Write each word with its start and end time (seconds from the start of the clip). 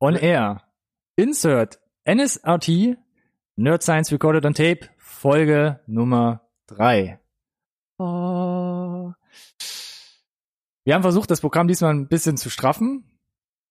On 0.00 0.14
Air. 0.14 0.62
Insert 1.16 1.80
NSRT 2.04 2.96
Nerd 3.56 3.82
Science 3.82 4.12
Recorded 4.12 4.44
on 4.44 4.54
Tape 4.54 4.88
Folge 4.98 5.80
Nummer 5.86 6.42
drei. 6.66 7.20
Oh. 7.98 9.12
Wir 10.84 10.94
haben 10.94 11.02
versucht, 11.02 11.30
das 11.30 11.40
Programm 11.40 11.68
diesmal 11.68 11.94
ein 11.94 12.08
bisschen 12.08 12.36
zu 12.36 12.50
straffen. 12.50 13.04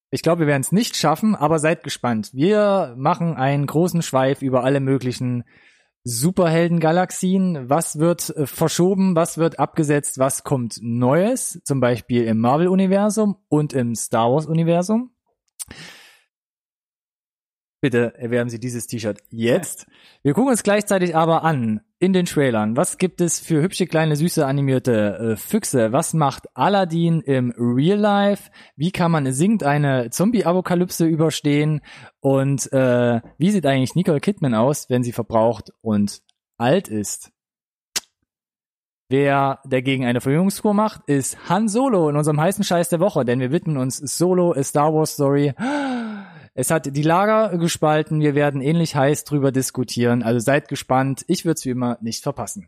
Ich 0.09 0.21
glaube, 0.21 0.41
wir 0.41 0.47
werden 0.47 0.61
es 0.61 0.71
nicht 0.71 0.95
schaffen, 0.95 1.35
aber 1.35 1.59
seid 1.59 1.83
gespannt. 1.83 2.29
Wir 2.33 2.95
machen 2.97 3.35
einen 3.35 3.65
großen 3.65 4.01
Schweif 4.01 4.41
über 4.41 4.63
alle 4.63 4.79
möglichen 4.79 5.43
Superhelden-Galaxien. 6.05 7.69
Was 7.69 7.99
wird 7.99 8.29
äh, 8.29 8.45
verschoben, 8.45 9.15
was 9.15 9.37
wird 9.37 9.59
abgesetzt, 9.59 10.19
was 10.19 10.43
kommt 10.43 10.79
Neues, 10.81 11.61
zum 11.63 11.79
Beispiel 11.79 12.23
im 12.25 12.39
Marvel-Universum 12.39 13.37
und 13.49 13.73
im 13.73 13.95
Star 13.95 14.31
Wars-Universum. 14.31 15.11
Bitte 17.83 18.17
erwerben 18.17 18.49
Sie 18.49 18.61
dieses 18.61 18.87
T-Shirt 18.87 19.19
jetzt. 19.29 19.87
Wir 20.21 20.33
gucken 20.33 20.51
uns 20.51 20.63
gleichzeitig 20.63 21.17
aber 21.17 21.43
an 21.43 21.81
in 21.99 22.13
den 22.13 22.25
Trailern. 22.25 22.77
Was 22.77 22.97
gibt 22.97 23.19
es 23.19 23.41
für 23.41 23.61
hübsche 23.61 23.87
kleine 23.87 24.15
süße 24.15 24.45
animierte 24.45 25.33
äh, 25.33 25.35
Füchse? 25.35 25.91
Was 25.91 26.13
macht 26.13 26.47
Aladdin 26.53 27.19
im 27.19 27.53
Real 27.57 27.99
Life? 27.99 28.51
Wie 28.77 28.91
kann 28.91 29.11
man 29.11 29.29
singend 29.33 29.65
eine 29.65 30.09
Zombie-Apokalypse 30.11 31.05
überstehen? 31.05 31.81
Und 32.21 32.71
äh, 32.71 33.19
wie 33.37 33.51
sieht 33.51 33.65
eigentlich 33.65 33.95
Nicole 33.95 34.21
Kidman 34.21 34.55
aus, 34.55 34.89
wenn 34.89 35.03
sie 35.03 35.11
verbraucht 35.11 35.73
und 35.81 36.21
alt 36.55 36.87
ist? 36.87 37.33
Wer 39.09 39.59
dagegen 39.65 40.05
eine 40.05 40.21
Verjüngungskur 40.21 40.73
macht, 40.73 41.01
ist 41.07 41.49
Han 41.49 41.67
Solo 41.67 42.07
in 42.07 42.15
unserem 42.15 42.39
heißen 42.39 42.63
Scheiß 42.63 42.87
der 42.87 43.01
Woche, 43.01 43.25
denn 43.25 43.41
wir 43.41 43.51
widmen 43.51 43.75
uns 43.75 43.97
Solo, 43.97 44.53
a 44.53 44.63
Star 44.63 44.93
Wars 44.93 45.15
Story. 45.15 45.53
Es 46.55 46.69
hat 46.69 46.95
die 46.95 47.01
Lager 47.01 47.57
gespalten. 47.57 48.19
Wir 48.19 48.35
werden 48.35 48.61
ähnlich 48.61 48.95
heiß 48.95 49.23
drüber 49.23 49.51
diskutieren. 49.51 50.21
Also 50.21 50.39
seid 50.39 50.67
gespannt. 50.67 51.25
Ich 51.27 51.45
würde 51.45 51.57
es 51.57 51.65
wie 51.65 51.71
immer 51.71 51.97
nicht 52.01 52.21
verpassen. 52.21 52.67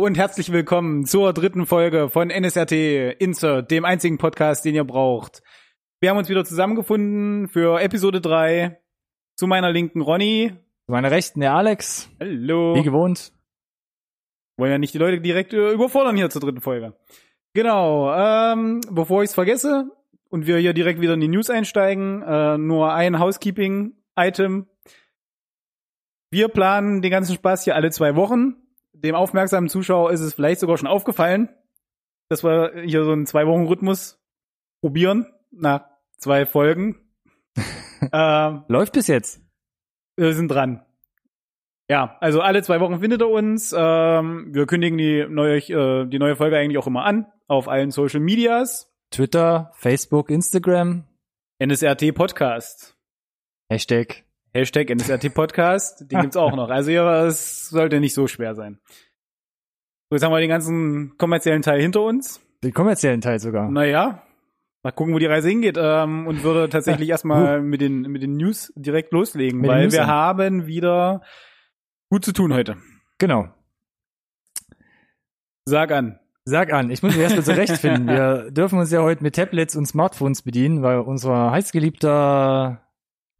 Hallo 0.00 0.06
und 0.06 0.16
herzlich 0.16 0.50
willkommen 0.50 1.04
zur 1.04 1.34
dritten 1.34 1.66
Folge 1.66 2.08
von 2.08 2.30
NSRT 2.30 2.72
Insert, 3.18 3.70
dem 3.70 3.84
einzigen 3.84 4.16
Podcast, 4.16 4.64
den 4.64 4.74
ihr 4.74 4.84
braucht. 4.84 5.42
Wir 6.00 6.08
haben 6.08 6.16
uns 6.16 6.30
wieder 6.30 6.42
zusammengefunden 6.42 7.48
für 7.48 7.82
Episode 7.82 8.22
3. 8.22 8.80
Zu 9.36 9.46
meiner 9.46 9.70
linken 9.70 10.00
Ronny. 10.00 10.54
Zu 10.86 10.92
meiner 10.92 11.10
rechten 11.10 11.40
der 11.40 11.52
Alex. 11.52 12.08
Hallo. 12.18 12.76
Wie 12.76 12.82
gewohnt. 12.82 13.34
Wollen 14.56 14.72
ja 14.72 14.78
nicht 14.78 14.94
die 14.94 14.98
Leute 14.98 15.20
direkt 15.20 15.52
äh, 15.52 15.70
überfordern 15.70 16.16
hier 16.16 16.30
zur 16.30 16.40
dritten 16.40 16.62
Folge. 16.62 16.96
Genau, 17.52 18.10
ähm, 18.10 18.80
bevor 18.90 19.22
ich 19.22 19.28
es 19.28 19.34
vergesse 19.34 19.90
und 20.30 20.46
wir 20.46 20.56
hier 20.56 20.72
direkt 20.72 21.02
wieder 21.02 21.12
in 21.12 21.20
die 21.20 21.28
News 21.28 21.50
einsteigen, 21.50 22.22
äh, 22.22 22.56
nur 22.56 22.94
ein 22.94 23.18
Housekeeping-Item. 23.18 24.66
Wir 26.30 26.48
planen 26.48 27.02
den 27.02 27.10
ganzen 27.10 27.34
Spaß 27.34 27.64
hier 27.64 27.74
alle 27.74 27.90
zwei 27.90 28.16
Wochen 28.16 28.56
dem 29.02 29.14
aufmerksamen 29.14 29.68
Zuschauer 29.68 30.12
ist 30.12 30.20
es 30.20 30.34
vielleicht 30.34 30.60
sogar 30.60 30.78
schon 30.78 30.88
aufgefallen, 30.88 31.48
dass 32.28 32.44
wir 32.44 32.82
hier 32.84 33.04
so 33.04 33.12
einen 33.12 33.26
Zwei-Wochen-Rhythmus 33.26 34.20
probieren 34.82 35.26
nach 35.50 35.86
zwei 36.16 36.46
Folgen. 36.46 37.00
ähm, 38.12 38.64
Läuft 38.68 38.92
bis 38.92 39.08
jetzt. 39.08 39.42
Wir 40.16 40.32
sind 40.34 40.48
dran. 40.48 40.84
Ja, 41.88 42.16
also 42.20 42.40
alle 42.40 42.62
zwei 42.62 42.78
Wochen 42.78 43.00
findet 43.00 43.20
er 43.20 43.30
uns. 43.30 43.74
Ähm, 43.76 44.54
wir 44.54 44.66
kündigen 44.66 44.96
die 44.96 45.26
neue, 45.28 45.56
äh, 45.56 46.06
die 46.06 46.20
neue 46.20 46.36
Folge 46.36 46.56
eigentlich 46.56 46.78
auch 46.78 46.86
immer 46.86 47.04
an 47.04 47.26
auf 47.48 47.68
allen 47.68 47.90
Social 47.90 48.20
Medias. 48.20 48.92
Twitter, 49.10 49.72
Facebook, 49.74 50.30
Instagram. 50.30 51.04
NSRT 51.58 52.14
Podcast. 52.14 52.96
Hashtag 53.68 54.24
Hashtag 54.52 54.90
NSRT 54.90 55.32
Podcast, 55.32 56.10
den 56.10 56.22
gibt's 56.22 56.36
auch 56.36 56.56
noch. 56.56 56.70
Also 56.70 56.90
ja, 56.90 57.26
es 57.26 57.68
sollte 57.68 58.00
nicht 58.00 58.14
so 58.14 58.26
schwer 58.26 58.56
sein. 58.56 58.80
So, 60.08 60.16
jetzt 60.16 60.24
haben 60.24 60.32
wir 60.32 60.40
den 60.40 60.48
ganzen 60.48 61.16
kommerziellen 61.18 61.62
Teil 61.62 61.80
hinter 61.80 62.02
uns. 62.02 62.40
Den 62.64 62.74
kommerziellen 62.74 63.20
Teil 63.20 63.38
sogar. 63.38 63.70
Naja, 63.70 64.22
mal 64.82 64.90
gucken, 64.90 65.14
wo 65.14 65.18
die 65.18 65.26
Reise 65.26 65.48
hingeht. 65.48 65.78
Ähm, 65.80 66.26
und 66.26 66.42
würde 66.42 66.68
tatsächlich 66.68 67.08
erstmal 67.10 67.60
uh. 67.60 67.62
mit 67.62 67.80
den, 67.80 68.02
mit 68.02 68.22
den 68.22 68.36
News 68.36 68.72
direkt 68.74 69.12
loslegen, 69.12 69.60
mit 69.60 69.70
weil 69.70 69.92
wir 69.92 70.08
haben 70.08 70.66
wieder 70.66 71.22
gut 72.10 72.24
zu 72.24 72.32
tun 72.32 72.52
heute. 72.52 72.76
Genau. 73.18 73.48
Sag 75.64 75.92
an. 75.92 76.18
Sag 76.44 76.72
an, 76.72 76.90
ich 76.90 77.04
muss 77.04 77.14
mich 77.14 77.22
erstmal 77.22 77.44
zurechtfinden. 77.44 78.08
Wir 78.08 78.50
dürfen 78.50 78.78
uns 78.78 78.90
ja 78.90 79.02
heute 79.02 79.22
mit 79.22 79.36
Tablets 79.36 79.76
und 79.76 79.86
Smartphones 79.86 80.42
bedienen, 80.42 80.82
weil 80.82 80.98
unser 80.98 81.52
heißgeliebter 81.52 82.80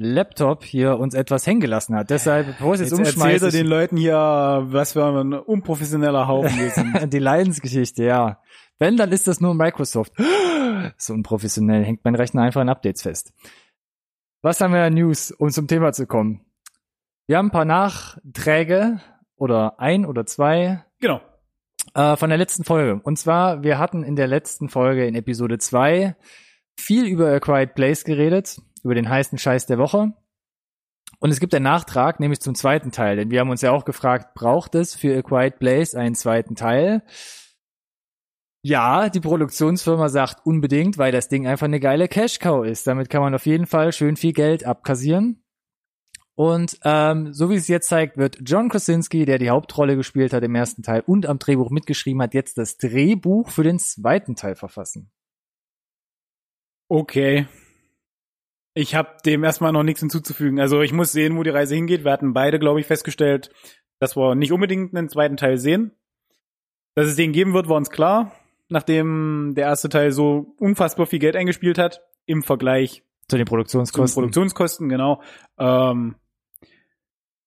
Laptop 0.02 0.64
hier 0.64 0.98
uns 0.98 1.12
etwas 1.12 1.46
hängen 1.46 1.60
gelassen 1.60 1.94
hat. 1.94 2.08
Deshalb, 2.08 2.46
bevor 2.46 2.72
es 2.72 2.80
jetzt, 2.80 2.90
jetzt 2.90 2.98
umschmeißt. 2.98 3.42
Erzählt 3.42 3.54
er 3.54 3.60
den 3.60 3.66
Leuten 3.66 3.96
hier, 3.98 4.16
was 4.16 4.94
für 4.94 5.04
ein 5.04 5.34
unprofessioneller 5.34 6.26
Haufen 6.26 6.58
wir 6.58 6.70
sind. 6.70 7.12
Die 7.12 7.18
Leidensgeschichte, 7.18 8.04
ja. 8.04 8.40
Wenn, 8.78 8.96
dann 8.96 9.12
ist 9.12 9.28
das 9.28 9.42
nur 9.42 9.54
Microsoft. 9.54 10.14
so 10.96 11.12
unprofessionell 11.12 11.84
hängt 11.84 12.02
mein 12.02 12.14
Rechner 12.14 12.40
einfach 12.40 12.62
in 12.62 12.70
Updates 12.70 13.02
fest. 13.02 13.34
Was 14.40 14.62
haben 14.62 14.72
wir 14.72 14.88
News, 14.88 15.32
um 15.32 15.50
zum 15.50 15.68
Thema 15.68 15.92
zu 15.92 16.06
kommen? 16.06 16.46
Wir 17.26 17.36
haben 17.36 17.48
ein 17.48 17.52
paar 17.52 17.66
Nachträge 17.66 19.00
oder 19.36 19.78
ein 19.80 20.06
oder 20.06 20.24
zwei. 20.24 20.82
Genau. 21.00 21.20
Äh, 21.92 22.16
von 22.16 22.30
der 22.30 22.38
letzten 22.38 22.64
Folge. 22.64 23.02
Und 23.04 23.18
zwar, 23.18 23.62
wir 23.62 23.78
hatten 23.78 24.02
in 24.02 24.16
der 24.16 24.28
letzten 24.28 24.70
Folge 24.70 25.06
in 25.06 25.14
Episode 25.14 25.58
zwei 25.58 26.16
viel 26.80 27.06
über 27.06 27.32
A 27.32 27.40
Quiet 27.40 27.74
Place 27.74 28.04
geredet 28.04 28.60
über 28.82 28.94
den 28.94 29.08
heißen 29.08 29.38
Scheiß 29.38 29.66
der 29.66 29.78
Woche. 29.78 30.12
Und 31.18 31.30
es 31.30 31.40
gibt 31.40 31.54
einen 31.54 31.64
Nachtrag, 31.64 32.20
nämlich 32.20 32.40
zum 32.40 32.54
zweiten 32.54 32.92
Teil, 32.92 33.16
denn 33.16 33.30
wir 33.30 33.40
haben 33.40 33.50
uns 33.50 33.60
ja 33.60 33.72
auch 33.72 33.84
gefragt, 33.84 34.34
braucht 34.34 34.74
es 34.74 34.94
für 34.94 35.16
A 35.18 35.22
Quiet 35.22 35.58
Place 35.58 35.94
einen 35.94 36.14
zweiten 36.14 36.54
Teil? 36.54 37.02
Ja, 38.62 39.08
die 39.08 39.20
Produktionsfirma 39.20 40.08
sagt 40.08 40.44
unbedingt, 40.44 40.98
weil 40.98 41.12
das 41.12 41.28
Ding 41.28 41.46
einfach 41.46 41.64
eine 41.64 41.80
geile 41.80 42.08
Cash-Cow 42.08 42.64
ist. 42.66 42.86
Damit 42.86 43.08
kann 43.08 43.22
man 43.22 43.34
auf 43.34 43.46
jeden 43.46 43.66
Fall 43.66 43.92
schön 43.92 44.16
viel 44.16 44.32
Geld 44.32 44.64
abkassieren. 44.64 45.42
Und 46.34 46.78
ähm, 46.84 47.32
so 47.32 47.50
wie 47.50 47.56
es 47.56 47.68
jetzt 47.68 47.88
zeigt, 47.88 48.16
wird 48.16 48.38
John 48.42 48.68
Krasinski, 48.68 49.24
der 49.26 49.38
die 49.38 49.50
Hauptrolle 49.50 49.96
gespielt 49.96 50.32
hat 50.32 50.42
im 50.42 50.54
ersten 50.54 50.82
Teil 50.82 51.02
und 51.06 51.26
am 51.26 51.38
Drehbuch 51.38 51.70
mitgeschrieben 51.70 52.22
hat, 52.22 52.34
jetzt 52.34 52.56
das 52.56 52.78
Drehbuch 52.78 53.50
für 53.50 53.62
den 53.62 53.78
zweiten 53.78 54.36
Teil 54.36 54.54
verfassen. 54.54 55.10
Okay. 56.90 57.46
Ich 58.74 58.96
habe 58.96 59.10
dem 59.24 59.44
erstmal 59.44 59.72
noch 59.72 59.84
nichts 59.84 60.00
hinzuzufügen. 60.00 60.58
Also 60.58 60.82
ich 60.82 60.92
muss 60.92 61.12
sehen, 61.12 61.36
wo 61.36 61.44
die 61.44 61.50
Reise 61.50 61.76
hingeht. 61.76 62.02
Wir 62.02 62.10
hatten 62.10 62.32
beide, 62.32 62.58
glaube 62.58 62.80
ich, 62.80 62.86
festgestellt, 62.86 63.50
dass 64.00 64.16
wir 64.16 64.34
nicht 64.34 64.50
unbedingt 64.50 64.94
einen 64.94 65.08
zweiten 65.08 65.36
Teil 65.36 65.56
sehen. 65.56 65.92
Dass 66.96 67.06
es 67.06 67.14
den 67.14 67.30
geben 67.32 67.54
wird, 67.54 67.68
war 67.68 67.76
uns 67.76 67.90
klar, 67.90 68.32
nachdem 68.68 69.52
der 69.54 69.66
erste 69.66 69.88
Teil 69.88 70.10
so 70.10 70.56
unfassbar 70.58 71.06
viel 71.06 71.20
Geld 71.20 71.36
eingespielt 71.36 71.78
hat 71.78 72.02
im 72.26 72.42
Vergleich 72.42 73.04
zu 73.28 73.36
den 73.36 73.46
Produktionskosten. 73.46 74.08
Zu 74.08 74.12
den 74.12 74.22
Produktionskosten, 74.22 74.88
genau. 74.88 75.22
Ähm, 75.58 76.16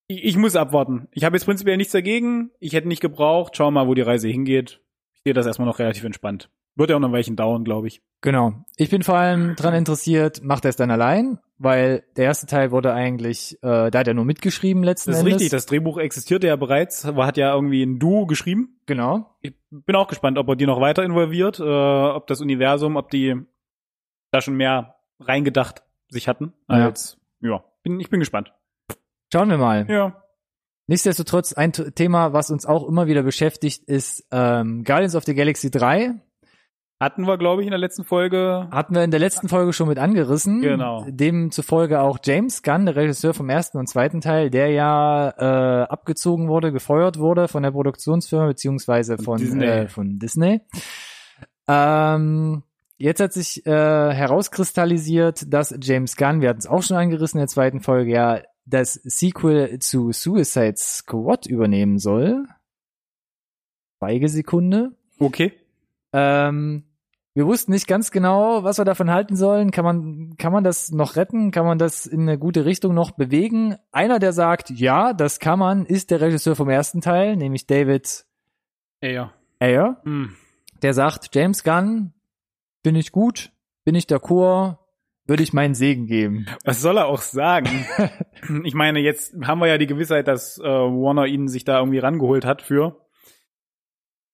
ich, 0.08 0.24
ich 0.24 0.38
muss 0.38 0.56
abwarten. 0.56 1.10
Ich 1.12 1.26
habe 1.26 1.36
jetzt 1.36 1.44
prinzipiell 1.44 1.76
nichts 1.76 1.92
dagegen. 1.92 2.52
Ich 2.62 2.72
hätte 2.72 2.88
nicht 2.88 3.02
gebraucht. 3.02 3.58
Schau 3.58 3.72
mal, 3.72 3.88
wo 3.88 3.94
die 3.94 4.02
Reise 4.02 4.30
hingeht. 4.30 4.80
Ich 5.16 5.22
sehe 5.26 5.34
das 5.34 5.46
erstmal 5.46 5.68
noch 5.68 5.80
relativ 5.80 6.06
entspannt. 6.06 6.50
Wird 6.76 6.90
ja 6.90 6.96
auch 6.96 7.00
noch 7.00 7.10
ein 7.10 7.14
Weilchen 7.14 7.36
dauern, 7.36 7.64
glaube 7.64 7.88
ich. 7.88 8.02
Genau. 8.22 8.54
Ich 8.78 8.90
bin 8.90 9.04
vor 9.04 9.16
allem 9.16 9.56
dran 9.56 9.74
interessiert, 9.74 10.44
macht 10.44 10.66
er 10.66 10.70
es 10.70 10.76
dann 10.76 10.92
allein? 10.92 11.40
weil 11.64 12.04
der 12.18 12.26
erste 12.26 12.46
Teil 12.46 12.72
wurde 12.72 12.94
eigentlich, 12.94 13.58
äh, 13.64 13.90
da 13.90 14.00
hat 14.00 14.08
er 14.08 14.14
nur 14.14 14.26
mitgeschrieben 14.26 14.84
letzten 14.84 15.12
Das 15.12 15.20
ist 15.20 15.22
Endes. 15.22 15.36
richtig, 15.36 15.52
das 15.52 15.66
Drehbuch 15.66 15.98
existierte 15.98 16.48
ja 16.48 16.58
bereits, 16.58 17.06
aber 17.06 17.26
hat 17.26 17.38
ja 17.38 17.54
irgendwie 17.54 17.84
ein 17.84 18.00
Duo 18.00 18.26
geschrieben. 18.26 18.80
genau. 18.86 19.38
Ich 19.42 19.54
bin 19.72 19.96
auch 19.96 20.08
gespannt, 20.08 20.38
ob 20.38 20.50
er 20.50 20.56
die 20.58 20.66
noch 20.66 20.82
weiter 20.82 21.04
involviert, 21.04 21.60
äh, 21.60 21.64
ob 21.64 22.28
das 22.28 22.42
Universum, 22.42 22.98
ob 22.98 23.10
die 23.12 23.42
da 24.32 24.42
schon 24.42 24.56
mehr 24.56 24.96
reingedacht 25.22 25.84
sich 26.10 26.28
hatten. 26.28 26.54
Ja. 26.68 26.86
Als, 26.86 27.18
ja, 27.40 27.64
bin, 27.82 28.00
ich 28.02 28.10
bin 28.10 28.20
gespannt. 28.20 28.54
Schauen 29.32 29.50
wir 29.50 29.58
mal. 29.58 29.86
Ja. 29.90 30.22
Nichtsdestotrotz, 30.88 31.54
ein 31.54 31.72
Thema, 31.72 32.34
was 32.34 32.52
uns 32.52 32.66
auch 32.66 32.86
immer 32.88 33.08
wieder 33.08 33.24
beschäftigt, 33.24 33.84
ist 33.86 34.28
ähm, 34.32 34.84
Guardians 34.84 35.16
of 35.16 35.24
the 35.24 35.34
Galaxy 35.34 35.72
3. 35.72 36.16
Hatten 37.04 37.28
wir, 37.28 37.38
glaube 37.38 37.62
ich, 37.62 37.68
in 37.68 37.72
der 37.72 37.80
letzten 37.80 38.06
Folge. 38.06 38.70
Hatten 38.72 38.96
wir 38.96 39.04
in 39.04 39.12
der 39.12 39.20
letzten 39.20 39.50
Folge 39.50 39.74
schon 39.74 39.90
mit 39.90 40.00
angerissen. 40.00 40.62
Genau. 40.62 41.06
Demzufolge 41.10 42.00
auch 42.00 42.18
James 42.24 42.64
Gunn, 42.64 42.86
der 42.86 42.96
Regisseur 42.96 43.34
vom 43.34 43.50
ersten 43.50 43.78
und 43.78 43.88
zweiten 43.88 44.22
Teil, 44.22 44.50
der 44.50 44.70
ja 44.70 45.32
äh, 45.32 45.84
abgezogen 45.84 46.48
wurde, 46.48 46.72
gefeuert 46.72 47.20
wurde 47.20 47.50
von 47.50 47.62
der 47.62 47.72
Produktionsfirma 47.72 48.46
beziehungsweise 48.46 49.18
von 49.18 49.38
Disney. 49.38 49.66
Äh, 49.66 49.88
von 49.90 50.18
Disney. 50.18 50.62
Ähm, 51.68 52.64
jetzt 52.96 53.20
hat 53.20 53.34
sich 53.34 53.66
äh, 53.66 53.70
herauskristallisiert, 53.70 55.54
dass 55.54 55.76
James 55.82 56.16
Gunn, 56.16 56.40
wir 56.40 56.48
hatten 56.48 56.60
es 56.60 56.68
auch 56.68 56.84
schon 56.84 56.96
angerissen 56.96 57.38
in 57.38 57.42
der 57.42 57.50
zweiten 57.50 57.82
Folge, 57.82 58.14
ja 58.14 58.40
das 58.66 58.94
Sequel 58.94 59.80
zu 59.80 60.14
Suicide 60.14 60.78
Squad 60.78 61.48
übernehmen 61.48 62.00
soll. 62.00 62.46
Schweigesekunde. 64.00 64.96
Okay. 65.20 65.52
Ähm, 66.14 66.86
wir 67.36 67.48
wussten 67.48 67.72
nicht 67.72 67.88
ganz 67.88 68.12
genau, 68.12 68.64
was 68.64 68.78
wir 68.78 68.86
davon 68.86 69.10
halten 69.10 69.36
sollen. 69.36 69.72
Kann 69.72 69.84
man, 69.84 70.38
kann 70.38 70.54
man 70.54 70.64
das 70.64 70.92
noch 70.92 71.16
retten? 71.16 71.50
Kann 71.50 71.66
man 71.66 71.80
das 71.80 72.06
in 72.06 72.22
eine 72.22 72.38
gute 72.38 72.66
Richtung 72.66 72.94
noch 72.94 73.12
bewegen? 73.12 73.76
Einer, 73.92 74.20
der 74.20 74.34
sagt, 74.34 74.70
ja, 74.70 75.14
das 75.14 75.40
kann 75.40 75.58
man, 75.58 75.86
ist 75.86 76.12
der 76.12 76.22
Regisseur 76.22 76.56
vom 76.56 76.70
ersten 76.70 77.02
Teil, 77.02 77.36
nämlich 77.36 77.66
David 77.66 78.26
Ja. 79.02 79.34
Ayer. 79.60 80.02
Hm. 80.04 80.36
Der 80.84 80.94
sagt, 80.94 81.34
James 81.34 81.64
Gunn, 81.64 82.14
bin 82.84 82.96
ich 82.96 83.12
gut, 83.12 83.52
bin 83.84 83.96
ich 83.96 84.06
d'accord, 84.06 84.78
würde 85.26 85.42
ich 85.42 85.54
meinen 85.54 85.74
Segen 85.74 86.06
geben. 86.06 86.46
Was 86.66 86.82
soll 86.82 86.98
er 86.98 87.08
auch 87.08 87.22
sagen? 87.22 87.86
ich 88.64 88.74
meine, 88.74 89.00
jetzt 89.00 89.34
haben 89.44 89.60
wir 89.60 89.68
ja 89.68 89.78
die 89.78 89.88
Gewissheit, 89.88 90.28
dass 90.28 90.60
äh, 90.60 90.64
Warner 90.64 91.26
ihn 91.26 91.48
sich 91.48 91.64
da 91.64 91.80
irgendwie 91.80 92.00
rangeholt 92.00 92.46
hat 92.46 92.62
für. 92.62 93.08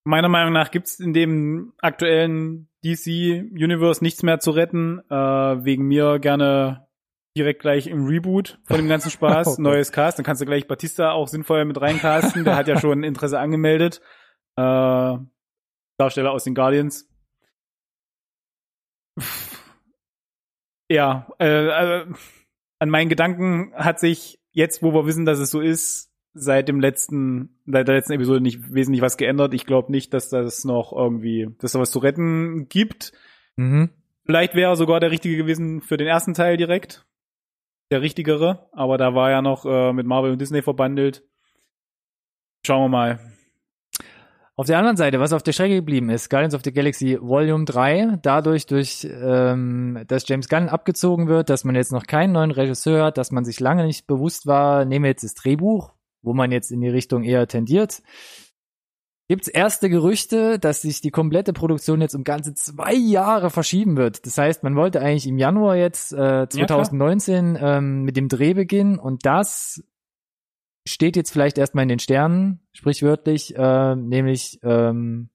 Meiner 0.04 0.30
Meinung 0.30 0.54
nach 0.54 0.72
gibt's 0.72 1.00
in 1.00 1.14
dem 1.14 1.74
aktuellen 1.78 2.69
DC-Universe 2.86 4.04
nichts 4.04 4.24
mehr 4.24 4.40
zu 4.40 4.52
retten. 4.52 5.00
Äh, 5.10 5.16
wegen 5.16 5.86
mir 5.86 6.20
gerne 6.20 6.88
direkt 7.38 7.62
gleich 7.62 7.88
im 7.88 8.06
Reboot 8.06 8.60
von 8.66 8.78
dem 8.78 8.88
ganzen 8.88 9.12
Spaß. 9.12 9.48
Oh 9.48 9.52
Gott. 9.52 9.60
Neues 9.60 9.92
Cast. 9.92 10.18
Dann 10.18 10.26
kannst 10.26 10.42
du 10.42 10.46
gleich 10.46 10.68
Batista 10.68 11.12
auch 11.12 11.28
sinnvoll 11.28 11.66
mit 11.66 11.80
reincasten. 11.80 12.44
Der 12.44 12.56
hat 12.56 12.68
ja 12.68 12.80
schon 12.80 13.04
Interesse 13.04 13.40
angemeldet. 13.40 14.02
Äh, 14.56 15.18
Darsteller 15.98 16.32
aus 16.32 16.44
den 16.44 16.56
Guardians. 16.56 17.10
Ja, 20.90 21.28
äh, 21.40 21.46
also, 21.46 22.14
an 22.80 22.90
meinen 22.90 23.10
Gedanken 23.10 23.74
hat 23.76 24.00
sich 24.00 24.40
jetzt, 24.52 24.82
wo 24.82 24.94
wir 24.94 25.06
wissen, 25.06 25.26
dass 25.26 25.40
es 25.40 25.52
so 25.52 25.62
ist, 25.62 26.09
seit 26.42 26.68
dem 26.68 26.80
letzten, 26.80 27.60
seit 27.66 27.88
der 27.88 27.96
letzten 27.96 28.14
Episode 28.14 28.42
nicht 28.42 28.74
wesentlich 28.74 29.02
was 29.02 29.18
geändert. 29.18 29.54
Ich 29.54 29.66
glaube 29.66 29.92
nicht, 29.92 30.14
dass 30.14 30.30
das 30.30 30.66
noch 30.66 30.94
irgendwie, 30.94 31.50
dass 31.60 31.74
da 31.74 31.80
was 31.80 31.92
zu 31.92 32.00
retten 32.00 32.68
gibt. 32.70 33.12
Mhm. 33.58 33.90
Vielleicht 34.26 34.56
wäre 34.56 34.72
er 34.72 34.76
sogar 34.76 35.00
der 35.00 35.12
richtige 35.12 35.38
gewesen 35.38 35.82
für 35.82 35.98
den 35.98 36.08
ersten 36.08 36.34
Teil 36.34 36.58
direkt. 36.58 37.06
Der 37.92 38.02
richtigere, 38.02 38.70
aber 38.72 39.00
da 39.00 39.16
war 39.16 39.32
ja 39.32 39.42
noch 39.42 39.66
äh, 39.66 39.94
mit 39.94 40.06
Marvel 40.06 40.32
und 40.32 40.40
Disney 40.40 40.62
verbandelt. 40.62 41.24
Schauen 42.64 42.84
wir 42.84 42.90
mal. 42.90 43.20
Auf 44.60 44.66
der 44.66 44.78
anderen 44.78 44.98
Seite, 44.98 45.22
was 45.22 45.32
auf 45.32 45.42
der 45.42 45.54
Strecke 45.54 45.76
geblieben 45.76 46.10
ist, 46.10 46.30
Guardians 46.30 46.54
of 46.54 46.64
the 46.66 46.74
Galaxy 46.74 47.18
Volume 47.22 47.64
3, 47.64 48.20
dadurch, 48.22 48.66
durch, 48.66 49.08
ähm, 49.10 50.04
dass 50.06 50.28
James 50.28 50.50
Gunn 50.50 50.68
abgezogen 50.68 51.30
wird, 51.30 51.50
dass 51.50 51.64
man 51.64 51.76
jetzt 51.76 51.94
noch 51.94 52.06
keinen 52.06 52.34
neuen 52.34 52.52
Regisseur 52.52 53.06
hat, 53.06 53.18
dass 53.18 53.32
man 53.32 53.46
sich 53.46 53.62
lange 53.62 53.86
nicht 53.86 54.06
bewusst 54.06 54.48
war, 54.48 54.84
nehmen 54.84 55.06
wir 55.06 55.12
jetzt 55.12 55.24
das 55.24 55.34
Drehbuch, 55.34 55.94
wo 56.22 56.34
man 56.34 56.52
jetzt 56.52 56.72
in 56.72 56.82
die 56.82 56.90
Richtung 56.90 57.24
eher 57.24 57.48
tendiert. 57.48 58.02
Gibt's 59.28 59.48
erste 59.48 59.92
Gerüchte, 59.92 60.58
dass 60.58 60.82
sich 60.82 61.02
die 61.02 61.12
komplette 61.12 61.54
Produktion 61.54 62.02
jetzt 62.02 62.16
um 62.16 62.24
ganze 62.24 62.56
zwei 62.56 62.96
Jahre 62.96 63.52
verschieben 63.52 63.96
wird. 63.96 64.26
Das 64.26 64.38
heißt, 64.40 64.64
man 64.64 64.76
wollte 64.76 65.02
eigentlich 65.02 65.28
im 65.28 65.38
Januar 65.38 65.76
jetzt 65.76 66.14
äh, 66.14 66.50
2019 66.50 67.56
ähm, 67.62 68.02
mit 68.02 68.18
dem 68.18 68.28
Dreh 68.28 68.56
beginnen 68.56 68.98
und 68.98 69.28
das 69.28 69.84
steht 70.88 71.16
jetzt 71.16 71.32
vielleicht 71.32 71.60
erstmal 71.60 71.84
in 71.84 71.90
den 71.90 72.00
Sternen, 72.00 72.62
sprichwörtlich, 72.72 73.56
äh, 73.56 73.96
nämlich 73.96 74.60
ähm, 74.64 75.30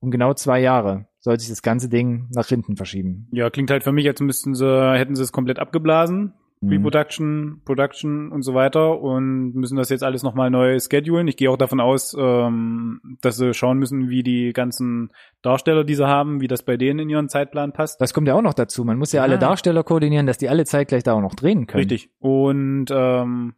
um 0.00 0.10
genau 0.10 0.34
zwei 0.34 0.60
Jahre 0.60 1.06
soll 1.18 1.38
sich 1.38 1.48
das 1.48 1.62
ganze 1.62 1.88
Ding 1.88 2.28
nach 2.34 2.48
hinten 2.48 2.76
verschieben. 2.76 3.28
Ja, 3.32 3.48
klingt 3.48 3.70
halt 3.70 3.84
für 3.84 3.92
mich, 3.92 4.06
als 4.08 4.20
müssten 4.20 4.54
sie, 4.54 4.98
hätten 4.98 5.14
sie 5.14 5.22
es 5.22 5.32
komplett 5.32 5.58
abgeblasen. 5.60 6.34
Mhm. 6.62 6.68
Pre-Production, 6.68 7.60
Production 7.64 8.30
und 8.32 8.42
so 8.42 8.54
weiter 8.54 9.00
und 9.00 9.52
müssen 9.54 9.76
das 9.76 9.90
jetzt 9.90 10.02
alles 10.04 10.22
nochmal 10.22 10.48
neu 10.50 10.78
schedulen. 10.78 11.26
Ich 11.28 11.36
gehe 11.36 11.50
auch 11.50 11.56
davon 11.56 11.80
aus, 11.80 12.16
ähm, 12.18 13.18
dass 13.20 13.36
sie 13.36 13.52
schauen 13.52 13.78
müssen, 13.78 14.08
wie 14.08 14.22
die 14.22 14.52
ganzen 14.52 15.12
Darsteller, 15.42 15.82
die 15.84 15.96
sie 15.96 16.06
haben, 16.06 16.40
wie 16.40 16.46
das 16.48 16.62
bei 16.64 16.76
denen 16.76 17.00
in 17.00 17.10
ihren 17.10 17.28
Zeitplan 17.28 17.72
passt. 17.72 18.00
Das 18.00 18.14
kommt 18.14 18.28
ja 18.28 18.34
auch 18.34 18.42
noch 18.42 18.54
dazu. 18.54 18.84
Man 18.84 18.96
muss 18.96 19.12
ja 19.12 19.22
alle 19.22 19.34
Ja. 19.34 19.40
Darsteller 19.40 19.82
koordinieren, 19.82 20.26
dass 20.26 20.38
die 20.38 20.48
alle 20.48 20.64
zeitgleich 20.64 21.02
da 21.02 21.14
auch 21.14 21.20
noch 21.20 21.34
drehen 21.34 21.66
können. 21.66 21.80
Richtig. 21.80 22.10
Und 22.20 22.86
ähm, 22.90 23.54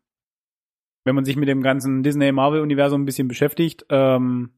wenn 1.05 1.15
man 1.15 1.25
sich 1.27 1.37
mit 1.37 1.49
dem 1.49 1.63
ganzen 1.63 2.03
Disney-Marvel-Universum 2.03 3.03
ein 3.03 3.05
bisschen 3.05 3.29
beschäftigt, 3.29 3.85
ähm, 3.91 4.55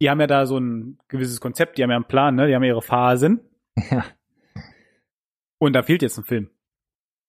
die 0.00 0.08
haben 0.10 0.20
ja 0.20 0.28
da 0.28 0.46
so 0.46 0.58
ein 0.58 0.98
gewisses 1.08 1.40
Konzept, 1.40 1.78
die 1.78 1.82
haben 1.82 1.90
ja 1.90 1.96
einen 1.96 2.04
Plan, 2.06 2.34
ne? 2.36 2.46
Die 2.46 2.54
haben 2.54 2.62
ja 2.62 2.68
ihre 2.70 2.82
Phasen. 2.82 3.40
Ja. 3.90 4.04
Und 5.58 5.72
da 5.72 5.82
fehlt 5.82 6.02
jetzt 6.02 6.18
ein 6.18 6.24
Film. 6.24 6.50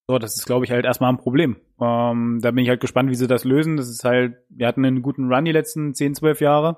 So, 0.08 0.20
das 0.20 0.36
ist, 0.36 0.46
glaube 0.46 0.66
ich, 0.66 0.72
halt 0.72 0.86
erstmal 0.86 1.12
ein 1.12 1.18
Problem. 1.18 1.56
Ähm, 1.82 2.40
da 2.42 2.52
bin 2.52 2.64
ich 2.64 2.70
halt 2.70 2.80
gespannt, 2.82 3.10
wie 3.10 3.16
sie 3.16 3.28
das 3.28 3.44
lösen. 3.44 3.76
Das 3.76 3.90
ist 3.90 4.04
halt, 4.04 4.36
wir 4.50 4.68
hatten 4.68 4.86
einen 4.86 5.02
guten 5.02 5.34
Run 5.34 5.46
die 5.46 5.52
letzten 5.52 5.94
10, 5.96 6.14
12 6.16 6.42
Jahre, 6.42 6.78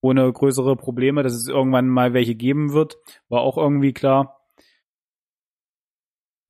ohne 0.00 0.32
größere 0.32 0.74
Probleme, 0.76 1.22
dass 1.22 1.32
es 1.34 1.46
irgendwann 1.48 1.88
mal 1.88 2.12
welche 2.12 2.34
geben 2.34 2.72
wird, 2.72 2.96
war 3.28 3.42
auch 3.42 3.56
irgendwie 3.56 3.92
klar. 3.92 4.40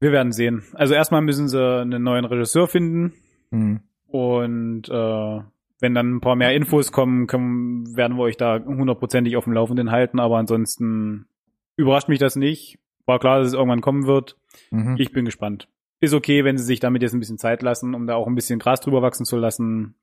Wir 0.01 0.13
werden 0.13 0.33
sehen. 0.33 0.63
Also 0.75 0.95
erstmal 0.95 1.23
müssen 1.23 1.49
sie 1.49 1.63
einen 1.83 2.03
neuen 2.03 2.25
Regisseur 2.25 2.67
finden 2.69 3.13
Mhm. 3.51 3.81
und 4.09 4.89
äh, 4.89 5.41
wenn 5.81 5.95
dann 5.95 6.17
ein 6.17 6.21
paar 6.21 6.35
mehr 6.37 6.55
Infos 6.55 6.91
kommen, 6.91 7.27
können, 7.29 7.95
werden 7.97 8.17
wir 8.17 8.23
euch 8.25 8.37
da 8.37 8.59
hundertprozentig 8.59 9.37
auf 9.37 9.45
dem 9.45 9.53
Laufenden 9.53 9.91
halten, 9.93 10.19
aber 10.19 10.39
ansonsten 10.39 11.29
überrascht 11.77 12.09
mich 12.09 12.19
das 12.19 12.35
nicht. 12.37 12.79
War 13.05 13.19
klar, 13.21 13.39
dass 13.39 13.49
es 13.49 13.55
irgendwann 13.55 13.83
kommen 13.83 14.07
wird. 14.07 14.37
Mhm. 14.71 14.97
Ich 14.99 15.13
bin 15.13 15.25
gespannt. 15.27 15.69
Ist 16.01 16.15
okay, 16.15 16.45
wenn 16.45 16.59
sie 16.59 16.65
sich 16.65 16.81
damit 16.81 17.03
jetzt 17.03 17.15
ein 17.15 17.21
bisschen 17.21 17.39
Zeit 17.39 17.63
lassen, 17.63 17.95
um 17.95 18.07
da 18.07 18.15
auch 18.17 18.27
ein 18.27 18.35
bisschen 18.35 18.59
Gras 18.59 18.81
drüber 18.81 19.03
wachsen 19.03 19.25
zu 19.25 19.37
lassen. 19.37 19.95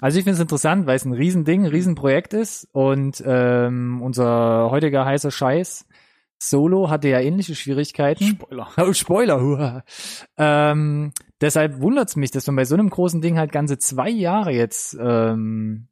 Also 0.00 0.18
ich 0.18 0.24
finde 0.24 0.36
es 0.36 0.40
interessant, 0.40 0.86
weil 0.86 0.94
es 0.94 1.04
ein 1.04 1.12
Riesending, 1.12 1.64
ein 1.64 1.70
Riesenprojekt 1.70 2.32
ist 2.32 2.68
und 2.70 3.20
ähm, 3.26 4.00
unser 4.00 4.70
heutiger 4.70 5.04
heißer 5.04 5.32
Scheiß 5.32 5.86
Solo 6.40 6.88
hatte 6.88 7.08
ja 7.08 7.20
ähnliche 7.20 7.54
Schwierigkeiten. 7.54 8.24
Spoiler. 8.24 8.68
Oh, 8.76 8.92
Spoiler. 8.92 9.40
Hua. 9.40 9.84
Ähm, 10.36 11.12
deshalb 11.40 11.80
wundert's 11.80 12.14
mich, 12.14 12.30
dass 12.30 12.46
man 12.46 12.56
bei 12.56 12.64
so 12.64 12.74
einem 12.74 12.90
großen 12.90 13.20
Ding 13.20 13.38
halt 13.38 13.50
ganze 13.50 13.78
zwei 13.78 14.08
Jahre 14.08 14.52
jetzt 14.52 14.96
ähm, 15.00 15.88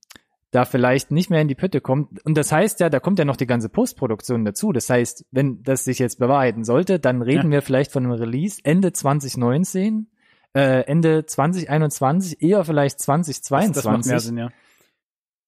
da 0.50 0.64
vielleicht 0.64 1.10
nicht 1.10 1.30
mehr 1.30 1.40
in 1.40 1.48
die 1.48 1.54
Pötte 1.54 1.80
kommt. 1.80 2.24
Und 2.24 2.36
das 2.36 2.52
heißt 2.52 2.80
ja, 2.80 2.88
da 2.88 3.00
kommt 3.00 3.18
ja 3.18 3.24
noch 3.24 3.36
die 3.36 3.46
ganze 3.46 3.68
Postproduktion 3.68 4.44
dazu. 4.44 4.72
Das 4.72 4.88
heißt, 4.88 5.26
wenn 5.30 5.62
das 5.62 5.84
sich 5.84 5.98
jetzt 5.98 6.18
bewahrheiten 6.18 6.64
sollte, 6.64 6.98
dann 6.98 7.22
reden 7.22 7.50
wir 7.50 7.62
vielleicht 7.62 7.92
von 7.92 8.04
einem 8.04 8.12
Release 8.12 8.60
Ende 8.62 8.92
2019, 8.92 10.08
äh, 10.54 10.82
Ende 10.86 11.26
2021, 11.26 12.42
eher 12.42 12.64
vielleicht 12.64 13.00
2022. 13.00 13.74
Das 13.74 13.84
macht 13.84 14.06
mehr 14.06 14.20
Sinn, 14.20 14.38
ja. 14.38 14.48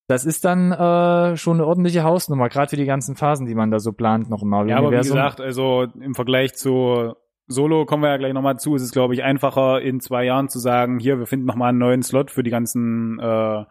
Das 0.08 0.24
ist 0.24 0.46
dann 0.46 0.72
äh, 0.72 1.36
schon 1.36 1.58
eine 1.58 1.66
ordentliche 1.66 2.02
Hausnummer, 2.02 2.48
gerade 2.48 2.70
für 2.70 2.76
die 2.76 2.86
ganzen 2.86 3.14
Phasen, 3.14 3.46
die 3.46 3.54
man 3.54 3.70
da 3.70 3.78
so 3.78 3.92
plant 3.92 4.30
noch 4.30 4.42
im 4.42 4.50
Ja, 4.66 4.78
aber 4.78 4.90
wie 4.90 4.96
gesagt, 4.96 5.38
also 5.38 5.86
im 6.00 6.14
Vergleich 6.14 6.54
zu 6.54 7.14
Solo 7.46 7.84
kommen 7.84 8.02
wir 8.02 8.10
ja 8.10 8.16
gleich 8.16 8.32
nochmal 8.32 8.58
zu. 8.58 8.74
Es 8.74 8.82
ist, 8.82 8.92
glaube 8.92 9.14
ich, 9.14 9.22
einfacher 9.22 9.82
in 9.82 10.00
zwei 10.00 10.24
Jahren 10.24 10.48
zu 10.48 10.58
sagen, 10.58 10.98
hier, 10.98 11.18
wir 11.18 11.26
finden 11.26 11.46
nochmal 11.46 11.70
einen 11.70 11.78
neuen 11.78 12.02
Slot 12.02 12.30
für 12.30 12.42
die 12.42 12.50
ganzen, 12.50 13.18
äh, 13.18 13.64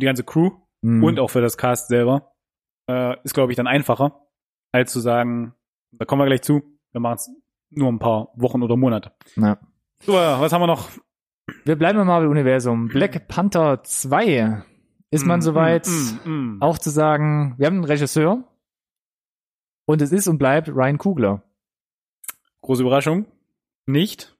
die 0.00 0.06
ganze 0.06 0.24
Crew 0.24 0.50
Mhm. 0.82 1.02
und 1.02 1.18
auch 1.18 1.28
für 1.30 1.40
das 1.40 1.56
Cast 1.56 1.88
selber. 1.88 2.34
Äh, 2.90 3.16
ist, 3.24 3.32
glaube 3.32 3.50
ich, 3.52 3.56
dann 3.56 3.66
einfacher, 3.66 4.26
als 4.72 4.92
zu 4.92 5.00
sagen, 5.00 5.54
da 5.92 6.04
kommen 6.04 6.20
wir 6.20 6.26
gleich 6.26 6.42
zu, 6.42 6.62
wir 6.92 7.00
machen 7.00 7.14
es 7.16 7.30
nur 7.70 7.88
ein 7.90 7.98
paar 7.98 8.28
Wochen 8.34 8.62
oder 8.62 8.76
Monate. 8.76 9.12
Ja. 9.36 9.58
So, 10.00 10.12
was 10.12 10.52
haben 10.52 10.60
wir 10.60 10.66
noch? 10.66 10.90
Wir 11.64 11.76
bleiben 11.76 11.98
im 12.00 12.06
Marvel-Universum. 12.06 12.88
Black 12.92 13.28
Panther 13.28 13.82
2. 13.82 14.62
Ist 15.10 15.24
man 15.24 15.38
Mm, 15.38 15.42
soweit, 15.42 15.86
mm, 15.86 16.28
mm, 16.30 16.56
mm. 16.58 16.62
auch 16.62 16.76
zu 16.78 16.90
sagen, 16.90 17.54
wir 17.56 17.66
haben 17.66 17.76
einen 17.76 17.84
Regisseur 17.84 18.44
und 19.86 20.02
es 20.02 20.12
ist 20.12 20.26
und 20.28 20.38
bleibt 20.38 20.68
Ryan 20.68 20.98
Coogler. 20.98 21.42
Große 22.62 22.82
Überraschung. 22.82 23.26
nicht. 23.86 24.36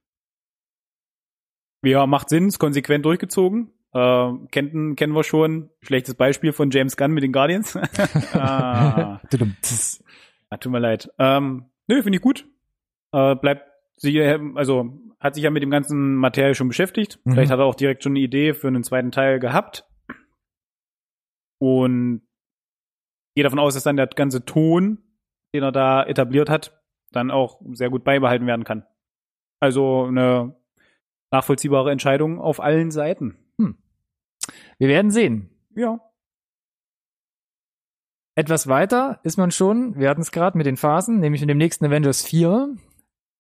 Ja, 1.85 2.07
macht 2.07 2.31
Sinn, 2.31 2.49
ist 2.49 2.59
konsequent 2.59 3.05
durchgezogen. 3.05 3.71
Äh, 3.95 4.33
kennen, 4.51 4.97
kennen 4.97 5.15
wir 5.15 5.23
schon. 5.23 5.71
Schlechtes 5.81 6.15
Beispiel 6.15 6.53
von 6.53 6.71
James 6.71 6.97
Gunn 6.97 7.13
mit 7.13 7.23
den 7.23 7.33
Guardians. 7.33 7.77
ah. 8.35 9.21
ah, 10.51 10.57
tut 10.57 10.73
mir 10.73 10.81
leid. 10.81 11.11
Ähm, 11.19 11.67
nö, 11.87 12.03
finde 12.03 12.17
ich 12.17 12.23
gut. 12.23 12.47
Äh, 13.13 13.37
bleibt 13.37 13.71
sie, 13.97 14.21
also 14.21 14.99
hat 15.21 15.37
sich 15.37 15.45
ja 15.45 15.51
mit 15.51 15.63
dem 15.63 15.71
ganzen 15.71 16.17
Material 16.17 16.55
schon 16.55 16.69
beschäftigt. 16.69 17.21
Mhm. 17.25 17.33
Vielleicht 17.33 17.53
hat 17.53 17.61
er 17.61 17.65
auch 17.65 17.77
direkt 17.77 18.03
schon 18.03 18.13
eine 18.13 18.21
Idee 18.21 18.53
für 18.53 18.67
einen 18.69 18.83
zweiten 18.83 19.13
Teil 19.13 19.39
gehabt. 19.39 19.85
Und 21.59 22.23
gehe 23.37 23.45
davon 23.45 23.61
aus, 23.61 23.75
dass 23.75 23.85
dann 23.85 23.97
der 23.97 24.09
ganze 24.09 24.45
Ton, 24.45 24.99
den 25.55 25.63
er 25.63 25.73
da 25.73 26.03
etabliert 26.03 26.51
hat, 26.51 26.83
dann 27.13 27.31
auch 27.31 27.61
sehr 27.73 27.91
gut 27.91 28.03
beibehalten 28.03 28.47
werden 28.47 28.65
kann. 28.65 28.85
Also 29.61 30.05
eine 30.05 30.57
nachvollziehbare 31.31 31.93
Entscheidung 31.93 32.41
auf 32.41 32.61
allen 32.61 32.91
Seiten. 32.91 33.39
Wir 34.79 34.89
werden 34.89 35.11
sehen. 35.11 35.51
Ja. 35.75 36.01
Etwas 38.37 38.67
weiter 38.67 39.21
ist 39.23 39.37
man 39.37 39.51
schon, 39.51 39.97
wir 39.97 40.11
hatten 40.11 40.23
es 40.23 40.33
gerade 40.33 40.59
mit 40.59 40.67
den 40.67 40.77
Phasen, 40.77 41.21
nämlich 41.21 41.41
mit 41.41 41.51
dem 41.51 41.59
nächsten 41.59 41.85
Avengers 41.85 42.23
4. 42.23 42.75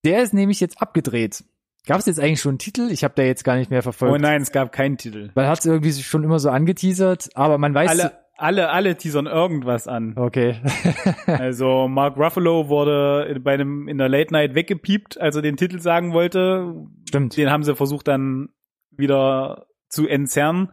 Der 0.04 0.22
ist 0.22 0.34
nämlich 0.34 0.60
jetzt 0.60 0.80
abgedreht. 0.80 1.44
Gab 1.86 1.98
es 1.98 2.06
jetzt 2.06 2.20
eigentlich 2.20 2.40
schon 2.40 2.52
einen 2.52 2.58
Titel? 2.58 2.88
Ich 2.90 3.04
habe 3.04 3.14
da 3.16 3.22
jetzt 3.22 3.44
gar 3.44 3.56
nicht 3.56 3.70
mehr 3.70 3.82
verfolgt. 3.82 4.14
Oh 4.14 4.18
nein, 4.18 4.40
es 4.40 4.52
gab 4.52 4.72
keinen 4.72 4.96
Titel. 4.96 5.30
Weil 5.34 5.48
hat 5.48 5.58
es 5.58 5.66
irgendwie 5.66 5.92
schon 5.92 6.24
immer 6.24 6.38
so 6.38 6.48
angeteasert, 6.48 7.30
aber 7.34 7.58
man 7.58 7.74
weiß. 7.74 7.90
Alle, 7.90 8.12
alle, 8.36 8.70
alle 8.70 8.96
teasern 8.96 9.26
irgendwas 9.26 9.86
an. 9.86 10.14
Okay. 10.16 10.60
also 11.26 11.86
Mark 11.88 12.16
Ruffalo 12.16 12.68
wurde 12.68 13.38
bei 13.40 13.54
einem 13.54 13.86
in 13.86 13.98
der 13.98 14.08
Late 14.08 14.32
Night 14.32 14.54
weggepiept, 14.54 15.20
als 15.20 15.36
er 15.36 15.42
den 15.42 15.56
Titel 15.56 15.78
sagen 15.78 16.12
wollte. 16.12 16.86
Stimmt. 17.06 17.36
Den 17.36 17.50
haben 17.50 17.64
sie 17.64 17.74
versucht 17.74 18.08
dann 18.08 18.48
wieder 18.90 19.66
zu 19.88 20.06
entzerren. 20.08 20.72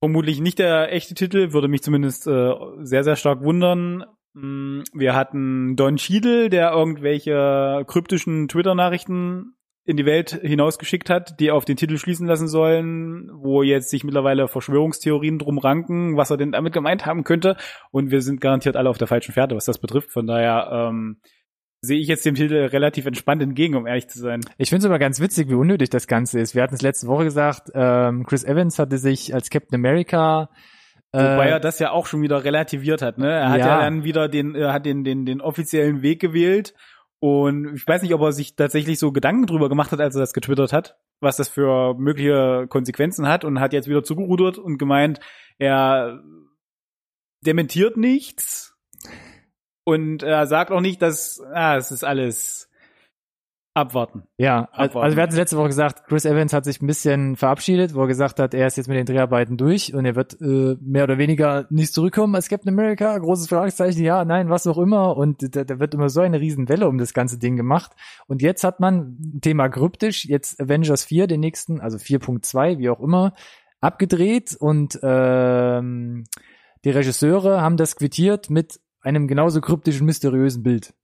Vermutlich 0.00 0.40
nicht 0.40 0.58
der 0.58 0.92
echte 0.92 1.14
Titel, 1.14 1.52
würde 1.52 1.68
mich 1.68 1.82
zumindest 1.82 2.26
äh, 2.26 2.54
sehr, 2.80 3.04
sehr 3.04 3.16
stark 3.16 3.42
wundern. 3.42 4.04
Mm, 4.32 4.80
wir 4.94 5.14
hatten 5.14 5.76
Don 5.76 5.96
Cheadle, 5.96 6.48
der 6.48 6.72
irgendwelche 6.72 7.84
kryptischen 7.86 8.48
Twitter-Nachrichten 8.48 9.56
in 9.84 9.96
die 9.96 10.06
Welt 10.06 10.40
hinausgeschickt 10.42 11.10
hat, 11.10 11.38
die 11.40 11.50
auf 11.50 11.64
den 11.64 11.76
Titel 11.76 11.98
schließen 11.98 12.26
lassen 12.26 12.48
sollen, 12.48 13.30
wo 13.34 13.62
jetzt 13.62 13.90
sich 13.90 14.04
mittlerweile 14.04 14.48
Verschwörungstheorien 14.48 15.38
drum 15.38 15.58
ranken, 15.58 16.16
was 16.16 16.30
er 16.30 16.36
denn 16.36 16.52
damit 16.52 16.72
gemeint 16.72 17.04
haben 17.04 17.24
könnte. 17.24 17.56
Und 17.90 18.10
wir 18.10 18.22
sind 18.22 18.40
garantiert 18.40 18.76
alle 18.76 18.88
auf 18.88 18.98
der 18.98 19.08
falschen 19.08 19.32
Fährte, 19.32 19.56
was 19.56 19.64
das 19.64 19.78
betrifft. 19.78 20.12
Von 20.12 20.26
daher 20.26 20.70
ähm, 20.72 21.20
sehe 21.82 21.98
ich 21.98 22.08
jetzt 22.08 22.26
dem 22.26 22.34
Titel 22.34 22.54
relativ 22.54 23.06
entspannt 23.06 23.42
entgegen, 23.42 23.74
um 23.74 23.86
ehrlich 23.86 24.08
zu 24.08 24.18
sein. 24.18 24.40
Ich 24.58 24.68
finde 24.68 24.80
es 24.80 24.86
aber 24.86 24.98
ganz 24.98 25.20
witzig, 25.20 25.48
wie 25.48 25.54
unnötig 25.54 25.90
das 25.90 26.06
Ganze 26.06 26.38
ist. 26.38 26.54
Wir 26.54 26.62
hatten 26.62 26.74
es 26.74 26.82
letzte 26.82 27.06
Woche 27.06 27.24
gesagt, 27.24 27.70
ähm, 27.74 28.24
Chris 28.26 28.44
Evans 28.44 28.78
hatte 28.78 28.98
sich 28.98 29.32
als 29.34 29.50
Captain 29.50 29.74
America 29.74 30.50
Wobei 31.12 31.46
äh, 31.46 31.50
er 31.50 31.60
das 31.60 31.78
ja 31.80 31.90
auch 31.90 32.06
schon 32.06 32.22
wieder 32.22 32.44
relativiert 32.44 33.02
hat, 33.02 33.18
ne? 33.18 33.30
Er 33.32 33.50
hat 33.50 33.58
ja, 33.58 33.66
ja 33.66 33.80
dann 33.80 34.04
wieder 34.04 34.28
den, 34.28 34.54
er 34.54 34.72
hat 34.72 34.86
den, 34.86 35.02
den, 35.02 35.26
den 35.26 35.40
offiziellen 35.40 36.02
Weg 36.02 36.20
gewählt 36.20 36.74
und 37.18 37.74
ich 37.74 37.86
weiß 37.86 38.02
nicht, 38.02 38.14
ob 38.14 38.20
er 38.20 38.32
sich 38.32 38.54
tatsächlich 38.54 38.98
so 38.98 39.10
Gedanken 39.10 39.46
drüber 39.46 39.68
gemacht 39.68 39.90
hat, 39.90 40.00
als 40.00 40.14
er 40.14 40.20
das 40.20 40.32
getwittert 40.32 40.72
hat, 40.72 40.96
was 41.20 41.36
das 41.36 41.48
für 41.48 41.94
mögliche 41.94 42.66
Konsequenzen 42.68 43.26
hat 43.26 43.44
und 43.44 43.58
hat 43.58 43.72
jetzt 43.72 43.88
wieder 43.88 44.04
zugerudert 44.04 44.56
und 44.56 44.78
gemeint, 44.78 45.18
er 45.58 46.22
dementiert 47.44 47.96
nichts 47.96 48.69
und 49.90 50.22
er 50.22 50.46
sagt 50.46 50.70
auch 50.70 50.80
nicht, 50.80 51.02
dass, 51.02 51.40
ah, 51.52 51.76
es 51.76 51.90
ist 51.90 52.04
alles 52.04 52.70
Abwarten. 53.72 54.24
Ja, 54.36 54.68
Abwarten. 54.72 54.98
also 54.98 55.16
wir 55.16 55.22
hatten 55.22 55.36
letzte 55.36 55.56
Woche 55.56 55.68
gesagt, 55.68 56.06
Chris 56.08 56.24
Evans 56.24 56.52
hat 56.52 56.64
sich 56.64 56.82
ein 56.82 56.88
bisschen 56.88 57.36
verabschiedet, 57.36 57.94
wo 57.94 58.02
er 58.02 58.08
gesagt 58.08 58.40
hat, 58.40 58.52
er 58.52 58.66
ist 58.66 58.76
jetzt 58.76 58.88
mit 58.88 58.96
den 58.98 59.06
Dreharbeiten 59.06 59.56
durch 59.56 59.94
und 59.94 60.04
er 60.04 60.16
wird 60.16 60.40
äh, 60.40 60.76
mehr 60.80 61.04
oder 61.04 61.18
weniger 61.18 61.66
nicht 61.70 61.94
zurückkommen 61.94 62.34
als 62.34 62.48
Captain 62.48 62.72
America. 62.72 63.16
Großes 63.16 63.48
Fragezeichen, 63.48 64.02
ja, 64.02 64.24
nein, 64.24 64.50
was 64.50 64.66
auch 64.66 64.76
immer. 64.76 65.16
Und 65.16 65.54
da, 65.54 65.62
da 65.62 65.78
wird 65.78 65.94
immer 65.94 66.08
so 66.08 66.20
eine 66.20 66.40
Riesenwelle 66.40 66.88
um 66.88 66.98
das 66.98 67.14
ganze 67.14 67.38
Ding 67.38 67.56
gemacht. 67.56 67.92
Und 68.26 68.42
jetzt 68.42 68.64
hat 68.64 68.80
man 68.80 69.16
Thema 69.40 69.68
kryptisch, 69.68 70.24
jetzt 70.24 70.60
Avengers 70.60 71.04
4, 71.04 71.28
den 71.28 71.40
nächsten, 71.40 71.80
also 71.80 71.96
4.2, 71.96 72.78
wie 72.78 72.90
auch 72.90 73.00
immer, 73.00 73.34
abgedreht 73.80 74.56
und 74.58 74.98
ähm, 75.02 76.24
die 76.84 76.90
Regisseure 76.90 77.60
haben 77.60 77.76
das 77.76 77.96
quittiert 77.96 78.50
mit 78.50 78.80
einem 79.00 79.28
genauso 79.28 79.60
kryptischen, 79.60 80.06
mysteriösen 80.06 80.62
Bild. 80.62 80.94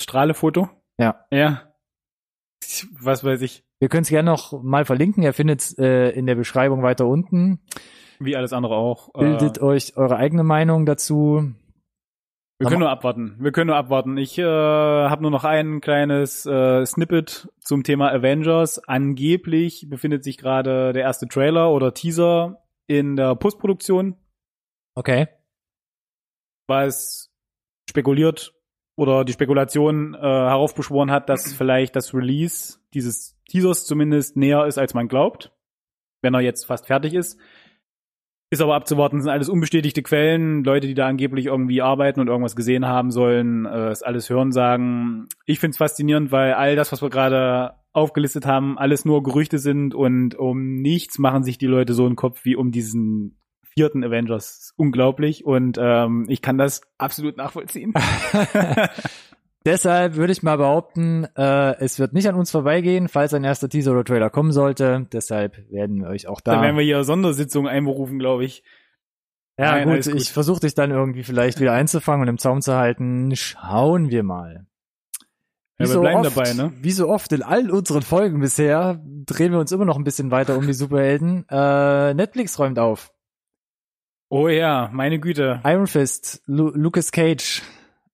Strahlefoto? 0.00 0.68
Ja. 0.98 1.26
Ja. 1.30 1.72
Was 3.00 3.24
weiß 3.24 3.42
ich. 3.42 3.64
Wir 3.78 3.88
können 3.88 4.02
es 4.02 4.08
gerne 4.08 4.30
noch 4.30 4.62
mal 4.62 4.84
verlinken. 4.84 5.22
Ihr 5.22 5.32
findet 5.32 5.60
es 5.60 5.78
äh, 5.78 6.10
in 6.10 6.26
der 6.26 6.34
Beschreibung 6.34 6.82
weiter 6.82 7.06
unten. 7.06 7.60
Wie 8.18 8.36
alles 8.36 8.52
andere 8.52 8.76
auch. 8.76 9.12
Bildet 9.12 9.58
äh, 9.58 9.62
euch 9.62 9.96
eure 9.96 10.16
eigene 10.16 10.42
Meinung 10.42 10.86
dazu. 10.86 11.52
Wir 12.58 12.68
können 12.68 12.80
nur 12.80 12.90
abwarten. 12.90 13.36
Wir 13.38 13.52
können 13.52 13.66
nur 13.66 13.76
abwarten. 13.76 14.16
Ich 14.16 14.38
äh, 14.38 14.42
habe 14.42 15.20
nur 15.20 15.30
noch 15.30 15.44
ein 15.44 15.82
kleines 15.82 16.46
äh, 16.46 16.86
Snippet 16.86 17.50
zum 17.60 17.82
Thema 17.82 18.10
Avengers. 18.10 18.78
Angeblich 18.78 19.88
befindet 19.90 20.24
sich 20.24 20.38
gerade 20.38 20.94
der 20.94 21.02
erste 21.02 21.28
Trailer 21.28 21.70
oder 21.70 21.92
Teaser 21.92 22.62
in 22.86 23.16
der 23.16 23.34
Postproduktion. 23.34 24.16
Okay. 24.94 25.28
Was 26.66 27.32
spekuliert 27.88 28.54
oder 28.96 29.24
die 29.24 29.32
Spekulation 29.32 30.14
äh, 30.14 30.18
heraufbeschworen 30.18 31.10
hat, 31.10 31.28
dass 31.28 31.52
vielleicht 31.52 31.96
das 31.96 32.14
Release 32.14 32.78
dieses 32.94 33.36
Teasers 33.48 33.84
zumindest 33.84 34.36
näher 34.36 34.66
ist, 34.66 34.78
als 34.78 34.94
man 34.94 35.08
glaubt, 35.08 35.52
wenn 36.22 36.34
er 36.34 36.40
jetzt 36.40 36.64
fast 36.64 36.86
fertig 36.86 37.14
ist. 37.14 37.38
Ist 38.48 38.62
aber 38.62 38.76
abzuwarten, 38.76 39.20
sind 39.20 39.30
alles 39.30 39.48
unbestätigte 39.48 40.02
Quellen, 40.02 40.62
Leute, 40.62 40.86
die 40.86 40.94
da 40.94 41.08
angeblich 41.08 41.46
irgendwie 41.46 41.82
arbeiten 41.82 42.20
und 42.20 42.28
irgendwas 42.28 42.54
gesehen 42.54 42.86
haben 42.86 43.10
sollen, 43.10 43.66
äh, 43.66 43.90
ist 43.90 44.06
alles 44.06 44.30
Hören 44.30 44.52
sagen. 44.52 45.26
Ich 45.46 45.58
find's 45.58 45.78
faszinierend, 45.78 46.30
weil 46.30 46.54
all 46.54 46.76
das, 46.76 46.92
was 46.92 47.02
wir 47.02 47.10
gerade 47.10 47.74
aufgelistet 47.92 48.46
haben, 48.46 48.78
alles 48.78 49.04
nur 49.04 49.24
Gerüchte 49.24 49.58
sind 49.58 49.94
und 49.94 50.36
um 50.36 50.76
nichts 50.76 51.18
machen 51.18 51.42
sich 51.42 51.58
die 51.58 51.66
Leute 51.66 51.92
so 51.92 52.06
einen 52.06 52.14
Kopf 52.14 52.44
wie 52.44 52.54
um 52.54 52.70
diesen 52.70 53.36
vierten 53.76 54.02
Avengers. 54.02 54.72
Unglaublich 54.76 55.44
und 55.44 55.78
ähm, 55.80 56.26
ich 56.28 56.42
kann 56.42 56.58
das 56.58 56.80
absolut 56.98 57.36
nachvollziehen. 57.36 57.92
Deshalb 59.66 60.14
würde 60.14 60.32
ich 60.32 60.44
mal 60.44 60.58
behaupten, 60.58 61.26
äh, 61.36 61.76
es 61.78 61.98
wird 61.98 62.12
nicht 62.12 62.28
an 62.28 62.36
uns 62.36 62.52
vorbeigehen, 62.52 63.08
falls 63.08 63.34
ein 63.34 63.42
erster 63.42 63.68
Teaser 63.68 63.92
oder 63.92 64.04
Trailer 64.04 64.30
kommen 64.30 64.52
sollte. 64.52 65.06
Deshalb 65.12 65.58
werden 65.70 66.02
wir 66.02 66.08
euch 66.08 66.28
auch 66.28 66.40
da. 66.40 66.52
Dann 66.52 66.62
werden 66.62 66.76
wir 66.76 66.84
hier 66.84 67.02
Sondersitzungen 67.02 67.68
einberufen, 67.68 68.20
glaube 68.20 68.44
ich. 68.44 68.62
Ja, 69.58 69.72
Nein, 69.72 69.88
gut, 69.88 70.04
gut, 70.04 70.14
ich 70.14 70.32
versuche 70.32 70.60
dich 70.60 70.74
dann 70.74 70.92
irgendwie 70.92 71.24
vielleicht 71.24 71.60
wieder 71.60 71.72
einzufangen 71.72 72.22
und 72.22 72.28
im 72.28 72.38
Zaum 72.38 72.60
zu 72.60 72.76
halten. 72.76 73.34
Schauen 73.34 74.10
wir 74.10 74.22
mal. 74.22 74.66
Wie 75.78 75.84
ja, 75.84 75.88
wir 75.88 75.94
so 75.94 76.00
bleiben 76.00 76.20
oft, 76.20 76.36
dabei, 76.36 76.52
ne? 76.52 76.72
Wie 76.80 76.92
so 76.92 77.08
oft 77.08 77.32
in 77.32 77.42
all 77.42 77.70
unseren 77.70 78.02
Folgen 78.02 78.38
bisher 78.40 79.02
drehen 79.04 79.50
wir 79.50 79.58
uns 79.58 79.72
immer 79.72 79.84
noch 79.84 79.96
ein 79.96 80.04
bisschen 80.04 80.30
weiter 80.30 80.56
um 80.56 80.66
die 80.66 80.74
Superhelden. 80.74 81.44
Äh, 81.50 82.14
Netflix 82.14 82.58
räumt 82.58 82.78
auf. 82.78 83.12
Oh 84.28 84.48
ja, 84.48 84.90
meine 84.92 85.18
Güte. 85.20 85.60
Iron 85.64 85.86
Fist, 85.86 86.42
Lu 86.46 86.70
Lucas 86.74 87.12
Cage 87.12 87.62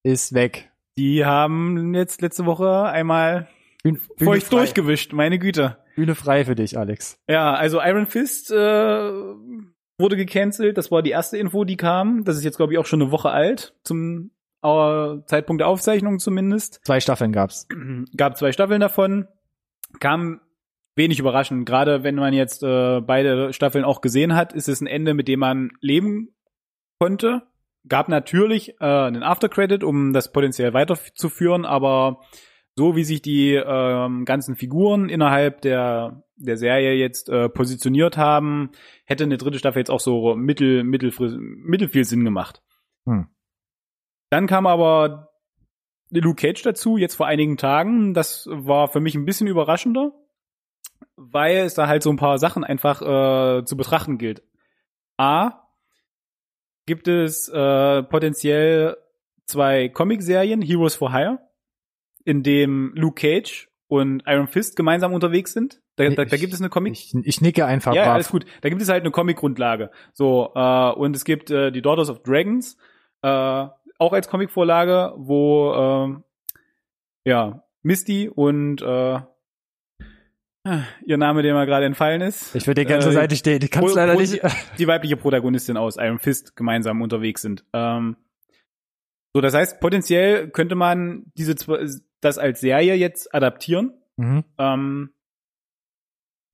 ist 0.03 0.35
weg. 0.35 0.71
Die 0.99 1.25
haben 1.25 1.95
jetzt 1.95 2.21
letzte 2.21 2.45
Woche 2.45 2.85
einmal 2.85 3.49
Bühne, 3.83 3.99
feucht 4.19 4.47
frei. 4.47 4.57
durchgewischt, 4.57 5.13
meine 5.13 5.39
Güte. 5.39 5.79
Bühne 5.97 6.15
frei 6.15 6.45
für 6.45 6.55
dich, 6.55 6.79
Alex. 6.79 7.19
Ja, 7.29 7.55
also 7.55 7.81
Iron 7.81 8.07
Fist 8.07 8.51
äh, 8.51 8.55
wurde 8.55 10.17
gecancelt. 10.17 10.77
Das 10.77 10.91
war 10.91 11.03
die 11.03 11.11
erste 11.11 11.39
Info, 11.39 11.65
die 11.65 11.77
kam. 11.77 12.25
Das 12.25 12.37
ist 12.37 12.45
jetzt, 12.45 12.57
glaube 12.59 12.73
ich, 12.75 12.79
auch 12.79 12.87
schon 12.87 13.01
eine 13.03 13.11
Woche 13.11 13.31
alt, 13.31 13.75
zum 13.85 14.31
äh, 14.63 15.17
Zeitpunkt 15.27 15.61
der 15.61 15.69
Aufzeichnung 15.69 16.19
zumindest. 16.19 16.81
Zwei 16.85 17.01
Staffeln 17.01 17.33
gab's. 17.33 17.67
Gab 18.17 18.37
zwei 18.37 18.53
Staffeln 18.53 18.81
davon. 18.81 19.29
Kam 20.01 20.41
wenig 20.97 21.19
überraschend. 21.19 21.67
Gerade 21.67 22.03
wenn 22.03 22.17
man 22.17 22.35
jetzt 22.35 22.63
äh, 22.63 23.01
beide 23.01 23.53
Staffeln 23.53 23.85
auch 23.85 24.01
gesehen 24.01 24.35
hat, 24.35 24.53
ist 24.53 24.69
es 24.69 24.81
ein 24.81 24.87
Ende, 24.87 25.15
mit 25.15 25.29
dem 25.29 25.41
man 25.41 25.71
leben 25.81 26.35
konnte. 26.99 27.43
Gab 27.89 28.09
natürlich 28.09 28.81
äh, 28.81 28.85
einen 28.85 29.23
Aftercredit, 29.23 29.83
um 29.83 30.13
das 30.13 30.33
potenziell 30.33 30.73
weiterzuführen, 30.73 31.65
aber 31.65 32.21
so 32.77 32.97
wie 32.97 33.05
sich 33.05 33.23
die 33.23 33.55
ähm, 33.55 34.25
ganzen 34.25 34.57
Figuren 34.57 35.09
innerhalb 35.09 35.61
der 35.63 36.23
der 36.37 36.57
Serie 36.57 36.95
jetzt 36.95 37.29
äh, 37.29 37.49
positioniert 37.49 38.17
haben, 38.17 38.71
hätte 39.05 39.25
eine 39.25 39.37
dritte 39.37 39.59
Staffel 39.59 39.79
jetzt 39.79 39.91
auch 39.91 40.01
so 40.01 40.35
mittel 40.35 40.83
mittel 40.85 41.13
mittel 41.39 41.89
viel 41.89 42.05
Sinn 42.05 42.25
gemacht. 42.25 42.63
Hm. 43.07 43.29
Dann 44.31 44.47
kam 44.47 44.67
aber 44.67 45.29
Luke 46.11 46.41
Cage 46.41 46.63
dazu, 46.63 46.97
jetzt 46.97 47.15
vor 47.15 47.27
einigen 47.27 47.57
Tagen. 47.57 48.15
Das 48.15 48.49
war 48.51 48.89
für 48.89 49.01
mich 49.01 49.15
ein 49.15 49.25
bisschen 49.25 49.47
überraschender 49.47 50.13
weil 51.17 51.59
es 51.59 51.75
da 51.75 51.87
halt 51.87 52.03
so 52.03 52.11
ein 52.11 52.17
paar 52.17 52.39
Sachen 52.39 52.65
einfach 52.65 53.03
äh, 53.03 53.65
zu 53.65 53.77
betrachten 53.77 54.19
gilt. 54.19 54.43
A, 55.17 55.69
gibt 56.87 57.09
es 57.09 57.49
äh, 57.49 58.03
potenziell 58.03 58.97
zwei 59.47 59.89
Comicserien, 59.89 60.63
Heroes 60.63 60.95
for 60.95 61.13
Hire, 61.13 61.39
in 62.25 62.43
dem 62.43 62.93
Luke 62.95 63.21
Cage 63.21 63.69
und 63.89 64.23
Iron 64.27 64.49
Fist 64.49 64.77
gemeinsam 64.77 65.13
unterwegs 65.13 65.53
sind. 65.53 65.81
Da, 65.97 66.09
da, 66.09 66.25
da 66.25 66.37
gibt 66.37 66.55
es 66.55 66.61
eine 66.61 66.71
Comic. 66.71 66.95
Ich, 66.95 67.15
ich 67.15 67.41
nicke 67.43 67.67
einfach. 67.67 67.95
Ja, 67.95 68.05
brav. 68.05 68.15
alles 68.15 68.31
gut. 68.31 68.47
Da 68.63 68.71
gibt 68.71 68.81
es 68.81 68.89
halt 68.89 69.03
eine 69.03 69.11
Comic-Grundlage. 69.11 69.91
So, 70.15 70.51
äh, 70.55 70.93
und 70.93 71.15
es 71.15 71.25
gibt 71.25 71.51
äh, 71.51 71.71
die 71.71 71.83
Daughters 71.83 72.09
of 72.09 72.23
Dragons, 72.23 72.79
äh, 73.21 73.29
auch 73.99 74.13
als 74.13 74.29
Comic-Vorlage, 74.29 75.13
wo 75.17 75.75
ähm, 75.75 76.25
ja, 77.25 77.65
Misty 77.83 78.29
und 78.29 78.81
äh, 78.81 79.21
ihr 81.07 81.17
Name, 81.17 81.43
der 81.43 81.55
mir 81.55 81.67
gerade 81.67 81.87
entfallen 81.87 82.21
ist. 82.21 82.55
Ich 82.55 82.67
würde 82.67 82.83
dir 82.83 82.87
gerne 82.87 83.03
zur 83.03 83.13
äh, 83.13 83.15
Seite 83.15 83.37
stehen. 83.37 83.61
Die 83.61 83.69
kannst 83.69 83.95
leider 83.95 84.15
nicht. 84.15 84.41
die 84.79 84.87
weibliche 84.87 85.17
Protagonistin 85.17 85.77
aus 85.77 85.97
Iron 85.97 86.19
Fist 86.19 86.57
gemeinsam 86.57 87.03
unterwegs 87.03 87.43
sind. 87.43 87.65
Ähm, 87.73 88.17
so, 89.35 89.41
das 89.41 89.55
heißt, 89.55 89.81
potenziell 89.81 90.51
könnte 90.51 90.75
man 90.75 91.25
diese 91.37 91.57
das 92.21 92.39
als 92.39 92.61
Serie 92.61 92.95
jetzt 92.95 93.35
adaptieren. 93.35 93.93
Mhm. 94.17 94.45
Ähm, 94.59 95.11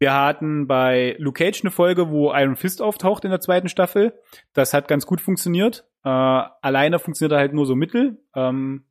wir 0.01 0.15
hatten 0.15 0.69
bei 0.69 1.17
Luke 1.19 1.45
Cage 1.45 1.63
eine 1.63 1.73
Folge, 1.73 2.09
wo 2.09 2.33
Iron 2.33 2.57
Fist 2.57 2.81
auftaucht 2.81 3.25
in 3.25 3.31
der 3.31 3.41
zweiten 3.41 3.69
Staffel. 3.69 4.19
Das 4.53 4.73
hat 4.73 4.87
ganz 4.87 5.07
gut 5.07 5.21
funktioniert. 5.21 5.89
Äh, 6.05 6.09
alleine 6.09 7.01
funktioniert 7.01 7.33
er 7.33 7.41
halt 7.41 7.53
nur 7.53 7.67
so 7.67 7.75
mittel. 7.75 8.23
Ähm, 8.35 8.85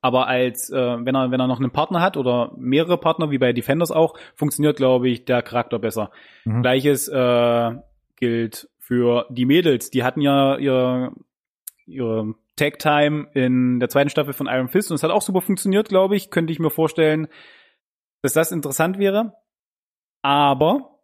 aber 0.00 0.26
als 0.26 0.70
äh, 0.70 0.76
wenn 1.04 1.14
er 1.14 1.30
wenn 1.30 1.40
er 1.40 1.46
noch 1.46 1.60
einen 1.60 1.70
Partner 1.70 2.00
hat 2.00 2.16
oder 2.16 2.52
mehrere 2.56 2.98
Partner 2.98 3.30
wie 3.30 3.38
bei 3.38 3.52
Defenders 3.52 3.90
auch, 3.90 4.14
funktioniert 4.34 4.76
glaube 4.76 5.08
ich 5.08 5.24
der 5.24 5.42
Charakter 5.42 5.78
besser. 5.78 6.10
Mhm. 6.44 6.62
Gleiches 6.62 7.08
äh, 7.08 7.72
gilt 8.16 8.68
für 8.78 9.26
die 9.30 9.46
Mädels. 9.46 9.90
Die 9.90 10.04
hatten 10.04 10.20
ja 10.20 10.56
ihr, 10.56 11.12
ihre 11.86 12.34
Tag 12.56 12.78
Time 12.78 13.28
in 13.32 13.80
der 13.80 13.88
zweiten 13.88 14.10
Staffel 14.10 14.32
von 14.32 14.46
Iron 14.46 14.68
Fist 14.68 14.90
und 14.90 14.96
es 14.96 15.02
hat 15.02 15.10
auch 15.10 15.22
super 15.22 15.40
funktioniert, 15.40 15.88
glaube 15.88 16.16
ich. 16.16 16.30
Könnte 16.30 16.52
ich 16.52 16.58
mir 16.58 16.70
vorstellen, 16.70 17.28
dass 18.22 18.32
das 18.32 18.52
interessant 18.52 18.98
wäre. 18.98 19.34
Aber, 20.22 21.00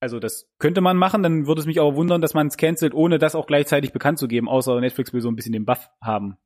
also 0.00 0.18
das 0.18 0.50
könnte 0.58 0.80
man 0.80 0.96
machen, 0.96 1.22
dann 1.22 1.46
würde 1.46 1.60
es 1.60 1.66
mich 1.66 1.80
aber 1.80 1.94
wundern, 1.94 2.20
dass 2.20 2.34
man 2.34 2.48
es 2.48 2.56
cancelt, 2.56 2.94
ohne 2.94 3.18
das 3.18 3.34
auch 3.34 3.46
gleichzeitig 3.46 3.92
bekannt 3.92 4.18
zu 4.18 4.26
geben, 4.26 4.48
außer 4.48 4.80
Netflix 4.80 5.12
will 5.12 5.20
so 5.20 5.28
ein 5.28 5.36
bisschen 5.36 5.52
den 5.52 5.64
Buff 5.64 5.90
haben. 6.00 6.38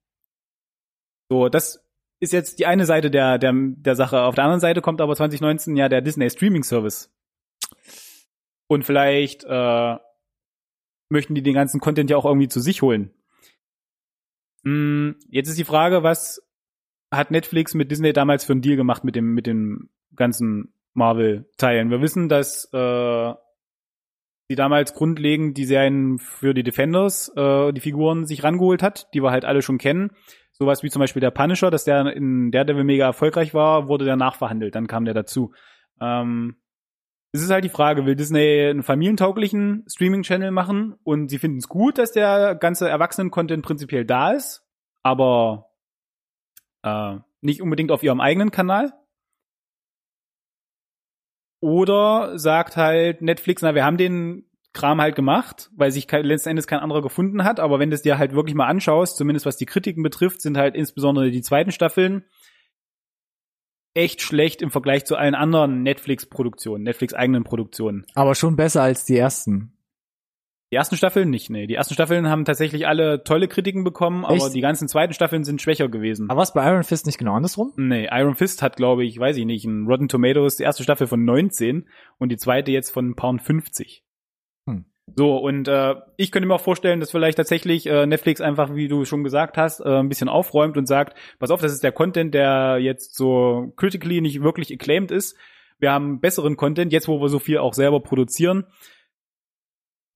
So, 1.28 1.48
das 1.48 1.84
ist 2.20 2.32
jetzt 2.32 2.58
die 2.58 2.66
eine 2.66 2.86
Seite 2.86 3.10
der, 3.10 3.38
der, 3.38 3.52
der 3.54 3.94
Sache. 3.94 4.22
Auf 4.22 4.34
der 4.34 4.44
anderen 4.44 4.60
Seite 4.60 4.80
kommt 4.80 5.00
aber 5.00 5.14
2019 5.14 5.76
ja 5.76 5.88
der 5.88 6.00
Disney 6.00 6.30
Streaming 6.30 6.62
Service. 6.62 7.12
Und 8.68 8.84
vielleicht 8.84 9.44
äh, 9.44 9.96
möchten 11.08 11.34
die 11.34 11.42
den 11.42 11.54
ganzen 11.54 11.80
Content 11.80 12.10
ja 12.10 12.16
auch 12.16 12.24
irgendwie 12.24 12.48
zu 12.48 12.60
sich 12.60 12.82
holen. 12.82 13.10
Mm, 14.62 15.12
jetzt 15.28 15.48
ist 15.48 15.58
die 15.58 15.64
Frage, 15.64 16.02
was 16.02 16.42
hat 17.12 17.30
Netflix 17.30 17.74
mit 17.74 17.90
Disney 17.90 18.12
damals 18.12 18.44
für 18.44 18.52
einen 18.52 18.62
Deal 18.62 18.76
gemacht 18.76 19.04
mit 19.04 19.14
dem 19.14 19.34
mit 19.34 19.46
den 19.46 19.90
ganzen 20.14 20.72
Marvel-Teilen? 20.94 21.90
Wir 21.90 22.00
wissen, 22.00 22.28
dass 22.28 22.64
äh, 22.72 23.34
damals 24.48 24.94
grundlegend 24.94 25.56
die 25.56 25.64
Serien 25.64 26.18
für 26.18 26.54
die 26.54 26.64
Defenders, 26.64 27.32
äh, 27.36 27.72
die 27.72 27.80
Figuren 27.80 28.26
sich 28.26 28.42
rangeholt 28.42 28.82
hat, 28.82 29.12
die 29.14 29.22
wir 29.22 29.30
halt 29.30 29.44
alle 29.44 29.62
schon 29.62 29.78
kennen. 29.78 30.10
Sowas 30.58 30.82
wie 30.82 30.90
zum 30.90 31.00
Beispiel 31.00 31.20
der 31.20 31.30
Punisher, 31.30 31.70
dass 31.70 31.84
der 31.84 32.14
in 32.14 32.50
Daredevil 32.50 32.84
mega 32.84 33.04
erfolgreich 33.04 33.52
war, 33.52 33.88
wurde 33.88 34.06
der 34.06 34.16
nachverhandelt, 34.16 34.74
dann 34.74 34.86
kam 34.86 35.04
der 35.04 35.12
dazu. 35.12 35.52
Ähm, 36.00 36.56
es 37.32 37.42
ist 37.42 37.50
halt 37.50 37.64
die 37.64 37.70
Frage, 37.70 38.06
will 38.06 38.16
Disney 38.16 38.68
einen 38.70 38.82
familientauglichen 38.82 39.84
Streaming-Channel 39.86 40.50
machen 40.50 40.94
und 41.04 41.28
sie 41.28 41.38
finden 41.38 41.58
es 41.58 41.68
gut, 41.68 41.98
dass 41.98 42.12
der 42.12 42.54
ganze 42.54 42.88
Erwachsenen-Content 42.88 43.62
prinzipiell 43.62 44.06
da 44.06 44.32
ist, 44.32 44.64
aber 45.02 45.66
äh, 46.82 47.16
nicht 47.42 47.60
unbedingt 47.60 47.92
auf 47.92 48.02
ihrem 48.02 48.20
eigenen 48.20 48.50
Kanal. 48.50 48.94
Oder 51.60 52.38
sagt 52.38 52.78
halt 52.78 53.20
Netflix, 53.20 53.60
na, 53.60 53.74
wir 53.74 53.84
haben 53.84 53.98
den 53.98 54.45
Kram 54.76 55.00
halt 55.00 55.16
gemacht, 55.16 55.70
weil 55.74 55.90
sich 55.90 56.06
kein, 56.06 56.24
letzten 56.24 56.50
Endes 56.50 56.66
kein 56.66 56.80
anderer 56.80 57.02
gefunden 57.02 57.42
hat, 57.44 57.58
aber 57.58 57.78
wenn 57.78 57.90
du 57.90 57.94
es 57.94 58.02
dir 58.02 58.18
halt 58.18 58.34
wirklich 58.34 58.54
mal 58.54 58.66
anschaust, 58.66 59.16
zumindest 59.16 59.46
was 59.46 59.56
die 59.56 59.66
Kritiken 59.66 60.02
betrifft, 60.02 60.42
sind 60.42 60.56
halt 60.56 60.74
insbesondere 60.76 61.30
die 61.30 61.42
zweiten 61.42 61.72
Staffeln 61.72 62.24
echt 63.94 64.20
schlecht 64.20 64.60
im 64.60 64.70
Vergleich 64.70 65.06
zu 65.06 65.16
allen 65.16 65.34
anderen 65.34 65.82
Netflix-Produktionen, 65.82 66.84
Netflix-eigenen 66.84 67.44
Produktionen. 67.44 68.04
Aber 68.14 68.34
schon 68.34 68.54
besser 68.54 68.82
als 68.82 69.06
die 69.06 69.16
ersten. 69.16 69.72
Die 70.72 70.76
ersten 70.76 70.96
Staffeln 70.96 71.30
nicht, 71.30 71.48
nee. 71.48 71.66
Die 71.68 71.76
ersten 71.76 71.94
Staffeln 71.94 72.28
haben 72.28 72.44
tatsächlich 72.44 72.88
alle 72.88 73.22
tolle 73.22 73.46
Kritiken 73.46 73.84
bekommen, 73.84 74.24
aber 74.24 74.34
Echt? 74.34 74.54
die 74.54 74.60
ganzen 74.60 74.88
zweiten 74.88 75.14
Staffeln 75.14 75.44
sind 75.44 75.62
schwächer 75.62 75.88
gewesen. 75.88 76.28
Aber 76.28 76.40
was 76.40 76.52
bei 76.52 76.68
Iron 76.68 76.82
Fist 76.82 77.06
nicht 77.06 77.18
genau 77.18 77.34
andersrum? 77.34 77.72
Nee, 77.76 78.08
Iron 78.10 78.34
Fist 78.34 78.62
hat, 78.62 78.76
glaube 78.76 79.04
ich, 79.04 79.18
weiß 79.18 79.36
ich 79.36 79.46
nicht, 79.46 79.64
ein 79.64 79.86
Rotten 79.86 80.08
Tomatoes, 80.08 80.56
die 80.56 80.64
erste 80.64 80.82
Staffel 80.82 81.06
von 81.06 81.24
19 81.24 81.88
und 82.18 82.30
die 82.30 82.36
zweite 82.36 82.72
jetzt 82.72 82.90
von 82.90 83.10
ein 83.10 83.14
paar 83.14 83.38
50. 83.38 84.05
So, 85.14 85.36
und 85.36 85.68
äh, 85.68 85.94
ich 86.16 86.32
könnte 86.32 86.48
mir 86.48 86.54
auch 86.54 86.60
vorstellen, 86.60 86.98
dass 86.98 87.12
vielleicht 87.12 87.36
tatsächlich 87.36 87.86
äh, 87.86 88.06
Netflix 88.06 88.40
einfach, 88.40 88.74
wie 88.74 88.88
du 88.88 89.04
schon 89.04 89.22
gesagt 89.22 89.56
hast, 89.56 89.80
äh, 89.80 90.00
ein 90.00 90.08
bisschen 90.08 90.28
aufräumt 90.28 90.76
und 90.76 90.86
sagt, 90.86 91.16
pass 91.38 91.50
auf, 91.50 91.60
das 91.60 91.72
ist 91.72 91.84
der 91.84 91.92
Content, 91.92 92.34
der 92.34 92.78
jetzt 92.80 93.14
so 93.14 93.72
critically 93.76 94.20
nicht 94.20 94.42
wirklich 94.42 94.72
acclaimed 94.72 95.12
ist. 95.12 95.36
Wir 95.78 95.92
haben 95.92 96.20
besseren 96.20 96.56
Content, 96.56 96.92
jetzt 96.92 97.06
wo 97.06 97.20
wir 97.20 97.28
so 97.28 97.38
viel 97.38 97.58
auch 97.58 97.74
selber 97.74 98.00
produzieren. 98.00 98.66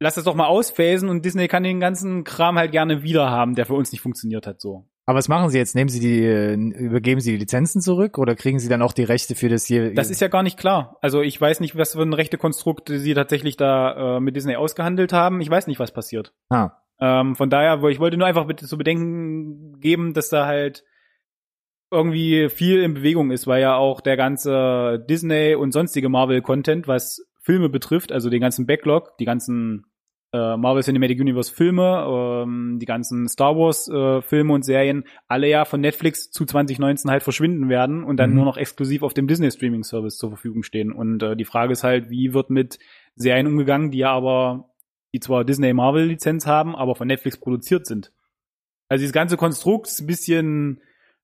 Lass 0.00 0.16
das 0.16 0.24
doch 0.24 0.34
mal 0.34 0.46
ausphasen 0.46 1.08
und 1.08 1.24
Disney 1.24 1.46
kann 1.46 1.62
den 1.62 1.78
ganzen 1.78 2.24
Kram 2.24 2.58
halt 2.58 2.72
gerne 2.72 3.02
wieder 3.02 3.30
haben, 3.30 3.54
der 3.54 3.66
für 3.66 3.74
uns 3.74 3.92
nicht 3.92 4.00
funktioniert 4.00 4.46
hat, 4.46 4.60
so. 4.60 4.89
Aber 5.10 5.18
was 5.18 5.26
machen 5.26 5.50
sie 5.50 5.58
jetzt? 5.58 5.74
Nehmen 5.74 5.88
sie 5.88 5.98
die, 5.98 6.24
äh, 6.24 6.54
übergeben 6.54 7.20
sie 7.20 7.32
die 7.32 7.38
Lizenzen 7.38 7.80
zurück 7.80 8.16
oder 8.16 8.36
kriegen 8.36 8.60
sie 8.60 8.68
dann 8.68 8.80
auch 8.80 8.92
die 8.92 9.02
Rechte 9.02 9.34
für 9.34 9.48
das 9.48 9.64
hier? 9.64 9.92
Das 9.92 10.08
ist 10.08 10.20
ja 10.20 10.28
gar 10.28 10.44
nicht 10.44 10.56
klar. 10.56 10.98
Also 11.02 11.20
ich 11.20 11.40
weiß 11.40 11.58
nicht, 11.58 11.74
was 11.74 11.94
für 11.94 12.02
ein 12.02 12.12
rechte 12.12 12.38
Konstrukt 12.38 12.88
sie 12.94 13.12
tatsächlich 13.12 13.56
da 13.56 14.18
äh, 14.18 14.20
mit 14.20 14.36
Disney 14.36 14.54
ausgehandelt 14.54 15.12
haben. 15.12 15.40
Ich 15.40 15.50
weiß 15.50 15.66
nicht, 15.66 15.80
was 15.80 15.90
passiert. 15.90 16.32
ah, 16.50 16.70
Ähm, 17.00 17.34
von 17.34 17.50
daher, 17.50 17.82
ich 17.88 17.98
wollte 17.98 18.18
nur 18.18 18.28
einfach 18.28 18.46
bitte 18.46 18.68
zu 18.68 18.78
bedenken 18.78 19.80
geben, 19.80 20.14
dass 20.14 20.28
da 20.28 20.46
halt 20.46 20.84
irgendwie 21.90 22.48
viel 22.48 22.80
in 22.80 22.94
Bewegung 22.94 23.32
ist, 23.32 23.48
weil 23.48 23.62
ja 23.62 23.74
auch 23.74 24.00
der 24.02 24.16
ganze 24.16 25.04
Disney 25.10 25.56
und 25.56 25.72
sonstige 25.72 26.08
Marvel-Content, 26.08 26.86
was 26.86 27.26
Filme 27.40 27.68
betrifft, 27.68 28.12
also 28.12 28.30
den 28.30 28.42
ganzen 28.42 28.64
Backlog, 28.64 29.18
die 29.18 29.24
ganzen 29.24 29.86
äh, 30.32 30.56
Marvel 30.56 30.82
Cinematic 30.82 31.20
Universe 31.20 31.52
Filme, 31.52 32.04
ähm, 32.44 32.78
die 32.80 32.86
ganzen 32.86 33.28
Star 33.28 33.56
Wars 33.56 33.88
äh, 33.88 34.22
Filme 34.22 34.52
und 34.52 34.64
Serien, 34.64 35.04
alle 35.26 35.48
ja 35.48 35.64
von 35.64 35.80
Netflix 35.80 36.30
zu 36.30 36.44
2019 36.44 37.10
halt 37.10 37.22
verschwinden 37.22 37.68
werden 37.68 38.04
und 38.04 38.16
dann 38.18 38.30
Mhm. 38.30 38.36
nur 38.36 38.44
noch 38.44 38.56
exklusiv 38.56 39.02
auf 39.02 39.12
dem 39.14 39.26
Disney 39.26 39.50
Streaming 39.50 39.82
Service 39.82 40.18
zur 40.18 40.30
Verfügung 40.30 40.62
stehen. 40.62 40.92
Und 40.92 41.22
äh, 41.22 41.36
die 41.36 41.44
Frage 41.44 41.72
ist 41.72 41.82
halt, 41.82 42.10
wie 42.10 42.32
wird 42.32 42.48
mit 42.50 42.78
Serien 43.16 43.46
umgegangen, 43.48 43.90
die 43.90 43.98
ja 43.98 44.12
aber, 44.12 44.70
die 45.12 45.20
zwar 45.20 45.44
Disney 45.44 45.72
Marvel 45.72 46.04
Lizenz 46.06 46.46
haben, 46.46 46.76
aber 46.76 46.94
von 46.94 47.08
Netflix 47.08 47.36
produziert 47.38 47.86
sind. 47.86 48.12
Also 48.88 49.02
dieses 49.02 49.12
ganze 49.12 49.36
Konstrukt 49.36 49.88
ist 49.88 50.00
ein 50.00 50.06
bisschen, 50.06 50.80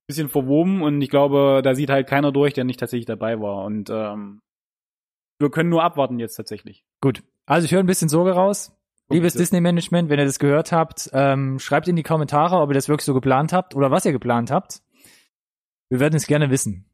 bisschen 0.08 0.28
verwoben 0.28 0.82
und 0.82 1.00
ich 1.00 1.10
glaube, 1.10 1.62
da 1.64 1.74
sieht 1.74 1.90
halt 1.90 2.08
keiner 2.08 2.32
durch, 2.32 2.54
der 2.54 2.64
nicht 2.64 2.80
tatsächlich 2.80 3.06
dabei 3.06 3.40
war. 3.40 3.64
Und 3.64 3.88
ähm, 3.90 4.40
wir 5.38 5.50
können 5.50 5.68
nur 5.70 5.84
abwarten 5.84 6.18
jetzt 6.18 6.34
tatsächlich. 6.36 6.84
gut. 7.00 7.22
Also 7.48 7.64
ich 7.66 7.72
höre 7.72 7.78
ein 7.80 7.86
bisschen 7.86 8.08
Sorge 8.08 8.32
raus. 8.32 8.75
Liebes. 9.08 9.34
Disney-Management, 9.34 10.08
wenn 10.10 10.18
ihr 10.18 10.24
das 10.24 10.38
gehört 10.38 10.72
habt, 10.72 11.10
ähm, 11.12 11.58
schreibt 11.58 11.86
in 11.88 11.96
die 11.96 12.02
Kommentare, 12.02 12.56
ob 12.56 12.70
ihr 12.70 12.74
das 12.74 12.88
wirklich 12.88 13.04
so 13.04 13.14
geplant 13.14 13.52
habt 13.52 13.74
oder 13.76 13.90
was 13.90 14.04
ihr 14.04 14.12
geplant 14.12 14.50
habt. 14.50 14.80
Wir 15.88 16.00
werden 16.00 16.16
es 16.16 16.26
gerne 16.26 16.50
wissen. 16.50 16.90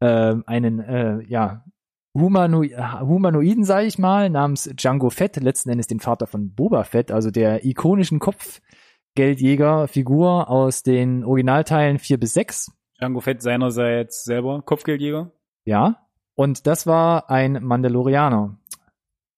äh, 0.00 0.34
einen, 0.44 0.80
äh, 0.80 1.20
ja, 1.28 1.64
Humano 2.12 2.64
Humanoiden, 2.64 3.62
sage 3.62 3.86
ich 3.86 3.96
mal, 3.96 4.28
namens 4.28 4.68
Django 4.74 5.10
Fett, 5.10 5.36
letzten 5.36 5.70
Endes 5.70 5.86
den 5.86 6.00
Vater 6.00 6.26
von 6.26 6.52
Boba 6.52 6.82
Fett, 6.82 7.12
also 7.12 7.30
der 7.30 7.64
ikonischen 7.64 8.18
Kopfgeldjäger-Figur 8.18 10.50
aus 10.50 10.82
den 10.82 11.22
Originalteilen 11.24 12.00
4 12.00 12.18
bis 12.18 12.34
6. 12.34 12.72
Django 12.98 13.20
Fett 13.20 13.40
seinerseits 13.40 14.24
selber 14.24 14.62
Kopfgeldjäger. 14.62 15.30
Ja. 15.64 16.08
Und 16.40 16.66
das 16.66 16.86
war 16.86 17.28
ein 17.28 17.58
Mandalorianer. 17.62 18.56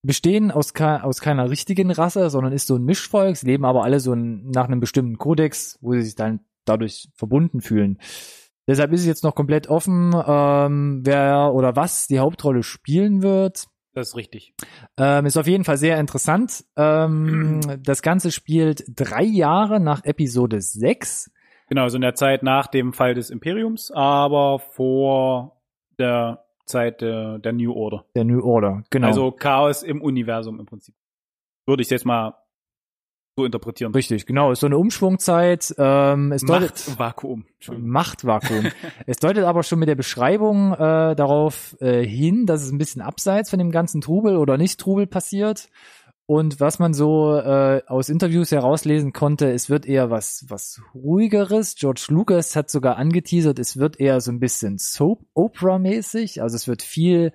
Bestehen 0.02 0.52
aus, 0.52 0.72
ke 0.72 1.02
aus 1.02 1.20
keiner 1.20 1.50
richtigen 1.50 1.90
Rasse, 1.90 2.30
sondern 2.30 2.52
ist 2.52 2.68
so 2.68 2.76
ein 2.76 2.84
Mischvolk. 2.84 3.36
Sie 3.36 3.46
leben 3.46 3.64
aber 3.64 3.82
alle 3.82 3.98
so 3.98 4.12
ein, 4.12 4.48
nach 4.50 4.66
einem 4.66 4.78
bestimmten 4.78 5.18
Kodex, 5.18 5.80
wo 5.80 5.94
sie 5.94 6.02
sich 6.02 6.14
dann 6.14 6.44
dadurch 6.64 7.08
verbunden 7.16 7.60
fühlen. 7.60 7.98
Deshalb 8.68 8.92
ist 8.92 9.00
es 9.00 9.06
jetzt 9.06 9.24
noch 9.24 9.34
komplett 9.34 9.66
offen, 9.66 10.14
ähm, 10.24 11.00
wer 11.02 11.52
oder 11.52 11.74
was 11.74 12.06
die 12.06 12.20
Hauptrolle 12.20 12.62
spielen 12.62 13.20
wird. 13.20 13.66
Das 13.94 14.10
ist 14.10 14.16
richtig. 14.16 14.54
Ähm, 14.96 15.26
ist 15.26 15.36
auf 15.36 15.48
jeden 15.48 15.64
Fall 15.64 15.78
sehr 15.78 15.98
interessant. 15.98 16.64
Ähm, 16.76 17.62
das 17.82 18.02
Ganze 18.02 18.30
spielt 18.30 18.84
drei 18.86 19.24
Jahre 19.24 19.80
nach 19.80 20.04
Episode 20.04 20.60
6. 20.60 21.32
Genau, 21.66 21.88
so 21.88 21.96
in 21.96 22.02
der 22.02 22.14
Zeit 22.14 22.44
nach 22.44 22.68
dem 22.68 22.92
Fall 22.92 23.14
des 23.14 23.30
Imperiums, 23.30 23.90
aber 23.90 24.60
vor 24.60 25.60
der 25.98 26.41
Zeit 26.66 27.00
der, 27.00 27.38
der 27.38 27.52
New 27.52 27.72
Order. 27.72 28.04
Der 28.14 28.24
New 28.24 28.42
Order, 28.42 28.84
genau. 28.90 29.08
Also 29.08 29.32
Chaos 29.32 29.82
im 29.82 30.00
Universum 30.00 30.60
im 30.60 30.66
Prinzip. 30.66 30.94
Würde 31.66 31.82
ich 31.82 31.90
jetzt 31.90 32.04
mal 32.04 32.34
so 33.36 33.46
interpretieren. 33.46 33.94
Richtig, 33.94 34.26
genau. 34.26 34.52
Ist 34.52 34.60
so 34.60 34.66
eine 34.66 34.76
Umschwungzeit. 34.76 35.74
Ähm, 35.78 36.32
es 36.32 36.42
deutet, 36.42 36.70
Machtvakuum. 36.70 37.46
Machtvakuum. 37.78 38.66
es 39.06 39.16
deutet 39.18 39.44
aber 39.44 39.62
schon 39.62 39.78
mit 39.78 39.88
der 39.88 39.94
Beschreibung 39.94 40.74
äh, 40.74 41.14
darauf 41.14 41.76
äh, 41.80 42.04
hin, 42.04 42.44
dass 42.44 42.62
es 42.62 42.70
ein 42.70 42.78
bisschen 42.78 43.00
abseits 43.00 43.50
von 43.50 43.58
dem 43.58 43.70
ganzen 43.70 44.02
Trubel 44.02 44.36
oder 44.36 44.58
nicht 44.58 44.78
Trubel 44.78 45.06
passiert. 45.06 45.68
Und 46.32 46.60
was 46.60 46.78
man 46.78 46.94
so 46.94 47.36
äh, 47.36 47.82
aus 47.86 48.08
Interviews 48.08 48.52
herauslesen 48.52 49.12
konnte, 49.12 49.52
es 49.52 49.68
wird 49.68 49.84
eher 49.84 50.08
was 50.08 50.46
was 50.48 50.80
ruhigeres. 50.94 51.74
George 51.74 52.06
Lucas 52.08 52.56
hat 52.56 52.70
sogar 52.70 52.96
angeteasert, 52.96 53.58
es 53.58 53.76
wird 53.76 54.00
eher 54.00 54.18
so 54.22 54.32
ein 54.32 54.40
bisschen 54.40 54.78
Soap 54.78 55.26
Opera 55.34 55.78
mäßig, 55.78 56.40
also 56.40 56.56
es 56.56 56.66
wird 56.66 56.80
viel 56.80 57.34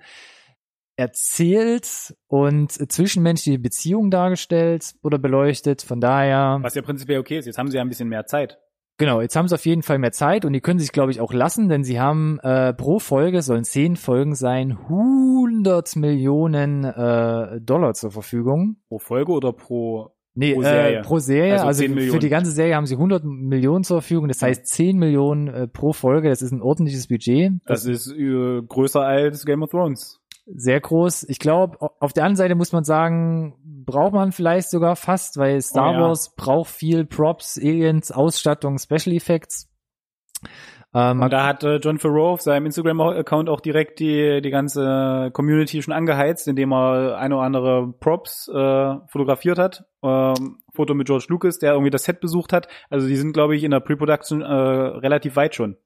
erzählt 0.96 2.16
und 2.26 2.72
zwischenmenschliche 2.72 3.60
Beziehungen 3.60 4.10
dargestellt 4.10 4.96
oder 5.04 5.18
beleuchtet. 5.18 5.82
Von 5.82 6.00
daher 6.00 6.58
Was 6.62 6.74
ja 6.74 6.82
prinzipiell 6.82 7.20
okay 7.20 7.38
ist. 7.38 7.46
Jetzt 7.46 7.56
haben 7.56 7.70
sie 7.70 7.76
ja 7.76 7.82
ein 7.82 7.88
bisschen 7.88 8.08
mehr 8.08 8.26
Zeit. 8.26 8.58
Genau, 8.98 9.20
jetzt 9.20 9.36
haben 9.36 9.46
sie 9.46 9.54
auf 9.54 9.64
jeden 9.64 9.82
Fall 9.82 9.98
mehr 9.98 10.10
Zeit 10.10 10.44
und 10.44 10.52
die 10.52 10.60
können 10.60 10.80
sich, 10.80 10.90
glaube 10.90 11.12
ich, 11.12 11.20
auch 11.20 11.32
lassen, 11.32 11.68
denn 11.68 11.84
sie 11.84 12.00
haben 12.00 12.40
äh, 12.40 12.74
pro 12.74 12.98
Folge, 12.98 13.42
sollen 13.42 13.62
zehn 13.62 13.94
Folgen 13.94 14.34
sein, 14.34 14.72
100 14.72 15.94
Millionen 15.94 16.82
äh, 16.82 17.60
Dollar 17.60 17.94
zur 17.94 18.10
Verfügung. 18.10 18.76
Pro 18.88 18.98
Folge 18.98 19.32
oder 19.32 19.52
pro 19.52 20.10
Nee, 20.34 20.52
Pro 20.52 20.60
pro 20.60 20.62
Serie. 20.62 20.98
Äh, 20.98 21.02
pro 21.02 21.18
Serie. 21.18 21.52
Also 21.54 21.66
Also, 21.66 21.82
10 21.82 21.98
für 22.12 22.18
die 22.20 22.28
ganze 22.28 22.52
Serie 22.52 22.76
haben 22.76 22.86
sie 22.86 22.94
100 22.94 23.24
Millionen 23.24 23.82
zur 23.82 24.00
Verfügung. 24.00 24.28
Das 24.28 24.40
heißt 24.40 24.66
10 24.66 24.96
Millionen 24.96 25.48
äh, 25.48 25.66
pro 25.66 25.92
Folge. 25.92 26.28
Das 26.28 26.42
ist 26.42 26.52
ein 26.52 26.62
ordentliches 26.62 27.08
Budget. 27.08 27.54
Das 27.66 27.86
ist 27.86 28.12
äh, 28.12 28.62
größer 28.62 29.02
als 29.02 29.44
Game 29.44 29.64
of 29.64 29.70
Thrones. 29.70 30.20
Sehr 30.54 30.80
groß. 30.80 31.24
Ich 31.28 31.38
glaube, 31.38 31.78
auf 32.00 32.12
der 32.12 32.24
anderen 32.24 32.36
Seite 32.36 32.54
muss 32.54 32.72
man 32.72 32.84
sagen, 32.84 33.54
braucht 33.64 34.14
man 34.14 34.32
vielleicht 34.32 34.70
sogar 34.70 34.96
fast, 34.96 35.36
weil 35.36 35.60
Star 35.60 35.90
Oh 35.90 35.92
ja. 35.92 36.00
Wars 36.00 36.34
braucht 36.36 36.70
viel 36.70 37.04
Props, 37.04 37.58
Aliens, 37.58 38.10
Ausstattung, 38.12 38.78
Special 38.78 39.14
Effects. 39.14 39.68
Ähm, 40.94 41.20
Und 41.20 41.32
da 41.32 41.46
hat 41.46 41.64
äh, 41.64 41.76
John 41.76 41.98
Farrow 41.98 42.32
auf 42.32 42.40
seinem 42.40 42.64
Instagram-Account 42.66 43.50
auch 43.50 43.60
direkt 43.60 44.00
die, 44.00 44.40
die 44.40 44.50
ganze 44.50 45.30
Community 45.34 45.82
schon 45.82 45.92
angeheizt, 45.92 46.48
indem 46.48 46.72
er 46.72 47.18
eine 47.18 47.36
oder 47.36 47.44
andere 47.44 47.92
Props 48.00 48.48
äh, 48.48 48.94
fotografiert 49.06 49.58
hat. 49.58 49.84
Ähm, 50.02 50.60
Foto 50.72 50.94
mit 50.94 51.06
George 51.06 51.26
Lucas, 51.28 51.58
der 51.58 51.72
irgendwie 51.72 51.90
das 51.90 52.04
Set 52.04 52.20
besucht 52.20 52.54
hat. 52.54 52.68
Also 52.88 53.06
die 53.06 53.16
sind, 53.16 53.32
glaube 53.32 53.54
ich, 53.54 53.64
in 53.64 53.70
der 53.70 53.80
Pre-Production 53.80 54.40
äh, 54.40 54.46
relativ 54.46 55.36
weit 55.36 55.54
schon. 55.54 55.76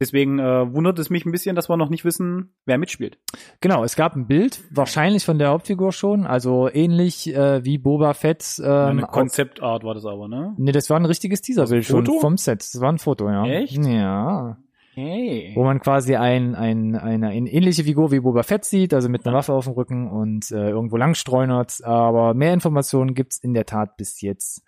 Deswegen 0.00 0.38
äh, 0.38 0.72
wundert 0.72 0.98
es 0.98 1.10
mich 1.10 1.24
ein 1.24 1.32
bisschen, 1.32 1.54
dass 1.54 1.68
wir 1.68 1.76
noch 1.76 1.88
nicht 1.88 2.04
wissen, 2.04 2.54
wer 2.66 2.78
mitspielt. 2.78 3.18
Genau, 3.60 3.84
es 3.84 3.94
gab 3.94 4.16
ein 4.16 4.26
Bild, 4.26 4.60
wahrscheinlich 4.70 5.24
von 5.24 5.38
der 5.38 5.50
Hauptfigur 5.50 5.92
schon, 5.92 6.26
also 6.26 6.68
ähnlich 6.72 7.32
äh, 7.34 7.64
wie 7.64 7.78
Boba 7.78 8.14
Fett. 8.14 8.60
Ähm, 8.62 8.68
Eine 8.68 9.02
Konzeptart 9.02 9.84
war 9.84 9.94
das 9.94 10.04
aber, 10.04 10.26
ne? 10.28 10.54
nee, 10.58 10.72
das 10.72 10.90
war 10.90 10.98
ein 10.98 11.06
richtiges 11.06 11.40
Teaserbild 11.40 11.84
schon 11.84 12.04
Foto? 12.04 12.20
vom 12.20 12.36
Set. 12.36 12.60
Das 12.60 12.80
war 12.80 12.90
ein 12.90 12.98
Foto, 12.98 13.28
ja. 13.28 13.44
Echt? 13.46 13.76
Ja. 13.84 14.56
Hey. 14.94 15.52
Wo 15.54 15.64
man 15.64 15.80
quasi 15.80 16.16
ein, 16.16 16.54
ein, 16.54 16.96
eine, 16.96 17.28
eine 17.28 17.50
ähnliche 17.50 17.84
Figur 17.84 18.12
wie 18.12 18.20
Boba 18.20 18.42
Fett 18.42 18.64
sieht, 18.64 18.92
also 18.92 19.08
mit 19.08 19.26
einer 19.26 19.34
Waffe 19.34 19.54
auf 19.54 19.64
dem 19.64 19.72
Rücken 19.72 20.10
und 20.10 20.50
äh, 20.50 20.68
irgendwo 20.68 20.98
langstreunert. 20.98 21.82
Aber 21.82 22.34
mehr 22.34 22.52
Informationen 22.52 23.14
gibt's 23.14 23.38
in 23.38 23.54
der 23.54 23.64
Tat 23.64 23.96
bis 23.96 24.20
jetzt 24.20 24.62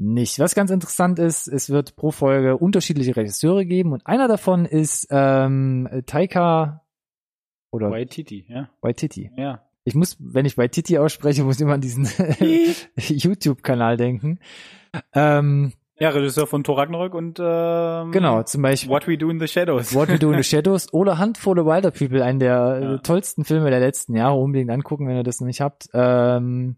nicht. 0.00 0.38
Was 0.38 0.54
ganz 0.54 0.70
interessant 0.70 1.18
ist, 1.18 1.46
es 1.46 1.68
wird 1.70 1.94
pro 1.94 2.10
Folge 2.10 2.56
unterschiedliche 2.56 3.14
Regisseure 3.16 3.64
geben 3.66 3.92
und 3.92 4.06
einer 4.06 4.28
davon 4.28 4.64
ist 4.64 5.06
ähm, 5.10 5.88
Taika 6.06 6.82
oder 7.70 7.90
Waititi, 7.90 8.46
ja. 8.48 8.68
Waititi. 8.80 9.30
Ja. 9.36 9.62
Ich 9.84 9.94
muss, 9.94 10.16
wenn 10.18 10.44
ich 10.46 10.58
Waititi 10.58 10.98
ausspreche, 10.98 11.44
muss 11.44 11.56
ich 11.56 11.62
immer 11.62 11.74
an 11.74 11.80
diesen 11.80 12.06
YouTube-Kanal 12.96 13.96
denken. 13.96 14.38
Ähm, 15.14 15.72
Ja, 15.98 16.08
Regisseur 16.10 16.46
von 16.46 16.64
Thor 16.64 16.78
Ragnarök 16.78 17.14
und 17.14 17.38
ähm, 17.42 18.10
genau, 18.10 18.42
zum 18.42 18.62
Beispiel 18.62 18.90
What 18.90 19.06
We 19.06 19.18
Do 19.18 19.28
in 19.30 19.38
the 19.38 19.46
Shadows. 19.48 19.94
What 19.94 20.08
We 20.08 20.18
Do 20.18 20.32
in 20.32 20.38
the 20.42 20.44
Shadows 20.48 20.92
oder 20.94 21.18
Handful 21.18 21.58
of 21.58 21.66
Wilder 21.66 21.90
People, 21.90 22.24
einen 22.24 22.38
der 22.40 22.80
Ja. 22.82 22.98
tollsten 22.98 23.44
Filme 23.44 23.68
der 23.70 23.80
letzten 23.80 24.16
Jahre. 24.16 24.38
Unbedingt 24.38 24.70
angucken, 24.70 25.06
wenn 25.06 25.16
ihr 25.16 25.22
das 25.22 25.40
noch 25.40 25.46
nicht 25.46 25.60
habt. 25.60 25.88
Ähm, 25.92 26.76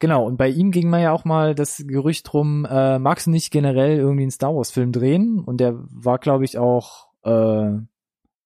genau, 0.00 0.24
und 0.24 0.36
bei 0.36 0.48
ihm 0.48 0.72
ging 0.72 0.90
man 0.90 1.00
ja 1.00 1.12
auch 1.12 1.24
mal 1.24 1.54
das 1.54 1.84
Gerücht 1.86 2.32
drum, 2.32 2.66
äh, 2.68 2.98
magst 2.98 3.26
du 3.26 3.30
nicht 3.30 3.52
generell 3.52 3.98
irgendwie 3.98 4.22
einen 4.22 4.32
Star 4.32 4.54
Wars-Film 4.54 4.90
drehen? 4.90 5.38
Und 5.38 5.58
der 5.60 5.74
war, 5.76 6.18
glaube 6.18 6.44
ich, 6.44 6.58
auch 6.58 7.08
äh, 7.22 7.78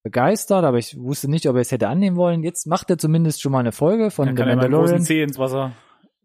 begeistert, 0.02 0.64
aber 0.64 0.76
ich 0.76 0.98
wusste 0.98 1.30
nicht, 1.30 1.48
ob 1.48 1.56
er 1.56 1.62
es 1.62 1.72
hätte 1.72 1.88
annehmen 1.88 2.16
wollen. 2.16 2.42
Jetzt 2.42 2.66
macht 2.66 2.90
er 2.90 2.98
zumindest 2.98 3.40
schon 3.40 3.52
mal 3.52 3.60
eine 3.60 3.72
Folge 3.72 4.10
von 4.10 4.26
Dann 4.26 4.36
The 4.36 4.42
kann 4.42 4.50
er 4.50 4.56
Mandalorian. 4.56 5.00
Zeh 5.00 5.22
ins 5.22 5.38
Wasser, 5.38 5.72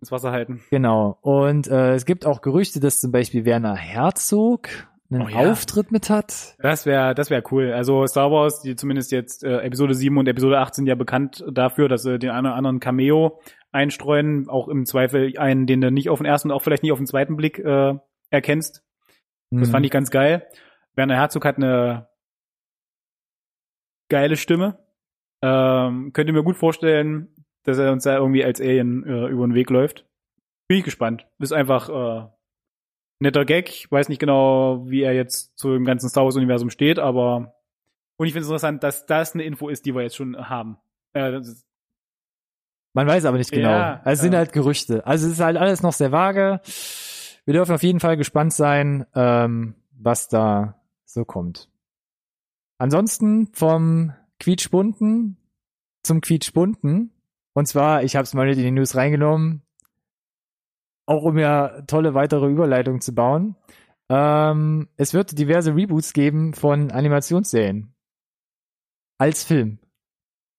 ins 0.02 0.12
Wasser 0.12 0.32
halten. 0.32 0.62
Genau. 0.70 1.18
Und 1.22 1.68
äh, 1.68 1.94
es 1.94 2.06
gibt 2.06 2.26
auch 2.26 2.42
Gerüchte, 2.42 2.82
dass 2.82 3.00
zum 3.00 3.12
Beispiel 3.12 3.46
Werner 3.46 3.76
Herzog 3.76 4.68
einen 5.12 5.22
Oh 5.24 5.28
ja. 5.28 5.52
Auftritt 5.52 5.92
mit 5.92 6.10
hat. 6.10 6.56
Das 6.60 6.86
wäre, 6.86 7.16
das 7.16 7.30
wäre 7.30 7.44
cool. 7.52 7.72
Also 7.74 8.06
Star 8.08 8.32
Wars, 8.32 8.62
die 8.62 8.76
zumindest 8.76 9.12
jetzt 9.12 9.44
äh, 9.44 9.60
Episode 9.62 9.94
7 9.96 10.18
und 10.18 10.28
Episode 10.28 10.60
8 10.60 10.76
sind 10.76 10.88
ja 10.88 10.96
bekannt 10.96 11.44
dafür, 11.52 11.88
dass 11.90 12.04
sie 12.04 12.20
den 12.20 12.30
einen 12.30 12.46
oder 12.48 12.56
anderen 12.56 12.80
Cameo 12.80 13.40
einstreuen, 13.72 14.50
auch 14.50 14.68
im 14.68 14.86
Zweifel 14.86 15.38
einen, 15.38 15.66
den 15.68 15.82
du 15.82 15.92
nicht 15.92 16.10
auf 16.10 16.20
den 16.20 16.26
ersten 16.26 16.50
und 16.50 16.56
auch 16.56 16.62
vielleicht 16.64 16.84
nicht 16.84 16.92
auf 16.92 17.00
den 17.00 17.08
zweiten 17.08 17.36
Blick 17.38 17.60
äh, 17.60 17.96
erkennst. 18.30 18.84
Das 19.52 19.68
Hm. 19.68 19.72
fand 19.72 19.86
ich 19.86 19.92
ganz 19.92 20.12
geil. 20.12 20.48
Werner 20.96 21.16
Herzog 21.16 21.46
hat 21.46 21.58
eine 21.58 22.08
geile 24.10 24.38
Stimme. 24.38 24.80
Ähm, 25.42 26.12
könnt 26.14 26.30
ihr 26.30 26.34
mir 26.34 26.44
gut 26.44 26.58
vorstellen, 26.58 27.34
dass 27.64 27.78
er 27.78 27.92
uns 27.92 28.04
da 28.04 28.18
irgendwie 28.18 28.44
als 28.44 28.60
Alien 28.60 29.04
äh, 29.06 29.28
über 29.28 29.48
den 29.48 29.54
Weg 29.56 29.70
läuft. 29.70 30.06
Bin 30.68 30.80
ich 30.80 30.84
gespannt. 30.84 31.28
Ist 31.40 31.54
einfach 31.54 31.90
äh, 31.90 32.30
netter 33.20 33.46
Gag. 33.46 33.70
Ich 33.70 33.92
weiß 33.92 34.10
nicht 34.10 34.20
genau, 34.20 34.84
wie 34.90 35.02
er 35.02 35.14
jetzt 35.14 35.58
zu 35.58 35.74
dem 35.74 35.86
ganzen 35.86 36.10
Star 36.10 36.26
Wars-Universum 36.26 36.70
steht, 36.70 37.00
aber 37.00 37.54
und 38.18 38.28
ich 38.28 38.34
finde 38.34 38.44
es 38.44 38.50
interessant, 38.50 38.84
dass 38.84 39.06
das 39.06 39.34
eine 39.34 39.44
Info 39.44 39.70
ist, 39.70 39.86
die 39.86 39.96
wir 39.96 40.02
jetzt 40.02 40.18
schon 40.18 40.50
haben. 40.50 40.78
Äh, 41.14 41.40
Man 42.94 43.08
weiß 43.08 43.24
aber 43.24 43.38
nicht 43.38 43.52
genau. 43.52 43.70
Ja, 43.70 44.02
also 44.04 44.10
es 44.10 44.20
sind 44.20 44.36
halt 44.36 44.52
Gerüchte. 44.52 45.08
Also 45.08 45.28
es 45.28 45.34
ist 45.34 45.40
halt 45.40 45.56
alles 45.56 45.82
noch 45.82 45.94
sehr 45.94 46.12
vage. 46.12 46.60
Wir 47.46 47.54
dürfen 47.54 47.74
auf 47.74 47.84
jeden 47.84 48.02
Fall 48.02 48.18
gespannt 48.18 48.54
sein, 48.54 49.06
ähm, 49.16 49.76
was 49.92 50.28
da 50.28 50.82
so 51.06 51.24
kommt. 51.24 51.70
Ansonsten 52.78 53.48
vom 53.54 54.14
Quietschbunten 54.40 55.38
zum 56.04 56.22
Quietschbunten. 56.22 57.12
Und 57.54 57.68
zwar, 57.68 58.04
ich 58.04 58.16
habe 58.16 58.24
es 58.24 58.34
mal 58.34 58.50
in 58.50 58.58
die 58.58 58.72
News 58.72 58.96
reingenommen, 58.96 59.62
auch 61.10 61.24
um 61.24 61.40
ja 61.40 61.82
tolle 61.88 62.14
weitere 62.14 62.48
Überleitungen 62.48 63.02
zu 63.02 63.16
bauen. 63.16 63.56
Ähm, 64.10 64.90
es 64.96 65.14
wird 65.14 65.38
diverse 65.38 65.76
Reboots 65.76 66.14
geben 66.14 66.54
von 66.54 66.92
Animationsserien. 66.92 67.96
als 69.18 69.44
Film. 69.44 69.80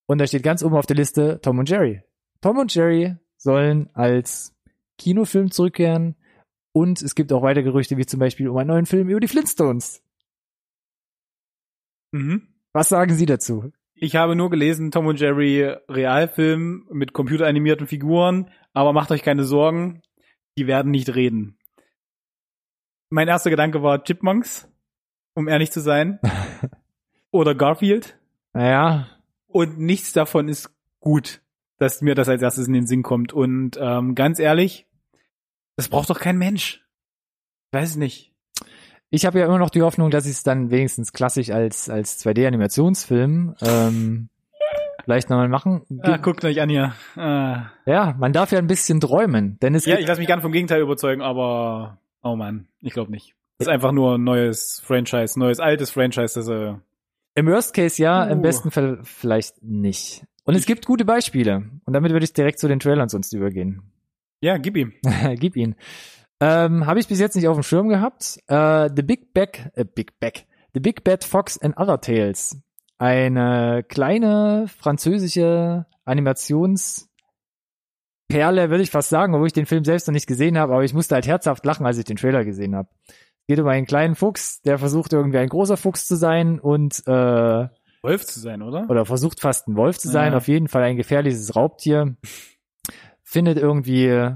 Und 0.06 0.18
da 0.18 0.26
steht 0.26 0.42
ganz 0.42 0.62
oben 0.62 0.76
auf 0.76 0.86
der 0.86 0.96
Liste 0.96 1.40
Tom 1.40 1.58
und 1.58 1.70
Jerry. 1.70 2.02
Tom 2.42 2.58
und 2.58 2.74
Jerry 2.74 3.16
sollen 3.38 3.88
als 3.94 4.54
Kinofilm 4.98 5.50
zurückkehren. 5.50 6.16
Und 6.72 7.00
es 7.00 7.14
gibt 7.14 7.32
auch 7.32 7.42
weitere 7.42 7.64
Gerüchte, 7.64 7.96
wie 7.96 8.04
zum 8.04 8.20
Beispiel 8.20 8.48
um 8.48 8.56
einen 8.58 8.68
neuen 8.68 8.86
Film 8.86 9.08
über 9.08 9.20
die 9.20 9.28
Flintstones. 9.28 10.02
Mhm. 12.12 12.48
Was 12.72 12.88
sagen 12.88 13.14
Sie 13.14 13.26
dazu? 13.26 13.72
Ich 13.94 14.16
habe 14.16 14.34
nur 14.34 14.50
gelesen, 14.50 14.90
Tom 14.90 15.06
und 15.06 15.20
Jerry 15.20 15.76
Realfilm 15.88 16.86
mit 16.90 17.12
computeranimierten 17.12 17.86
Figuren, 17.86 18.50
aber 18.72 18.92
macht 18.92 19.10
euch 19.10 19.22
keine 19.22 19.44
Sorgen, 19.44 20.02
die 20.56 20.66
werden 20.66 20.90
nicht 20.90 21.14
reden. 21.14 21.56
Mein 23.08 23.28
erster 23.28 23.50
Gedanke 23.50 23.82
war 23.82 24.02
Chipmunks, 24.04 24.68
um 25.34 25.48
ehrlich 25.48 25.72
zu 25.72 25.80
sein. 25.80 26.20
Oder 27.30 27.54
Garfield. 27.54 28.18
Naja, 28.52 29.08
Und 29.46 29.78
nichts 29.78 30.12
davon 30.12 30.48
ist 30.48 30.70
gut, 31.00 31.40
dass 31.78 32.02
mir 32.02 32.14
das 32.14 32.28
als 32.28 32.42
erstes 32.42 32.66
in 32.66 32.72
den 32.72 32.86
Sinn 32.86 33.02
kommt. 33.02 33.32
Und 33.32 33.78
ähm, 33.80 34.14
ganz 34.14 34.38
ehrlich, 34.38 34.86
das 35.76 35.88
braucht 35.88 36.10
doch 36.10 36.20
kein 36.20 36.38
Mensch. 36.38 36.84
Ich 37.66 37.78
weiß 37.78 37.90
es 37.90 37.96
nicht. 37.96 38.32
ich 39.10 39.26
habe 39.26 39.38
ja 39.38 39.46
immer 39.46 39.58
noch 39.58 39.70
die 39.70 39.82
Hoffnung, 39.82 40.10
dass 40.10 40.24
sie 40.24 40.30
es 40.30 40.42
dann 40.42 40.70
wenigstens 40.70 41.12
klassisch 41.12 41.50
als, 41.50 41.88
als 41.88 42.24
2D-Animationsfilm 42.24 43.54
ähm, 43.62 44.28
vielleicht 45.04 45.30
nochmal 45.30 45.48
machen. 45.48 45.82
Ah, 46.02 46.16
guckt 46.16 46.44
euch 46.44 46.60
an 46.60 46.68
hier. 46.68 46.94
Ah. 47.16 47.66
Ja, 47.86 48.14
man 48.18 48.32
darf 48.32 48.52
ja 48.52 48.58
ein 48.58 48.66
bisschen 48.66 49.00
träumen, 49.00 49.58
denn 49.60 49.74
es 49.74 49.86
Ja, 49.86 49.98
ich 49.98 50.06
lasse 50.06 50.20
mich 50.20 50.26
gerne 50.26 50.42
vom 50.42 50.52
Gegenteil 50.52 50.80
überzeugen, 50.80 51.22
aber 51.22 51.98
oh 52.22 52.36
man, 52.36 52.68
ich 52.80 52.92
glaube 52.92 53.10
nicht. 53.10 53.34
Das 53.58 53.68
ist 53.68 53.72
einfach 53.72 53.92
nur 53.92 54.16
ein 54.16 54.24
neues 54.24 54.80
Franchise, 54.84 55.38
neues 55.38 55.60
altes 55.60 55.90
Franchise, 55.90 56.34
das 56.34 56.48
äh, 56.48 56.74
im 57.34 57.46
Worst 57.46 57.74
Case 57.74 58.02
ja, 58.02 58.24
im 58.24 58.38
Uh. 58.38 58.42
besten 58.42 58.70
Fall 58.70 59.00
vielleicht 59.02 59.62
nicht. 59.62 60.24
Und 60.44 60.54
es 60.54 60.66
gibt 60.66 60.86
gute 60.86 61.04
Beispiele. 61.04 61.64
Und 61.84 61.92
damit 61.92 62.10
würde 62.12 62.24
ich 62.24 62.32
direkt 62.32 62.58
zu 62.58 62.66
den 62.68 62.80
Trailern 62.80 63.08
sonst 63.08 63.32
übergehen. 63.34 63.82
ja, 64.40 64.56
gib 64.56 64.76
ihm. 64.76 64.94
Gib 65.38 65.54
ihn. 65.56 65.76
Ähm, 66.40 66.86
Habe 66.86 66.98
ich 66.98 67.06
bis 67.06 67.20
jetzt 67.20 67.36
nicht 67.36 67.46
auf 67.48 67.56
dem 67.56 67.62
Schirm 67.62 67.88
gehabt. 67.90 68.38
Äh, 68.48 68.88
The 68.96 69.02
Big 69.02 69.34
Back, 69.34 69.70
äh, 69.74 69.84
Big 69.84 70.18
Back, 70.18 70.46
The 70.72 70.80
Big 70.80 71.04
Bad 71.04 71.22
Fox 71.22 71.58
and 71.58 71.76
Other 71.76 72.00
Tales. 72.00 72.58
Eine 73.00 73.82
kleine 73.88 74.66
französische 74.78 75.86
Animationsperle, 76.04 77.08
würde 78.28 78.82
ich 78.82 78.90
fast 78.90 79.08
sagen, 79.08 79.34
obwohl 79.34 79.46
ich 79.46 79.54
den 79.54 79.64
Film 79.64 79.84
selbst 79.84 80.06
noch 80.06 80.12
nicht 80.12 80.26
gesehen 80.26 80.58
habe, 80.58 80.74
aber 80.74 80.84
ich 80.84 80.92
musste 80.92 81.14
halt 81.14 81.26
herzhaft 81.26 81.64
lachen, 81.64 81.86
als 81.86 81.96
ich 81.96 82.04
den 82.04 82.16
Trailer 82.18 82.44
gesehen 82.44 82.76
habe. 82.76 82.90
Es 83.08 83.46
geht 83.48 83.58
um 83.58 83.66
einen 83.68 83.86
kleinen 83.86 84.16
Fuchs, 84.16 84.60
der 84.60 84.76
versucht 84.78 85.14
irgendwie 85.14 85.38
ein 85.38 85.48
großer 85.48 85.78
Fuchs 85.78 86.06
zu 86.06 86.14
sein 86.14 86.60
und 86.60 87.02
äh, 87.06 87.68
Wolf 88.02 88.26
zu 88.26 88.38
sein, 88.38 88.60
oder? 88.60 88.84
oder 88.90 89.06
versucht 89.06 89.40
fast 89.40 89.66
ein 89.66 89.76
Wolf 89.76 89.98
zu 89.98 90.08
sein, 90.08 90.32
Ja. 90.32 90.36
auf 90.36 90.46
jeden 90.46 90.68
Fall 90.68 90.82
ein 90.82 90.96
gefährliches 90.98 91.56
Raubtier, 91.56 92.16
findet 93.22 93.56
irgendwie 93.56 94.28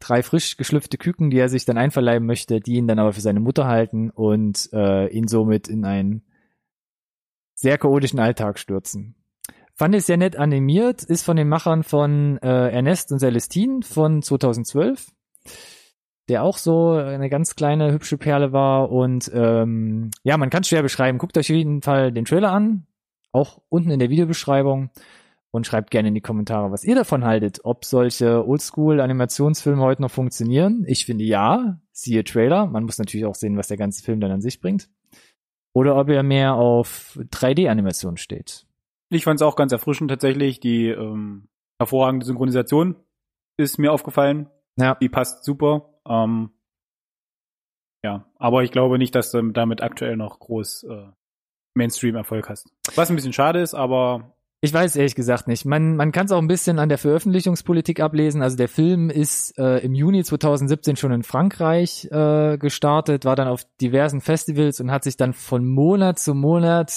drei 0.00 0.22
frisch 0.22 0.56
geschlüpfte 0.56 0.96
Küken, 0.96 1.28
die 1.28 1.38
er 1.38 1.50
sich 1.50 1.66
dann 1.66 1.76
einverleiben 1.76 2.26
möchte, 2.26 2.60
die 2.60 2.76
ihn 2.76 2.88
dann 2.88 2.98
aber 2.98 3.12
für 3.12 3.20
seine 3.20 3.40
Mutter 3.40 3.66
halten 3.66 4.08
und 4.10 4.70
äh, 4.72 5.08
ihn 5.08 5.28
somit 5.28 5.68
in 5.68 5.84
einen 5.84 6.22
sehr 7.58 7.76
chaotischen 7.76 8.20
Alltag 8.20 8.58
stürzen. 8.60 9.16
Fand 9.74 9.94
ich 9.94 10.04
sehr 10.04 10.16
nett 10.16 10.36
animiert, 10.36 11.02
ist 11.02 11.24
von 11.24 11.36
den 11.36 11.48
Machern 11.48 11.82
von 11.82 12.38
äh, 12.38 12.70
Ernest 12.70 13.10
und 13.10 13.18
Celestine 13.18 13.82
von 13.82 14.22
2012, 14.22 15.08
der 16.28 16.44
auch 16.44 16.56
so 16.56 16.92
eine 16.92 17.28
ganz 17.28 17.56
kleine 17.56 17.92
hübsche 17.92 18.16
Perle 18.16 18.52
war 18.52 18.92
und 18.92 19.30
ähm, 19.34 20.10
ja, 20.22 20.36
man 20.36 20.50
kann 20.50 20.62
es 20.62 20.68
schwer 20.68 20.82
beschreiben. 20.82 21.18
Guckt 21.18 21.36
euch 21.36 21.50
auf 21.50 21.56
jeden 21.56 21.82
Fall 21.82 22.12
den 22.12 22.24
Trailer 22.24 22.52
an, 22.52 22.86
auch 23.32 23.60
unten 23.68 23.90
in 23.90 23.98
der 23.98 24.10
Videobeschreibung 24.10 24.90
und 25.50 25.66
schreibt 25.66 25.90
gerne 25.90 26.08
in 26.08 26.14
die 26.14 26.20
Kommentare, 26.20 26.70
was 26.70 26.84
ihr 26.84 26.94
davon 26.94 27.24
haltet, 27.24 27.60
ob 27.64 27.84
solche 27.84 28.46
Oldschool-Animationsfilme 28.46 29.82
heute 29.82 30.02
noch 30.02 30.12
funktionieren. 30.12 30.84
Ich 30.86 31.06
finde 31.06 31.24
ja, 31.24 31.80
siehe 31.90 32.22
Trailer. 32.22 32.66
Man 32.66 32.84
muss 32.84 32.98
natürlich 32.98 33.26
auch 33.26 33.34
sehen, 33.34 33.56
was 33.56 33.66
der 33.66 33.78
ganze 33.78 34.04
Film 34.04 34.20
dann 34.20 34.30
an 34.30 34.42
sich 34.42 34.60
bringt. 34.60 34.88
Oder 35.78 35.94
ob 35.94 36.08
ihr 36.08 36.24
mehr 36.24 36.54
auf 36.54 37.16
3D-Animation 37.30 38.16
steht. 38.16 38.66
Ich 39.10 39.22
fand 39.22 39.40
es 39.40 39.46
auch 39.46 39.54
ganz 39.54 39.70
erfrischend 39.70 40.10
tatsächlich. 40.10 40.58
Die 40.58 40.88
ähm, 40.88 41.46
hervorragende 41.78 42.26
Synchronisation 42.26 42.96
ist 43.56 43.78
mir 43.78 43.92
aufgefallen. 43.92 44.50
Ja, 44.76 44.96
Die 44.96 45.08
passt 45.08 45.44
super. 45.44 45.88
Ähm, 46.04 46.50
ja, 48.02 48.26
aber 48.40 48.64
ich 48.64 48.72
glaube 48.72 48.98
nicht, 48.98 49.14
dass 49.14 49.30
du 49.30 49.40
damit 49.52 49.80
aktuell 49.80 50.16
noch 50.16 50.40
groß 50.40 50.82
äh, 50.82 51.06
Mainstream-Erfolg 51.74 52.48
hast. 52.48 52.72
Was 52.96 53.08
ein 53.08 53.14
bisschen 53.14 53.32
schade 53.32 53.60
ist, 53.60 53.74
aber 53.74 54.36
Ich 54.60 54.74
weiß 54.74 54.96
ehrlich 54.96 55.14
gesagt 55.14 55.46
nicht. 55.46 55.64
Man, 55.64 55.94
man 55.94 56.10
kann 56.10 56.26
es 56.26 56.32
auch 56.32 56.40
ein 56.40 56.48
bisschen 56.48 56.80
an 56.80 56.88
der 56.88 56.98
Veröffentlichungspolitik 56.98 58.00
ablesen. 58.00 58.42
Also 58.42 58.56
der 58.56 58.68
Film 58.68 59.08
ist 59.08 59.56
äh, 59.56 59.78
im 59.78 59.94
Juni 59.94 60.24
2017 60.24 60.96
schon 60.96 61.12
in 61.12 61.22
Frankreich 61.22 62.08
äh, 62.10 62.58
gestartet, 62.58 63.24
war 63.24 63.36
dann 63.36 63.46
auf 63.46 63.62
diversen 63.80 64.20
Festivals 64.20 64.80
und 64.80 64.90
hat 64.90 65.04
sich 65.04 65.16
dann 65.16 65.32
von 65.32 65.64
Monat 65.64 66.18
zu 66.18 66.34
Monat, 66.34 66.92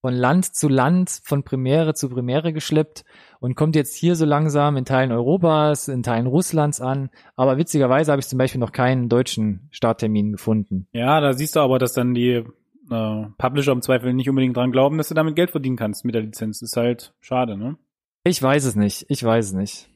von 0.00 0.14
Land 0.14 0.52
zu 0.56 0.66
Land, 0.66 1.20
von 1.22 1.44
Premiere 1.44 1.94
zu 1.94 2.08
Premiere 2.08 2.52
geschleppt 2.52 3.04
und 3.38 3.54
kommt 3.54 3.76
jetzt 3.76 3.94
hier 3.94 4.16
so 4.16 4.24
langsam 4.24 4.76
in 4.76 4.84
Teilen 4.84 5.12
Europas, 5.12 5.86
in 5.86 6.02
Teilen 6.02 6.26
Russlands 6.26 6.80
an. 6.80 7.10
Aber 7.36 7.56
witzigerweise 7.56 8.10
habe 8.10 8.20
ich 8.20 8.26
zum 8.26 8.38
Beispiel 8.38 8.60
noch 8.60 8.72
keinen 8.72 9.08
deutschen 9.08 9.68
Starttermin 9.70 10.32
gefunden. 10.32 10.88
ja, 10.92 11.20
da 11.20 11.34
siehst 11.34 11.54
du 11.54 11.60
aber, 11.60 11.78
dass 11.78 11.92
dann 11.92 12.14
die 12.14 12.42
äh, 12.90 13.26
Publisher 13.38 13.72
im 13.72 13.82
Zweifel 13.82 14.12
nicht 14.12 14.28
unbedingt 14.28 14.56
dran 14.56 14.72
glauben, 14.72 14.98
dass 14.98 15.08
du 15.08 15.14
damit 15.14 15.36
Geld 15.36 15.50
verdienen 15.50 15.76
kannst 15.76 16.04
mit 16.04 16.14
der 16.14 16.22
Lizenz. 16.22 16.62
Ist 16.62 16.76
halt 16.76 17.14
schade, 17.20 17.56
ne? 17.56 17.76
Ich 18.24 18.42
weiß 18.42 18.64
es 18.64 18.76
nicht. 18.76 19.06
Ich 19.08 19.22
weiß 19.24 19.46
es 19.46 19.52
nicht. 19.52 19.88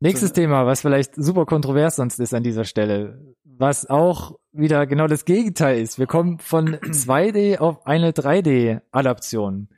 Nächstes 0.00 0.28
So. 0.30 0.34
Thema, 0.36 0.64
was 0.66 0.82
vielleicht 0.82 1.14
super 1.16 1.44
kontrovers 1.44 1.96
sonst 1.96 2.20
ist 2.20 2.32
an 2.32 2.44
dieser 2.44 2.64
Stelle, 2.64 3.34
was 3.44 3.90
auch 3.90 4.38
wieder 4.52 4.86
genau 4.86 5.08
das 5.08 5.24
Gegenteil 5.24 5.80
ist. 5.80 5.98
Wir 5.98 6.06
kommen 6.06 6.38
von 6.38 6.76
2D 6.76 7.58
auf 7.58 7.84
eine 7.86 8.12
3D-Adaption. 8.12 9.68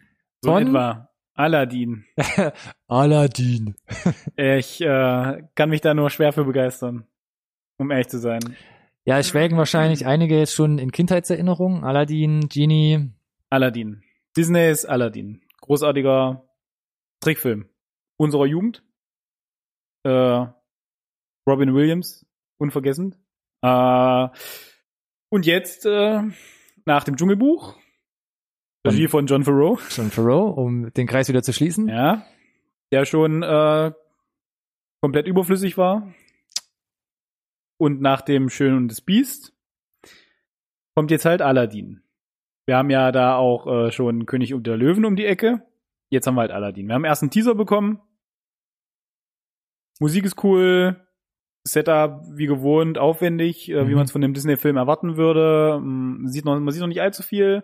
So 0.42 0.52
Von- 0.52 0.66
etwa 0.68 1.08
Aladdin. 1.34 2.04
Aladdin. 2.86 3.74
Ich 4.36 4.82
äh, 4.82 5.42
kann 5.54 5.70
mich 5.70 5.80
da 5.80 5.94
nur 5.94 6.10
schwer 6.10 6.34
für 6.34 6.44
begeistern, 6.44 7.06
um 7.78 7.90
ehrlich 7.90 8.08
zu 8.08 8.18
sein. 8.18 8.40
Ja, 9.10 9.18
es 9.18 9.30
schwelgen 9.30 9.58
wahrscheinlich 9.58 10.06
einige 10.06 10.38
jetzt 10.38 10.54
schon 10.54 10.78
in 10.78 10.92
Kindheitserinnerungen. 10.92 11.82
Aladdin, 11.82 12.48
Genie. 12.48 13.10
Aladdin. 13.48 14.04
Disney 14.36 14.70
ist 14.70 14.84
Aladdin. 14.84 15.42
Großartiger 15.62 16.48
Trickfilm 17.18 17.68
unserer 18.18 18.46
Jugend. 18.46 18.84
Äh, 20.04 20.46
Robin 21.44 21.74
Williams, 21.74 22.24
unvergessen. 22.58 23.16
Äh, 23.62 24.28
und 25.28 25.44
jetzt 25.44 25.86
äh, 25.86 26.22
nach 26.84 27.02
dem 27.02 27.16
Dschungelbuch, 27.16 27.76
Regie 28.86 29.08
von 29.08 29.26
John 29.26 29.42
Farrow, 29.42 29.80
John 29.90 30.12
Farrow, 30.12 30.56
um 30.56 30.92
den 30.92 31.08
Kreis 31.08 31.28
wieder 31.28 31.42
zu 31.42 31.52
schließen. 31.52 31.88
ja, 31.88 32.24
der 32.92 33.04
schon 33.06 33.42
äh, 33.42 33.90
komplett 35.02 35.26
überflüssig 35.26 35.76
war. 35.76 36.14
Und 37.80 38.02
nach 38.02 38.20
dem 38.20 38.50
Schön 38.50 38.76
und 38.76 38.88
das 38.88 39.00
Biest 39.00 39.54
kommt 40.94 41.10
jetzt 41.10 41.24
halt 41.24 41.40
Aladdin. 41.40 42.02
Wir 42.66 42.76
haben 42.76 42.90
ja 42.90 43.10
da 43.10 43.36
auch 43.36 43.66
äh, 43.66 43.90
schon 43.90 44.26
König 44.26 44.52
und 44.52 44.66
der 44.66 44.76
Löwen 44.76 45.06
um 45.06 45.16
die 45.16 45.24
Ecke. 45.24 45.62
Jetzt 46.10 46.26
haben 46.26 46.34
wir 46.34 46.42
halt 46.42 46.50
Aladdin. 46.50 46.88
Wir 46.88 46.94
haben 46.94 47.06
erst 47.06 47.22
einen 47.22 47.30
Teaser 47.30 47.54
bekommen. 47.54 48.00
Musik 49.98 50.24
ist 50.26 50.44
cool. 50.44 51.06
Setup 51.66 52.22
wie 52.34 52.46
gewohnt, 52.46 52.98
aufwendig, 52.98 53.70
äh, 53.70 53.86
wie 53.86 53.90
Mhm. 53.90 53.96
man 53.96 54.04
es 54.04 54.12
von 54.12 54.20
dem 54.20 54.34
Disney-Film 54.34 54.76
erwarten 54.76 55.16
würde. 55.16 55.80
Mm, 55.82 56.26
Sieht 56.26 56.44
noch, 56.44 56.58
man 56.60 56.72
sieht 56.72 56.80
noch 56.80 56.88
nicht 56.88 57.00
allzu 57.02 57.22
viel. 57.22 57.62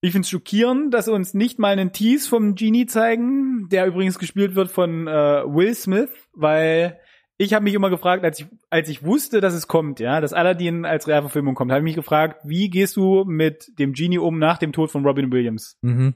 Ich 0.00 0.12
finde 0.12 0.24
es 0.24 0.30
schockierend, 0.30 0.94
dass 0.94 1.04
sie 1.06 1.12
uns 1.12 1.34
nicht 1.34 1.58
mal 1.58 1.72
einen 1.72 1.92
Tease 1.92 2.28
vom 2.28 2.54
Genie 2.54 2.86
zeigen, 2.86 3.68
der 3.68 3.86
übrigens 3.86 4.18
gespielt 4.18 4.54
wird 4.54 4.70
von 4.70 5.06
äh, 5.06 5.42
Will 5.44 5.74
Smith, 5.74 6.10
weil 6.32 6.98
ich 7.38 7.54
habe 7.54 7.62
mich 7.62 7.74
immer 7.74 7.88
gefragt, 7.88 8.24
als 8.24 8.40
ich, 8.40 8.46
als 8.68 8.88
ich 8.88 9.04
wusste, 9.04 9.40
dass 9.40 9.54
es 9.54 9.68
kommt, 9.68 10.00
ja, 10.00 10.20
dass 10.20 10.32
Aladdin 10.32 10.84
als 10.84 11.06
Realverfilmung 11.06 11.54
kommt, 11.54 11.70
habe 11.70 11.80
ich 11.80 11.84
mich 11.84 11.94
gefragt, 11.94 12.40
wie 12.44 12.68
gehst 12.68 12.96
du 12.96 13.24
mit 13.24 13.78
dem 13.78 13.92
Genie 13.92 14.18
um 14.18 14.38
nach 14.38 14.58
dem 14.58 14.72
Tod 14.72 14.90
von 14.90 15.06
Robin 15.06 15.30
Williams? 15.30 15.78
Mhm. 15.80 16.14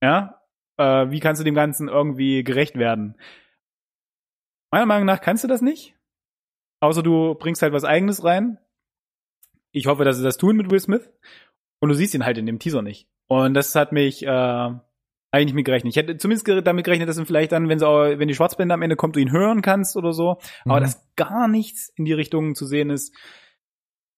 Ja, 0.00 0.40
äh, 0.76 1.10
wie 1.10 1.18
kannst 1.18 1.40
du 1.40 1.44
dem 1.44 1.56
Ganzen 1.56 1.88
irgendwie 1.88 2.44
gerecht 2.44 2.76
werden? 2.76 3.16
Meiner 4.70 4.86
Meinung 4.86 5.06
nach 5.06 5.20
kannst 5.20 5.42
du 5.42 5.48
das 5.48 5.62
nicht. 5.62 5.96
Außer 6.80 7.02
du 7.02 7.34
bringst 7.34 7.62
halt 7.62 7.72
was 7.72 7.84
eigenes 7.84 8.22
rein. 8.24 8.58
Ich 9.72 9.86
hoffe, 9.86 10.04
dass 10.04 10.16
sie 10.16 10.24
das 10.24 10.36
tun 10.36 10.56
mit 10.56 10.70
Will 10.70 10.80
Smith. 10.80 11.10
Und 11.80 11.88
du 11.88 11.94
siehst 11.94 12.14
ihn 12.14 12.24
halt 12.24 12.38
in 12.38 12.46
dem 12.46 12.60
Teaser 12.60 12.82
nicht. 12.82 13.08
Und 13.26 13.54
das 13.54 13.74
hat 13.74 13.90
mich 13.90 14.24
äh, 14.24 14.74
eigentlich 15.34 15.46
nicht 15.46 15.54
mit 15.54 15.64
gerechnet. 15.66 15.90
Ich 15.90 15.96
hätte 15.96 16.16
zumindest 16.16 16.48
damit 16.66 16.84
gerechnet, 16.84 17.08
dass 17.08 17.16
du 17.16 17.24
vielleicht 17.24 17.52
dann, 17.52 17.68
wenn, 17.68 17.78
sie 17.78 17.86
auch, 17.86 18.04
wenn 18.18 18.28
die 18.28 18.34
Schwarzblende 18.34 18.72
am 18.74 18.82
Ende 18.82 18.96
kommt, 18.96 19.16
du 19.16 19.20
ihn 19.20 19.32
hören 19.32 19.62
kannst 19.62 19.96
oder 19.96 20.12
so. 20.12 20.38
Aber 20.64 20.78
Mhm. 20.80 20.84
dass 20.84 21.06
gar 21.16 21.48
nichts 21.48 21.92
in 21.96 22.04
die 22.04 22.12
Richtung 22.12 22.54
zu 22.54 22.66
sehen 22.66 22.90
ist, 22.90 23.14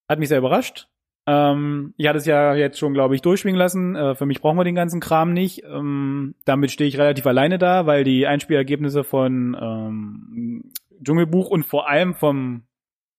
hat 0.08 0.18
mich 0.18 0.28
sehr 0.28 0.38
überrascht. 0.38 0.88
Ähm, 1.28 1.92
ich 1.96 2.06
hatte 2.06 2.18
es 2.18 2.26
ja 2.26 2.54
jetzt 2.54 2.78
schon, 2.78 2.94
glaube 2.94 3.16
ich, 3.16 3.22
durchschwingen 3.22 3.58
lassen. 3.58 3.96
Äh, 3.96 4.14
für 4.14 4.26
mich 4.26 4.40
brauchen 4.40 4.56
wir 4.56 4.64
den 4.64 4.76
ganzen 4.76 5.00
Kram 5.00 5.32
nicht. 5.32 5.64
Ähm, 5.64 6.36
damit 6.44 6.70
stehe 6.70 6.86
ich 6.88 6.98
relativ 6.98 7.26
alleine 7.26 7.58
da, 7.58 7.86
weil 7.86 8.04
die 8.04 8.26
Einspielergebnisse 8.28 9.02
von 9.02 9.56
ähm, 9.60 10.72
Dschungelbuch 11.02 11.50
und 11.50 11.64
vor 11.66 11.88
allem 11.88 12.14
vom 12.14 12.62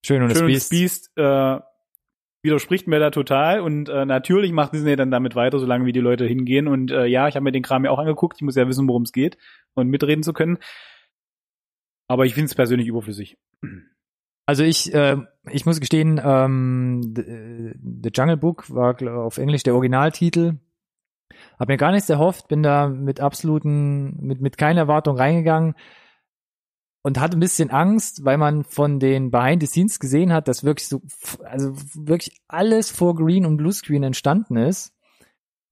Schön 0.06 0.22
und 0.22 0.30
das 0.30 0.38
Schön 0.38 0.46
und 0.46 0.52
Biest. 0.54 0.72
das 0.72 0.80
Biest 0.80 1.12
äh, 1.18 1.60
widerspricht 2.44 2.88
mir 2.88 3.00
da 3.00 3.12
total. 3.12 3.60
Und 3.60 3.90
äh, 3.90 4.06
natürlich 4.06 4.52
macht 4.52 4.74
Disney 4.74 4.96
dann 4.96 5.12
damit 5.12 5.36
weiter, 5.36 5.60
solange 5.60 5.86
wie 5.86 5.92
die 5.92 6.00
Leute 6.00 6.26
hingehen. 6.26 6.68
Und 6.68 6.92
äh, 6.92 7.06
ja, 7.06 7.28
ich 7.28 7.36
habe 7.36 7.44
mir 7.44 7.52
den 7.52 7.64
Kram 7.64 7.86
ja 7.86 7.92
auch 7.92 8.00
angeguckt. 8.00 8.38
Ich 8.38 8.44
muss 8.44 8.56
ja 8.56 8.68
wissen, 8.68 8.88
worum 8.88 9.04
es 9.04 9.12
geht 9.12 9.38
und 9.74 9.90
mitreden 9.90 10.24
zu 10.24 10.34
können. 10.34 10.58
Aber 12.08 12.26
ich 12.26 12.34
finde 12.34 12.46
es 12.46 12.56
persönlich 12.56 12.88
überflüssig. 12.88 13.38
Also 14.46 14.64
ich, 14.64 14.94
äh, 14.94 15.18
ich 15.52 15.66
muss 15.66 15.82
gestehen, 15.82 16.22
ähm, 16.24 17.14
The, 17.16 17.74
The 18.04 18.12
Jungle 18.14 18.38
Book 18.38 18.74
war 18.74 18.96
auf 19.22 19.38
Englisch 19.38 19.64
der 19.64 19.74
Originaltitel. 19.74 20.54
Hab 21.60 21.68
mir 21.68 21.76
gar 21.76 21.92
nichts 21.92 22.10
erhofft, 22.10 22.48
bin 22.48 22.64
da 22.64 22.88
mit 22.88 23.20
absoluten, 23.20 24.16
mit, 24.26 24.40
mit 24.40 24.58
keiner 24.58 24.82
Erwartung 24.82 25.18
reingegangen 25.18 25.76
und 27.08 27.22
hatte 27.22 27.38
ein 27.38 27.40
bisschen 27.40 27.70
Angst, 27.72 28.26
weil 28.26 28.38
man 28.38 28.66
von 28.66 29.00
den 29.00 29.32
Behind 29.32 29.62
the 29.64 29.66
Scenes 29.68 29.98
gesehen 30.02 30.34
hat, 30.34 30.50
dass 30.50 30.66
wirklich 30.66 30.90
so, 30.90 31.02
also 31.46 31.72
wirklich 31.96 32.42
alles 32.50 32.92
vor 32.92 33.16
Green 33.16 33.46
und 33.46 33.56
Bluescreen 33.56 34.04
entstanden 34.04 34.58
ist. 34.58 34.94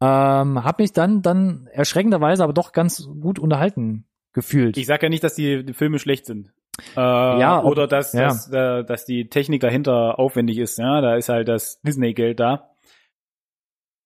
Ähm, 0.02 0.64
hab 0.64 0.80
mich 0.80 0.94
dann, 0.94 1.22
dann 1.22 1.68
erschreckenderweise 1.74 2.42
aber 2.42 2.54
doch 2.54 2.72
ganz 2.72 3.06
gut 3.20 3.38
unterhalten 3.38 4.06
gefühlt. 4.32 4.78
Ich 4.78 4.86
sag 4.86 5.04
ja 5.04 5.10
nicht, 5.10 5.26
dass 5.26 5.36
die, 5.36 5.66
die 5.66 5.74
Filme 5.74 6.00
schlecht 6.00 6.26
sind. 6.26 6.54
Äh, 6.96 7.02
Ja, 7.02 7.60
ob- 7.60 7.66
oder 7.66 7.88
dass, 7.88 8.14
ja. 8.14 8.28
dass, 8.30 8.50
äh, 8.52 8.86
dass 8.86 9.04
die 9.04 9.28
Technik 9.28 9.60
dahinter 9.60 10.18
aufwendig 10.18 10.58
ist. 10.58 10.78
Ja, 10.78 11.02
da 11.02 11.18
ist 11.18 11.28
halt 11.28 11.50
das 11.50 11.82
Disney-Geld 11.82 12.40
da. 12.40 12.70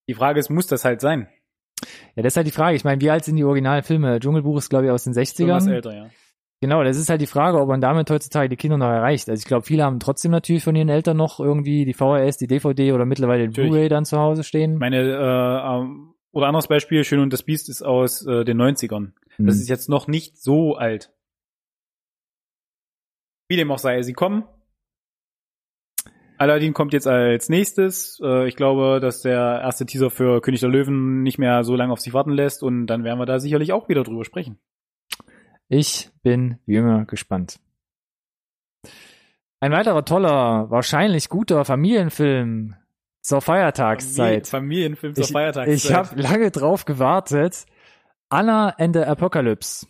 Die 0.07 0.15
Frage 0.15 0.39
ist, 0.39 0.49
muss 0.49 0.65
das 0.65 0.83
halt 0.83 0.99
sein? 0.99 1.27
ja, 2.15 2.23
das 2.23 2.33
ist 2.33 2.37
halt 2.37 2.47
die 2.47 2.51
Frage. 2.51 2.75
Ich 2.75 2.83
meine, 2.83 2.99
wie 3.01 3.11
alt 3.11 3.23
sind 3.23 3.35
die 3.35 3.43
Originalfilme? 3.43 4.19
Dschungelbuch 4.19 4.57
ist, 4.57 4.69
glaube 4.69 4.85
ich, 4.85 4.91
aus 4.91 5.03
den 5.03 5.13
60ern. 5.13 5.41
Irgendwas 5.41 5.67
älter, 5.67 5.95
ja. 5.95 6.09
Genau, 6.61 6.83
das 6.83 6.97
ist 6.97 7.09
halt 7.09 7.21
die 7.21 7.27
Frage, 7.27 7.59
ob 7.59 7.69
man 7.69 7.79
damit 7.79 8.09
heutzutage 8.09 8.49
die 8.49 8.57
Kinder 8.57 8.77
noch 8.77 8.89
erreicht. 8.89 9.29
Also 9.29 9.39
ich 9.39 9.45
glaube, 9.47 9.65
viele 9.65 9.83
haben 9.83 9.99
trotzdem 10.01 10.31
natürlich 10.31 10.63
von 10.63 10.75
ihren 10.75 10.89
Eltern 10.89 11.15
noch 11.15 11.39
irgendwie 11.39 11.85
die 11.85 11.93
VHS, 11.93 12.37
die 12.37 12.47
DVD 12.47 12.91
oder 12.91 13.05
mittlerweile 13.05 13.47
den. 13.47 13.53
Blu-ray 13.53 13.87
dann 13.87 14.03
zu 14.03 14.17
Hause 14.19 14.43
stehen. 14.43 14.77
Meine, 14.77 14.97
äh, 14.97 15.77
ähm, 15.77 16.13
oder 16.31 16.47
anderes 16.47 16.67
Beispiel, 16.67 17.03
Schön 17.05 17.19
und 17.21 17.31
das 17.31 17.43
Biest 17.43 17.69
ist 17.69 17.81
aus 17.81 18.25
äh, 18.25 18.43
den 18.43 18.61
90ern. 18.61 19.13
Das 19.37 19.55
Hm. 19.55 19.61
ist 19.61 19.69
jetzt 19.69 19.87
noch 19.87 20.07
nicht 20.07 20.37
so 20.37 20.75
alt. 20.75 21.13
Wie 23.47 23.55
dem 23.55 23.71
auch 23.71 23.79
sei, 23.79 24.01
sie 24.01 24.13
kommen. 24.13 24.43
Aladdin 26.37 26.73
kommt 26.73 26.93
jetzt 26.93 27.07
als 27.07 27.49
nächstes. 27.49 28.19
Äh, 28.21 28.47
ich 28.49 28.55
glaube, 28.57 28.99
dass 28.99 29.21
der 29.21 29.61
erste 29.61 29.85
Teaser 29.85 30.09
für 30.09 30.41
König 30.41 30.59
der 30.59 30.69
Löwen 30.69 31.23
nicht 31.23 31.37
mehr 31.37 31.63
so 31.63 31.75
lange 31.75 31.93
auf 31.93 31.99
sich 32.01 32.13
warten 32.13 32.31
lässt 32.31 32.63
und 32.63 32.87
dann 32.87 33.03
werden 33.05 33.17
wir 33.19 33.25
da 33.25 33.39
sicherlich 33.39 33.71
auch 33.71 33.87
wieder 33.89 34.03
drüber 34.03 34.25
sprechen. 34.25 34.59
Ich 35.69 36.09
bin 36.23 36.57
wie 36.65 36.75
immer 36.77 37.05
gespannt. 37.05 37.59
Ein 39.59 39.71
weiterer 39.71 40.03
toller, 40.03 40.71
wahrscheinlich 40.71 41.29
guter 41.29 41.63
Familienfilm 41.63 42.75
zur 43.21 43.41
Feiertagszeit. 43.41 44.47
Familienfilm 44.47 45.13
zur 45.13 45.25
Ich, 45.25 45.31
Feiertagszeit. 45.31 45.75
ich 45.75 45.93
habe 45.93 46.19
lange 46.21 46.49
drauf 46.49 46.85
gewartet. 46.85 47.65
Anna 48.29 48.69
and 48.77 48.95
the 48.95 49.03
Apocalypse. 49.03 49.85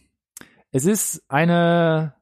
Es 0.71 0.85
ist 0.85 1.23
eine 1.29 2.13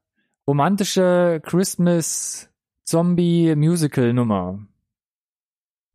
romantische 0.48 1.42
Christmas 1.44 2.50
Zombie 2.84 3.56
Musical 3.56 4.14
Nummer. 4.14 4.60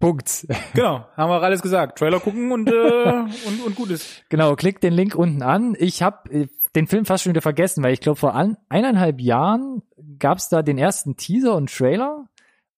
Punkt. 0.00 0.48
Genau, 0.74 1.06
haben 1.16 1.30
wir 1.30 1.42
alles 1.42 1.62
gesagt. 1.62 1.98
Trailer 1.98 2.18
gucken 2.18 2.50
und, 2.50 2.68
äh, 2.68 2.72
und, 3.46 3.66
und 3.66 3.74
gut 3.76 3.90
ist. 3.90 4.24
Genau, 4.30 4.56
klickt 4.56 4.82
den 4.82 4.94
Link 4.94 5.14
unten 5.14 5.42
an. 5.42 5.76
Ich 5.78 6.02
habe 6.02 6.48
den 6.74 6.86
Film 6.86 7.04
fast 7.04 7.24
schon 7.24 7.30
wieder 7.30 7.42
vergessen, 7.42 7.82
weil 7.82 7.92
ich 7.92 8.00
glaube, 8.00 8.18
vor 8.18 8.34
an, 8.34 8.56
eineinhalb 8.68 9.20
Jahren 9.20 9.82
gab 10.18 10.38
es 10.38 10.48
da 10.48 10.62
den 10.62 10.78
ersten 10.78 11.16
Teaser 11.16 11.54
und 11.54 11.74
Trailer. 11.74 12.28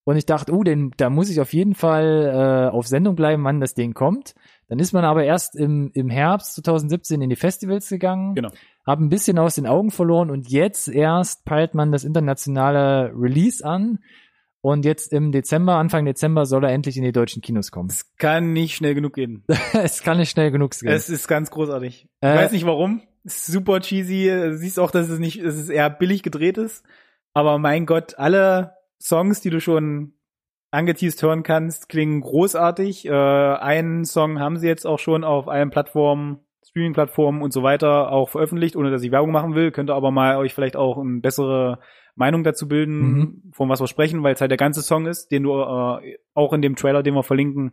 Und 0.07 0.16
ich 0.16 0.26
dachte, 0.26 0.52
uh, 0.52 0.62
den, 0.62 0.92
da 0.98 1.09
muss 1.09 1.30
ich 1.30 1.40
auf 1.40 1.54
jeden 1.54 1.74
Fall 1.74 2.68
äh, 2.70 2.70
auf 2.70 2.87
Sendung 2.87 3.16
bleiben, 3.16 3.42
wann 3.44 3.61
das 3.61 3.72
Ding 3.72 3.94
kommt. 3.94 4.35
Dann 4.68 4.78
ist 4.78 4.92
man 4.92 5.04
aber 5.04 5.24
erst 5.24 5.57
im, 5.57 5.90
im 5.94 6.11
Herbst 6.11 6.57
2017 6.57 7.22
in 7.22 7.30
die 7.30 7.37
Festivals 7.37 7.88
gegangen, 7.88 8.35
Genau. 8.35 8.50
hab 8.87 8.98
ein 8.98 9.09
bisschen 9.09 9.38
aus 9.38 9.54
den 9.54 9.66
Augen 9.66 9.90
verloren 9.90 10.30
und 10.30 10.48
jetzt 10.50 10.88
erst 10.88 11.44
peilt 11.44 11.74
man 11.74 11.92
das 11.92 12.04
internationale 12.04 13.12
Release 13.14 13.64
an. 13.64 14.00
Und 14.61 14.87
jetzt 14.87 15.12
im 15.12 15.30
Dezember, 15.30 15.74
Anfang 15.74 16.07
Dezember 16.07 16.46
soll 16.46 16.64
er 16.64 16.70
endlich 16.70 16.96
in 16.96 17.02
die 17.02 17.12
deutschen 17.12 17.42
Kinos 17.42 17.70
kommen. 17.70 17.90
Es 17.90 18.16
kann 18.16 18.54
nicht 18.54 18.74
schnell 18.74 18.94
genug 18.94 19.12
gehen. 19.12 19.44
es 19.74 20.02
kann 20.02 20.16
nicht 20.16 20.30
schnell 20.30 20.50
genug 20.50 20.70
gehen. 20.70 20.88
Es 20.88 21.11
ist 21.11 21.28
ganz 21.28 21.50
großartig. 21.50 22.09
Äh, 22.22 22.33
ich 22.33 22.40
weiß 22.40 22.52
nicht 22.52 22.66
warum. 22.66 23.02
Super 23.24 23.80
cheesy. 23.80 24.28
Du 24.28 24.56
siehst 24.56 24.78
auch, 24.78 24.90
dass 24.90 25.08
es 25.08 25.18
nicht, 25.18 25.42
dass 25.44 25.54
es 25.54 25.68
eher 25.68 25.90
billig 25.90 26.22
gedreht 26.22 26.58
ist. 26.58 26.84
Aber 27.32 27.58
mein 27.58 27.87
Gott, 27.87 28.18
alle 28.18 28.74
Songs, 29.00 29.40
die 29.40 29.50
du 29.50 29.60
schon 29.60 30.14
angeteased 30.70 31.22
hören 31.22 31.42
kannst, 31.42 31.88
klingen 31.88 32.20
großartig. 32.20 33.06
Äh, 33.06 33.10
einen 33.12 34.04
Song 34.04 34.40
haben 34.40 34.56
sie 34.58 34.66
jetzt 34.66 34.87
auch 34.87 34.98
schon 34.98 35.24
auf 35.24 35.48
allen 35.48 35.70
Plattformen, 35.70 36.40
Streaming-Plattformen 36.66 37.42
und 37.42 37.52
so 37.52 37.62
weiter 37.62 38.10
auch 38.10 38.28
veröffentlicht, 38.28 38.76
ohne 38.76 38.90
dass 38.90 39.02
ich 39.02 39.12
Werbung 39.12 39.30
machen 39.30 39.54
will. 39.54 39.70
Könnt 39.70 39.90
ihr 39.90 39.94
aber 39.94 40.10
mal 40.10 40.37
euch 40.37 40.52
vielleicht 40.54 40.76
auch 40.76 40.98
eine 40.98 41.20
bessere 41.20 41.78
Meinung 42.16 42.44
dazu 42.44 42.68
bilden, 42.68 43.00
Mhm. 43.00 43.42
von 43.52 43.68
was 43.68 43.80
wir 43.80 43.87
sprechen, 43.88 44.22
weil 44.22 44.34
es 44.34 44.40
halt 44.40 44.50
der 44.50 44.58
ganze 44.58 44.82
Song 44.82 45.06
ist, 45.06 45.30
den 45.30 45.44
du 45.44 45.52
äh, 45.52 46.16
auch 46.34 46.52
in 46.52 46.62
dem 46.62 46.76
Trailer, 46.76 47.02
den 47.02 47.14
wir 47.14 47.22
verlinken, 47.22 47.72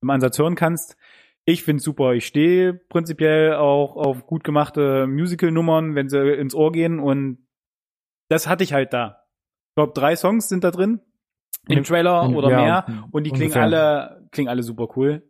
im 0.00 0.10
Ansatz 0.10 0.38
hören 0.38 0.54
kannst. 0.56 0.96
Ich 1.44 1.64
find's 1.64 1.84
super. 1.84 2.12
Ich 2.14 2.26
stehe 2.26 2.74
prinzipiell 2.74 3.54
auch 3.54 3.96
auf 3.96 4.26
gut 4.26 4.44
gemachte 4.44 5.06
Musical-Nummern, 5.06 5.94
wenn 5.94 6.08
sie 6.08 6.18
ins 6.34 6.54
Ohr 6.54 6.72
gehen 6.72 7.00
und 7.00 7.46
das 8.28 8.46
hatte 8.46 8.64
ich 8.64 8.72
halt 8.72 8.92
da. 8.92 9.24
Ich 9.70 9.74
glaube, 9.76 9.92
drei 9.94 10.16
Songs 10.16 10.48
sind 10.48 10.64
da 10.64 10.70
drin 10.70 11.00
in 11.68 11.76
dem 11.76 11.84
Trailer 11.84 12.28
oder 12.30 12.50
ja, 12.50 12.56
mehr 12.56 13.04
und 13.10 13.24
die 13.24 13.30
klingen 13.30 13.52
ungefähr. 13.52 13.62
alle 13.62 14.28
klingen 14.30 14.48
alle 14.48 14.62
super 14.62 14.88
cool. 14.96 15.28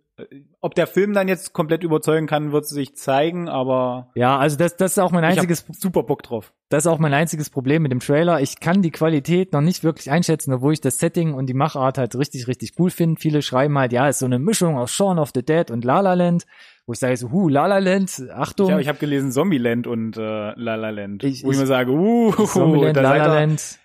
Ob 0.60 0.74
der 0.74 0.86
Film 0.86 1.12
dann 1.12 1.28
jetzt 1.28 1.52
komplett 1.52 1.82
überzeugen 1.82 2.26
kann, 2.26 2.52
wird 2.52 2.66
sich 2.66 2.94
zeigen, 2.96 3.48
aber 3.48 4.10
Ja, 4.14 4.38
also 4.38 4.56
das, 4.56 4.76
das 4.76 4.92
ist 4.92 4.98
auch 4.98 5.10
mein 5.10 5.24
einziges, 5.24 5.64
super 5.78 6.02
Bock 6.02 6.22
drauf. 6.22 6.52
das 6.68 6.84
ist 6.84 6.86
auch 6.90 6.98
mein 6.98 7.14
einziges 7.14 7.50
Problem 7.50 7.82
mit 7.82 7.92
dem 7.92 8.00
Trailer. 8.00 8.40
Ich 8.40 8.60
kann 8.60 8.82
die 8.82 8.90
Qualität 8.90 9.52
noch 9.52 9.60
nicht 9.60 9.84
wirklich 9.84 10.10
einschätzen, 10.10 10.52
obwohl 10.52 10.72
ich 10.72 10.80
das 10.80 10.98
Setting 10.98 11.34
und 11.34 11.46
die 11.46 11.54
Machart 11.54 11.98
halt 11.98 12.14
richtig, 12.16 12.46
richtig 12.48 12.72
cool 12.78 12.90
finde. 12.90 13.20
Viele 13.20 13.42
schreiben 13.42 13.76
halt, 13.78 13.92
ja, 13.92 14.08
ist 14.08 14.20
so 14.20 14.26
eine 14.26 14.38
Mischung 14.38 14.76
aus 14.78 14.90
Shaun 14.92 15.18
of 15.18 15.30
the 15.34 15.44
Dead 15.44 15.70
und 15.70 15.84
La 15.84 16.00
La 16.00 16.14
Land, 16.14 16.44
wo 16.86 16.92
ich 16.92 16.98
sage 16.98 17.16
so, 17.16 17.30
hu, 17.30 17.48
La 17.48 17.66
La 17.66 17.78
Land, 17.78 18.22
Achtung, 18.34 18.66
Ich 18.66 18.72
habe 18.72 18.82
ich 18.82 18.88
hab 18.88 18.98
gelesen 19.00 19.32
Zombieland 19.32 19.86
und 19.86 20.16
äh, 20.16 20.20
La 20.20 20.74
La 20.76 20.90
Land, 20.90 21.24
Ich- 21.24 21.44
wo 21.44 21.50
ich 21.50 21.54
ich- 21.56 21.60
mir 21.60 21.66
sage, 21.66 21.90
uh, 21.92 22.32
Zombieland, 22.46 22.96
La 22.96 23.16
La 23.16 23.26
Land, 23.26 23.78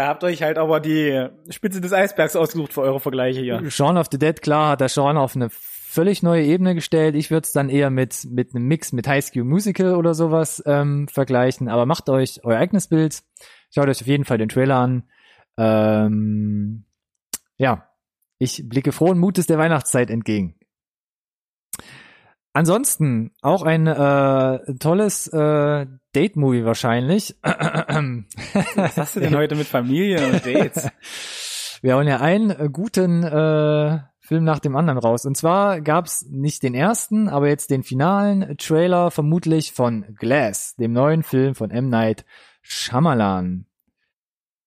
da 0.00 0.06
habt 0.06 0.24
euch 0.24 0.42
halt 0.42 0.56
aber 0.56 0.80
die 0.80 1.28
Spitze 1.50 1.82
des 1.82 1.92
Eisbergs 1.92 2.34
ausgesucht 2.34 2.72
für 2.72 2.80
eure 2.80 3.00
Vergleiche 3.00 3.40
hier. 3.40 3.70
Shaun 3.70 3.98
of 3.98 4.06
the 4.10 4.18
Dead, 4.18 4.40
klar, 4.40 4.70
hat 4.70 4.80
der 4.80 4.88
Shaun 4.88 5.18
auf 5.18 5.36
eine 5.36 5.50
völlig 5.50 6.22
neue 6.22 6.42
Ebene 6.42 6.74
gestellt. 6.74 7.14
Ich 7.14 7.30
würde 7.30 7.44
es 7.44 7.52
dann 7.52 7.68
eher 7.68 7.90
mit, 7.90 8.24
mit 8.30 8.54
einem 8.54 8.64
Mix 8.66 8.92
mit 8.92 9.06
High 9.06 9.22
School 9.22 9.44
Musical 9.44 9.96
oder 9.96 10.14
sowas 10.14 10.62
ähm, 10.64 11.06
vergleichen. 11.06 11.68
Aber 11.68 11.84
macht 11.84 12.08
euch 12.08 12.40
euer 12.44 12.56
eigenes 12.56 12.88
Bild. 12.88 13.22
Schaut 13.74 13.88
euch 13.88 14.00
auf 14.00 14.06
jeden 14.06 14.24
Fall 14.24 14.38
den 14.38 14.48
Trailer 14.48 14.76
an. 14.76 15.02
Ähm, 15.58 16.86
ja, 17.58 17.90
ich 18.38 18.66
blicke 18.66 18.92
frohen 18.92 19.18
Mutes 19.18 19.48
der 19.48 19.58
Weihnachtszeit 19.58 20.08
entgegen. 20.08 20.58
Ansonsten 22.54 23.32
auch 23.42 23.64
ein 23.64 23.86
äh, 23.86 24.74
tolles 24.78 25.26
äh, 25.26 25.86
Date-Movie 26.14 26.64
wahrscheinlich. 26.64 27.36
Was 27.42 28.96
hast 28.96 29.16
du 29.16 29.20
denn 29.20 29.34
heute 29.36 29.54
mit 29.54 29.66
Familie 29.66 30.26
und 30.26 30.44
Dates? 30.44 30.88
Wir 31.82 31.94
hauen 31.94 32.06
ja 32.06 32.20
einen 32.20 32.50
äh, 32.50 32.68
guten 32.70 33.22
äh, 33.22 34.00
Film 34.20 34.44
nach 34.44 34.58
dem 34.58 34.76
anderen 34.76 34.98
raus. 34.98 35.24
Und 35.24 35.36
zwar 35.36 35.80
gab's 35.80 36.26
nicht 36.28 36.62
den 36.62 36.74
ersten, 36.74 37.28
aber 37.28 37.48
jetzt 37.48 37.70
den 37.70 37.82
finalen 37.82 38.56
Trailer 38.58 39.10
vermutlich 39.10 39.72
von 39.72 40.14
Glass, 40.18 40.76
dem 40.76 40.92
neuen 40.92 41.22
Film 41.22 41.54
von 41.54 41.70
M. 41.70 41.88
Night 41.88 42.24
Shyamalan. 42.62 43.66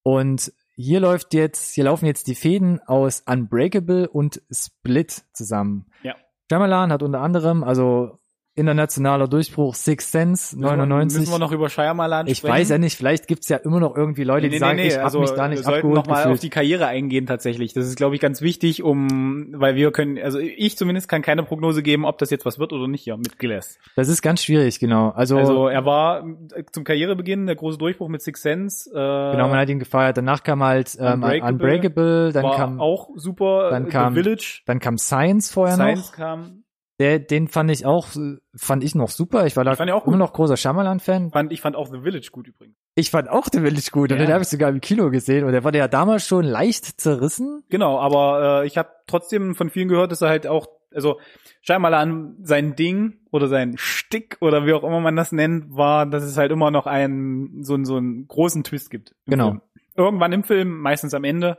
Und 0.01 0.51
hier 0.75 0.99
läuft 0.99 1.33
jetzt, 1.33 1.75
hier 1.75 1.85
laufen 1.85 2.07
jetzt 2.07 2.27
die 2.27 2.35
Fäden 2.35 2.81
aus 2.81 3.23
Unbreakable 3.25 4.09
und 4.09 4.41
Split 4.51 5.23
zusammen. 5.33 5.85
Ja. 6.01 6.15
Shyamalan 6.51 6.91
hat 6.91 7.03
unter 7.03 7.21
anderem, 7.21 7.63
also 7.63 8.19
internationaler 8.55 9.27
Durchbruch, 9.27 9.75
Six 9.75 10.11
Sense, 10.11 10.59
99. 10.59 11.19
Müssen 11.21 11.31
wir 11.31 11.39
noch 11.39 11.51
über 11.51 11.69
Shyamalan 11.69 12.27
ich 12.27 12.37
sprechen? 12.37 12.53
weiß 12.53 12.69
ja 12.69 12.77
nicht, 12.77 12.95
vielleicht 12.95 13.27
gibt's 13.27 13.49
ja 13.49 13.57
immer 13.57 13.79
noch 13.79 13.95
irgendwie 13.95 14.23
Leute, 14.23 14.49
die 14.49 14.57
sagen, 14.59 14.77
ich 14.79 14.97
habe 14.97 15.19
mich 15.19 15.31
da 15.31 15.47
nicht 15.47 15.57
also 15.59 15.59
wir 15.59 15.63
sollten 15.63 15.75
abgeholt 15.77 15.95
noch 15.95 16.05
mal 16.07 16.15
gefühlt. 16.17 16.33
auf 16.35 16.39
die 16.39 16.49
Karriere 16.49 16.85
eingehen 16.87 17.25
tatsächlich. 17.25 17.73
Das 17.73 17.87
ist, 17.87 17.95
glaube 17.95 18.15
ich, 18.15 18.21
ganz 18.21 18.41
wichtig, 18.41 18.83
um, 18.83 19.47
weil 19.53 19.75
wir 19.75 19.91
können, 19.91 20.17
also 20.19 20.39
ich 20.39 20.77
zumindest 20.77 21.07
kann 21.07 21.21
keine 21.21 21.43
Prognose 21.43 21.81
geben, 21.81 22.05
ob 22.05 22.17
das 22.19 22.29
jetzt 22.29 22.45
was 22.45 22.59
wird 22.59 22.73
oder 22.73 22.87
nicht 22.87 23.03
hier 23.03 23.17
mit 23.17 23.39
Glass. 23.39 23.79
Das 23.95 24.07
ist 24.07 24.21
ganz 24.21 24.43
schwierig, 24.43 24.79
genau. 24.79 25.09
Also, 25.09 25.37
Also 25.37 25.67
er 25.67 25.85
war 25.85 26.23
zum 26.71 26.83
Karrierebeginn 26.83 27.47
der 27.47 27.55
große 27.55 27.77
Durchbruch 27.77 28.07
mit 28.09 28.21
Six 28.21 28.41
Sense. 28.41 28.89
Äh, 28.91 28.93
genau, 28.93 29.47
man 29.47 29.57
hat 29.57 29.69
ihn 29.69 29.79
gefeiert. 29.79 30.17
Danach 30.17 30.43
kam 30.43 30.61
halt 30.63 30.95
ähm, 30.99 31.13
Unbreakable. 31.23 31.51
Unbreakable, 31.53 32.31
dann 32.33 32.51
kam 32.51 32.79
auch 32.79 33.09
super. 33.15 33.69
dann 33.71 33.85
The 33.85 33.91
kam 33.91 34.13
Village. 34.13 34.61
dann 34.65 34.79
kam 34.79 34.97
Science 34.97 35.51
vorher 35.51 35.75
Science 35.75 36.11
noch. 36.11 36.15
kam. 36.17 36.62
Der, 36.99 37.17
den 37.17 37.47
fand 37.47 37.71
ich 37.71 37.85
auch, 37.87 38.07
fand 38.55 38.83
ich 38.83 38.93
noch 38.93 39.09
super. 39.09 39.47
Ich 39.47 39.55
war 39.57 39.63
da 39.63 39.73
Ich 39.73 39.91
auch 39.91 40.05
immer 40.05 40.17
noch 40.17 40.31
großer 40.31 40.55
Shyamalan-Fan. 40.57 41.31
Fand, 41.31 41.51
ich 41.51 41.59
fand 41.59 41.75
auch 41.75 41.87
The 41.91 42.01
Village 42.01 42.29
gut 42.31 42.47
übrigens. 42.47 42.75
Ich 42.95 43.09
fand 43.09 43.29
auch 43.29 43.47
The 43.51 43.61
Village 43.61 43.89
gut 43.91 44.11
und 44.11 44.19
Ja. 44.19 44.25
den 44.25 44.31
habe 44.33 44.43
ich 44.43 44.47
sogar 44.49 44.69
im 44.69 44.79
Kino 44.79 45.09
gesehen 45.09 45.43
und 45.43 45.53
der 45.53 45.63
wurde 45.63 45.79
ja 45.79 45.87
damals 45.87 46.27
schon 46.27 46.45
leicht 46.45 47.01
zerrissen. 47.01 47.63
Genau, 47.69 47.97
aber 47.99 48.61
äh, 48.63 48.67
ich 48.67 48.77
habe 48.77 48.89
trotzdem 49.07 49.55
von 49.55 49.71
vielen 49.71 49.87
gehört, 49.87 50.11
dass 50.11 50.21
er 50.21 50.29
halt 50.29 50.45
auch, 50.45 50.67
also 50.93 51.19
Shyamalan 51.61 52.35
sein 52.43 52.75
Ding 52.75 53.17
oder 53.31 53.47
sein 53.47 53.73
Stick 53.77 54.37
oder 54.41 54.67
wie 54.67 54.73
auch 54.73 54.83
immer 54.83 54.99
man 54.99 55.15
das 55.15 55.31
nennt, 55.31 55.75
war, 55.75 56.05
dass 56.05 56.23
es 56.23 56.37
halt 56.37 56.51
immer 56.51 56.69
noch 56.69 56.85
einen 56.85 57.63
so, 57.63 57.73
einen- 57.73 57.85
so 57.85 57.95
einen 57.97 58.27
großen 58.27 58.63
Twist 58.63 58.91
gibt. 58.91 59.15
Genau. 59.25 59.47
Film. 59.49 59.61
Irgendwann 59.95 60.31
im 60.33 60.43
Film, 60.43 60.77
meistens 60.79 61.13
am 61.15 61.23
Ende. 61.23 61.57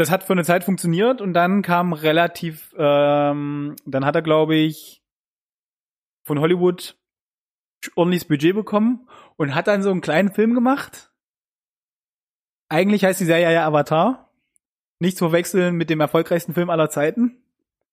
Das 0.00 0.10
hat 0.10 0.24
für 0.24 0.32
eine 0.32 0.44
Zeit 0.44 0.64
funktioniert 0.64 1.20
und 1.20 1.34
dann 1.34 1.60
kam 1.60 1.92
relativ, 1.92 2.74
ähm, 2.78 3.76
dann 3.84 4.06
hat 4.06 4.14
er, 4.14 4.22
glaube 4.22 4.56
ich, 4.56 5.02
von 6.24 6.40
Hollywood 6.40 6.96
ordentliches 7.96 8.26
Budget 8.26 8.54
bekommen 8.54 9.06
und 9.36 9.54
hat 9.54 9.66
dann 9.66 9.82
so 9.82 9.90
einen 9.90 10.00
kleinen 10.00 10.32
Film 10.32 10.54
gemacht. 10.54 11.12
Eigentlich 12.70 13.04
heißt 13.04 13.20
die 13.20 13.26
Serie 13.26 13.52
ja 13.52 13.66
Avatar. 13.66 14.32
Nicht 15.00 15.18
zu 15.18 15.26
verwechseln 15.26 15.76
mit 15.76 15.90
dem 15.90 16.00
erfolgreichsten 16.00 16.54
Film 16.54 16.70
aller 16.70 16.88
Zeiten. 16.88 17.36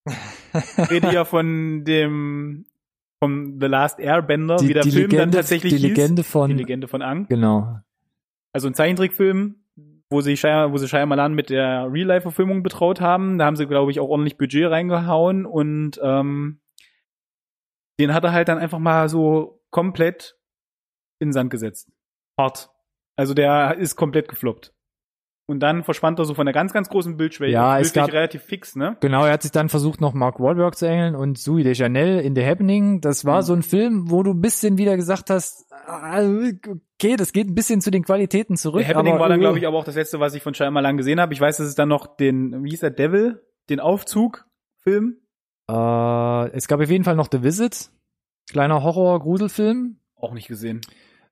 Ich 0.54 0.90
rede 0.90 1.12
ja 1.12 1.26
von 1.26 1.84
dem 1.84 2.66
vom 3.22 3.60
The 3.60 3.68
Last 3.68 4.00
Airbender, 4.00 4.62
wie 4.62 4.74
der 4.74 4.84
die 4.84 4.92
Film 4.92 5.12
Legende, 5.12 5.18
dann 5.18 5.32
tatsächlich 5.34 5.76
die 5.76 5.88
Legende 5.90 6.24
von. 6.24 6.50
Die 6.50 6.56
Legende 6.56 6.88
von 6.88 7.02
Ang. 7.02 7.28
genau. 7.28 7.82
Also 8.54 8.68
ein 8.68 8.74
Zeichentrickfilm, 8.74 9.56
wo 10.10 10.22
sie 10.22 10.36
wo 10.36 10.78
sie 10.78 10.88
Shyamalan 10.88 11.34
mit 11.34 11.50
der 11.50 11.92
Real-Life-Verfilmung 11.92 12.64
betraut 12.64 13.02
haben. 13.02 13.38
Da 13.38 13.46
haben 13.46 13.56
sie, 13.56 13.68
glaube 13.68 13.92
ich, 13.92 14.00
auch 14.00 14.10
ordentlich 14.10 14.38
Budget 14.38 14.70
reingehauen 14.70 15.46
und 15.46 16.00
ähm, 16.02 16.62
den 18.00 18.14
hat 18.14 18.24
er 18.24 18.32
halt 18.32 18.48
dann 18.48 18.60
einfach 18.60 18.80
mal 18.80 19.10
so 19.10 19.64
komplett 19.70 20.38
in 21.20 21.30
den 21.30 21.34
Sand 21.34 21.50
gesetzt. 21.50 21.92
Hart. 22.40 22.70
Also 23.18 23.34
der 23.34 23.78
ist 23.78 23.96
komplett 23.96 24.30
gefloppt. 24.30 24.74
Und 25.50 25.62
dann 25.62 25.84
verschwand 25.86 26.20
er 26.20 26.26
so 26.26 26.34
von 26.34 26.46
der 26.46 26.54
ganz, 26.54 26.74
ganz 26.74 26.90
großen 26.90 27.16
Bildschwelle. 27.16 27.54
Ja, 27.54 27.80
es 27.80 27.94
gab- 27.94 28.12
relativ 28.12 28.42
fix, 28.44 28.76
ne? 28.76 28.98
Genau, 29.00 29.24
er 29.26 29.32
hat 29.32 29.44
sich 29.44 29.52
dann 29.52 29.70
versucht, 29.70 30.02
noch 30.02 30.14
Mark 30.14 30.42
Wahlberg 30.42 30.78
zu 30.78 30.86
engeln 30.88 31.16
und 31.16 31.38
Sui 31.38 31.64
de 31.64 31.74
Chanel 31.74 32.20
in 32.20 32.36
The 32.36 32.46
Happening. 32.46 33.00
Das 33.00 33.24
war 33.24 33.38
Mhm. 33.38 33.46
so 33.46 33.54
ein 33.54 33.62
Film, 33.64 34.12
wo 34.12 34.24
du 34.24 34.32
ein 34.32 34.42
bisschen 34.42 34.78
wieder 34.78 34.98
gesagt 34.98 35.30
hast, 35.30 35.66
ah, 35.72 36.20
okay, 36.22 37.16
das 37.16 37.32
geht 37.32 37.48
ein 37.48 37.56
bisschen 37.56 37.80
zu 37.80 37.92
den 37.92 38.04
Qualitäten 38.04 38.58
zurück. 38.58 38.82
The 38.86 38.88
Happening 38.94 39.14
aber, 39.14 39.22
war 39.22 39.30
dann, 39.30 39.40
äh, 39.40 39.44
glaube 39.44 39.58
ich, 39.58 39.66
aber 39.66 39.78
auch 39.78 39.86
das 39.86 39.96
letzte, 39.96 40.20
was 40.20 40.34
ich 40.34 40.44
von 40.44 40.54
Shyamalan 40.54 40.98
gesehen 40.98 41.22
habe. 41.22 41.34
Ich 41.34 41.40
weiß, 41.40 41.56
dass 41.58 41.68
es 41.68 41.76
dann 41.76 41.88
noch 41.88 42.18
den, 42.18 42.66
wie 42.66 42.72
hieß 42.72 42.82
der, 42.82 42.90
Devil, 42.92 43.42
den 43.70 43.80
Aufzug-Film. 43.80 45.16
Äh, 45.70 46.50
es 46.52 46.68
gab 46.68 46.82
auf 46.82 46.90
jeden 46.90 47.04
Fall 47.06 47.16
noch 47.16 47.30
The 47.32 47.42
Visit, 47.44 47.90
kleiner 48.50 48.84
Horror-Gruselfilm. 48.84 50.00
Auch 50.18 50.34
nicht 50.34 50.48
gesehen. 50.50 50.82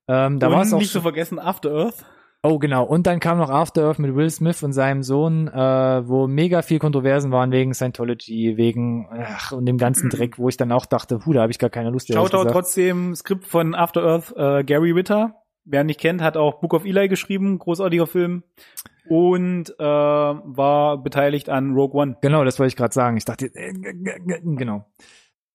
Ähm, 0.07 0.39
da 0.39 0.51
war 0.51 0.61
es 0.61 0.71
auch. 0.71 0.77
nicht 0.79 0.91
zu 0.91 1.01
vergessen 1.01 1.37
After 1.39 1.71
Earth. 1.71 2.05
Oh, 2.47 2.59
genau. 2.59 2.83
Und 2.83 3.07
dann 3.07 3.19
kam 3.19 3.39
noch 3.39 3.49
After 3.49 3.85
Earth 3.85 3.97
mit 3.97 4.15
Will 4.15 4.29
Smith 4.29 4.61
und 4.61 4.71
seinem 4.71 5.01
Sohn, 5.01 5.47
äh, 5.47 6.07
wo 6.07 6.27
mega 6.27 6.61
viel 6.61 6.77
Kontroversen 6.77 7.31
waren 7.31 7.51
wegen 7.51 7.73
Scientology, 7.73 8.55
wegen 8.55 9.07
ach, 9.09 9.51
und 9.51 9.65
dem 9.65 9.79
ganzen 9.79 10.11
Dreck, 10.11 10.37
wo 10.37 10.47
ich 10.47 10.55
dann 10.55 10.71
auch 10.71 10.85
dachte, 10.85 11.17
puh, 11.17 11.33
da 11.33 11.41
habe 11.41 11.51
ich 11.51 11.57
gar 11.57 11.71
keine 11.71 11.89
Lust. 11.89 12.07
Shoutout 12.13 12.51
trotzdem, 12.51 13.15
Skript 13.15 13.47
von 13.47 13.73
After 13.73 14.03
Earth, 14.03 14.31
äh, 14.37 14.63
Gary 14.63 14.95
Witter. 14.95 15.41
Wer 15.63 15.81
ihn 15.81 15.87
nicht 15.87 15.99
kennt, 15.99 16.21
hat 16.21 16.37
auch 16.37 16.59
Book 16.59 16.75
of 16.75 16.85
Eli 16.85 17.07
geschrieben, 17.07 17.57
großartiger 17.57 18.05
Film. 18.05 18.43
Und 19.09 19.73
äh, 19.79 19.83
war 19.83 21.01
beteiligt 21.01 21.49
an 21.49 21.73
Rogue 21.73 21.99
One. 21.99 22.17
Genau, 22.21 22.43
das 22.43 22.59
wollte 22.59 22.67
ich 22.67 22.75
gerade 22.75 22.93
sagen. 22.93 23.17
Ich 23.17 23.25
dachte, 23.25 23.47
äh, 23.47 23.73
genau. 23.73 24.85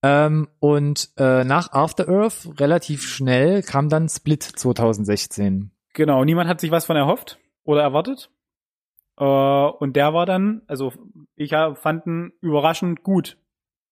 Ähm, 0.02 0.48
und 0.58 1.10
äh, 1.18 1.44
nach 1.44 1.72
After 1.72 2.08
Earth 2.08 2.48
relativ 2.58 3.02
schnell 3.02 3.62
kam 3.62 3.88
dann 3.88 4.08
Split 4.08 4.42
2016. 4.42 5.70
Genau, 5.94 6.24
niemand 6.24 6.48
hat 6.48 6.60
sich 6.60 6.70
was 6.70 6.86
von 6.86 6.96
erhofft 6.96 7.38
oder 7.64 7.82
erwartet. 7.82 8.30
Äh, 9.18 9.24
und 9.24 9.96
der 9.96 10.14
war 10.14 10.26
dann, 10.26 10.62
also 10.66 10.92
ich 11.36 11.50
fand 11.50 12.06
ihn 12.06 12.32
überraschend 12.40 13.02
gut. 13.02 13.36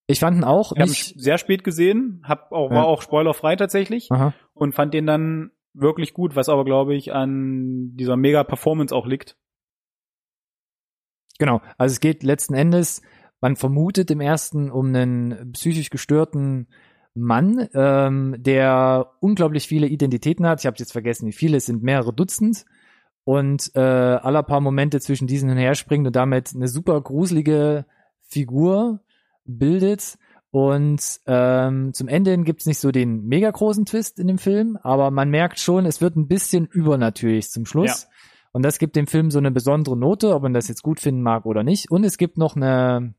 Ich 0.07 0.21
fand 0.21 0.37
ihn 0.39 0.45
auch 0.45 0.73
Ich 0.73 0.79
habe 0.81 0.89
nicht. 0.89 1.17
ihn 1.17 1.19
sehr 1.21 1.39
spät 1.39 1.65
gesehen, 1.65 2.23
hab 2.25 2.51
auch, 2.53 2.71
Ja. 2.71 2.77
war 2.77 2.87
auch 2.87 3.03
spoilerfrei 3.03 3.57
tatsächlich 3.57 4.11
Aha. 4.11 4.33
und 4.55 4.75
fand 4.75 4.95
den 4.95 5.07
dann 5.07 5.51
wirklich 5.75 6.15
gut, 6.15 6.35
was 6.35 6.49
aber, 6.49 6.65
glaube 6.65 6.95
ich, 6.95 7.13
an 7.13 7.95
dieser 7.97 8.17
Mega-Performance 8.17 8.95
auch 8.95 9.07
liegt. 9.07 9.37
Genau. 11.39 11.61
Also 11.77 11.93
es 11.93 12.01
geht 12.01 12.23
letzten 12.23 12.55
Endes, 12.55 13.03
man 13.41 13.55
vermutet 13.57 14.11
im 14.11 14.21
ersten 14.21 14.71
um 14.71 14.87
einen 14.87 15.53
psychisch 15.53 15.91
gestörten 15.91 16.69
Mann, 17.21 17.69
ähm, 17.75 18.37
der 18.39 19.13
unglaublich 19.21 19.67
viele 19.67 19.87
Identitäten 19.87 20.47
hat. 20.47 20.61
Ich 20.61 20.67
habe 20.67 20.77
jetzt 20.79 20.93
vergessen, 20.93 21.27
wie 21.27 21.33
viele, 21.33 21.57
es 21.57 21.67
sind 21.67 21.83
mehrere 21.83 22.13
Dutzend. 22.13 22.65
Und 23.25 23.73
äh, 23.75 23.81
aller 23.81 24.43
paar 24.43 24.61
Momente 24.61 25.01
zwischen 25.01 25.27
diesen 25.27 25.51
hin 25.51 25.59
und 25.59 25.63
her 25.63 25.75
springt 25.75 26.07
und 26.07 26.17
damit 26.17 26.55
eine 26.55 26.67
super 26.67 26.99
gruselige 27.01 27.85
Figur 28.23 29.01
bildet. 29.45 30.17
Und 30.51 31.03
ähm, 31.27 31.93
zum 31.93 32.09
Ende 32.09 32.31
hin 32.31 32.45
gibt's 32.45 32.65
nicht 32.65 32.79
so 32.79 32.91
den 32.91 33.27
mega 33.27 33.51
großen 33.51 33.85
Twist 33.85 34.19
in 34.19 34.29
dem 34.29 34.39
Film, 34.39 34.79
aber 34.83 35.11
man 35.11 35.29
merkt 35.29 35.61
schon, 35.61 35.85
es 35.85 36.01
wird 36.01 36.17
ein 36.17 36.27
bisschen 36.27 36.67
übernatürlich 36.67 37.51
zum 37.51 37.67
Schluss. 37.67 38.09
Und 38.53 38.65
das 38.65 38.79
gibt 38.79 38.97
dem 38.97 39.07
Film 39.07 39.31
so 39.31 39.39
eine 39.39 39.51
besondere 39.51 39.97
Note, 39.97 40.35
ob 40.35 40.43
man 40.43 40.55
das 40.55 40.69
jetzt 40.69 40.83
gut 40.83 41.01
finden 41.01 41.23
mag 41.23 41.45
oder 41.45 41.63
nicht. 41.63 41.91
Und 41.91 42.05
es 42.05 42.17
gibt 42.17 42.39
noch 42.39 42.57
eine, 42.57 43.15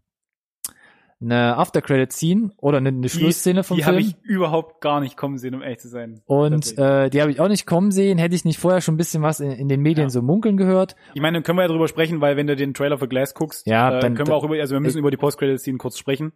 eine 1.22 1.58
After-Credit-Scene 1.58 2.52
oder 2.58 2.78
eine, 2.78 2.90
eine 2.90 3.10
Schlussszene 3.10 3.64
vom 3.64 3.76
Die 3.78 3.86
habe 3.86 3.98
Film. 3.98 4.16
ich 4.24 4.30
überhaupt 4.30 4.80
gar 4.82 5.02
nicht 5.02 5.18
kommen 5.18 5.38
sehen, 5.38 5.54
um 5.54 5.62
ehrlich 5.62 5.80
zu 5.80 5.90
sein. 5.90 6.22
Und 6.26 6.78
äh, 6.78 7.10
die 7.10 7.22
habe 7.22 7.30
ich 7.32 7.40
auch 7.42 7.50
nicht 7.50 7.66
kommen 7.66 7.92
sehen. 7.92 8.18
Hätte 8.18 8.36
ich 8.36 8.46
nicht 8.46 8.58
vorher 8.60 8.80
schon 8.82 8.94
ein 8.96 8.98
bisschen 8.98 9.22
was 9.22 9.40
in, 9.42 9.52
in 9.52 9.68
den 9.68 9.82
Medien 9.82 10.06
Ja. 10.06 10.10
so 10.10 10.22
munkeln 10.22 10.56
gehört. 10.56 10.96
Ich 11.14 11.22
meine, 11.22 11.38
dann 11.38 11.44
können 11.44 11.58
wir 11.58 11.64
ja 11.64 11.68
drüber 11.68 11.88
sprechen, 11.90 12.22
weil 12.22 12.38
wenn 12.38 12.48
du 12.48 12.56
den 12.56 12.74
Trailer 12.74 12.98
für 12.98 13.08
Glass 13.10 13.34
guckst, 13.34 13.68
Ja, 13.68 13.98
äh, 13.98 14.00
dann- 14.00 14.16
können 14.16 14.28
wir 14.30 14.36
auch 14.36 14.46
über, 14.46 14.56
also 14.56 14.74
wir 14.76 14.80
müssen 14.80 15.00
über 15.00 15.12
die 15.12 15.18
Post-Credit-Scene 15.18 15.78
kurz 15.78 15.98
sprechen. 15.98 16.32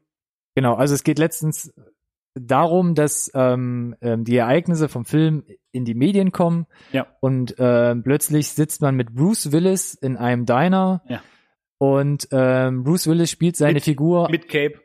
Genau, 0.56 0.76
also 0.76 0.94
es 0.94 1.04
geht 1.04 1.18
letztens 1.18 1.74
darum, 2.36 2.96
dass 2.96 3.32
ähm, 3.36 3.96
ähm, 4.02 4.24
die 4.26 4.38
Ereignisse 4.38 4.90
vom 4.90 5.06
Film 5.06 5.44
in 5.72 5.86
die 5.86 5.94
Medien 5.94 6.32
kommen 6.32 6.66
Ja. 6.92 7.06
und 7.20 7.56
ähm, 7.60 8.04
plötzlich 8.04 8.50
sitzt 8.50 8.82
man 8.82 8.96
mit 8.96 9.14
Bruce 9.14 9.52
Willis 9.52 9.94
in 9.94 10.18
einem 10.18 10.46
Diner 10.46 11.04
Ja. 11.08 11.22
Und 11.78 12.28
ähm, 12.32 12.84
Bruce 12.84 13.08
Willis 13.08 13.32
spielt 13.32 13.56
seine 13.58 13.74
Mit- 13.76 13.84
Figur 13.84 14.30
Mit 14.30 14.48
Cape, 14.50 14.76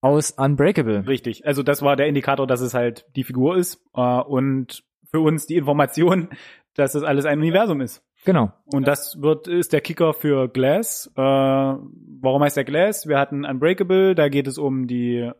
aus 0.00 0.32
Unbreakable. 0.32 1.06
richtig. 1.06 1.46
Also 1.46 1.62
das 1.62 1.82
war 1.82 1.96
der 1.96 2.06
Indikator, 2.08 2.46
dass 2.46 2.60
es 2.60 2.74
halt 2.74 3.06
die 3.16 3.24
Figur 3.24 3.56
ist 3.56 3.80
äh, 3.94 4.00
und 4.20 4.84
für 5.10 5.20
uns 5.20 5.46
die 5.46 5.56
Information, 5.56 6.28
dass 6.74 6.92
das 6.92 7.02
alles 7.02 7.24
ein 7.26 7.38
Universum 7.38 7.80
ist. 7.80 8.02
Genau. 8.24 8.52
Und 8.66 8.86
das 8.88 9.20
wird 9.22 9.46
ist 9.46 9.72
der 9.72 9.80
Kicker 9.80 10.12
für 10.12 10.48
Glass. 10.48 11.10
Äh, 11.16 11.20
warum 11.22 12.42
heißt 12.42 12.56
der 12.56 12.64
Glass? 12.64 13.06
Wir 13.06 13.16
hatten 13.18 13.44
Unbreakable, 13.44 14.14
da 14.16 14.28
geht 14.28 14.48
es 14.48 14.58
um 14.58 14.86
die 14.88 15.16
äh, 15.18 15.32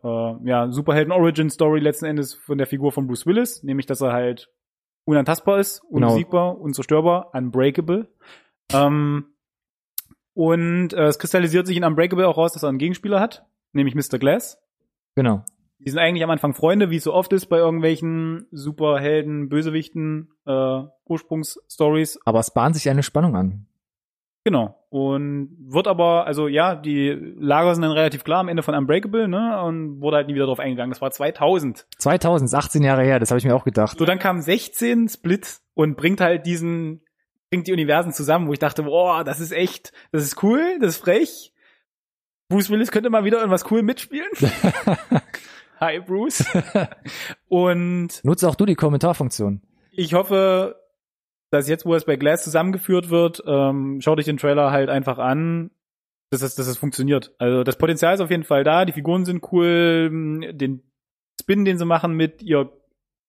ja, 0.45 0.71
Superhelden-Origin-Story 0.71 1.81
letzten 1.81 2.07
Endes 2.07 2.35
von 2.35 2.57
der 2.59 2.67
Figur 2.69 2.93
von 2.93 3.07
Bruce 3.09 3.27
Willis, 3.27 3.63
nämlich 3.65 3.87
dass 3.87 4.01
er 4.01 4.13
halt 4.13 4.49
unantastbar 5.05 5.59
ist, 5.59 5.83
Genau. 5.91 6.07
unbesiegbar, 6.09 6.59
unzerstörbar, 6.61 7.35
unbreakable. 7.35 8.09
Ähm, 8.73 9.27
und 10.39 10.93
äh, 10.93 11.09
es 11.09 11.19
kristallisiert 11.19 11.67
sich 11.67 11.77
in 11.77 11.83
Unbreakable 11.83 12.29
auch 12.29 12.37
raus, 12.37 12.53
dass 12.53 12.63
er 12.63 12.69
einen 12.69 12.79
Gegenspieler 12.79 13.19
hat, 13.19 13.45
nämlich 13.73 13.97
Mr. 13.97 14.21
Glass. 14.21 14.63
Genau. 15.17 15.43
Die 15.81 15.91
sind 15.91 15.99
eigentlich 15.99 16.23
am 16.23 16.31
Anfang 16.31 16.55
Freunde, 16.55 16.91
wie 16.91 16.97
es 16.99 17.03
so 17.03 17.13
oft 17.13 17.33
ist 17.33 17.47
bei 17.47 17.57
irgendwelchen 17.57 18.47
Superhelden, 18.53 19.49
Bösewichten, 19.49 20.29
äh, 20.47 20.83
Ursprungsstories. 21.07 22.21
Aber 22.25 22.39
es 22.39 22.53
bahnt 22.53 22.77
sich 22.77 22.89
eine 22.89 23.03
Spannung 23.03 23.35
an. 23.35 23.67
Genau. 24.45 24.77
Und 24.91 25.57
wird 25.59 25.89
aber, 25.89 26.27
also 26.27 26.47
ja, 26.47 26.77
die 26.77 27.09
Lager 27.37 27.75
sind 27.75 27.83
dann 27.83 27.91
relativ 27.91 28.23
klar 28.23 28.39
am 28.39 28.49
Ende 28.49 28.63
von 28.63 28.77
Unbreakable, 28.77 29.27
ne? 29.27 29.61
Und 29.63 30.01
wurde 30.01 30.19
halt 30.19 30.29
nie 30.29 30.37
wieder 30.37 30.47
drauf 30.47 30.61
eingegangen. 30.61 30.93
Das 30.93 31.01
war 31.01 31.11
2000. 31.11 31.85
2000, 31.99 32.49
ist 32.49 32.55
18 32.55 32.85
Jahre 32.85 33.03
her, 33.03 33.19
das 33.19 33.33
habe 33.33 33.41
ich 33.41 33.45
mir 33.45 33.57
auch 33.57 33.65
gedacht. 33.65 33.99
So, 33.99 34.05
dann 34.05 34.21
kam 34.21 34.41
16 34.41 35.09
Split 35.09 35.59
und 35.75 35.97
bringt 35.97 36.21
halt 36.21 36.47
diesen, 36.47 37.03
bringt 37.51 37.67
die 37.67 37.73
Universen 37.73 38.13
zusammen, 38.13 38.47
wo 38.49 38.53
ich 38.53 38.59
dachte, 38.59 38.83
boah, 38.83 39.25
das 39.25 39.41
ist 39.41 39.53
echt, 39.53 39.93
das 40.13 40.23
ist 40.23 40.43
cool, 40.43 40.79
das 40.81 40.97
ist 40.97 40.99
frech. 40.99 41.53
Bruce 42.49 42.71
Willis 42.71 42.91
könnte 42.91 43.11
mal 43.11 43.25
wieder 43.25 43.39
irgendwas 43.39 43.71
cool 43.71 43.83
mitspielen. 43.83 44.31
Hi, 45.81 46.01
Bruce. 46.01 46.45
Und 47.49 48.25
Nutze 48.25 48.49
auch 48.49 48.55
du 48.55 48.67
die 48.67 48.75
Kommentarfunktion. 48.75 49.63
ich 49.93 50.15
hoffe, 50.15 50.77
dass 51.51 51.69
jetzt, 51.69 51.87
wo 51.87 51.95
es 51.95 52.05
bei 52.05 52.17
Glass 52.17 52.45
zusammengeführt 52.45 53.11
wird, 53.11 53.43
ähm, 53.47 54.01
schaut 54.01 54.19
euch 54.19 54.25
den 54.25 54.39
Trailer 54.39 54.71
halt 54.71 54.89
einfach 54.89 55.19
an, 55.19 55.71
dass 56.31 56.43
es, 56.43 56.55
dass 56.55 56.67
es 56.67 56.79
funktioniert. 56.79 57.35
Also 57.39 57.65
das 57.65 57.79
Potenzial 57.79 58.15
ist 58.15 58.21
auf 58.21 58.31
jeden 58.31 58.45
Fall 58.45 58.65
da, 58.65 58.85
die 58.85 58.93
Figuren 58.93 59.25
sind 59.25 59.43
cool, 59.53 60.53
den 60.53 60.83
Spin, 61.41 61.65
den 61.65 61.79
sie 61.79 61.87
machen 61.87 62.13
mit, 62.15 62.43
ihr 62.43 62.71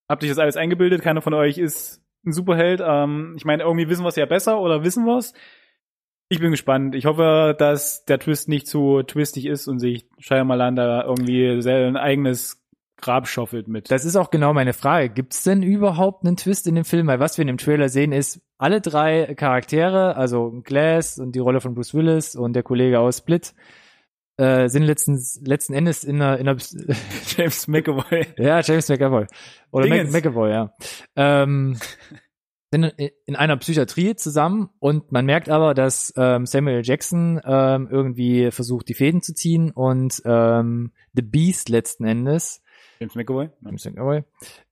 habt 0.09 0.23
euch 0.23 0.29
das 0.29 0.39
alles 0.39 0.57
eingebildet, 0.57 1.01
keiner 1.01 1.21
von 1.21 1.33
euch 1.33 1.57
ist 1.57 2.01
ein 2.25 2.33
Superheld. 2.33 2.81
Ähm, 2.83 3.33
ich 3.37 3.45
meine, 3.45 3.63
irgendwie 3.63 3.89
wissen 3.89 4.03
wir 4.03 4.09
es 4.09 4.15
ja 4.15 4.25
besser 4.25 4.59
oder 4.59 4.83
wissen 4.83 5.05
wir 5.05 5.17
es. 5.17 5.33
Ich 6.29 6.39
bin 6.39 6.51
gespannt. 6.51 6.95
Ich 6.95 7.05
hoffe, 7.05 7.55
dass 7.57 8.05
der 8.05 8.19
Twist 8.19 8.49
nicht 8.49 8.67
zu 8.67 9.01
twistig 9.03 9.45
ist 9.45 9.67
und 9.67 9.79
sich 9.79 10.07
Shyamalan 10.19 10.75
da 10.75 11.03
irgendwie 11.03 11.61
sein 11.61 11.97
eigenes 11.97 12.63
Grab 13.01 13.27
schaufelt 13.27 13.67
mit. 13.67 13.89
Das 13.89 14.05
ist 14.05 14.15
auch 14.15 14.29
genau 14.29 14.53
meine 14.53 14.73
Frage. 14.73 15.09
Gibt's 15.09 15.43
denn 15.43 15.63
überhaupt 15.63 16.25
einen 16.25 16.35
Twist 16.35 16.67
in 16.67 16.75
dem 16.75 16.85
Film? 16.85 17.07
Weil 17.07 17.19
was 17.19 17.37
wir 17.37 17.43
in 17.43 17.47
dem 17.47 17.57
Trailer 17.57 17.89
sehen, 17.89 18.11
ist 18.11 18.41
alle 18.57 18.81
drei 18.81 19.33
Charaktere, 19.35 20.15
also 20.15 20.61
Glass 20.63 21.17
und 21.17 21.33
die 21.33 21.39
Rolle 21.39 21.61
von 21.61 21.73
Bruce 21.73 21.93
Willis 21.93 22.35
und 22.35 22.53
der 22.53 22.63
Kollege 22.63 22.99
aus 22.99 23.19
Split, 23.19 23.53
äh, 24.39 24.67
sind 24.69 24.83
letztens, 24.83 25.39
letzten 25.43 25.73
Endes 25.73 26.03
in 26.03 26.21
einer, 26.21 26.37
in 26.39 26.47
einer 26.47 26.57
James 27.37 27.67
McAvoy. 27.67 28.25
ja, 28.37 28.61
James 28.61 28.87
McAvoy. 28.89 29.25
Oder 29.71 29.87
Mac 29.87 29.97
Dingens. 29.99 30.13
McAvoy, 30.13 30.49
ja. 30.51 30.73
Ähm, 31.15 31.77
sind 32.71 32.83
in- 32.83 33.09
in 33.25 33.35
einer 33.35 33.57
Psychiatrie 33.57 34.15
zusammen 34.15 34.69
und 34.79 35.11
man 35.11 35.25
merkt 35.25 35.49
aber, 35.49 35.73
dass 35.73 36.13
ähm, 36.15 36.45
Samuel 36.45 36.81
Jackson 36.83 37.41
ähm, 37.43 37.87
irgendwie 37.91 38.51
versucht, 38.51 38.87
die 38.89 38.93
Fäden 38.93 39.21
zu 39.23 39.33
ziehen 39.33 39.71
und 39.71 40.21
ähm, 40.25 40.91
The 41.15 41.23
Beast 41.23 41.69
letzten 41.69 42.05
Endes 42.05 42.61
James 42.99 43.15
McAvoy. 43.15 43.49
James 43.65 43.85
McAvoy, 43.85 44.23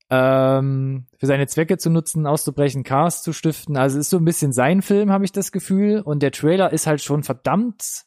ähm, 0.10 1.06
für 1.18 1.26
seine 1.26 1.48
Zwecke 1.48 1.78
zu 1.78 1.90
nutzen, 1.90 2.28
auszubrechen, 2.28 2.84
Chaos 2.84 3.24
zu 3.24 3.34
stiften. 3.34 3.78
Also 3.78 4.00
ist 4.00 4.10
so 4.10 4.18
ein 4.18 4.26
bisschen 4.26 4.54
sein 4.54 4.82
Film, 4.82 5.12
habe 5.12 5.26
ich 5.26 5.32
das 5.32 5.52
Gefühl. 5.52 6.02
Und 6.02 6.22
der 6.24 6.32
Trailer 6.32 6.72
ist 6.72 6.88
halt 6.88 7.02
schon 7.02 7.24
verdammt 7.24 8.06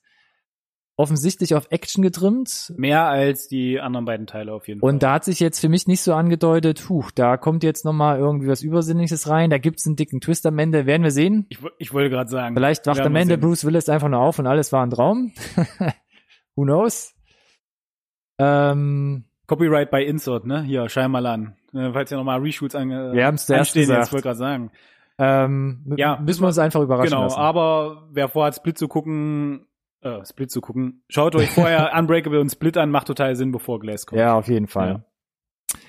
offensichtlich 1.01 1.55
auf 1.55 1.67
Action 1.71 2.03
getrimmt. 2.03 2.73
Mehr 2.77 3.07
als 3.07 3.49
die 3.49 3.81
anderen 3.81 4.05
beiden 4.05 4.27
Teile 4.27 4.53
auf 4.53 4.69
jeden 4.69 4.81
Fall. 4.81 4.89
Und 4.91 5.03
da 5.03 5.15
hat 5.15 5.25
sich 5.25 5.41
jetzt 5.41 5.59
für 5.61 5.69
mich 5.69 5.87
nicht 5.87 6.03
so 6.03 6.15
angedeutet, 6.15 6.89
huch, 6.89 7.11
da 7.11 7.37
kommt 7.37 7.63
jetzt 7.65 7.85
nochmal 7.85 8.19
irgendwie 8.19 8.47
was 8.49 8.63
Übersinnliches 8.63 9.29
rein, 9.29 9.51
da 9.51 9.59
gibt's 9.59 9.87
einen 9.87 9.97
dicken 9.97 10.21
Twist 10.21 10.47
am 10.47 10.59
Ende, 10.59 10.87
werden 10.87 11.03
wir 11.03 11.11
sehen. 11.11 11.47
ich, 11.49 11.59
ich 11.79 11.93
wollte 11.93 12.11
gerade 12.11 12.31
sagen. 12.31 12.55
Vielleicht 12.55 12.87
wacht 12.87 13.01
am 13.01 13.17
Ende. 13.17 13.39
Bruce 13.39 13.65
Willis 13.65 13.89
einfach 13.89 14.09
nur 14.09 14.21
auf 14.21 14.39
und 14.39 14.47
alles 14.47 14.73
war 14.73 14.85
ein 14.85 14.91
Traum. 14.91 15.33
Who 16.57 16.65
knows? 16.65 17.15
Ähm, 18.39 19.25
Copyright 19.47 19.91
bei 19.91 20.05
Insert, 20.05 20.47
ne? 20.47 20.63
Hier, 20.63 20.89
Shyamalan. 20.89 21.57
Äh, 21.75 21.93
falls 21.93 22.11
ja 22.11 22.17
nochmal 22.17 22.41
Reshoots 22.41 22.75
ange 22.75 23.13
Wir 23.13 23.27
haben's 23.27 23.47
zuerst 23.47 23.61
anstehen, 23.77 23.83
jetzt 23.83 23.89
gesagt. 23.89 24.13
wollte 24.13 24.23
gerade 24.25 24.39
sagen. 24.39 24.71
ähm, 25.19 25.95
Ja, 25.97 26.19
müssen 26.21 26.43
wir 26.43 26.49
uns 26.49 26.59
einfach 26.59 26.81
überraschen 26.81 27.11
Genau, 27.11 27.25
lassen. 27.25 27.39
aber 27.39 28.09
wer 28.13 28.29
vorhat, 28.29 28.57
Split 28.57 28.79
zu 28.79 28.89
gucken, 28.89 29.67
äh, 30.03 30.25
Split 30.25 30.51
zu 30.51 30.61
gucken, 30.61 31.03
schaut 31.09 31.35
euch 31.37 31.51
vorher 31.51 31.93
Unbreakable 31.99 32.41
und 32.41 32.51
Split 32.51 32.77
an, 32.77 32.91
macht 32.91 33.07
total 33.07 33.37
Sinn, 33.37 33.53
bevor 33.53 33.81
Glass 33.81 34.07
kommt. 34.07 34.21
Ja, 34.21 34.35
auf 34.35 34.49
jeden 34.49 34.67
Fall. 34.67 34.89
Ja. 34.89 35.05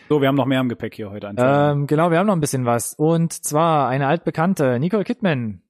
So, 0.10 0.22
wir 0.22 0.28
haben 0.28 0.36
noch 0.36 0.46
mehr 0.46 0.60
im 0.60 0.70
Gepäck 0.70 0.94
hier 0.94 1.10
heute. 1.10 1.34
Ähm, 1.38 1.88
genau, 1.88 2.12
wir 2.12 2.20
haben 2.20 2.28
noch 2.28 2.36
ein 2.36 2.42
bisschen 2.42 2.66
was. 2.66 2.94
Und 2.94 3.32
zwar 3.34 3.88
eine 3.88 4.08
altbekannte, 4.08 4.80
Nicole 4.80 5.06
Kidman. 5.06 5.62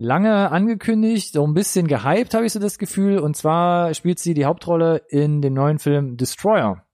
Lange 0.00 0.50
angekündigt, 0.50 1.32
so 1.32 1.46
ein 1.46 1.54
bisschen 1.54 1.88
gehypt, 1.88 2.34
habe 2.34 2.46
ich 2.46 2.52
so 2.52 2.60
das 2.60 2.78
Gefühl. 2.78 3.18
Und 3.18 3.36
zwar 3.36 3.94
spielt 3.94 4.18
sie 4.18 4.34
die 4.34 4.44
Hauptrolle 4.44 5.02
in 5.08 5.40
dem 5.40 5.54
neuen 5.54 5.78
Film 5.78 6.16
Destroyer. 6.16 6.84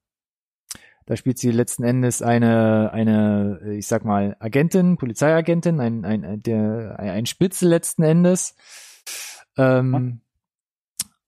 Da 1.07 1.17
spielt 1.17 1.39
sie 1.39 1.51
letzten 1.51 1.85
Endes 1.85 2.23
eine, 2.23 2.91
eine, 2.93 3.61
ich 3.77 3.87
sag 3.87 4.05
mal, 4.05 4.37
Agentin, 4.39 4.97
Polizeiagentin, 4.97 5.81
ein, 5.81 6.05
ein, 6.05 6.43
der, 6.43 6.99
ein 6.99 7.27
Spitzel 7.27 7.69
letzten 7.69 8.03
Endes. 8.03 8.55
Ähm, 9.59 10.21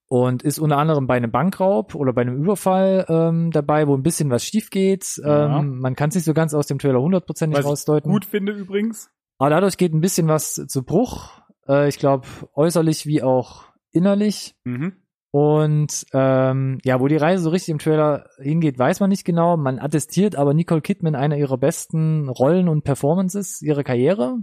und 0.08 0.42
ist 0.42 0.58
unter 0.58 0.78
anderem 0.78 1.06
bei 1.06 1.16
einem 1.16 1.30
Bankraub 1.30 1.94
oder 1.94 2.12
bei 2.12 2.22
einem 2.22 2.36
Überfall 2.36 3.06
ähm, 3.08 3.50
dabei, 3.50 3.88
wo 3.88 3.94
ein 3.94 4.02
bisschen 4.02 4.30
was 4.30 4.44
schief 4.44 4.70
geht. 4.70 5.20
Ja. 5.22 5.58
Ähm, 5.58 5.80
man 5.80 5.96
kann 5.96 6.10
es 6.10 6.14
nicht 6.14 6.24
so 6.24 6.34
ganz 6.34 6.54
aus 6.54 6.66
dem 6.66 6.78
Trailer 6.78 7.00
hundertprozentig 7.00 7.58
Was 7.58 7.64
ich 7.64 7.70
rausdeuten. 7.70 8.10
gut 8.12 8.24
finde 8.24 8.52
übrigens. 8.52 9.10
Aber 9.38 9.50
dadurch 9.50 9.76
geht 9.76 9.92
ein 9.92 10.00
bisschen 10.00 10.28
was 10.28 10.54
zu 10.54 10.82
Bruch. 10.84 11.42
Äh, 11.68 11.88
ich 11.88 11.98
glaube, 11.98 12.26
äußerlich 12.54 13.06
wie 13.06 13.22
auch 13.22 13.64
innerlich. 13.90 14.54
Mhm. 14.64 14.96
Und 15.32 16.06
ähm, 16.14 16.78
ja, 16.84 17.00
wo 17.00 17.08
die 17.08 17.16
Reise 17.16 17.42
so 17.42 17.50
richtig 17.50 17.70
im 17.70 17.78
Trailer 17.78 18.30
hingeht, 18.38 18.78
weiß 18.78 19.00
man 19.00 19.10
nicht 19.10 19.24
genau. 19.24 19.56
Man 19.56 19.78
attestiert 19.78 20.36
aber 20.36 20.54
Nicole 20.54 20.80
Kidman 20.80 21.14
einer 21.14 21.36
ihrer 21.36 21.58
besten 21.58 22.28
Rollen 22.28 22.68
und 22.68 22.84
Performances 22.84 23.60
ihrer 23.60 23.84
Karriere. 23.84 24.38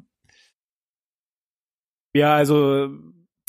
Ja, 2.14 2.36
also 2.36 2.90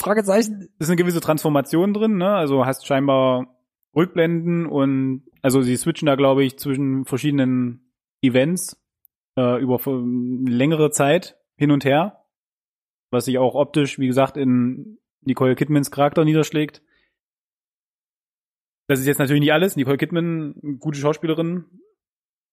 Fragezeichen. 0.05 0.69
ist 0.79 0.89
eine 0.89 0.97
gewisse 0.97 1.21
Transformation 1.21 1.95
drin, 1.95 2.17
ne? 2.17 2.35
Also 2.35 2.67
hast 2.67 2.87
scheinbar 2.87 3.59
Rückblenden 3.97 4.67
und 4.67 5.23
also 5.43 5.63
sie 5.63 5.77
switchen 5.77 6.07
da, 6.07 6.15
glaube 6.15 6.45
ich, 6.45 6.59
zwischen 6.59 7.05
verschiedenen 7.05 7.93
Events 8.23 8.81
äh, 9.37 9.61
über 9.61 9.79
längere 9.87 10.91
Zeit 10.91 11.37
hin 11.57 11.71
und 11.71 11.85
her, 11.85 12.25
was 13.11 13.27
sich 13.27 13.39
auch 13.39 13.55
optisch, 13.55 13.99
wie 13.99 14.07
gesagt, 14.07 14.37
in 14.37 14.99
Nicole 15.23 15.55
Kidmans 15.55 15.91
Charakter 15.91 16.25
niederschlägt. 16.25 16.83
Das 18.89 19.01
ist 19.01 19.07
jetzt 19.07 19.19
natürlich 19.19 19.41
nicht 19.41 19.53
alles. 19.53 19.77
Nicole 19.77 19.97
Kidman, 19.97 20.79
gute 20.79 20.99
Schauspielerin. 20.99 21.65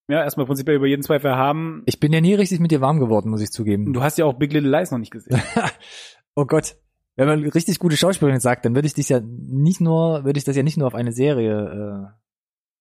Ja, 0.10 0.24
erstmal 0.24 0.46
prinzipiell 0.46 0.78
über 0.78 0.88
jeden 0.88 1.04
Zweifel 1.04 1.36
haben. 1.36 1.84
Ich 1.86 2.00
bin 2.00 2.14
ja 2.14 2.22
nie 2.22 2.34
richtig 2.34 2.60
mit 2.60 2.72
dir 2.72 2.82
warm 2.82 3.00
geworden, 3.00 3.30
muss 3.30 3.42
ich 3.42 3.52
zugeben. 3.52 3.94
Du 3.94 4.02
hast 4.02 4.18
ja 4.18 4.26
auch 4.26 4.34
Big 4.34 4.54
Little 4.54 4.70
Lies 4.70 4.92
noch 4.92 4.98
nicht 4.98 5.12
gesehen. 5.12 5.42
oh 6.36 6.46
Gott. 6.46 6.76
Wenn 7.22 7.28
man 7.28 7.50
richtig 7.50 7.78
gute 7.78 7.98
Schauspielerin 7.98 8.40
sagt, 8.40 8.66
dann 8.66 8.74
würde 8.74 8.88
ich 8.88 8.96
dich 8.96 9.10
ja 9.10 9.22
nicht 9.22 9.80
nur, 9.80 10.26
würde 10.26 10.40
ich 10.40 10.44
das 10.44 10.56
ja 10.56 10.64
nicht 10.64 10.78
nur 10.78 10.88
auf 10.88 10.96
eine 10.96 11.12
Serie. 11.12 12.16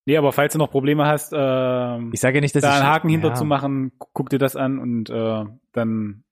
nee, 0.07 0.17
aber 0.17 0.33
falls 0.33 0.55
du 0.55 0.59
noch 0.59 0.71
Probleme 0.71 1.07
hast, 1.07 1.35
Äh, 1.35 1.99
ich 2.13 2.21
sage 2.21 2.39
ja 2.39 2.41
nicht, 2.41 2.55
dass 2.55 2.63
da 2.63 2.73
einen 2.73 2.87
Haken 2.87 3.11
hinter 3.11 3.29
ja. 3.29 3.35
zu 3.35 3.45
machen, 3.45 3.93
guck 4.15 4.31
dir 4.31 4.39
das 4.39 4.57
an 4.57 4.79
und 4.79 5.11
äh, 5.11 5.45
dann. 5.73 6.25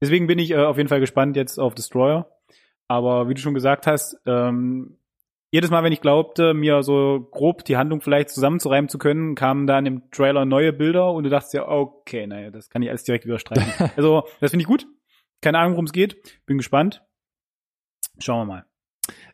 Deswegen 0.00 0.28
bin 0.28 0.38
ich 0.38 0.52
äh, 0.52 0.58
auf 0.58 0.76
jeden 0.76 0.88
Fall 0.88 1.00
gespannt 1.00 1.34
jetzt 1.34 1.58
auf 1.58 1.74
Destroyer. 1.74 2.30
Aber 2.86 3.28
wie 3.28 3.34
du 3.34 3.40
schon 3.40 3.54
gesagt 3.54 3.88
hast, 3.88 4.16
ähm, 4.24 4.96
jedes 5.50 5.72
Mal, 5.72 5.82
wenn 5.82 5.92
ich 5.92 6.00
glaubte, 6.00 6.54
mir 6.54 6.84
so 6.84 7.26
grob 7.32 7.64
die 7.64 7.76
Handlung 7.76 8.02
vielleicht 8.02 8.30
zusammenzureimen 8.30 8.88
zu 8.88 8.98
können, 8.98 9.34
kamen 9.34 9.66
dann 9.66 9.84
im 9.84 10.08
Trailer 10.12 10.44
neue 10.44 10.72
Bilder 10.72 11.12
und 11.12 11.24
du 11.24 11.30
dachtest 11.30 11.54
ja, 11.54 11.66
okay, 11.66 12.28
naja, 12.28 12.52
das 12.52 12.70
kann 12.70 12.82
ich 12.82 12.88
alles 12.88 13.02
direkt 13.02 13.26
wieder 13.26 13.40
streichen. 13.40 13.90
also, 13.96 14.28
das 14.38 14.52
finde 14.52 14.62
ich 14.62 14.68
gut. 14.68 14.86
Keine 15.40 15.58
Ahnung, 15.58 15.72
worum 15.72 15.86
es 15.86 15.92
geht. 15.92 16.22
Bin 16.46 16.56
gespannt. 16.56 17.02
Schauen 18.18 18.46
wir 18.46 18.54
mal. 18.54 18.64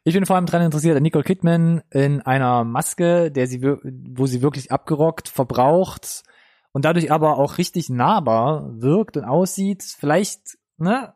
Ich 0.05 0.15
bin 0.15 0.27
vor 0.27 0.37
allem 0.37 0.47
dran 0.47 0.63
interessiert 0.63 0.97
an 0.97 1.03
Nicole 1.03 1.25
Kidman 1.25 1.83
in 1.91 2.21
einer 2.21 2.65
Maske, 2.65 3.31
der 3.31 3.47
sie, 3.47 3.63
wo 3.63 4.27
sie 4.27 4.43
wirklich 4.43 4.71
abgerockt, 4.71 5.29
verbraucht 5.29 6.23
und 6.73 6.85
dadurch 6.85 7.11
aber 7.11 7.39
auch 7.39 7.59
richtig 7.59 7.89
nahbar 7.89 8.71
wirkt 8.81 9.17
und 9.17 9.25
aussieht. 9.25 9.83
Vielleicht, 9.83 10.59
ne? 10.77 11.15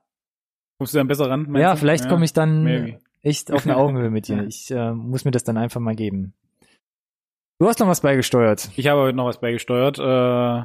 Kommst 0.79 0.95
du 0.95 0.99
dann 0.99 1.09
besser 1.09 1.29
ran? 1.29 1.55
Ja, 1.55 1.73
du? 1.73 1.79
vielleicht 1.79 2.09
komme 2.09 2.25
ich 2.25 2.33
dann 2.33 2.65
maybe. 2.65 3.01
echt 3.23 3.53
auf 3.53 3.67
eine 3.67 3.77
Augenhöhe 3.77 4.11
mit 4.11 4.29
dir. 4.29 4.43
Ich 4.49 4.71
äh, 4.71 4.93
muss 4.93 5.25
mir 5.25 5.33
das 5.33 5.45
dann 5.45 5.59
einfach 5.59 5.81
mal 5.81 5.97
geben. 5.97 6.35
Du 7.61 7.67
hast 7.67 7.81
noch 7.81 7.89
was 7.89 8.01
beigesteuert. 8.01 8.71
Ich 8.77 8.87
habe 8.87 9.01
heute 9.03 9.17
noch 9.17 9.27
was 9.27 9.41
beigesteuert. 9.41 9.99
Äh, 9.99 10.65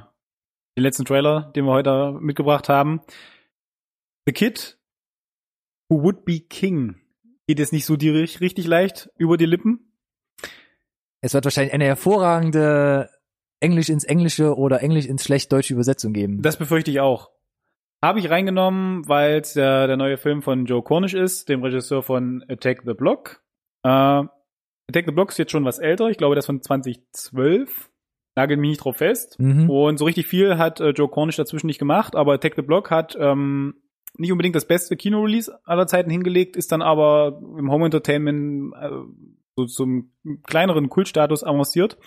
den 0.75 0.83
letzten 0.83 1.05
Trailer, 1.05 1.51
den 1.55 1.65
wir 1.65 1.71
heute 1.71 2.17
mitgebracht 2.19 2.69
haben. 2.69 3.01
The 4.25 4.31
Kid 4.31 4.77
Who 5.89 6.03
Would 6.03 6.25
Be 6.25 6.39
King. 6.39 6.95
Geht 7.47 7.59
jetzt 7.59 7.73
nicht 7.73 7.85
so 7.85 7.97
die, 7.97 8.09
richtig 8.09 8.65
leicht 8.65 9.09
über 9.17 9.37
die 9.37 9.45
Lippen. 9.45 9.91
Es 11.21 11.33
wird 11.33 11.45
wahrscheinlich 11.45 11.73
eine 11.73 11.85
hervorragende 11.85 13.09
Englisch 13.59 13.89
ins 13.89 14.03
Englische 14.03 14.57
oder 14.57 14.81
Englisch 14.81 15.05
ins 15.05 15.23
schlecht-deutsche 15.23 15.73
Übersetzung 15.73 16.13
geben. 16.13 16.41
Das 16.41 16.57
befürchte 16.57 16.91
ich 16.91 16.99
auch. 16.99 17.31
Habe 18.01 18.19
ich 18.19 18.29
reingenommen, 18.29 19.07
weil 19.07 19.39
es 19.39 19.53
der, 19.53 19.87
der 19.87 19.95
neue 19.95 20.17
Film 20.17 20.41
von 20.41 20.65
Joe 20.65 20.83
Cornish 20.83 21.13
ist, 21.13 21.47
dem 21.47 21.63
Regisseur 21.63 22.03
von 22.03 22.43
Attack 22.49 22.81
the 22.85 22.93
Block. 22.93 23.41
Äh, 23.83 23.89
Attack 23.89 25.05
the 25.05 25.13
Block 25.13 25.29
ist 25.29 25.37
jetzt 25.37 25.51
schon 25.51 25.63
was 25.63 25.79
älter. 25.79 26.09
Ich 26.09 26.17
glaube, 26.17 26.35
das 26.35 26.45
von 26.45 26.61
2012. 26.61 27.89
Nagel 28.35 28.57
mich 28.57 28.71
nicht 28.71 28.83
drauf 28.83 28.97
fest. 28.97 29.39
mhm. 29.39 29.69
Und 29.69 29.97
so 29.97 30.05
richtig 30.05 30.27
viel 30.27 30.57
hat 30.57 30.81
äh, 30.81 30.89
Joe 30.89 31.07
Cornish 31.07 31.37
dazwischen 31.37 31.67
nicht 31.67 31.79
gemacht, 31.79 32.15
aber 32.15 32.33
Attack 32.33 32.55
the 32.55 32.61
Block 32.63 32.91
hat 32.91 33.15
ähm, 33.17 33.75
nicht 34.17 34.31
unbedingt 34.31 34.55
das 34.55 34.67
beste 34.67 34.95
Kino-Release 34.95 35.51
aller 35.63 35.87
Zeiten 35.87 36.09
hingelegt, 36.09 36.55
ist 36.55 36.71
dann 36.71 36.81
aber 36.81 37.41
im 37.57 37.71
Home 37.71 37.85
Entertainment 37.85 38.73
äh, 38.79 38.89
so 39.55 39.65
zum 39.65 40.11
kleineren 40.43 40.89
Kultstatus 40.89 41.43
avanciert. 41.43 41.97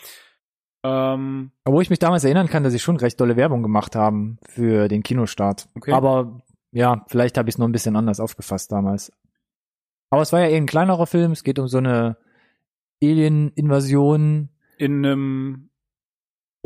Ähm, 0.84 1.50
Obwohl 1.64 1.82
ich 1.82 1.90
mich 1.90 1.98
damals 1.98 2.24
erinnern 2.24 2.48
kann, 2.48 2.62
dass 2.62 2.72
sie 2.72 2.78
schon 2.78 2.96
recht 2.96 3.20
dolle 3.20 3.36
Werbung 3.36 3.62
gemacht 3.62 3.96
haben 3.96 4.38
für 4.48 4.88
den 4.88 5.02
Kinostart. 5.02 5.68
Okay. 5.74 5.92
Aber 5.92 6.42
ja, 6.70 7.04
vielleicht 7.08 7.38
habe 7.38 7.48
ich 7.48 7.54
es 7.54 7.58
noch 7.58 7.66
ein 7.66 7.72
bisschen 7.72 7.96
anders 7.96 8.20
aufgefasst 8.20 8.70
damals. 8.70 9.12
Aber 10.10 10.22
es 10.22 10.32
war 10.32 10.40
ja 10.40 10.48
eher 10.48 10.58
ein 10.58 10.66
kleinerer 10.66 11.06
Film. 11.06 11.32
Es 11.32 11.42
geht 11.42 11.58
um 11.58 11.66
so 11.66 11.78
eine 11.78 12.16
Alien-Invasion 13.02 14.50
in 14.78 15.04
einem 15.04 15.70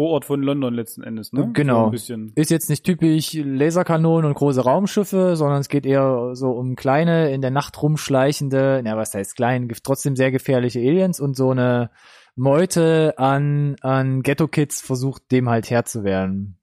Vorort 0.00 0.24
von 0.24 0.42
London 0.42 0.72
letzten 0.72 1.02
Endes, 1.02 1.34
ne? 1.34 1.50
Genau. 1.52 1.92
So. 1.94 2.14
Ist 2.34 2.50
jetzt 2.50 2.70
nicht 2.70 2.84
typisch 2.84 3.34
Laserkanonen 3.34 4.24
und 4.24 4.32
große 4.32 4.62
Raumschiffe, 4.62 5.36
sondern 5.36 5.60
es 5.60 5.68
geht 5.68 5.84
eher 5.84 6.30
so 6.32 6.52
um 6.52 6.74
kleine, 6.74 7.30
in 7.32 7.42
der 7.42 7.50
Nacht 7.50 7.82
rumschleichende, 7.82 8.80
na, 8.82 8.96
was 8.96 9.12
heißt 9.12 9.36
klein, 9.36 9.68
trotzdem 9.82 10.16
sehr 10.16 10.30
gefährliche 10.30 10.78
Aliens 10.78 11.20
und 11.20 11.36
so 11.36 11.50
eine 11.50 11.90
Meute 12.34 13.12
an, 13.18 13.76
an 13.82 14.22
Ghetto-Kids 14.22 14.80
versucht, 14.80 15.30
dem 15.32 15.50
halt 15.50 15.68
Herr 15.68 15.84
zu 15.84 16.02
werden. 16.02 16.56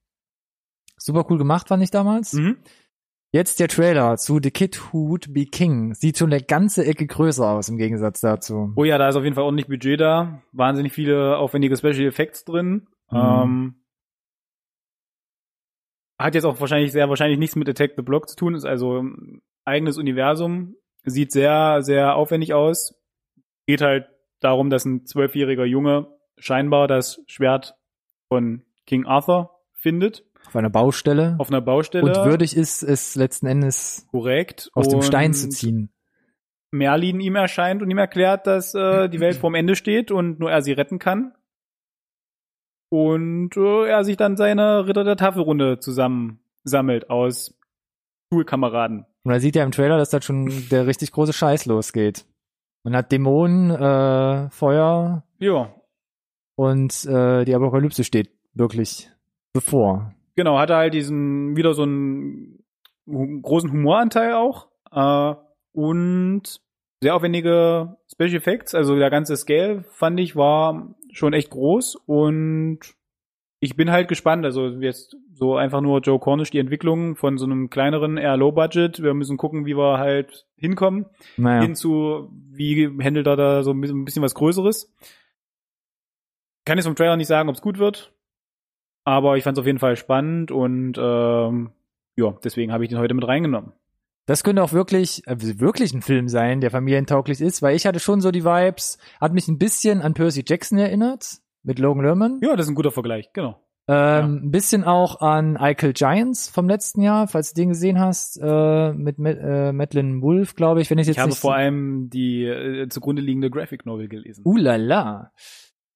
Super 0.98 1.24
cool 1.30 1.38
gemacht, 1.38 1.68
fand 1.68 1.84
ich 1.84 1.92
damals. 1.92 2.34
Mhm. 2.34 2.58
Jetzt 3.32 3.60
der 3.60 3.68
Trailer 3.68 4.18
zu 4.18 4.40
The 4.42 4.50
Kid 4.50 4.82
Who 4.92 5.10
Would 5.10 5.32
Be 5.32 5.46
King. 5.46 5.94
Sieht 5.94 6.18
schon 6.18 6.34
eine 6.34 6.42
ganze 6.42 6.88
Ecke 6.88 7.06
größer 7.06 7.48
aus 7.48 7.70
im 7.70 7.78
Gegensatz 7.78 8.20
dazu. 8.20 8.74
Oh 8.76 8.84
ja, 8.84 8.98
da 8.98 9.10
ist 9.10 9.16
auf 9.16 9.24
jeden 9.24 9.36
Fall 9.36 9.44
ordentlich 9.44 9.68
Budget 9.68 10.02
da. 10.02 10.42
Wahnsinnig 10.54 10.92
viele 10.92 11.38
aufwendige 11.38 11.78
Special 11.78 12.08
Effects 12.08 12.44
drin. 12.44 12.88
Mhm. 13.12 13.18
Ähm, 13.18 13.76
hat 16.20 16.36
jetzt 16.36 16.46
auch 16.46 16.60
wahrscheinlich 16.60 16.92
sehr 16.92 17.10
wahrscheinlich 17.10 17.38
nichts 17.40 17.56
mit 17.56 17.70
Attack 17.70 17.94
the 17.96 18.02
Block 18.02 18.28
zu 18.28 18.36
tun, 18.36 18.56
ist 18.56 18.66
also 18.66 19.04
eigenes 19.66 19.98
Universum. 19.98 20.76
Sieht 21.06 21.32
sehr, 21.32 21.84
sehr 21.84 22.16
aufwendig 22.16 22.54
aus. 22.54 22.96
Geht 23.66 23.82
halt 23.82 24.08
darum, 24.40 24.70
dass 24.70 24.86
ein 24.86 25.06
zwölfjähriger 25.06 25.66
Junge 25.66 26.08
scheinbar 26.38 26.88
das 26.88 27.22
Schwert 27.28 27.76
von 28.28 28.64
King 28.86 29.06
Arthur 29.06 29.52
findet 29.74 30.24
Auf 30.48 30.56
einer 30.56 30.70
Baustelle. 30.70 31.36
auf 31.40 31.50
einer 31.50 31.62
Baustelle. 31.62 32.04
und 32.06 32.16
würdig 32.26 32.56
ist 32.58 32.84
es 32.84 33.16
letzten 33.16 33.48
Endes 33.48 34.08
korrekt. 34.12 34.70
aus 34.74 34.88
dem 34.90 35.02
Stein 35.02 35.34
zu 35.34 35.50
ziehen. 35.50 35.92
Merlin 36.72 37.20
ihm 37.20 37.36
erscheint 37.36 37.82
und 37.82 37.90
ihm 37.90 37.98
erklärt, 37.98 38.46
dass 38.48 38.74
äh, 38.74 39.08
die 39.10 39.20
Welt 39.20 39.36
vorm 39.42 39.56
Ende 39.56 39.76
steht 39.76 40.12
und 40.12 40.40
nur 40.40 40.52
er 40.52 40.62
sie 40.62 40.74
retten 40.74 41.00
kann. 41.00 41.34
Und 42.90 43.58
äh, 43.58 43.88
er 43.88 44.04
sich 44.04 44.18
dann 44.18 44.38
seine 44.38 44.88
Ritter 44.88 45.04
der 45.04 45.18
Tafelrunde 45.18 45.80
zusammensammelt 45.80 47.10
aus 47.10 47.58
Schulkameraden. 48.32 49.06
Und 49.24 49.32
da 49.32 49.40
sieht 49.40 49.56
er 49.56 49.66
im 49.66 49.72
Trailer, 49.72 49.98
dass 49.98 50.10
da 50.10 50.22
schon 50.22 50.70
der 50.70 50.88
richtig 50.88 51.12
große 51.12 51.34
Scheiß 51.34 51.66
losgeht. 51.66 52.26
Man 52.84 52.96
hat 52.96 53.12
Dämonen, 53.12 53.72
äh, 53.72 54.50
Feuer 54.50 55.24
Ja, 55.40 55.74
und 56.58 57.06
äh, 57.06 57.46
die 57.46 57.54
Apokalypse 57.54 58.04
steht 58.04 58.32
wirklich 58.54 59.10
bevor. 59.54 60.14
genau, 60.36 60.58
hat 60.58 60.72
er 60.72 60.78
halt 60.78 60.94
diesen, 60.94 61.56
wieder 61.56 61.74
so 61.74 61.84
einen 61.84 62.64
großen 63.06 63.72
Humoranteil 63.72 64.34
auch. 64.34 64.68
Äh, 64.92 65.36
und 65.74 66.60
sehr 67.02 67.16
aufwendige 67.16 67.98
Special 68.12 68.36
Effects, 68.36 68.74
also 68.74 68.96
der 68.96 69.12
ganze 69.12 69.38
Scale 69.38 69.84
fand 69.92 70.20
ich 70.20 70.36
war 70.36 70.96
schon 71.18 71.34
echt 71.34 71.50
groß 71.50 71.96
und 72.06 72.80
ich 73.60 73.76
bin 73.76 73.90
halt 73.92 74.08
gespannt, 74.08 74.46
also 74.46 74.68
jetzt 74.68 75.18
so 75.34 75.56
einfach 75.56 75.82
nur 75.82 76.00
Joe 76.02 76.20
Cornish 76.20 76.52
die 76.52 76.60
Entwicklung 76.60 77.16
von 77.16 77.40
so 77.40 77.46
einem 77.46 77.72
kleineren, 77.72 78.18
eher 78.18 78.38
Low 78.38 78.52
Budget. 78.52 79.02
Wir 79.02 79.16
müssen 79.16 79.36
gucken, 79.38 79.66
wie 79.66 79.76
wir 79.76 79.98
halt 79.98 80.46
hinkommen, 80.58 81.08
Naja. 81.38 81.62
hin 81.64 81.76
zu, 81.76 82.30
wie 82.52 82.88
handelt 83.04 83.26
er 83.26 83.36
da 83.36 83.64
so 83.64 83.72
ein 83.72 83.82
bisschen, 83.82 84.22
was 84.22 84.36
Größeres. 84.36 84.94
Kann 86.66 86.78
jetzt 86.78 86.86
vom 86.86 86.96
Trailer 86.96 87.18
nicht 87.18 87.28
sagen, 87.28 87.50
ob 87.50 87.56
es 87.56 87.62
gut 87.62 87.80
wird, 87.80 88.14
aber 89.06 89.38
ich 89.38 89.44
fand 89.44 89.58
es 89.58 89.62
auf 89.62 89.66
jeden 89.68 89.80
Fall 89.80 89.96
spannend 89.96 90.52
und 90.52 90.98
ähm, 91.00 91.72
ja, 92.16 92.36
deswegen 92.44 92.72
habe 92.72 92.84
ich 92.84 92.90
den 92.90 93.00
heute 93.00 93.14
mit 93.16 93.28
reingenommen. 93.28 93.72
Das 94.28 94.44
könnte 94.44 94.62
auch 94.62 94.74
wirklich, 94.74 95.26
äh, 95.26 95.38
wirklich 95.40 95.94
ein 95.94 96.02
Film 96.02 96.28
sein, 96.28 96.62
der 96.62 96.70
familientauglich 96.70 97.42
ist, 97.42 97.62
weil 97.62 97.76
ich 97.76 97.88
hatte 97.88 98.00
schon 98.00 98.22
so 98.22 98.30
die 98.30 98.44
Vibes, 98.44 99.00
hat 99.20 99.34
mich 99.34 99.48
ein 99.48 99.58
bisschen 99.58 100.02
an 100.02 100.14
Percy 100.14 100.44
Jackson 100.46 100.78
erinnert, 100.78 101.38
mit 101.64 101.80
Logan 101.80 102.04
Lerman. 102.04 102.40
Ja, 102.44 102.56
das 102.56 102.66
ist 102.68 102.72
ein 102.72 102.76
guter 102.76 102.92
Vergleich, 102.92 103.32
genau. 103.34 103.60
Ähm, 103.90 104.42
Ein 104.44 104.52
bisschen 104.52 104.84
auch 104.84 105.22
an 105.22 105.56
Eichel 105.56 105.94
Giants 105.94 106.50
vom 106.50 106.68
letzten 106.68 107.02
Jahr, 107.02 107.30
falls 107.30 107.54
du 107.54 107.62
den 107.62 107.70
gesehen 107.70 108.00
hast, 108.00 108.38
äh, 108.42 108.92
mit 108.92 109.18
Ma 109.18 109.30
äh, 109.30 109.72
Madeline 109.72 110.22
Wolf, 110.22 110.56
glaube 110.56 110.82
ich, 110.82 110.90
wenn 110.90 110.98
ich 110.98 111.08
jetzt 111.08 111.16
Ich 111.16 111.24
habe 111.24 111.32
vor 111.32 111.56
allem 111.56 112.10
die 112.10 112.44
äh, 112.44 112.90
zugrunde 112.90 113.22
liegende 113.22 113.50
Graphic 113.50 113.86
Novel 113.86 114.10
gelesen. 114.10 114.42
Uh 114.46 114.58
la 114.58 114.76
la. 114.76 115.32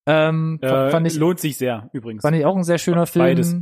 Ähm, 0.05 0.57
äh, 0.61 0.89
fand 0.89 1.05
ich 1.05 1.17
lohnt 1.17 1.39
sich 1.39 1.57
sehr 1.57 1.89
übrigens. 1.91 2.21
Fand 2.21 2.37
ich 2.37 2.45
auch 2.45 2.55
ein 2.55 2.63
sehr 2.63 2.77
schöner 2.77 3.05
Film. 3.05 3.25
Beides. 3.25 3.55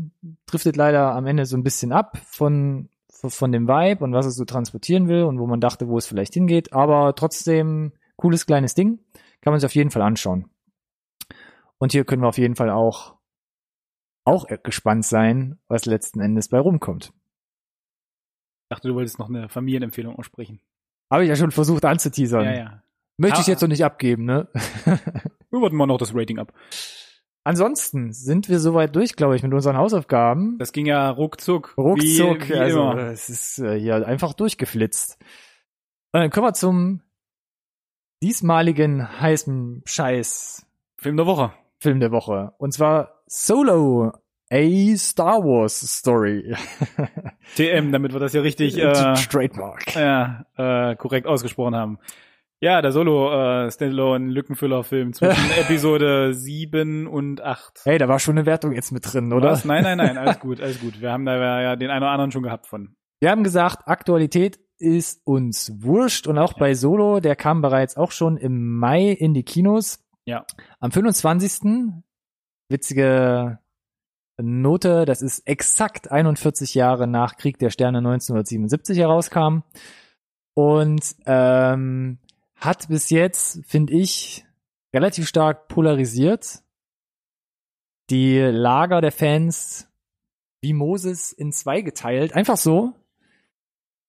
Driftet 0.46 0.76
leider 0.76 1.16
am 1.16 1.26
Ende 1.26 1.48
so 1.48 1.58
ein 1.58 1.64
bisschen 1.64 1.92
ab 1.92 2.20
von, 2.28 2.90
von 3.28 3.52
dem 3.52 3.68
Vibe 3.68 4.04
und 4.04 4.14
was 4.14 4.26
es 4.26 4.36
so 4.36 4.46
transportieren 4.46 5.08
will 5.08 5.24
und 5.24 5.40
wo 5.40 5.48
man 5.48 5.60
dachte, 5.60 5.88
wo 5.88 5.98
es 5.98 6.08
vielleicht 6.08 6.34
hingeht. 6.34 6.74
Aber 6.74 7.14
trotzdem 7.16 7.94
cooles 8.16 8.46
kleines 8.46 8.74
Ding. 8.76 9.00
Kann 9.42 9.52
man 9.54 9.60
sich 9.60 9.66
auf 9.66 9.76
jeden 9.76 9.92
Fall 9.92 10.02
anschauen. 10.02 10.50
Und 11.78 11.92
hier 11.94 12.04
können 12.06 12.22
wir 12.22 12.28
auf 12.28 12.38
jeden 12.38 12.56
Fall 12.56 12.70
auch, 12.70 13.18
auch 14.26 14.46
gespannt 14.64 15.06
sein, 15.06 15.60
was 15.68 15.86
letzten 15.86 16.20
Endes 16.20 16.50
bei 16.50 16.60
rumkommt. 16.60 17.14
Ich 18.64 18.76
dachte, 18.76 18.88
du 18.90 18.96
wolltest 18.96 19.18
noch 19.20 19.30
eine 19.30 19.50
Familienempfehlung 19.50 20.16
aussprechen. 20.18 20.60
Habe 21.12 21.24
ich 21.24 21.30
ja 21.30 21.36
schon 21.36 21.52
versucht 21.52 21.86
anzuteasern. 21.86 22.46
Ja, 22.46 22.54
ja. 22.54 22.84
Möchte 23.18 23.42
ich 23.42 23.48
Ah. 23.48 23.52
jetzt 23.52 23.62
noch 23.62 23.68
nicht 23.70 23.84
abgeben, 23.84 24.26
ne? 24.26 24.48
Wir 25.50 25.62
warten 25.62 25.76
mal 25.76 25.88
noch 25.88 25.98
das 25.98 26.14
Rating 26.14 26.38
ab. 26.38 26.54
Ansonsten 27.50 28.14
sind 28.14 28.48
wir 28.48 28.60
soweit 28.60 28.96
durch, 28.96 29.16
glaube 29.16 29.36
ich, 29.36 29.42
mit 29.42 29.52
unseren 29.56 29.76
Hausaufgaben. 29.76 30.60
Das 30.60 30.72
ging 30.72 30.86
ja 30.86 31.10
ruckzuck. 31.10 31.74
Ruckzuck, 31.80 32.48
wie, 32.48 32.54
wie 32.54 32.60
also 32.60 32.92
immer. 32.92 32.98
es 33.08 33.28
ist 33.28 33.58
äh, 33.58 33.80
hier 33.80 34.06
einfach 34.06 34.34
durchgeflitzt. 34.34 35.18
Und 36.12 36.20
dann 36.22 36.30
kommen 36.30 36.46
wir 36.46 36.54
zum 36.54 37.02
diesmaligen 38.22 39.20
heißen 39.20 39.82
Scheiß 39.84 40.68
Film 41.00 41.18
der 41.18 41.26
Woche. 41.26 41.52
Film 41.80 42.00
der 42.00 42.12
Woche. 42.12 42.54
Und 42.60 42.72
zwar 42.72 43.24
Solo, 43.26 44.12
a 44.52 44.96
Star 44.96 45.40
Wars 45.44 45.80
Story. 45.80 46.56
TM, 47.56 47.92
damit 47.92 48.14
wir 48.14 48.20
das 48.20 48.34
ja 48.34 48.42
richtig 48.42 48.78
äh, 48.78 49.16
Trademark. 49.16 49.96
ja, 49.96 50.46
äh, 50.56 50.96
korrekt 50.98 51.26
ausgesprochen 51.26 51.76
haben. 51.76 51.98
Ja, 52.62 52.82
der 52.82 52.92
Solo 52.92 53.32
äh, 53.32 53.72
Standalone 53.72 54.28
Lückenfüller-Film 54.32 55.14
zwischen 55.14 55.50
Episode 55.58 56.34
7 56.34 57.08
und 57.08 57.42
8. 57.42 57.82
Hey, 57.86 57.98
da 57.98 58.10
war 58.10 58.20
schon 58.20 58.38
eine 58.38 58.46
Wertung 58.46 58.74
jetzt 58.74 58.92
mit 58.92 59.12
drin, 59.12 59.32
oder? 59.32 59.52
Was? 59.52 59.64
Nein, 59.64 59.84
nein, 59.84 59.98
nein, 59.98 60.18
alles 60.18 60.40
gut, 60.42 60.60
alles 60.60 60.82
gut. 60.82 61.00
Wir 61.00 61.12
haben 61.12 61.26
da 61.26 61.62
ja 61.62 61.78
den 61.78 61.90
einen 61.90 62.04
oder 62.04 62.12
anderen 62.12 62.32
schon 62.32 62.44
gehabt 62.44 62.68
von. 62.68 62.98
Wir 63.22 63.32
haben 63.32 63.44
gesagt, 63.44 63.88
Aktualität 63.88 64.60
ist 64.78 65.22
uns 65.26 65.72
wurscht 65.82 66.28
und 66.28 66.38
auch 66.38 66.54
bei 66.54 66.74
Solo, 66.74 67.22
der 67.22 67.38
kam 67.38 67.62
bereits 67.62 67.96
auch 67.96 68.12
schon 68.12 68.36
im 68.36 68.78
Mai 68.78 69.10
in 69.10 69.34
die 69.34 69.44
Kinos. 69.44 70.04
Ja. 70.26 70.46
Am 70.80 70.92
25. 70.92 71.94
witzige 72.70 73.60
Note, 74.42 75.06
das 75.06 75.22
ist 75.22 75.48
exakt 75.48 76.12
41 76.12 76.74
Jahre 76.74 77.08
nach 77.08 77.38
Krieg 77.38 77.58
der 77.58 77.70
Sterne 77.70 78.00
1977 78.00 78.98
herauskam 78.98 79.64
und 80.56 81.16
ähm, 81.26 82.20
hat 82.60 82.88
bis 82.88 83.10
jetzt, 83.10 83.66
finde 83.66 83.94
ich, 83.94 84.46
relativ 84.94 85.28
stark 85.28 85.68
polarisiert. 85.68 86.62
Die 88.10 88.40
Lager 88.40 89.02
der 89.02 89.12
Fans 89.12 89.88
wie 90.62 90.74
Moses 90.74 91.32
in 91.32 91.52
zwei 91.52 91.82
geteilt, 91.82 92.34
einfach 92.34 92.58
so. 92.58 92.94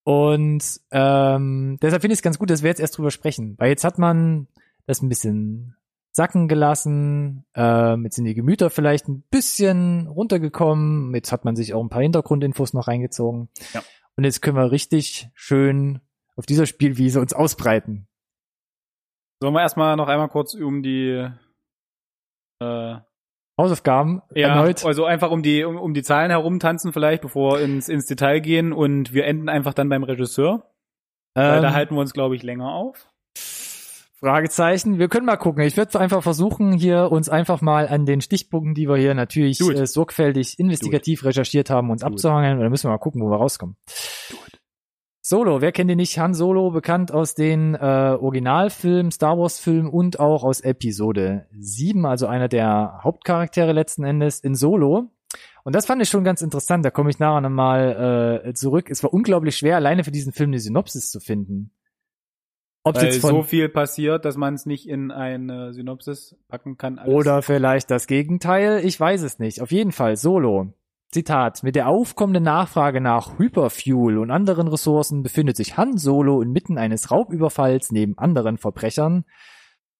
Und 0.02 0.80
ähm, 0.90 1.78
deshalb 1.80 2.02
finde 2.02 2.14
ich 2.14 2.18
es 2.18 2.22
ganz 2.22 2.38
gut, 2.38 2.50
dass 2.50 2.62
wir 2.62 2.70
jetzt 2.70 2.80
erst 2.80 2.96
drüber 2.96 3.10
sprechen, 3.10 3.54
weil 3.58 3.68
jetzt 3.68 3.84
hat 3.84 3.98
man 3.98 4.48
das 4.86 5.02
ein 5.02 5.08
bisschen 5.08 5.76
sacken 6.12 6.48
gelassen, 6.48 7.44
ähm, 7.54 8.04
jetzt 8.04 8.16
sind 8.16 8.24
die 8.24 8.34
Gemüter 8.34 8.70
vielleicht 8.70 9.06
ein 9.08 9.22
bisschen 9.30 10.08
runtergekommen, 10.08 11.14
jetzt 11.14 11.30
hat 11.30 11.44
man 11.44 11.54
sich 11.54 11.74
auch 11.74 11.82
ein 11.82 11.90
paar 11.90 12.02
Hintergrundinfos 12.02 12.72
noch 12.72 12.88
reingezogen. 12.88 13.48
Ja. 13.72 13.82
Und 14.16 14.24
jetzt 14.24 14.42
können 14.42 14.56
wir 14.56 14.72
richtig 14.72 15.28
schön 15.34 16.00
auf 16.34 16.46
dieser 16.46 16.66
Spielwiese 16.66 17.20
uns 17.20 17.32
ausbreiten. 17.32 18.08
Sollen 19.40 19.54
wir 19.54 19.62
erstmal 19.62 19.96
noch 19.96 20.08
einmal 20.08 20.28
kurz 20.28 20.54
um 20.54 20.82
die 20.82 21.26
äh, 22.62 22.94
Hausaufgaben 23.58 24.22
ja, 24.34 24.48
erneut. 24.48 24.84
also 24.84 25.04
einfach 25.04 25.30
um 25.30 25.42
die 25.42 25.64
um, 25.64 25.76
um 25.76 25.94
die 25.94 26.02
Zahlen 26.02 26.30
herumtanzen 26.30 26.92
vielleicht, 26.92 27.22
bevor 27.22 27.58
wir 27.58 27.64
ins 27.64 27.88
ins 27.88 28.06
Detail 28.06 28.40
gehen 28.40 28.72
und 28.72 29.12
wir 29.12 29.24
enden 29.24 29.48
einfach 29.48 29.74
dann 29.74 29.88
beim 29.88 30.02
Regisseur, 30.02 30.64
weil 31.34 31.56
Ähm, 31.56 31.62
da 31.62 31.72
halten 31.72 31.94
wir 31.94 32.00
uns 32.00 32.12
glaube 32.12 32.36
ich 32.36 32.42
länger 32.42 32.72
auf. 32.72 33.10
Fragezeichen. 34.20 34.98
Wir 34.98 35.08
können 35.08 35.24
mal 35.24 35.38
gucken. 35.38 35.62
Ich 35.62 35.78
würde 35.78 35.98
einfach 35.98 36.22
versuchen, 36.22 36.72
hier 36.74 37.10
uns 37.10 37.30
einfach 37.30 37.62
mal 37.62 37.88
an 37.88 38.04
den 38.04 38.20
Stichpunkten, 38.20 38.74
die 38.74 38.86
wir 38.86 38.96
hier 38.96 39.14
natürlich 39.14 39.58
äh, 39.62 39.86
sorgfältig 39.86 40.58
investigativ 40.58 41.24
recherchiert 41.24 41.70
haben, 41.70 41.90
uns 41.90 42.02
abzuhangeln. 42.02 42.58
Und 42.58 42.60
dann 42.60 42.70
müssen 42.70 42.84
wir 42.84 42.90
mal 42.90 42.98
gucken, 42.98 43.22
wo 43.22 43.30
wir 43.30 43.38
rauskommen. 43.38 43.76
Solo, 45.30 45.60
wer 45.60 45.70
kennt 45.70 45.88
ihn 45.92 45.96
nicht? 45.96 46.18
Han 46.18 46.34
Solo, 46.34 46.72
bekannt 46.72 47.12
aus 47.12 47.36
den 47.36 47.76
äh, 47.76 47.78
Originalfilmen, 47.78 49.12
Star 49.12 49.38
Wars 49.38 49.60
Filmen 49.60 49.88
und 49.88 50.18
auch 50.18 50.42
aus 50.42 50.60
Episode 50.60 51.46
7, 51.52 52.04
also 52.04 52.26
einer 52.26 52.48
der 52.48 52.98
Hauptcharaktere 53.04 53.70
letzten 53.70 54.02
Endes 54.02 54.40
in 54.40 54.56
Solo. 54.56 55.12
Und 55.62 55.76
das 55.76 55.86
fand 55.86 56.02
ich 56.02 56.08
schon 56.08 56.24
ganz 56.24 56.42
interessant, 56.42 56.84
da 56.84 56.90
komme 56.90 57.10
ich 57.10 57.20
nachher 57.20 57.42
nochmal 57.42 58.42
äh, 58.44 58.54
zurück. 58.54 58.90
Es 58.90 59.04
war 59.04 59.14
unglaublich 59.14 59.56
schwer, 59.56 59.76
alleine 59.76 60.02
für 60.02 60.10
diesen 60.10 60.32
Film 60.32 60.50
eine 60.50 60.58
Synopsis 60.58 61.12
zu 61.12 61.20
finden. 61.20 61.70
Ob 62.82 62.96
Weil 62.96 63.04
jetzt 63.04 63.20
von 63.20 63.30
so 63.30 63.42
viel 63.44 63.68
passiert, 63.68 64.24
dass 64.24 64.36
man 64.36 64.54
es 64.54 64.66
nicht 64.66 64.88
in 64.88 65.12
eine 65.12 65.72
Synopsis 65.72 66.34
packen 66.48 66.76
kann. 66.76 66.98
Alles. 66.98 67.14
Oder 67.14 67.42
vielleicht 67.42 67.92
das 67.92 68.08
Gegenteil, 68.08 68.84
ich 68.84 68.98
weiß 68.98 69.22
es 69.22 69.38
nicht. 69.38 69.62
Auf 69.62 69.70
jeden 69.70 69.92
Fall, 69.92 70.16
Solo. 70.16 70.74
Zitat, 71.12 71.64
mit 71.64 71.74
der 71.74 71.88
aufkommenden 71.88 72.44
Nachfrage 72.44 73.00
nach 73.00 73.36
Hyperfuel 73.36 74.16
und 74.18 74.30
anderen 74.30 74.68
Ressourcen 74.68 75.24
befindet 75.24 75.56
sich 75.56 75.76
Han 75.76 75.98
Solo 75.98 76.40
inmitten 76.40 76.78
eines 76.78 77.10
Raubüberfalls 77.10 77.90
neben 77.90 78.16
anderen 78.16 78.58
Verbrechern, 78.58 79.24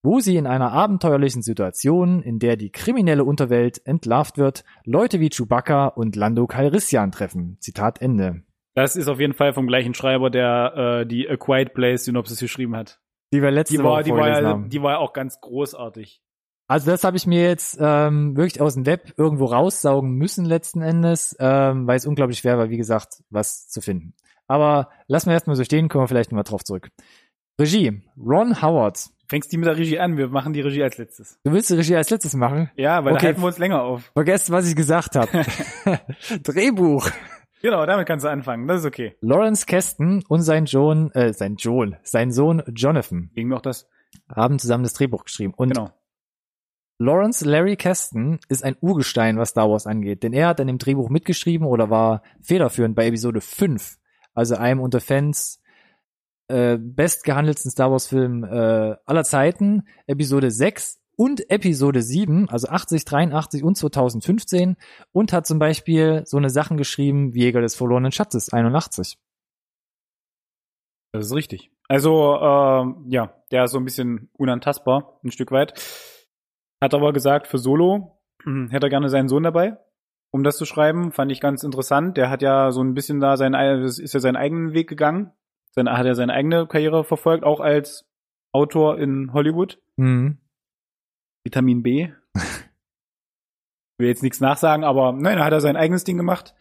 wo 0.05 0.21
sie 0.21 0.37
in 0.37 0.47
einer 0.47 0.71
abenteuerlichen 0.71 1.43
Situation, 1.43 2.23
in 2.23 2.39
der 2.39 2.57
die 2.57 2.71
kriminelle 2.71 3.25
Unterwelt 3.25 3.85
entlarvt 3.85 4.39
wird, 4.39 4.65
Leute 4.85 5.19
wie 5.19 5.31
Chewbacca 5.31 5.89
und 5.89 6.15
Lando 6.15 6.47
Calrissian 6.47 7.11
treffen. 7.11 7.57
Zitat 7.59 8.01
Ende. 8.01 8.45
Das 8.75 8.95
ist 8.95 9.09
auf 9.09 9.19
jeden 9.19 9.35
Fall 9.35 9.53
vom 9.53 9.67
gleichen 9.67 9.95
Schreiber, 9.95 10.31
der 10.31 11.01
äh, 11.03 11.07
die 11.07 11.29
A 11.29 11.37
Quiet 11.37 11.75
Place 11.75 12.05
Synopsis 12.05 12.39
geschrieben 12.39 12.77
hat. 12.77 13.01
Die 13.33 13.43
wir 13.43 13.51
letzte 13.51 13.77
Die 13.77 13.83
war, 13.83 13.95
Woche 13.95 14.05
die 14.05 14.13
war, 14.13 14.29
ja, 14.29 14.59
die 14.59 14.81
war 14.81 14.93
ja 14.93 14.99
auch 14.99 15.13
ganz 15.13 15.41
großartig. 15.41 16.23
Also 16.71 16.89
das 16.93 17.03
habe 17.03 17.17
ich 17.17 17.27
mir 17.27 17.43
jetzt 17.43 17.79
ähm, 17.81 18.37
wirklich 18.37 18.61
aus 18.61 18.75
dem 18.75 18.87
Web 18.87 19.15
irgendwo 19.17 19.47
raussaugen 19.47 20.13
müssen 20.13 20.45
letzten 20.45 20.83
Endes, 20.83 21.35
ähm, 21.41 21.89
weil 21.89 21.97
es 21.97 22.07
unglaublich 22.07 22.39
schwer 22.39 22.59
war, 22.59 22.71
wie 22.71 22.77
gesagt, 22.77 23.25
was 23.29 23.69
zu 23.69 23.81
finden. 23.81 24.15
Aber 24.47 24.89
lassen 25.09 25.27
wir 25.31 25.33
erstmal 25.35 25.57
so 25.57 25.65
stehen, 25.65 25.89
kommen 25.89 26.05
wir 26.05 26.09
vielleicht 26.09 26.31
nochmal 26.31 26.45
drauf 26.45 26.63
zurück. 26.63 26.91
Regie, 27.61 28.03
Ron 28.17 28.63
Howard. 28.63 29.01
Fängst 29.29 29.51
die 29.51 29.57
mit 29.59 29.67
der 29.67 29.77
Regie 29.77 29.99
an? 29.99 30.17
Wir 30.17 30.29
machen 30.29 30.53
die 30.53 30.61
Regie 30.61 30.85
als 30.85 30.97
letztes. 30.97 31.41
Du 31.43 31.51
willst 31.53 31.71
die 31.71 31.75
Regie 31.75 31.97
als 31.97 32.09
letztes 32.11 32.35
machen? 32.35 32.71
Ja, 32.77 33.05
weil 33.05 33.15
Okay. 33.15 33.21
da 33.23 33.27
halten 33.29 33.41
wir 33.43 33.47
uns 33.49 33.59
länger 33.59 33.83
auf. 33.83 34.11
Vergesst, 34.13 34.53
was 34.53 34.69
ich 34.69 34.77
gesagt 34.77 35.17
habe. 35.17 35.29
Drehbuch. 36.45 37.11
Genau, 37.63 37.85
damit 37.85 38.07
kannst 38.07 38.25
du 38.25 38.31
anfangen. 38.31 38.69
Das 38.69 38.81
ist 38.81 38.87
okay. 38.87 39.17
Lawrence 39.21 39.67
Keston 39.67 40.23
und 40.29 40.43
sein 40.43 40.67
John, 40.67 41.11
äh, 41.13 41.33
sein 41.33 41.57
Joel, 41.57 41.99
sein 42.05 42.31
Sohn 42.31 42.63
Jonathan 42.75 43.31
Ging 43.35 43.49
noch 43.49 43.61
das? 43.61 43.89
haben 44.35 44.59
zusammen 44.61 44.85
das 44.85 44.93
Drehbuch 44.95 45.25
geschrieben. 45.25 45.53
Und 45.57 45.75
Genau. 45.75 45.91
Lawrence 47.01 47.47
Larry 47.47 47.77
Keston 47.77 48.41
ist 48.51 48.63
ein 48.63 48.77
Urgestein, 48.83 49.39
was 49.39 49.51
Star 49.51 49.71
Wars 49.71 49.87
angeht, 49.87 50.23
denn 50.23 50.35
er 50.35 50.49
hat 50.49 50.61
an 50.61 50.67
dem 50.67 50.77
Drehbuch 50.77 51.09
mitgeschrieben 51.09 51.67
oder 51.67 51.89
war 51.89 52.23
federführend 52.43 52.95
bei 52.95 53.07
Episode 53.07 53.41
5, 53.41 53.99
also 54.35 54.57
einem 54.57 54.81
unter 54.81 55.01
Fans 55.01 55.63
äh, 56.49 56.77
bestgehandelten 56.79 57.71
Star 57.71 57.91
Wars 57.91 58.07
Film 58.07 58.45
äh, 58.45 58.97
aller 59.07 59.25
Zeiten, 59.25 59.85
Episode 60.07 60.51
6 60.51 61.01
und 61.17 61.51
Episode 61.51 62.03
7, 62.03 62.51
also 62.51 62.69
80, 62.69 63.07
83 63.07 63.65
und 63.65 63.79
2015 63.79 64.77
und 65.13 65.33
hat 65.33 65.47
zum 65.47 65.59
Beispiel 65.59 66.25
so 66.27 66.37
eine 66.37 66.51
Sachen 66.51 66.77
geschrieben 66.77 67.33
wie 67.33 67.45
Jäger 67.45 67.63
des 67.63 67.77
verlorenen 67.77 68.13
Schatzes 68.13 68.53
81. 68.53 69.17
Das 71.13 71.25
ist 71.25 71.35
richtig. 71.35 71.71
Also, 71.89 72.37
ähm, 72.37 73.07
ja, 73.09 73.33
der 73.51 73.65
ist 73.65 73.71
so 73.71 73.79
ein 73.79 73.85
bisschen 73.85 74.29
unantastbar, 74.37 75.19
ein 75.25 75.33
Stück 75.33 75.51
weit. 75.51 75.73
Hat 76.81 76.95
aber 76.95 77.13
gesagt, 77.13 77.47
für 77.47 77.59
Solo 77.59 78.19
hm, 78.43 78.69
hätte 78.71 78.87
er 78.87 78.91
gerne 78.91 79.09
seinen 79.09 79.29
Sohn 79.29 79.43
dabei, 79.43 79.77
um 80.31 80.43
das 80.43 80.57
zu 80.57 80.65
schreiben. 80.65 81.13
Fand 81.13 81.31
ich 81.31 81.41
ganz 81.41 81.63
interessant. 81.63 82.17
Der 82.17 82.31
hat 82.31 82.43
ja 82.43 82.71
so 82.71 82.83
ein 82.83 82.95
bisschen 82.95 83.21
da 83.21 83.37
das 83.37 83.99
ist 83.99 84.15
ja 84.15 84.21
seinen 84.21 84.37
eigenen 84.37 84.73
Weg 84.73 84.89
gegangen. 84.89 85.33
Sein, 85.73 85.89
hat 85.89 86.07
ja 86.07 86.15
seine 86.15 86.33
eigene 86.33 86.67
Karriere 86.67 87.05
verfolgt, 87.05 87.45
auch 87.45 87.61
als 87.61 88.09
Autor 88.53 88.99
in 88.99 89.33
Hollywood. 89.33 89.81
Mhm. 89.97 90.39
Vitamin 91.45 91.83
B. 91.83 92.09
Will 93.99 94.09
jetzt 94.09 94.23
nichts 94.23 94.41
nachsagen, 94.41 94.85
aber 94.85 95.13
nein, 95.13 95.39
da 95.39 95.45
hat 95.45 95.53
er 95.53 95.61
sein 95.61 95.77
eigenes 95.77 96.05
Ding 96.05 96.17
gemacht. 96.17 96.55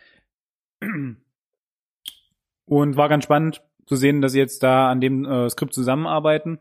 Und 2.65 2.97
war 2.97 3.09
ganz 3.09 3.23
spannend 3.23 3.63
zu 3.87 3.95
sehen, 3.95 4.21
dass 4.21 4.33
sie 4.33 4.39
jetzt 4.39 4.61
da 4.61 4.91
an 4.91 5.01
dem 5.01 5.25
äh, 5.25 5.49
Skript 5.49 5.73
zusammenarbeiten, 5.73 6.59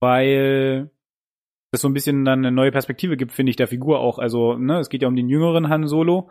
weil 0.00 0.90
das 1.70 1.80
so 1.80 1.88
ein 1.88 1.94
bisschen 1.94 2.24
dann 2.24 2.40
eine 2.40 2.52
neue 2.52 2.70
Perspektive 2.70 3.16
gibt, 3.16 3.32
finde 3.32 3.50
ich, 3.50 3.56
der 3.56 3.68
Figur 3.68 4.00
auch. 4.00 4.18
Also, 4.18 4.56
ne, 4.56 4.78
es 4.78 4.88
geht 4.88 5.02
ja 5.02 5.08
um 5.08 5.16
den 5.16 5.28
jüngeren 5.28 5.68
Han 5.68 5.86
Solo. 5.86 6.30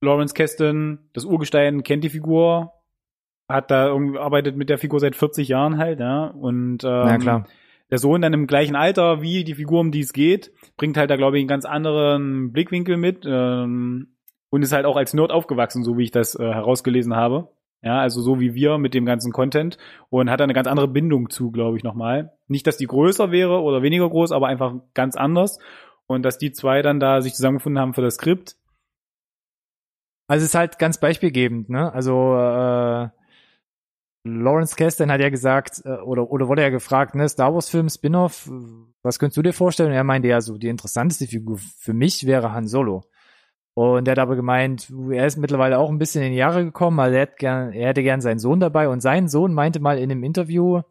Lawrence 0.00 0.34
Keston, 0.34 0.98
das 1.12 1.24
Urgestein, 1.24 1.82
kennt 1.82 2.04
die 2.04 2.10
Figur, 2.10 2.72
hat 3.48 3.70
da 3.70 3.88
irgendwie 3.88 4.18
arbeitet 4.18 4.56
mit 4.56 4.68
der 4.68 4.78
Figur 4.78 5.00
seit 5.00 5.16
40 5.16 5.48
Jahren 5.48 5.78
halt, 5.78 6.00
ja. 6.00 6.26
Und 6.26 6.84
ähm, 6.84 6.90
Na 7.04 7.18
klar. 7.18 7.46
der 7.90 7.98
Sohn 7.98 8.22
dann 8.22 8.32
im 8.32 8.46
gleichen 8.46 8.76
Alter 8.76 9.22
wie 9.22 9.44
die 9.44 9.54
Figur, 9.54 9.80
um 9.80 9.90
die 9.90 10.00
es 10.00 10.12
geht, 10.12 10.52
bringt 10.76 10.96
halt 10.96 11.10
da, 11.10 11.16
glaube 11.16 11.38
ich, 11.38 11.42
einen 11.42 11.48
ganz 11.48 11.64
anderen 11.64 12.52
Blickwinkel 12.52 12.96
mit 12.96 13.24
ähm, 13.26 14.14
und 14.50 14.62
ist 14.62 14.72
halt 14.72 14.86
auch 14.86 14.96
als 14.96 15.14
Nerd 15.14 15.30
aufgewachsen, 15.30 15.82
so 15.82 15.98
wie 15.98 16.04
ich 16.04 16.10
das 16.10 16.38
äh, 16.38 16.42
herausgelesen 16.42 17.14
habe. 17.16 17.48
Ja, 17.84 18.00
also 18.00 18.22
so 18.22 18.40
wie 18.40 18.54
wir 18.54 18.78
mit 18.78 18.94
dem 18.94 19.04
ganzen 19.04 19.30
Content 19.30 19.76
und 20.08 20.30
hat 20.30 20.40
da 20.40 20.44
eine 20.44 20.54
ganz 20.54 20.66
andere 20.66 20.88
Bindung 20.88 21.28
zu, 21.28 21.50
glaube 21.50 21.76
ich, 21.76 21.84
nochmal. 21.84 22.32
Nicht, 22.48 22.66
dass 22.66 22.78
die 22.78 22.86
größer 22.86 23.30
wäre 23.30 23.60
oder 23.60 23.82
weniger 23.82 24.08
groß, 24.08 24.32
aber 24.32 24.46
einfach 24.46 24.74
ganz 24.94 25.16
anders. 25.16 25.58
Und 26.06 26.22
dass 26.22 26.38
die 26.38 26.52
zwei 26.52 26.80
dann 26.80 26.98
da 26.98 27.20
sich 27.20 27.34
zusammengefunden 27.34 27.78
haben 27.78 27.92
für 27.92 28.00
das 28.00 28.14
Skript. 28.14 28.56
Also 30.28 30.44
es 30.44 30.50
ist 30.50 30.54
halt 30.54 30.78
ganz 30.78 30.98
beispielgebend, 30.98 31.68
ne? 31.68 31.92
Also 31.92 32.34
äh, 32.34 33.10
Lawrence 34.26 34.76
Kasdan 34.76 35.12
hat 35.12 35.20
ja 35.20 35.28
gesagt, 35.28 35.82
äh, 35.84 35.98
oder, 35.98 36.30
oder 36.30 36.48
wurde 36.48 36.62
ja 36.62 36.70
gefragt, 36.70 37.14
ne, 37.14 37.28
Star 37.28 37.52
Wars 37.52 37.68
Film, 37.68 37.90
Spin-off, 37.90 38.46
äh, 38.46 38.50
was 39.02 39.18
könntest 39.18 39.36
du 39.36 39.42
dir 39.42 39.52
vorstellen? 39.52 39.90
Und 39.90 39.96
er 39.96 40.04
meinte 40.04 40.28
ja 40.28 40.40
so, 40.40 40.56
die 40.56 40.68
interessanteste 40.68 41.26
Figur 41.26 41.58
für 41.58 41.92
mich 41.92 42.26
wäre 42.26 42.52
Han 42.52 42.66
Solo. 42.66 43.04
Und 43.74 44.06
er 44.06 44.12
hat 44.12 44.18
aber 44.20 44.36
gemeint, 44.36 44.92
er 45.10 45.26
ist 45.26 45.36
mittlerweile 45.36 45.78
auch 45.78 45.90
ein 45.90 45.98
bisschen 45.98 46.22
in 46.22 46.30
die 46.30 46.38
Jahre 46.38 46.64
gekommen, 46.64 47.00
also 47.00 47.14
er, 47.16 47.22
hätte 47.22 47.34
gern, 47.38 47.72
er 47.72 47.88
hätte 47.88 48.02
gern 48.04 48.20
seinen 48.20 48.38
Sohn 48.38 48.60
dabei 48.60 48.88
und 48.88 49.00
sein 49.00 49.28
Sohn 49.28 49.52
meinte 49.52 49.80
mal 49.80 49.98
in 49.98 50.12
einem 50.12 50.22
Interview, 50.22 50.82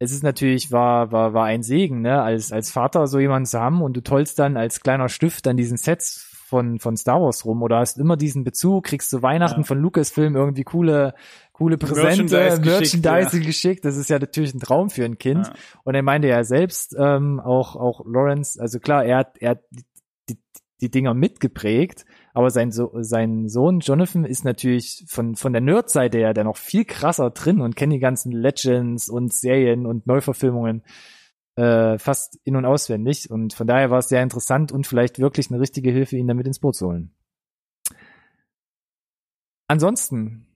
es 0.00 0.10
ist 0.10 0.24
natürlich, 0.24 0.72
war, 0.72 1.12
war, 1.12 1.34
war 1.34 1.44
ein 1.44 1.62
Segen, 1.62 2.00
ne, 2.00 2.20
als, 2.20 2.50
als 2.50 2.72
Vater 2.72 3.06
so 3.06 3.20
jemanden 3.20 3.46
zu 3.46 3.60
haben 3.60 3.80
und 3.80 3.96
du 3.96 4.00
tollst 4.00 4.38
dann 4.38 4.56
als 4.56 4.80
kleiner 4.80 5.08
Stift 5.08 5.46
an 5.46 5.56
diesen 5.56 5.76
Sets 5.76 6.26
von, 6.48 6.80
von 6.80 6.96
Star 6.96 7.20
Wars 7.22 7.44
rum 7.44 7.62
oder 7.62 7.78
hast 7.78 7.96
immer 7.96 8.16
diesen 8.16 8.42
Bezug, 8.42 8.86
kriegst 8.86 9.10
zu 9.10 9.22
Weihnachten 9.22 9.60
Ja. 9.60 9.66
von 9.66 9.78
Lucasfilm 9.78 10.34
irgendwie 10.34 10.64
coole, 10.64 11.14
coole 11.52 11.78
Präsente, 11.78 12.34
Merchandise 12.34 12.60
geschickt, 12.60 13.04
Merchandise 13.04 13.40
geschickt, 13.40 13.84
Das 13.84 13.96
ist 13.96 14.10
ja 14.10 14.18
natürlich 14.18 14.52
ein 14.52 14.58
Traum 14.58 14.90
für 14.90 15.04
ein 15.04 15.18
Kind. 15.18 15.46
Ja. 15.46 15.52
Und 15.84 15.94
er 15.94 16.02
meinte 16.02 16.26
ja 16.26 16.42
selbst, 16.42 16.96
ähm, 16.98 17.38
auch, 17.38 17.76
auch 17.76 18.04
Lawrence, 18.04 18.60
also 18.60 18.80
klar, 18.80 19.04
er 19.04 19.18
hat, 19.18 19.38
er 19.38 19.50
hat 19.50 19.60
die, 20.28 20.38
die 20.80 20.90
Dinger 20.90 21.14
mitgeprägt, 21.14 22.04
aber 22.32 22.50
sein, 22.50 22.72
so 22.72 22.90
sein 23.00 23.48
Sohn 23.48 23.80
Jonathan 23.80 24.24
ist 24.24 24.44
natürlich 24.44 25.04
von, 25.08 25.36
von 25.36 25.52
der 25.52 25.62
Nerd-Seite 25.62 26.18
her 26.18 26.34
der 26.34 26.44
noch 26.44 26.56
viel 26.56 26.84
krasser 26.84 27.30
drin 27.30 27.60
und 27.60 27.76
kennt 27.76 27.92
die 27.92 27.98
ganzen 27.98 28.32
Legends 28.32 29.08
und 29.08 29.32
Serien 29.32 29.86
und 29.86 30.06
Neuverfilmungen 30.06 30.82
äh, 31.56 31.98
fast 31.98 32.38
in- 32.44 32.56
und 32.56 32.64
auswendig. 32.64 33.30
Und 33.30 33.52
von 33.52 33.66
daher 33.66 33.90
war 33.90 33.98
es 33.98 34.08
sehr 34.08 34.22
interessant 34.22 34.72
und 34.72 34.86
vielleicht 34.86 35.18
wirklich 35.18 35.50
eine 35.50 35.60
richtige 35.60 35.90
Hilfe, 35.90 36.16
ihn 36.16 36.28
damit 36.28 36.46
ins 36.46 36.60
Boot 36.60 36.76
zu 36.76 36.86
holen. 36.86 37.14
Ansonsten, 39.66 40.46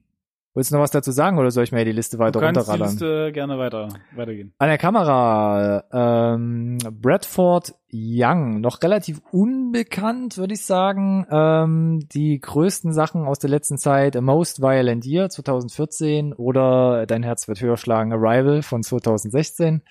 willst 0.55 0.71
du 0.71 0.77
noch 0.77 0.83
was 0.83 0.93
dazu 0.93 1.11
sagen 1.11 1.39
oder 1.39 1.51
soll 1.51 1.65
ich 1.65 1.73
mir 1.73 1.85
die 1.85 1.93
Liste 1.93 2.19
weiter 2.19 2.33
Du 2.33 2.41
kannst 2.41 2.57
die 2.57 2.71
runterradern? 2.71 2.91
Liste 2.93 3.33
gerne 3.33 3.59
weiter, 3.59 3.89
weitergehen. 4.15 4.55
An 4.59 4.69
der 4.69 4.79
Kamera 4.79 5.85
ähm, 5.93 6.79
Bradford 6.79 7.75
Young, 7.93 8.61
noch 8.61 8.83
relativ 8.83 9.21
unbekannt, 9.31 10.39
würde 10.39 10.55
ich 10.55 10.65
sagen. 10.65 11.27
Ähm, 11.31 12.07
die 12.13 12.41
größten 12.41 12.93
Sachen 12.93 13.27
aus 13.27 13.39
der 13.39 13.51
letzten 13.51 13.79
Zeit, 13.79 14.17
A 14.17 14.21
Most 14.21 14.63
Violent 14.63 15.05
Year 15.05 15.29
2014 15.29 16.33
oder 16.33 17.07
Dein 17.07 17.23
Herz 17.23 17.47
wird 17.49 17.61
höher 17.61 17.77
schlagen, 17.77 18.13
Arrival 18.13 18.63
von 18.63 18.83
2016. 18.83 19.83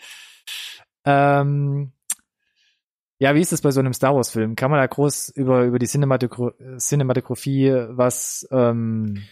Ähm, 1.05 1.91
ja, 3.19 3.35
wie 3.35 3.41
ist 3.41 3.53
es 3.53 3.61
bei 3.61 3.71
so 3.71 3.79
einem 3.79 3.93
Star 3.93 4.15
Wars 4.15 4.31
Film? 4.31 4.55
Kann 4.55 4.71
man 4.71 4.79
da 4.79 4.87
groß 4.87 5.29
über, 5.29 5.63
über 5.63 5.79
die 5.79 5.87
Cinematografie 5.87 7.71
was 7.89 8.45
ähm, 8.51 9.23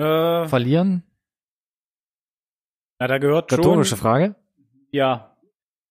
Äh, 0.00 0.48
verlieren? 0.48 1.04
na, 3.00 3.06
da 3.06 3.18
gehört 3.18 3.50
schon. 3.50 3.60
Rhetorische 3.60 3.96
Frage. 3.96 4.36
Ja. 4.90 5.36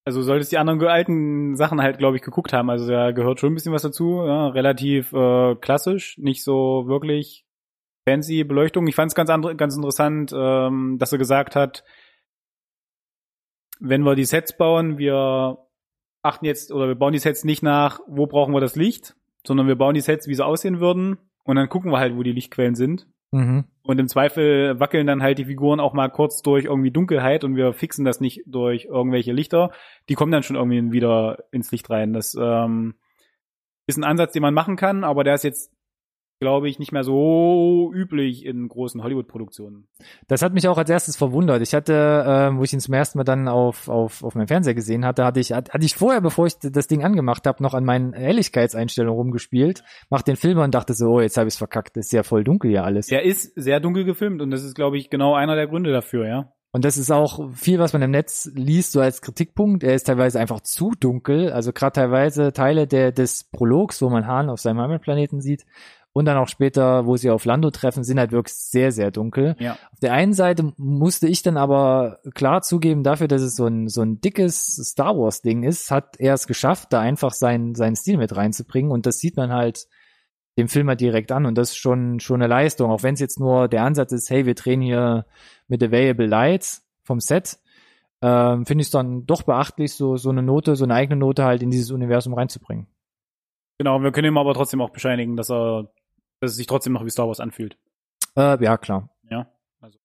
Also 0.04 0.22
solltest 0.22 0.50
die 0.50 0.58
anderen 0.58 0.82
alten 0.86 1.56
Sachen 1.56 1.82
halt, 1.82 1.98
glaube 1.98 2.16
ich, 2.16 2.22
geguckt 2.22 2.52
haben. 2.52 2.70
Also 2.70 2.90
da 2.90 3.10
gehört 3.12 3.38
schon 3.38 3.52
ein 3.52 3.54
bisschen 3.54 3.72
was 3.72 3.82
dazu. 3.82 4.24
Ja, 4.24 4.48
relativ 4.48 5.12
äh, 5.12 5.54
klassisch, 5.56 6.16
nicht 6.18 6.42
so 6.42 6.84
wirklich 6.86 7.44
fancy 8.08 8.44
Beleuchtung. 8.44 8.86
Ich 8.86 8.94
fand 8.94 9.12
es 9.12 9.14
ganz, 9.14 9.30
ganz 9.56 9.76
interessant, 9.76 10.32
ähm, 10.34 10.96
dass 10.98 11.12
er 11.12 11.18
gesagt 11.18 11.54
hat, 11.54 11.84
wenn 13.78 14.02
wir 14.02 14.14
die 14.14 14.24
Sets 14.24 14.56
bauen, 14.56 14.98
wir 14.98 15.58
achten 16.22 16.44
jetzt 16.44 16.72
oder 16.72 16.88
wir 16.88 16.94
bauen 16.94 17.12
die 17.12 17.18
Sets 17.18 17.44
nicht 17.44 17.62
nach, 17.62 18.00
wo 18.06 18.26
brauchen 18.26 18.54
wir 18.54 18.60
das 18.60 18.76
Licht, 18.76 19.16
sondern 19.46 19.66
wir 19.68 19.76
bauen 19.76 19.94
die 19.94 20.00
Sets, 20.00 20.28
wie 20.28 20.34
sie 20.34 20.44
aussehen 20.44 20.80
würden. 20.80 21.18
Und 21.44 21.56
dann 21.56 21.68
gucken 21.68 21.90
wir 21.90 21.98
halt, 21.98 22.16
wo 22.16 22.22
die 22.22 22.32
Lichtquellen 22.32 22.74
sind. 22.74 23.06
Mhm. 23.32 23.64
Und 23.82 23.98
im 23.98 24.08
Zweifel 24.08 24.78
wackeln 24.78 25.06
dann 25.06 25.22
halt 25.22 25.38
die 25.38 25.44
Figuren 25.44 25.80
auch 25.80 25.92
mal 25.92 26.08
kurz 26.08 26.42
durch 26.42 26.64
irgendwie 26.64 26.90
Dunkelheit 26.90 27.44
und 27.44 27.56
wir 27.56 27.72
fixen 27.72 28.04
das 28.04 28.20
nicht 28.20 28.42
durch 28.46 28.86
irgendwelche 28.86 29.32
Lichter. 29.32 29.70
Die 30.08 30.14
kommen 30.14 30.32
dann 30.32 30.42
schon 30.42 30.56
irgendwie 30.56 30.92
wieder 30.92 31.44
ins 31.50 31.70
Licht 31.70 31.88
rein. 31.90 32.12
Das 32.12 32.36
ähm, 32.40 32.94
ist 33.86 33.96
ein 33.96 34.04
Ansatz, 34.04 34.32
den 34.32 34.42
man 34.42 34.54
machen 34.54 34.76
kann, 34.76 35.04
aber 35.04 35.24
der 35.24 35.34
ist 35.34 35.44
jetzt 35.44 35.72
glaube 36.40 36.70
ich, 36.70 36.78
nicht 36.78 36.90
mehr 36.90 37.04
so 37.04 37.92
üblich 37.94 38.46
in 38.46 38.66
großen 38.66 39.02
Hollywood-Produktionen. 39.02 39.86
Das 40.26 40.40
hat 40.40 40.54
mich 40.54 40.66
auch 40.68 40.78
als 40.78 40.88
erstes 40.88 41.16
verwundert. 41.16 41.60
Ich 41.60 41.74
hatte, 41.74 41.92
äh, 41.92 42.56
wo 42.56 42.64
ich 42.64 42.72
ihn 42.72 42.80
zum 42.80 42.94
ersten 42.94 43.18
Mal 43.18 43.24
dann 43.24 43.46
auf, 43.46 43.88
auf, 43.88 44.24
auf 44.24 44.34
meinem 44.34 44.48
Fernseher 44.48 44.74
gesehen 44.74 45.04
hatte, 45.04 45.24
hatte 45.24 45.38
ich, 45.38 45.52
hatte 45.52 45.84
ich 45.84 45.94
vorher, 45.94 46.22
bevor 46.22 46.46
ich 46.46 46.54
das 46.58 46.86
Ding 46.86 47.04
angemacht 47.04 47.46
habe, 47.46 47.62
noch 47.62 47.74
an 47.74 47.84
meinen 47.84 48.14
Helligkeitseinstellungen 48.14 49.18
rumgespielt, 49.18 49.84
mach 50.08 50.22
den 50.22 50.36
Film 50.36 50.58
und 50.58 50.74
dachte 50.74 50.94
so, 50.94 51.10
oh, 51.10 51.20
jetzt 51.20 51.36
habe 51.36 51.48
ich 51.48 51.54
es 51.54 51.58
verkackt, 51.58 51.96
das 51.96 52.06
ist 52.06 52.12
ja 52.12 52.22
voll 52.22 52.42
dunkel 52.42 52.70
hier 52.70 52.84
alles. 52.84 53.08
Der 53.08 53.22
ist 53.22 53.52
sehr 53.54 53.78
dunkel 53.78 54.04
gefilmt 54.04 54.40
und 54.40 54.50
das 54.50 54.64
ist, 54.64 54.74
glaube 54.74 54.96
ich, 54.96 55.10
genau 55.10 55.34
einer 55.34 55.56
der 55.56 55.66
Gründe 55.66 55.92
dafür, 55.92 56.26
ja. 56.26 56.52
Und 56.72 56.84
das 56.84 56.96
ist 56.96 57.10
auch 57.10 57.50
viel, 57.52 57.80
was 57.80 57.92
man 57.92 58.02
im 58.02 58.12
Netz 58.12 58.48
liest, 58.54 58.92
so 58.92 59.00
als 59.00 59.22
Kritikpunkt. 59.22 59.82
Er 59.82 59.94
ist 59.94 60.04
teilweise 60.04 60.38
einfach 60.38 60.60
zu 60.60 60.92
dunkel. 60.98 61.52
Also 61.52 61.72
gerade 61.72 61.94
teilweise 61.94 62.52
Teile 62.52 62.86
der, 62.86 63.10
des 63.10 63.42
Prologs, 63.50 64.00
wo 64.02 64.08
man 64.08 64.28
Hahn 64.28 64.48
auf 64.48 64.60
seinem 64.60 64.80
Heimatplaneten 64.80 65.40
sieht, 65.40 65.66
und 66.12 66.24
dann 66.24 66.36
auch 66.36 66.48
später, 66.48 67.06
wo 67.06 67.16
sie 67.16 67.30
auf 67.30 67.44
Lando 67.44 67.70
treffen, 67.70 68.02
sind 68.02 68.18
halt 68.18 68.32
wirklich 68.32 68.56
sehr, 68.56 68.90
sehr 68.90 69.10
dunkel. 69.10 69.54
Ja. 69.60 69.74
Auf 69.92 70.00
der 70.02 70.12
einen 70.12 70.32
Seite 70.32 70.72
musste 70.76 71.28
ich 71.28 71.42
dann 71.42 71.56
aber 71.56 72.18
klar 72.34 72.62
zugeben, 72.62 73.04
dafür, 73.04 73.28
dass 73.28 73.42
es 73.42 73.54
so 73.54 73.66
ein, 73.66 73.88
so 73.88 74.02
ein 74.02 74.20
dickes 74.20 74.76
Star 74.76 75.16
Wars 75.16 75.42
Ding 75.42 75.62
ist, 75.62 75.90
hat 75.90 76.18
er 76.18 76.34
es 76.34 76.48
geschafft, 76.48 76.92
da 76.92 77.00
einfach 77.00 77.32
seinen, 77.32 77.76
seinen 77.76 77.94
Stil 77.94 78.16
mit 78.16 78.34
reinzubringen. 78.34 78.90
Und 78.90 79.06
das 79.06 79.18
sieht 79.18 79.36
man 79.36 79.52
halt 79.52 79.86
dem 80.58 80.68
Film 80.68 80.88
halt 80.88 81.00
direkt 81.00 81.30
an. 81.30 81.46
Und 81.46 81.56
das 81.56 81.70
ist 81.70 81.76
schon, 81.76 82.18
schon 82.18 82.42
eine 82.42 82.48
Leistung. 82.48 82.90
Auch 82.90 83.04
wenn 83.04 83.14
es 83.14 83.20
jetzt 83.20 83.38
nur 83.38 83.68
der 83.68 83.84
Ansatz 83.84 84.10
ist, 84.10 84.30
hey, 84.30 84.46
wir 84.46 84.54
drehen 84.54 84.80
hier 84.80 85.26
mit 85.68 85.80
Available 85.80 86.26
Lights 86.26 86.84
vom 87.04 87.20
Set, 87.20 87.58
ähm, 88.20 88.66
finde 88.66 88.82
ich 88.82 88.88
es 88.88 88.92
dann 88.92 89.26
doch 89.26 89.42
beachtlich, 89.42 89.94
so, 89.94 90.16
so 90.16 90.30
eine 90.30 90.42
Note, 90.42 90.74
so 90.74 90.84
eine 90.84 90.94
eigene 90.94 91.16
Note 91.16 91.44
halt 91.44 91.62
in 91.62 91.70
dieses 91.70 91.92
Universum 91.92 92.34
reinzubringen. 92.34 92.88
Genau, 93.78 94.02
wir 94.02 94.12
können 94.12 94.28
ihm 94.28 94.36
aber 94.36 94.52
trotzdem 94.52 94.82
auch 94.82 94.90
bescheinigen, 94.90 95.36
dass 95.36 95.50
er 95.50 95.90
dass 96.40 96.52
es 96.52 96.56
sich 96.56 96.66
trotzdem 96.66 96.92
noch 96.94 97.04
wie 97.04 97.10
Star 97.10 97.28
Wars 97.28 97.40
anfühlt. 97.40 97.76
Äh, 98.36 98.62
ja, 98.62 98.76
klar. 98.78 99.10
Ja. 99.30 99.46
Also. 99.80 99.98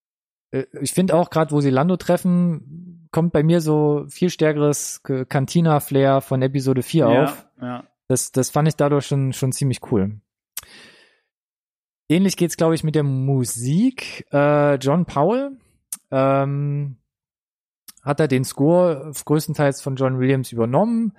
Äh, 0.51 0.65
ich 0.81 0.93
finde 0.93 1.15
auch 1.15 1.29
gerade, 1.29 1.51
wo 1.51 1.61
sie 1.61 1.69
Lando 1.69 1.97
treffen, 1.97 3.07
kommt 3.11 3.33
bei 3.33 3.43
mir 3.43 3.61
so 3.61 4.05
viel 4.09 4.29
stärkeres 4.29 5.01
Cantina-Flair 5.03 6.21
von 6.21 6.41
Episode 6.41 6.83
4 6.83 7.09
ja, 7.09 7.23
auf. 7.23 7.47
Ja. 7.61 7.83
Das, 8.07 8.31
das 8.31 8.49
fand 8.49 8.67
ich 8.67 8.75
dadurch 8.75 9.07
schon, 9.07 9.33
schon 9.33 9.51
ziemlich 9.51 9.79
cool. 9.91 10.19
Ähnlich 12.07 12.37
geht's, 12.37 12.57
glaube 12.57 12.75
ich, 12.75 12.83
mit 12.83 12.93
der 12.93 13.03
Musik. 13.03 14.27
Äh, 14.31 14.75
John 14.75 15.05
Powell 15.05 15.57
ähm, 16.11 16.97
hat 18.03 18.19
er 18.19 18.27
den 18.27 18.43
Score 18.43 19.11
größtenteils 19.25 19.81
von 19.81 19.95
John 19.95 20.19
Williams 20.19 20.51
übernommen 20.51 21.13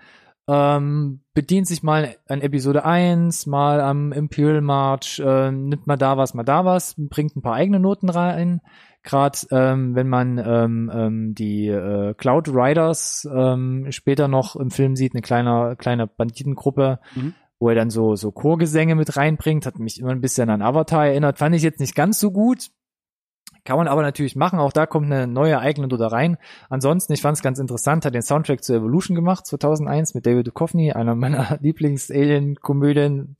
ähm, 0.49 1.21
bedient 1.35 1.67
sich 1.67 1.83
mal 1.83 2.17
an 2.29 2.41
Episode 2.41 2.85
1, 2.85 3.47
mal 3.47 3.81
am 3.81 4.13
Imperial 4.13 4.61
March, 4.61 5.19
äh, 5.19 5.51
nimmt 5.51 5.87
mal 5.87 5.97
da 5.97 6.17
was, 6.17 6.35
mal 6.35 6.45
da 6.45 6.65
was, 6.65 6.95
bringt 6.97 7.37
ein 7.37 7.43
paar 7.43 7.55
eigene 7.55 7.81
Noten 7.81 8.09
rein. 8.09 8.61
Gerade 9.03 9.39
ähm, 9.51 9.95
wenn 9.95 10.09
man 10.09 10.39
ähm, 10.39 10.91
ähm, 10.93 11.35
die 11.35 11.69
äh, 11.69 12.15
Cloud 12.15 12.49
Riders 12.49 13.29
ähm, 13.33 13.87
später 13.91 14.27
noch 14.27 14.57
im 14.57 14.71
Film 14.71 14.97
sieht, 14.97 15.15
eine 15.15 15.23
kleine, 15.23 15.77
kleine 15.77 16.09
Banditengruppe, 16.09 16.99
mhm. 17.15 17.35
wo 17.61 17.69
er 17.69 17.77
dann 17.77 17.91
so, 17.91 18.17
so 18.17 18.33
Chorgesänge 18.33 18.97
mit 18.97 19.17
reinbringt, 19.17 19.65
hat 19.65 19.79
mich 19.79 20.01
immer 20.01 20.11
ein 20.11 20.21
bisschen 20.21 20.51
an 20.51 20.61
Avatar 20.63 21.07
erinnert. 21.07 21.39
Fand 21.39 21.55
ich 21.55 21.63
jetzt 21.63 21.79
nicht 21.79 21.95
ganz 21.95 22.19
so 22.19 22.33
gut, 22.33 22.71
kann 23.67 23.77
man 23.77 23.89
aber 23.89 24.01
natürlich 24.01 24.37
machen. 24.37 24.59
Auch 24.59 24.73
da 24.73 24.87
kommt 24.87 25.13
eine 25.13 25.27
neue 25.27 25.59
eigene 25.59 25.89
da 25.89 26.07
rein. 26.07 26.39
Ansonsten, 26.71 27.13
ich 27.13 27.21
fand 27.21 27.37
es 27.37 27.43
ganz 27.43 27.59
interessant, 27.59 28.07
hat 28.07 28.15
den 28.15 28.23
Soundtrack 28.23 28.65
zu 28.65 28.75
Evolution 28.75 29.15
gemacht, 29.15 29.47
2001 29.47 30.15
mit 30.15 30.25
David 30.25 30.47
Duchovny, 30.47 30.93
einer 30.93 31.15
meiner 31.15 31.59
Lieblings-Alien-Komödien, 31.61 33.37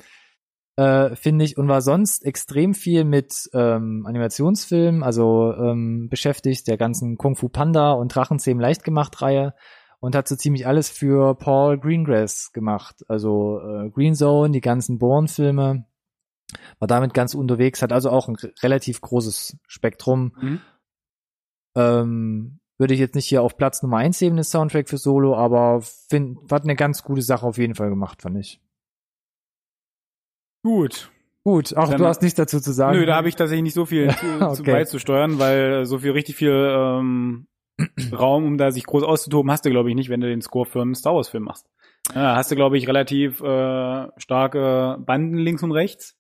äh, 0.77 1.17
finde 1.17 1.45
ich. 1.47 1.57
Und 1.57 1.69
war 1.69 1.81
sonst 1.81 2.27
extrem 2.27 2.75
viel 2.75 3.05
mit 3.05 3.49
ähm, 3.55 4.05
Animationsfilmen, 4.07 5.03
also 5.03 5.55
ähm, 5.55 6.09
beschäftigt, 6.11 6.69
der 6.69 6.77
ganzen 6.77 7.17
Kung 7.17 7.37
Fu 7.37 7.49
Panda 7.49 7.93
und 7.93 8.15
Drachenzähmen 8.15 8.61
leicht 8.61 8.85
gemacht 8.85 9.23
Reihe 9.23 9.55
und 10.01 10.15
hat 10.15 10.29
so 10.29 10.37
ziemlich 10.37 10.67
alles 10.67 10.91
für 10.91 11.35
Paul 11.35 11.79
Greengrass 11.79 12.53
gemacht. 12.53 13.05
Also 13.09 13.61
äh, 13.61 13.91
Green 13.91 14.15
Zone, 14.15 14.51
die 14.51 14.61
ganzen 14.61 14.99
Bourne-Filme 14.99 15.87
war 16.79 16.89
damit 16.89 17.15
ganz 17.15 17.35
unterwegs, 17.35 17.83
hat 17.83 17.93
also 17.93 18.11
auch 18.11 18.29
ein 18.29 18.37
relativ 18.63 19.01
großes 19.01 19.59
Spektrum. 19.67 20.33
Mhm. 20.41 20.61
Ähm, 21.77 22.61
würde 22.79 22.95
ich 22.95 23.01
jetzt 23.01 23.15
nicht 23.15 23.27
hier 23.27 23.43
auf 23.43 23.57
Platz 23.57 23.83
Nummer 23.83 23.99
eins 23.99 24.21
heben, 24.21 24.37
das 24.37 24.51
Soundtrack 24.51 24.89
für 24.89 24.99
Solo, 24.99 25.35
aber 25.37 25.81
find, 25.81 26.51
hat 26.51 26.65
eine 26.65 26.77
ganz 26.77 27.03
gute 27.03 27.23
Sache 27.23 27.47
auf 27.47 27.59
jeden 27.59 27.75
Fall 27.75 27.89
gemacht, 27.89 28.23
fand 28.23 28.39
ich. 28.39 28.61
Gut. 30.63 31.11
Gut, 31.43 31.77
auch 31.77 31.89
Dann, 31.89 31.99
du 31.99 32.07
hast 32.07 32.23
nichts 32.23 32.37
dazu 32.37 32.61
zu 32.61 32.73
sagen. 32.73 32.99
Nö, 32.99 33.07
da 33.07 33.15
habe 33.15 33.29
ich 33.29 33.37
tatsächlich 33.37 33.63
nicht 33.63 33.75
so 33.75 33.87
viel 33.87 34.11
zu, 34.17 34.27
okay. 34.27 34.55
zu 34.55 34.63
beizusteuern, 34.65 35.39
weil 35.39 35.87
so 35.87 35.99
viel 35.99 36.11
richtig 36.11 36.37
viel 36.37 36.51
ähm, 36.51 37.47
Raum, 38.13 38.45
um 38.45 38.59
da 38.59 38.73
sich 38.73 38.85
groß 38.85 39.05
auszutoben, 39.05 39.51
hast 39.51 39.65
du, 39.65 39.71
glaube 39.71 39.89
ich, 39.89 39.95
nicht, 39.95 40.09
wenn 40.09 40.21
du 40.21 40.29
den 40.29 40.43
Score 40.43 40.67
für 40.67 40.83
einen 40.83 40.95
Star 40.95 41.15
Wars-Film 41.15 41.45
machst. 41.45 41.67
Ja, 42.15 42.37
hast 42.37 42.51
du, 42.51 42.57
glaube 42.57 42.77
ich, 42.79 42.89
relativ 42.89 43.41
äh, 43.43 44.09
starke 44.17 44.99
Banden 45.01 45.39
links 45.39 45.63
und 45.63 45.73
rechts 45.73 46.17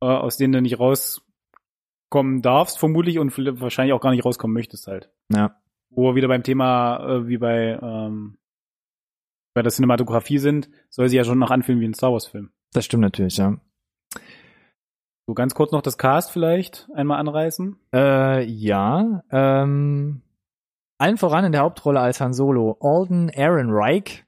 äh, 0.00 0.06
aus 0.06 0.36
denen 0.36 0.52
du 0.52 0.62
nicht 0.62 0.78
rauskommen 0.78 2.42
darfst, 2.42 2.78
vermutlich, 2.78 3.18
und 3.18 3.36
wahrscheinlich 3.60 3.92
auch 3.92 4.00
gar 4.00 4.10
nicht 4.10 4.24
rauskommen 4.24 4.54
möchtest 4.54 4.86
halt. 4.86 5.10
Ja. 5.32 5.56
Wo 5.90 6.10
wir 6.10 6.14
wieder 6.14 6.28
beim 6.28 6.42
Thema, 6.42 6.98
äh, 6.98 7.28
wie 7.28 7.38
bei, 7.38 7.78
ähm, 7.80 8.38
bei 9.54 9.62
der 9.62 9.72
Cinematografie 9.72 10.38
sind, 10.38 10.68
soll 10.90 11.08
sie 11.08 11.16
ja 11.16 11.24
schon 11.24 11.38
noch 11.38 11.50
anfühlen 11.50 11.80
wie 11.80 11.86
ein 11.86 11.94
Star 11.94 12.12
Wars-Film. 12.12 12.50
Das 12.72 12.84
stimmt 12.84 13.02
natürlich, 13.02 13.36
ja. 13.36 13.56
So 15.26 15.34
ganz 15.34 15.54
kurz 15.54 15.72
noch 15.72 15.80
das 15.80 15.96
Cast 15.96 16.32
vielleicht 16.32 16.88
einmal 16.94 17.18
anreißen. 17.18 17.76
Äh, 17.94 18.44
ja. 18.44 19.22
Ähm, 19.30 20.22
allen 20.98 21.16
voran 21.16 21.46
in 21.46 21.52
der 21.52 21.62
Hauptrolle 21.62 22.00
als 22.00 22.20
Han 22.20 22.34
Solo 22.34 22.76
Alden 22.80 23.30
Aaron 23.34 23.70
Reich 23.70 24.24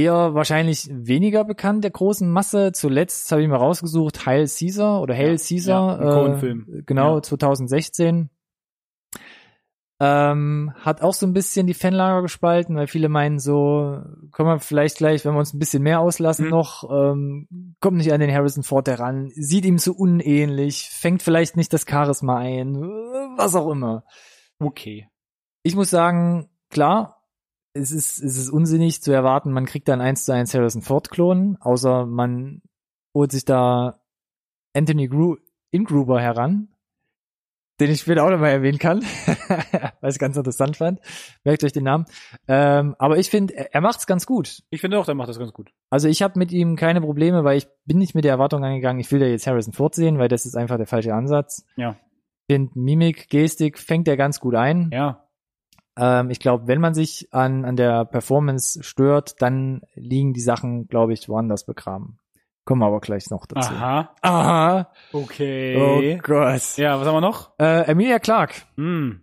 eher 0.00 0.34
wahrscheinlich 0.34 0.88
weniger 0.90 1.44
bekannt 1.44 1.84
der 1.84 1.90
großen 1.90 2.30
Masse. 2.30 2.72
Zuletzt 2.72 3.30
habe 3.32 3.42
ich 3.42 3.48
mal 3.48 3.56
rausgesucht 3.56 4.26
Heil 4.26 4.46
Caesar 4.46 5.00
oder 5.00 5.14
Hail 5.14 5.32
ja, 5.32 5.36
Caesar. 5.36 6.02
Ja, 6.02 6.36
Film. 6.38 6.82
Genau, 6.86 7.16
ja. 7.16 7.22
2016. 7.22 8.30
Ähm, 10.02 10.72
hat 10.76 11.02
auch 11.02 11.12
so 11.12 11.26
ein 11.26 11.34
bisschen 11.34 11.66
die 11.66 11.74
Fanlager 11.74 12.22
gespalten, 12.22 12.74
weil 12.74 12.86
viele 12.86 13.10
meinen 13.10 13.38
so, 13.38 14.00
kommen 14.30 14.48
wir 14.48 14.58
vielleicht 14.58 14.96
gleich, 14.96 15.26
wenn 15.26 15.34
wir 15.34 15.40
uns 15.40 15.52
ein 15.52 15.58
bisschen 15.58 15.82
mehr 15.82 16.00
auslassen 16.00 16.46
mhm. 16.46 16.50
noch, 16.50 16.90
ähm, 16.90 17.76
kommt 17.80 17.98
nicht 17.98 18.10
an 18.10 18.20
den 18.20 18.32
Harrison 18.32 18.62
Ford 18.62 18.88
heran, 18.88 19.30
sieht 19.34 19.66
ihm 19.66 19.76
zu 19.76 19.94
unähnlich, 19.94 20.88
fängt 20.90 21.22
vielleicht 21.22 21.58
nicht 21.58 21.74
das 21.74 21.84
Charisma 21.86 22.38
ein, 22.38 22.76
was 23.36 23.54
auch 23.54 23.70
immer. 23.70 24.04
Okay. 24.58 25.06
Ich 25.62 25.76
muss 25.76 25.90
sagen, 25.90 26.48
klar, 26.70 27.19
es 27.72 27.92
ist, 27.92 28.22
es 28.22 28.36
ist 28.36 28.50
unsinnig 28.50 29.02
zu 29.02 29.12
erwarten, 29.12 29.52
man 29.52 29.66
kriegt 29.66 29.88
dann 29.88 30.00
eins 30.00 30.24
zu 30.24 30.32
eins 30.32 30.54
Harrison 30.54 30.82
Ford 30.82 31.10
Klon, 31.10 31.56
außer 31.60 32.06
man 32.06 32.62
holt 33.14 33.32
sich 33.32 33.44
da 33.44 34.00
Anthony 34.74 35.08
Gru 35.08 35.36
Ingruber 35.70 36.20
heran, 36.20 36.68
den 37.78 37.90
ich 37.90 38.00
später 38.00 38.24
auch 38.24 38.30
nochmal 38.30 38.50
erwähnen 38.50 38.78
kann, 38.78 39.00
weil 40.00 40.10
ich 40.10 40.18
ganz 40.18 40.36
interessant 40.36 40.76
fand. 40.76 41.00
Merkt 41.44 41.64
euch 41.64 41.72
den 41.72 41.84
Namen. 41.84 42.06
Ähm, 42.48 42.96
aber 42.98 43.18
ich 43.18 43.30
finde, 43.30 43.56
er, 43.56 43.74
er 43.74 43.80
macht's 43.80 44.06
ganz 44.06 44.26
gut. 44.26 44.62
Ich 44.70 44.80
finde 44.80 44.98
auch, 44.98 45.08
er 45.08 45.14
macht 45.14 45.28
das 45.28 45.38
ganz 45.38 45.52
gut. 45.52 45.70
Also 45.90 46.08
ich 46.08 46.22
habe 46.22 46.38
mit 46.38 46.52
ihm 46.52 46.76
keine 46.76 47.00
Probleme, 47.00 47.44
weil 47.44 47.56
ich 47.56 47.68
bin 47.84 47.98
nicht 47.98 48.14
mit 48.14 48.24
der 48.24 48.32
Erwartung 48.32 48.64
angegangen, 48.64 49.00
ich 49.00 49.10
will 49.12 49.20
da 49.20 49.26
jetzt 49.26 49.46
Harrison 49.46 49.72
Ford 49.72 49.94
sehen, 49.94 50.18
weil 50.18 50.28
das 50.28 50.44
ist 50.44 50.56
einfach 50.56 50.76
der 50.76 50.86
falsche 50.86 51.14
Ansatz. 51.14 51.64
Ja. 51.76 51.96
Find 52.50 52.74
Mimik, 52.74 53.28
Gestik 53.30 53.78
fängt 53.78 54.08
er 54.08 54.16
ganz 54.16 54.40
gut 54.40 54.56
ein. 54.56 54.90
Ja. 54.92 55.29
Ähm, 56.00 56.30
ich 56.30 56.40
glaube, 56.40 56.66
wenn 56.66 56.80
man 56.80 56.94
sich 56.94 57.28
an, 57.30 57.66
an 57.66 57.76
der 57.76 58.06
Performance 58.06 58.82
stört, 58.82 59.42
dann 59.42 59.82
liegen 59.94 60.32
die 60.32 60.40
Sachen, 60.40 60.88
glaube 60.88 61.12
ich, 61.12 61.28
woanders 61.28 61.66
begraben. 61.66 62.18
Kommen 62.64 62.80
wir 62.80 62.86
aber 62.86 63.00
gleich 63.00 63.28
noch 63.30 63.44
dazu. 63.44 63.70
Aha. 63.70 64.14
Aha. 64.22 64.92
Okay. 65.12 65.76
Oh 65.76 66.18
Gott. 66.22 66.76
Ja, 66.78 66.98
was 66.98 67.06
haben 67.06 67.16
wir 67.16 67.20
noch? 67.20 67.52
Äh, 67.58 67.90
Emilia 67.90 68.18
Clark. 68.18 68.62
Mm. 68.76 69.22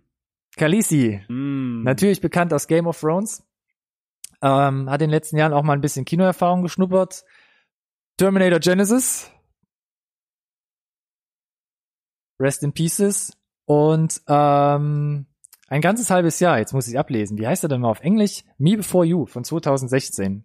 Khaleesi. 0.56 1.20
Mm. 1.28 1.82
Natürlich 1.82 2.20
bekannt 2.20 2.54
aus 2.54 2.68
Game 2.68 2.86
of 2.86 3.00
Thrones. 3.00 3.44
Ähm, 4.40 4.88
hat 4.88 5.02
in 5.02 5.08
den 5.08 5.10
letzten 5.10 5.36
Jahren 5.36 5.52
auch 5.52 5.64
mal 5.64 5.72
ein 5.72 5.80
bisschen 5.80 6.04
Kinoerfahrung 6.04 6.62
geschnuppert. 6.62 7.24
Terminator 8.18 8.60
Genesis. 8.60 9.32
Rest 12.40 12.62
in 12.62 12.72
Pieces. 12.72 13.36
Und 13.64 14.22
ähm, 14.28 15.26
ein 15.68 15.80
ganzes 15.80 16.10
halbes 16.10 16.40
Jahr, 16.40 16.58
jetzt 16.58 16.72
muss 16.72 16.88
ich 16.88 16.98
ablesen. 16.98 17.38
Wie 17.38 17.46
heißt 17.46 17.62
er 17.62 17.68
denn 17.68 17.82
mal 17.82 17.90
auf 17.90 18.00
Englisch? 18.00 18.42
Me 18.56 18.76
Before 18.76 19.04
You 19.04 19.26
von 19.26 19.44
2016. 19.44 20.44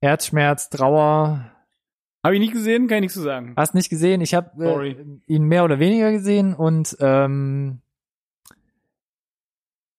Herzschmerz, 0.00 0.70
Trauer. 0.70 1.50
Habe 2.22 2.34
ich 2.36 2.40
nicht 2.40 2.52
gesehen, 2.52 2.86
kann 2.86 2.98
ich 2.98 3.02
nichts 3.02 3.14
zu 3.14 3.22
sagen. 3.22 3.54
Hast 3.56 3.74
nicht 3.74 3.90
gesehen? 3.90 4.20
Ich 4.20 4.34
habe 4.34 4.64
äh, 4.64 4.96
ihn 5.26 5.44
mehr 5.44 5.64
oder 5.64 5.78
weniger 5.78 6.12
gesehen 6.12 6.54
und 6.54 6.96
ähm, 7.00 7.82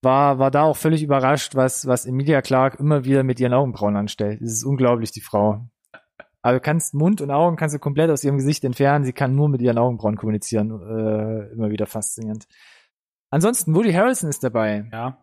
war, 0.01 0.39
war 0.39 0.49
da 0.49 0.63
auch 0.63 0.77
völlig 0.77 1.03
überrascht, 1.03 1.55
was, 1.55 1.85
was 1.85 2.05
Emilia 2.05 2.41
Clark 2.41 2.79
immer 2.79 3.03
wieder 3.03 3.23
mit 3.23 3.39
ihren 3.39 3.53
Augenbrauen 3.53 3.95
anstellt. 3.95 4.41
Es 4.41 4.53
ist 4.53 4.63
unglaublich, 4.63 5.11
die 5.11 5.21
Frau. 5.21 5.67
Aber 6.41 6.53
du 6.53 6.59
kannst 6.61 6.93
Mund 6.93 7.21
und 7.21 7.31
Augen 7.31 7.57
kannst 7.57 7.75
du 7.75 7.79
komplett 7.79 8.09
aus 8.11 8.23
ihrem 8.23 8.37
Gesicht 8.37 8.63
entfernen. 8.63 9.03
Sie 9.03 9.13
kann 9.13 9.35
nur 9.35 9.49
mit 9.49 9.61
ihren 9.61 9.77
Augenbrauen 9.77 10.15
kommunizieren. 10.15 10.69
Äh, 10.69 11.51
immer 11.53 11.71
wieder 11.71 11.87
faszinierend. 11.87 12.47
Ansonsten, 13.35 13.75
Woody 13.75 13.91
Harrelson 13.91 14.29
ist 14.29 14.43
dabei. 14.43 14.89
Ja. 14.93 15.17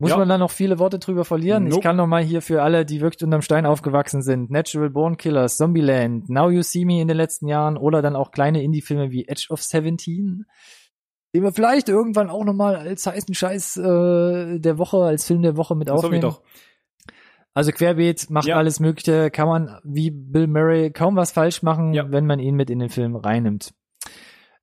Muss 0.00 0.10
Ja. 0.12 0.16
man 0.16 0.28
da 0.28 0.38
noch 0.38 0.50
viele 0.52 0.78
Worte 0.78 0.98
drüber 1.00 1.24
verlieren? 1.24 1.66
Ich 1.66 1.72
Nope. 1.74 1.82
kann 1.82 1.96
noch 1.96 2.06
mal 2.06 2.22
hier 2.22 2.40
für 2.40 2.62
alle, 2.62 2.84
die 2.86 3.00
wirklich 3.00 3.22
unterm 3.24 3.42
Stein 3.42 3.66
aufgewachsen 3.66 4.22
sind, 4.22 4.48
Natural 4.50 4.90
Born 4.90 5.16
Killers, 5.16 5.56
Zombieland, 5.56 6.30
Now 6.30 6.48
You 6.50 6.62
See 6.62 6.84
Me 6.84 7.00
in 7.00 7.08
den 7.08 7.16
letzten 7.16 7.46
Jahren 7.48 7.76
oder 7.76 8.00
dann 8.00 8.14
auch 8.16 8.30
kleine 8.30 8.62
Indie-Filme 8.62 9.10
wie 9.10 9.26
Edge 9.26 9.48
of 9.50 9.60
Seventeen, 9.62 10.46
den 11.34 11.42
wir 11.42 11.52
vielleicht 11.52 11.88
irgendwann 11.88 12.30
auch 12.30 12.44
noch 12.44 12.54
mal 12.54 12.76
als 12.76 13.06
heißen 13.06 13.34
Scheiß 13.34 13.76
äh, 13.76 14.58
der 14.60 14.78
Woche, 14.78 14.98
als 14.98 15.26
Film 15.26 15.42
der 15.42 15.56
Woche 15.56 15.74
mit 15.76 15.88
Das 15.88 15.94
hoffe 16.02 16.14
ich 16.16 16.24
aufnehmen. 16.24 16.42
doch. 16.42 16.42
Also 17.54 17.72
Querbeet 17.72 18.30
macht 18.30 18.46
Ja. 18.46 18.56
alles 18.56 18.78
Mögliche, 18.78 19.30
kann 19.32 19.48
man 19.48 19.78
wie 19.82 20.10
Bill 20.12 20.46
Murray 20.46 20.92
kaum 20.92 21.16
was 21.16 21.32
falsch 21.32 21.62
machen, 21.64 21.92
Ja. 21.92 22.10
wenn 22.12 22.24
man 22.24 22.38
ihn 22.38 22.54
mit 22.54 22.70
in 22.70 22.78
den 22.78 22.88
Film 22.88 23.16
reinnimmt. 23.16 23.74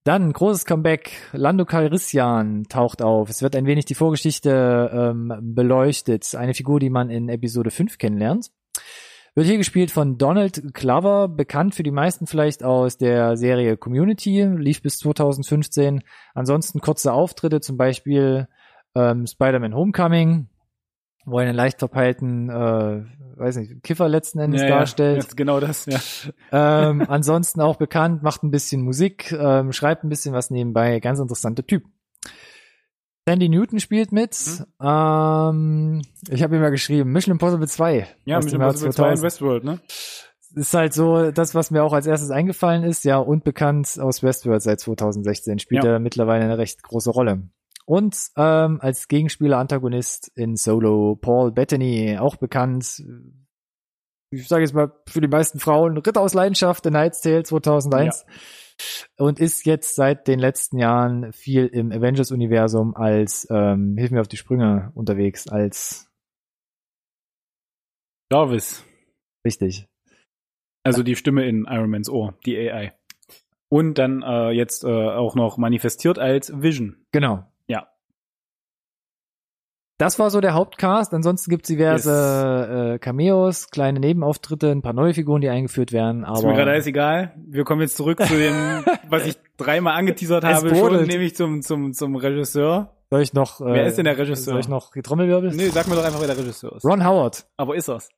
Dann 0.05 0.31
großes 0.31 0.65
Comeback. 0.65 1.13
Lando 1.31 1.65
Calrissian 1.65 2.65
taucht 2.69 3.01
auf. 3.01 3.27
Es 3.27 3.41
wird 3.41 3.55
ein 3.55 3.65
wenig 3.65 3.85
die 3.85 3.95
Vorgeschichte 3.95 4.91
ähm, 4.93 5.33
beleuchtet. 5.41 6.35
Eine 6.35 6.53
Figur, 6.53 6.79
die 6.79 6.91
man 6.91 7.09
in 7.09 7.27
Episode 7.27 7.71
5 7.71 7.97
kennenlernt. 7.97 8.51
Wird 9.33 9.47
hier 9.47 9.57
gespielt 9.57 9.89
von 9.89 10.19
Donald 10.19 10.75
Glover, 10.75 11.27
bekannt 11.27 11.73
für 11.73 11.81
die 11.81 11.89
meisten 11.89 12.27
vielleicht 12.27 12.63
aus 12.63 12.99
der 12.99 13.35
Serie 13.35 13.77
Community, 13.77 14.43
lief 14.43 14.83
bis 14.83 14.99
2015. 14.99 16.03
Ansonsten 16.35 16.81
kurze 16.81 17.11
Auftritte, 17.11 17.59
zum 17.59 17.75
Beispiel 17.75 18.47
ähm, 18.93 19.25
Spider-Man 19.25 19.73
Homecoming, 19.73 20.49
wo 21.25 21.39
er 21.39 21.45
einen 21.47 21.55
leicht 21.55 21.79
verpeilten, 21.79 22.49
äh, 22.49 23.03
weiß 23.37 23.57
nicht, 23.57 23.83
Kiffer 23.83 24.07
letzten 24.07 24.39
Endes 24.39 24.61
Ja, 24.61 24.67
ja, 24.69 24.77
darstellt. 24.79 25.17
jetzt 25.23 25.35
genau 25.37 25.59
das, 25.59 25.85
ja. 25.87 25.99
Ähm, 26.51 27.03
ansonsten 27.07 27.61
auch 27.61 27.75
bekannt, 27.77 28.23
macht 28.23 28.43
ein 28.43 28.51
bisschen 28.51 28.81
Musik, 28.81 29.31
ähm, 29.31 29.71
schreibt 29.73 30.03
ein 30.03 30.09
bisschen 30.09 30.33
was 30.33 30.49
nebenbei, 30.51 30.99
ganz 30.99 31.19
interessanter 31.19 31.65
Typ. 31.65 31.83
Sandy 33.27 33.49
Newton 33.49 33.79
spielt 33.79 34.11
mit. 34.11 34.37
Mhm. 34.79 34.85
Ähm, 34.87 36.01
ich 36.29 36.43
habe 36.43 36.55
ihm 36.55 36.61
mal 36.61 36.69
geschrieben, 36.69 37.11
Mission 37.11 37.31
Impossible 37.33 37.67
2. 37.67 38.07
Ja, 38.25 38.39
Jahr 38.39 38.43
Impossible 38.43 38.61
2 38.79 38.85
in 38.85 38.91
2000. 39.17 39.23
Westworld, 39.23 39.63
ne? 39.63 39.79
Ist 40.53 40.73
halt 40.73 40.93
so 40.93 41.31
das, 41.31 41.53
was 41.55 41.71
mir 41.71 41.83
auch 41.83 41.91
als 41.91 42.05
erstes 42.07 42.29
eingefallen 42.29 42.83
ist, 42.83 43.03
ja, 43.03 43.17
und 43.17 43.43
bekannt 43.43 43.97
aus 43.99 44.23
Westworld 44.23 44.61
seit 44.61 44.79
2016, 44.79 45.59
spielt 45.59 45.83
Ja. 45.83 45.93
er 45.93 45.99
mittlerweile 45.99 46.45
eine 46.45 46.57
recht 46.57 46.81
große 46.83 47.09
Rolle. 47.09 47.49
Und 47.85 48.17
ähm, 48.35 48.79
als 48.81 49.07
Gegenspieler 49.07 49.59
Antagonist 49.59 50.31
in 50.35 50.55
Solo 50.55 51.15
Paul 51.15 51.51
Bettany, 51.51 52.17
auch 52.17 52.35
bekannt, 52.35 53.03
ich 54.31 54.47
sage 54.47 54.63
jetzt 54.63 54.73
mal 54.73 54.91
für 55.07 55.21
die 55.21 55.27
meisten 55.27 55.59
Frauen, 55.59 55.97
Ritter 55.97 56.21
aus 56.21 56.33
Leidenschaft, 56.33 56.83
The 56.83 56.89
Knight's 56.89 57.21
Tale 57.21 57.43
2001. 57.43 58.25
Und 59.17 59.39
ist 59.39 59.65
jetzt 59.65 59.95
seit 59.95 60.27
den 60.27 60.39
letzten 60.39 60.79
Jahren 60.79 61.31
viel 61.31 61.67
im 61.67 61.91
Avengers-Universum 61.91 62.95
als, 62.95 63.47
ähm, 63.49 63.95
hilf 63.97 64.11
mir 64.11 64.19
auf 64.19 64.27
die 64.27 64.37
Sprünge 64.37 64.91
unterwegs, 64.95 65.47
als, 65.47 66.11
Jarvis. 68.31 68.83
richtig, 69.45 69.87
Also 70.83 71.03
die 71.03 71.15
Stimme 71.15 71.47
in 71.47 71.65
Iron 71.69 71.89
Mans 71.89 72.09
Ohr, 72.09 72.37
die 72.45 72.57
AI. 72.57 72.93
Und 73.69 73.97
dann 73.97 74.23
äh, 74.23 74.51
jetzt 74.51 74.83
äh, 74.83 74.87
auch 74.87 75.35
noch 75.35 75.57
manifestiert 75.57 76.19
als 76.19 76.51
Vision. 76.61 77.05
Genau. 77.11 77.45
Das 79.97 80.19
war 80.19 80.29
so 80.29 80.41
der 80.41 80.53
Hauptcast. 80.53 81.13
Ansonsten 81.13 81.49
gibt's 81.49 81.69
diverse 81.69 82.95
äh, 82.95 82.99
Cameos, 82.99 83.69
kleine 83.69 84.01
Nebenauftritte, 84.01 84.69
ein 84.71 84.81
paar 84.81 84.91
neue 84.91 85.13
Figuren, 85.13 85.39
die 85.41 85.47
eingeführt 85.49 85.93
werden. 85.93 86.23
ist 86.23 86.27
mir 86.43 86.49
Aber 86.49 86.53
gerade 86.53 86.71
alles 86.71 86.85
egal. 86.87 87.33
Wir 87.47 87.63
kommen 87.63 87.81
jetzt 87.81 87.95
zurück 87.95 88.19
zu 88.21 88.37
dem, 88.37 88.53
was 89.09 89.25
ich 89.25 89.37
dreimal 89.55 89.93
angeteasert 89.97 90.43
Es 90.43 90.49
habe, 90.49 90.75
schon, 90.75 91.03
nämlich 91.05 91.35
zum, 91.35 91.61
zum, 91.61 91.93
zum 91.93 92.15
Regisseur. 92.17 92.93
soll 93.09 93.21
ich 93.21 93.33
noch? 93.33 93.61
Äh, 93.61 93.65
Wer 93.73 93.85
ist 93.85 93.97
denn 93.97 94.03
der 94.05 94.17
Regisseur? 94.17 94.53
Soll 94.53 94.59
ich 94.59 94.67
noch 94.67 94.91
die 94.91 95.01
Trommelwirbel? 95.01 95.51
Nee, 95.55 95.69
sag 95.69 95.87
mir 95.87 95.95
doch 95.95 96.03
einfach, 96.03 96.19
wer 96.19 96.27
der 96.27 96.37
Regisseur 96.37 96.75
ist. 96.75 96.83
Ron 96.83 97.05
Howard. 97.05 97.45
Aber 97.55 97.75
ist 97.75 97.87
er's. 97.87 98.09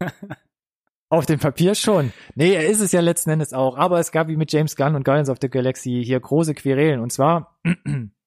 Auf 1.08 1.26
dem 1.26 1.38
Papier 1.38 1.74
schon. 1.76 2.12
Nee, 2.34 2.54
er 2.54 2.66
ist 2.66 2.80
es 2.80 2.90
ja 2.90 3.00
letzten 3.00 3.30
Endes 3.30 3.52
auch. 3.52 3.76
Aber 3.76 4.00
es 4.00 4.10
gab 4.12 4.26
wie 4.28 4.36
mit 4.36 4.50
James 4.50 4.74
Gunn 4.74 4.96
und 4.96 5.04
Guardians 5.04 5.28
of 5.28 5.36
the 5.40 5.50
Galaxy 5.50 6.02
hier 6.04 6.18
große 6.18 6.54
Querelen. 6.54 7.00
Und 7.00 7.12
zwar, 7.12 7.60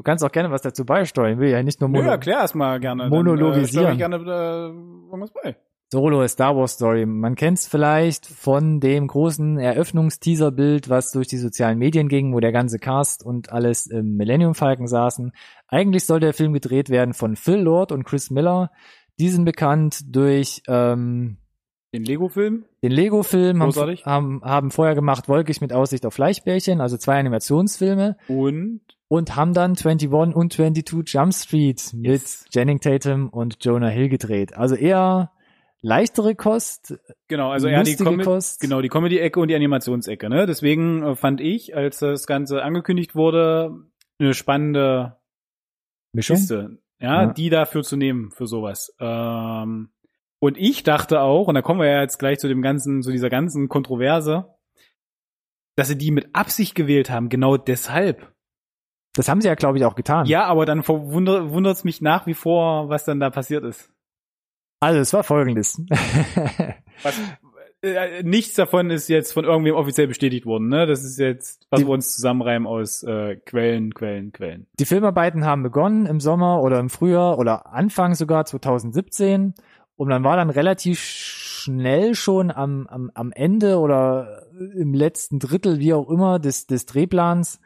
du 0.00 0.02
kannst 0.02 0.24
auch 0.24 0.32
gerne 0.32 0.50
was 0.50 0.62
dazu 0.62 0.86
beisteuern. 0.86 1.34
Ich 1.34 1.38
will 1.38 1.50
ja 1.50 1.62
nicht 1.62 1.78
nur 1.80 1.90
Nö, 1.90 1.98
Mono 1.98 2.10
erklär 2.10 2.46
mal 2.54 2.80
gerne. 2.80 3.10
Monologisieren. 3.10 3.84
Dann, 3.84 3.90
äh, 3.90 3.92
ich 3.92 3.98
gerne 3.98 4.16
äh, 4.16 5.10
irgendwas 5.10 5.30
bei. 5.30 5.56
Solo 5.92 6.26
Star 6.26 6.56
Wars 6.56 6.72
Story. 6.72 7.04
Man 7.04 7.34
kennt 7.34 7.58
es 7.58 7.68
vielleicht 7.68 8.24
von 8.24 8.80
dem 8.80 9.08
großen 9.08 9.58
Eröffnungsteaser-Bild, 9.58 10.88
was 10.88 11.12
durch 11.12 11.26
die 11.26 11.36
sozialen 11.36 11.78
Medien 11.78 12.08
ging, 12.08 12.32
wo 12.32 12.40
der 12.40 12.52
ganze 12.52 12.78
Cast 12.78 13.26
und 13.26 13.52
alles 13.52 13.86
im 13.88 14.16
Millennium 14.16 14.54
Falcon 14.54 14.86
saßen. 14.86 15.32
Eigentlich 15.68 16.06
soll 16.06 16.20
der 16.20 16.32
Film 16.32 16.54
gedreht 16.54 16.88
werden 16.88 17.12
von 17.12 17.36
Phil 17.36 17.58
Lord 17.58 17.92
und 17.92 18.04
Chris 18.04 18.30
Miller. 18.30 18.70
Die 19.18 19.28
sind 19.28 19.44
bekannt 19.44 20.00
durch 20.06 20.62
ähm, 20.66 21.36
Den 21.92 22.04
Lego-Film? 22.04 22.64
den 22.82 22.92
Lego-Film, 22.92 23.60
haben, 23.60 23.98
haben, 24.04 24.40
haben 24.44 24.70
vorher 24.70 24.94
gemacht 24.94 25.28
Wolkig 25.28 25.60
mit 25.60 25.74
Aussicht 25.74 26.06
auf 26.06 26.14
Fleischbällchen, 26.14 26.80
also 26.80 26.96
zwei 26.96 27.18
Animationsfilme 27.18 28.16
Und 28.28 28.80
und 29.10 29.34
haben 29.34 29.54
dann 29.54 29.72
21 29.72 30.08
und 30.12 30.52
22 30.52 31.12
Jump 31.12 31.34
Street 31.34 31.82
mit 31.94 32.12
Yes. 32.12 32.44
Channing 32.52 32.78
Tatum 32.80 33.28
und 33.28 33.56
Jonah 33.64 33.88
Hill 33.88 34.08
gedreht. 34.08 34.56
Also 34.56 34.76
eher 34.76 35.32
leichtere 35.82 36.36
Kost, 36.36 36.94
genau, 37.26 37.50
also 37.50 37.66
eher 37.66 37.82
die, 37.82 37.90
lustige 37.92 38.08
Com 38.08 38.20
Kost. 38.20 38.60
genau, 38.60 38.80
die 38.80 38.88
Comedy-Ecke 38.88 39.40
und 39.40 39.48
die 39.48 39.56
Animationsecke. 39.56 40.28
Ne? 40.30 40.46
Deswegen 40.46 41.02
äh, 41.02 41.16
fand 41.16 41.40
ich, 41.40 41.74
als 41.74 41.98
das 41.98 42.26
Ganze 42.28 42.62
angekündigt 42.62 43.16
wurde, 43.16 43.74
eine 44.20 44.32
spannende 44.32 45.16
Mischung. 46.12 46.36
Kiste, 46.36 46.78
ja, 47.00 47.22
Ja. 47.24 47.32
die 47.32 47.50
dafür 47.50 47.82
zu 47.82 47.96
nehmen 47.96 48.30
für 48.30 48.46
sowas. 48.46 48.94
Ähm, 49.00 49.90
und 50.38 50.56
ich 50.56 50.84
dachte 50.84 51.20
auch, 51.20 51.48
und 51.48 51.56
da 51.56 51.62
kommen 51.62 51.80
wir 51.80 51.88
ja 51.90 52.00
jetzt 52.02 52.18
gleich 52.18 52.38
zu 52.38 52.46
dem 52.46 52.62
ganzen, 52.62 53.02
zu 53.02 53.10
dieser 53.10 53.28
ganzen 53.28 53.68
Kontroverse, 53.68 54.54
dass 55.76 55.88
sie 55.88 55.98
die 55.98 56.12
mit 56.12 56.28
Absicht 56.32 56.76
gewählt 56.76 57.10
haben, 57.10 57.28
genau 57.28 57.56
deshalb. 57.56 58.32
Das 59.14 59.28
haben 59.28 59.40
sie 59.40 59.48
ja, 59.48 59.54
glaube 59.54 59.78
ich, 59.78 59.84
auch 59.84 59.94
getan. 59.96 60.26
Ja, 60.26 60.44
aber 60.44 60.66
dann 60.66 60.86
wundert 60.86 61.76
es 61.76 61.84
mich 61.84 62.00
nach 62.00 62.26
wie 62.26 62.34
vor, 62.34 62.88
was 62.88 63.04
dann 63.04 63.18
da 63.20 63.30
passiert 63.30 63.64
ist. 63.64 63.90
Also 64.80 64.98
es 65.00 65.12
war 65.12 65.24
folgendes. 65.24 65.82
Was, 67.02 67.18
äh, 67.82 68.22
nichts 68.22 68.54
davon 68.54 68.90
ist 68.90 69.08
jetzt 69.08 69.32
von 69.32 69.44
irgendwem 69.44 69.74
offiziell 69.74 70.06
bestätigt 70.06 70.44
worden, 70.46 70.68
ne? 70.68 70.86
Das 70.86 71.02
ist 71.02 71.18
jetzt, 71.18 71.66
was 71.70 71.80
Die- 71.80 71.86
wir 71.86 71.92
uns 71.92 72.14
zusammenreimen 72.14 72.66
aus 72.68 73.02
äh, 73.02 73.36
Quellen, 73.36 73.94
Quellen, 73.94 74.32
Quellen. 74.32 74.66
Die 74.78 74.84
Filmarbeiten 74.84 75.44
haben 75.46 75.62
begonnen 75.62 76.04
im 76.06 76.20
Sommer 76.20 76.62
oder 76.62 76.78
im 76.78 76.90
Frühjahr 76.90 77.38
oder 77.38 77.72
Anfang 77.72 78.14
sogar 78.14 78.44
2017 78.44 79.54
und 79.96 80.08
man 80.08 80.24
war 80.24 80.36
dann 80.36 80.50
relativ 80.50 81.00
schnell 81.00 82.14
schon 82.14 82.50
am, 82.50 82.86
am, 82.86 83.10
am 83.14 83.32
Ende 83.32 83.78
oder 83.78 84.42
im 84.76 84.92
letzten 84.94 85.38
Drittel, 85.38 85.78
wie 85.78 85.94
auch 85.94 86.08
immer, 86.10 86.38
des, 86.38 86.66
des 86.66 86.84
Drehplans 86.86 87.60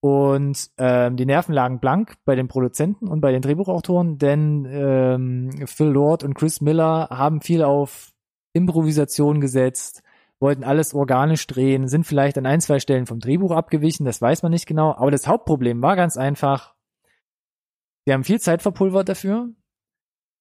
und 0.00 0.70
ähm, 0.78 1.16
die 1.16 1.26
Nerven 1.26 1.52
lagen 1.52 1.78
blank 1.78 2.16
bei 2.24 2.34
den 2.34 2.48
Produzenten 2.48 3.06
und 3.06 3.20
bei 3.20 3.32
den 3.32 3.42
Drehbuchautoren, 3.42 4.16
denn 4.16 4.66
ähm, 4.70 5.66
Phil 5.66 5.88
Lord 5.88 6.24
und 6.24 6.34
Chris 6.34 6.62
Miller 6.62 7.08
haben 7.10 7.42
viel 7.42 7.62
auf 7.62 8.12
Improvisation 8.54 9.42
gesetzt, 9.42 10.02
wollten 10.40 10.64
alles 10.64 10.94
organisch 10.94 11.46
drehen, 11.46 11.86
sind 11.86 12.06
vielleicht 12.06 12.38
an 12.38 12.46
ein, 12.46 12.62
zwei 12.62 12.80
Stellen 12.80 13.06
vom 13.06 13.20
Drehbuch 13.20 13.50
abgewichen, 13.50 14.06
das 14.06 14.22
weiß 14.22 14.42
man 14.42 14.52
nicht 14.52 14.66
genau. 14.66 14.94
Aber 14.94 15.10
das 15.10 15.26
Hauptproblem 15.26 15.82
war 15.82 15.96
ganz 15.96 16.16
einfach, 16.16 16.74
wir 18.06 18.14
haben 18.14 18.24
viel 18.24 18.40
Zeit 18.40 18.62
verpulvert 18.62 19.08
dafür. 19.08 19.50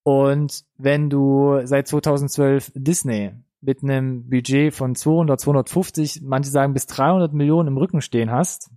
Und 0.03 0.63
wenn 0.77 1.09
du 1.09 1.59
seit 1.65 1.89
2012 1.89 2.71
Disney 2.75 3.33
mit 3.59 3.83
einem 3.83 4.29
Budget 4.29 4.73
von 4.73 4.95
200, 4.95 5.37
250, 5.37 6.21
manche 6.23 6.49
sagen 6.49 6.73
bis 6.73 6.87
300 6.87 7.33
Millionen 7.33 7.67
im 7.67 7.77
Rücken 7.77 8.01
stehen 8.01 8.31
hast, 8.31 8.71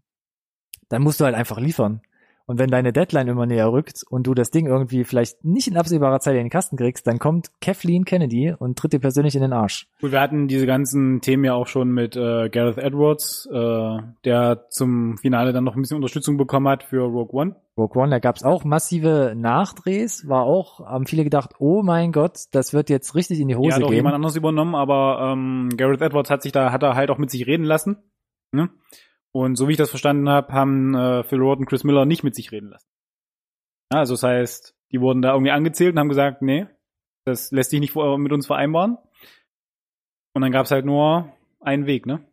dann 0.93 1.03
musst 1.03 1.21
du 1.21 1.25
halt 1.25 1.35
einfach 1.35 1.59
liefern. 1.59 2.03
Und 2.45 2.59
wenn 2.59 2.71
deine 2.71 2.93
Deadline 2.93 3.29
immer 3.29 3.47
näher 3.47 3.71
rückt 3.73 4.03
und 4.11 4.27
du 4.27 4.35
das 4.35 4.51
Ding 4.51 4.67
irgendwie 4.67 5.05
vielleicht 5.05 5.45
nicht 5.45 5.69
in 5.69 5.77
absehbarer 5.77 6.19
Zeit 6.19 6.35
in 6.35 6.41
den 6.41 6.51
Kasten 6.51 6.77
kriegst, 6.77 7.07
dann 7.07 7.21
kommt 7.21 7.51
Kathleen 7.61 8.05
Kennedy 8.05 8.53
und 8.59 8.77
tritt 8.77 8.93
dir 8.93 8.99
persönlich 8.99 9.37
in 9.37 9.43
den 9.43 9.53
Arsch. 9.53 9.87
Gut, 10.01 10.11
wir 10.11 10.21
hatten 10.21 10.49
diese 10.49 10.67
ganzen 10.67 11.21
Themen 11.21 11.45
ja 11.45 11.55
auch 11.55 11.69
schon 11.69 11.93
mit 11.93 12.17
äh, 12.17 12.49
Gareth 12.51 12.79
Edwards, 12.79 13.49
äh, 13.51 13.99
der 14.25 14.67
zum 14.71 15.17
Finale 15.19 15.53
dann 15.53 15.63
noch 15.65 15.77
ein 15.77 15.83
bisschen 15.83 15.95
Unterstützung 15.97 16.37
bekommen 16.37 16.69
hat 16.69 16.83
für 16.83 17.03
Rogue 17.05 17.33
One. 17.33 17.57
Rogue 17.79 18.03
One, 18.03 18.11
da 18.11 18.19
gab's 18.19 18.43
auch 18.43 18.65
massive 18.65 19.35
Nachdrehs, 19.37 20.29
war 20.29 20.43
auch, 20.43 20.81
haben 20.81 21.07
viele 21.07 21.23
gedacht, 21.25 21.53
oh 21.61 21.83
mein 21.83 22.11
Gott, 22.13 22.39
das 22.51 22.75
wird 22.75 22.91
jetzt 22.91 23.15
richtig 23.15 23.39
in 23.41 23.49
die 23.49 23.53
Ja, 23.55 23.59
Hose 23.61 23.77
hat 23.77 23.83
auch 23.85 23.87
gehen. 23.87 23.97
jemand 23.99 24.17
anderes 24.17 24.37
übernommen, 24.37 24.75
aber 24.75 25.33
ähm, 25.33 25.71
Gareth 25.77 26.03
Edwards 26.03 26.29
hat 26.29 26.43
sich 26.43 26.53
da, 26.53 26.73
hat 26.73 26.83
er 26.83 26.97
halt 26.97 27.09
auch 27.11 27.19
mit 27.19 27.31
sich 27.31 27.47
reden 27.47 27.65
lassen. 27.65 27.99
Ne? 28.51 28.69
Und 29.35 29.57
so 29.57 29.67
wie 29.67 29.73
ich 29.73 29.79
das 29.79 29.91
verstanden 29.91 30.29
habe, 30.29 30.53
haben 30.53 30.95
äh, 30.95 31.25
Phil 31.25 31.39
Lord 31.39 31.59
und 31.59 31.67
Chris 31.67 31.85
Miller 31.85 32.05
nicht 32.05 32.23
mit 32.23 32.35
sich 32.35 32.53
reden 32.53 32.69
lassen. 32.69 32.89
Also 33.89 34.15
das 34.15 34.23
heißt, 34.23 34.75
die 34.91 35.01
wurden 35.01 35.23
da 35.23 35.33
irgendwie 35.33 35.51
angezählt 35.53 35.95
und 35.95 35.99
haben 35.99 36.09
gesagt, 36.09 36.43
nee, 36.43 36.67
das 37.25 37.51
lässt 37.51 37.71
sich 37.71 37.81
nicht 37.81 37.93
vor- 37.93 38.19
mit 38.19 38.33
uns 38.33 38.47
vereinbaren. 38.47 38.99
Und 40.35 40.43
dann 40.43 40.53
gab's 40.53 40.71
halt 40.71 40.85
nur 40.85 41.33
einen 41.61 41.87
Weg, 41.87 42.07
ne? 42.07 42.27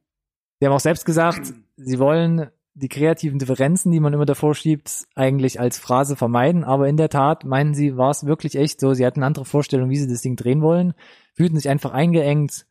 Die 0.61 0.65
haben 0.65 0.73
auch 0.73 0.79
selbst 0.79 1.05
gesagt, 1.05 1.53
sie 1.77 1.99
wollen 1.99 2.49
die 2.73 2.89
kreativen 2.89 3.39
Differenzen, 3.39 3.91
die 3.91 3.99
man 3.99 4.13
immer 4.13 4.25
davor 4.25 4.55
schiebt, 4.55 5.05
eigentlich 5.15 5.59
als 5.59 5.79
Phrase 5.79 6.15
vermeiden. 6.15 6.63
Aber 6.63 6.87
in 6.87 6.97
der 6.97 7.09
Tat, 7.09 7.43
meinen 7.45 7.73
sie, 7.73 7.97
war 7.97 8.09
es 8.09 8.25
wirklich 8.25 8.55
echt 8.55 8.79
so. 8.79 8.93
Sie 8.93 9.05
hatten 9.05 9.23
andere 9.23 9.45
Vorstellung, 9.45 9.89
wie 9.89 9.97
sie 9.97 10.07
das 10.07 10.21
Ding 10.21 10.35
drehen 10.35 10.61
wollen, 10.61 10.93
fühlten 11.33 11.57
sich 11.57 11.69
einfach 11.69 11.91
eingeengt. 11.91 12.65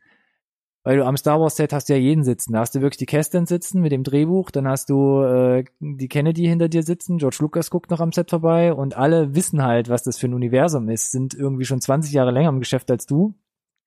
Weil 0.88 0.96
du 0.96 1.04
am 1.04 1.18
Star 1.18 1.38
Wars 1.38 1.56
Set 1.56 1.74
hast 1.74 1.90
ja 1.90 1.96
jeden 1.96 2.24
sitzen. 2.24 2.54
Da 2.54 2.60
hast 2.60 2.74
du 2.74 2.80
wirklich 2.80 2.96
die 2.96 3.04
Kästen 3.04 3.44
sitzen 3.44 3.82
mit 3.82 3.92
dem 3.92 4.04
Drehbuch, 4.04 4.50
dann 4.50 4.66
hast 4.66 4.88
du 4.88 5.20
äh, 5.20 5.64
die 5.80 6.08
Kennedy 6.08 6.46
hinter 6.46 6.70
dir 6.70 6.82
sitzen, 6.82 7.18
George 7.18 7.36
Lucas 7.40 7.68
guckt 7.68 7.90
noch 7.90 8.00
am 8.00 8.10
Set 8.10 8.30
vorbei 8.30 8.72
und 8.72 8.96
alle 8.96 9.34
wissen 9.34 9.62
halt, 9.62 9.90
was 9.90 10.02
das 10.02 10.16
für 10.16 10.28
ein 10.28 10.32
Universum 10.32 10.88
ist, 10.88 11.12
sind 11.12 11.34
irgendwie 11.34 11.66
schon 11.66 11.82
20 11.82 12.14
Jahre 12.14 12.30
länger 12.30 12.48
im 12.48 12.60
Geschäft 12.60 12.90
als 12.90 13.04
du. 13.04 13.34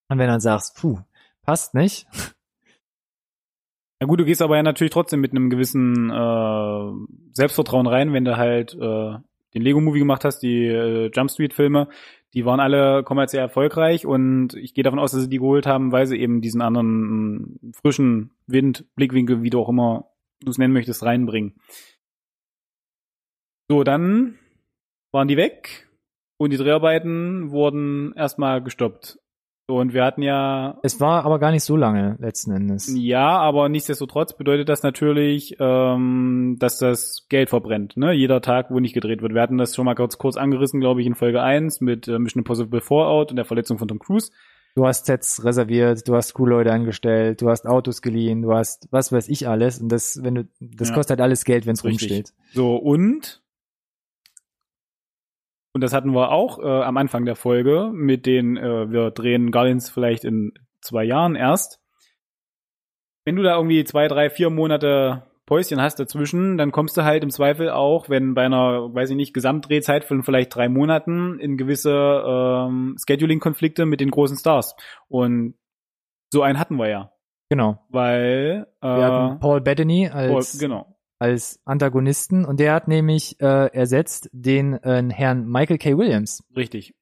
Und 0.10 0.20
wenn 0.20 0.28
dann 0.28 0.41
sagst, 0.41 0.78
puh, 0.80 0.99
passt 1.41 1.74
nicht, 1.74 2.06
Na 3.99 4.06
gut, 4.06 4.20
du 4.20 4.26
gehst 4.26 4.43
aber 4.43 4.58
ja 4.58 4.62
natürlich 4.62 4.93
trotzdem 4.93 5.22
mit 5.22 5.32
einem 5.32 5.49
gewissen 5.49 6.12
äh, 6.12 7.34
Selbstvertrauen 7.34 7.88
rein, 7.88 8.14
wenn 8.14 8.26
du 8.26 8.38
halt 8.38 8.76
äh, 8.76 9.18
den 9.56 9.62
Lego-Movie 9.64 9.99
gemacht 9.99 10.24
hast, 10.24 10.41
die 10.41 10.68
äh, 10.68 11.10
Jump 11.12 11.32
Street-Filme, 11.32 11.88
die 12.34 12.45
waren 12.45 12.59
alle 12.59 13.03
kommerziell 13.03 13.41
erfolgreich 13.41 14.05
und 14.05 14.53
ich 14.53 14.73
gehe 14.73 14.84
davon 14.84 14.99
aus, 14.99 15.11
dass 15.11 15.21
sie 15.21 15.29
die 15.29 15.39
geholt 15.39 15.65
haben, 15.65 15.91
weil 15.91 16.07
sie 16.07 16.17
eben 16.17 16.41
diesen 16.41 16.61
anderen 16.61 17.59
mh, 17.61 17.71
frischen 17.82 18.32
Wind, 18.47 18.86
Blickwinkel, 18.95 19.43
wie 19.43 19.49
du 19.49 19.59
auch 19.59 19.69
immer 19.69 20.11
du 20.39 20.49
es 20.49 20.57
nennen 20.57 20.73
möchtest, 20.73 21.03
reinbringen. 21.03 21.55
So, 23.69 23.84
dann 23.84 24.38
waren 25.11 25.27
die 25.27 25.38
weg 25.38 25.89
und 26.38 26.51
die 26.51 26.57
Dreharbeiten 26.57 27.51
wurden 27.51 28.13
erstmal 28.15 28.63
gestoppt. 28.63 29.19
Und 29.72 29.93
wir 29.93 30.03
hatten 30.05 30.22
ja 30.22 30.78
es 30.84 30.99
war 30.99 31.26
aber 31.26 31.39
gar 31.39 31.51
nicht 31.51 31.63
so 31.63 31.76
lange 31.76 32.15
letzten 32.19 32.51
Endes. 32.51 32.93
ja, 32.95 33.38
aber 33.39 33.69
nichtsdestotrotz 33.69 34.36
bedeutet 34.38 34.69
das 34.69 34.84
natürlich, 34.84 35.55
ähm, 35.59 36.57
dass 36.59 36.78
das 36.78 37.26
Geld 37.30 37.49
verbrennt, 37.49 37.97
ne? 37.97 38.11
Jeder 38.13 38.41
Tag, 38.41 38.72
wo 38.72 38.80
nicht 38.80 38.93
gedreht 38.93 39.22
wird. 39.22 39.34
Wir 39.34 39.41
hatten 39.41 39.57
das 39.57 39.76
schon 39.76 39.86
mal 39.86 39.95
kurz, 39.95 40.17
kurz 40.17 40.38
angerissen, 40.38 40.80
glaube 40.80 41.01
ich, 41.01 41.07
in 41.07 41.15
Folge 41.15 41.41
1 41.41 41.82
mit 41.82 42.07
äh, 42.07 42.19
Mission 42.19 42.41
Impossible 42.41 42.82
Fallout 42.82 43.32
und 43.32 43.36
der 43.38 43.45
Verletzung 43.45 43.78
von 43.78 43.88
Tom 43.88 43.99
Cruise. 43.99 44.32
Du 44.74 44.86
hast 44.88 45.05
Sets 45.05 45.43
reserviert, 45.43 46.07
du 46.07 46.15
hast 46.15 46.34
Crewleute 46.34 46.72
angestellt, 46.72 47.41
du 47.41 47.49
hast 47.49 47.67
Autos 47.67 48.01
geliehen, 48.01 48.41
du 48.41 48.53
hast 48.53 48.88
was 48.89 49.11
weiß 49.11 49.28
ich 49.28 49.47
alles 49.47 49.82
und 49.82 49.89
das, 49.91 50.19
wenn 50.24 50.36
du, 50.36 50.47
das 50.61 50.89
Ja. 50.89 50.95
kostet 50.95 51.19
halt 51.19 51.22
alles 51.22 51.43
Geld, 51.43 51.65
wenn 51.65 51.74
es 51.74 51.84
rumsteht. 51.84 52.32
So, 52.53 52.78
und 52.78 53.41
und 55.74 55.82
das 55.82 55.93
hatten 55.93 56.13
wir 56.13 56.32
auch 56.32 56.59
äh, 56.59 56.84
am 56.84 56.97
Anfang 56.97 57.26
der 57.26 57.36
Folge 57.36 57.91
mit 57.93 58.26
den, 58.26 58.57
äh, 58.57 58.91
wir 58.91 59.11
drehen 59.11 59.51
Guardians 59.51 59.89
vielleicht 59.89 60.26
in 60.26 60.53
zwei 60.82 61.03
Jahren 61.03 61.36
erst. 61.36 61.80
Wenn 63.26 63.36
du 63.36 63.43
da 63.43 63.55
irgendwie 63.55 63.84
zwei, 63.84 64.07
drei, 64.07 64.30
vier 64.30 64.49
Monate 64.49 65.24
Päuschen 65.45 65.82
hast 65.82 65.99
dazwischen, 65.99 66.57
dann 66.57 66.72
kommst 66.72 66.97
du 66.97 67.03
halt 67.03 67.24
im 67.24 67.30
Zweifel 67.30 67.69
auch, 67.69 68.09
wenn 68.09 68.34
bei 68.34 68.45
einer, 68.45 68.93
weiß 68.93 69.09
ich 69.09 69.15
nicht, 69.15 69.34
Gesamtdrehzeit 69.34 70.05
von 70.05 70.24
vielleicht 70.24 70.55
drei 70.55 70.69
Monaten 70.69 71.39
in 71.39 71.57
gewisse 71.57 71.91
ähm, 71.91 72.95
Scheduling-Konflikte 73.05 73.86
mit 73.86 73.99
den 73.99 74.11
großen 74.11 74.38
Stars. 74.38 74.76
Und 75.07 75.55
so 76.32 76.41
einen 76.41 76.59
hatten 76.59 76.78
wir 76.78 76.88
ja. 76.88 77.11
Genau. 77.49 77.86
Weil 77.89 78.67
äh, 78.82 78.88
Wir 78.88 79.03
hatten 79.03 79.39
Paul 79.39 79.59
Bettany 79.59 80.09
Paul, 80.09 80.36
als, 80.36 80.57
genau. 80.57 80.90
Als 81.22 81.59
Antagonisten 81.65 82.43
und 82.45 82.59
der 82.59 82.74
hat 82.74 82.88
nämlich 82.88 83.39
äh, 83.39 83.67
ersetzt 83.74 84.30
den 84.34 84.74
äh, 84.74 85.03
Herrn 85.13 85.47
Michael 85.47 85.78
K. 85.78 85.97
Williams. 85.97 86.43
Richtig. 86.55 86.95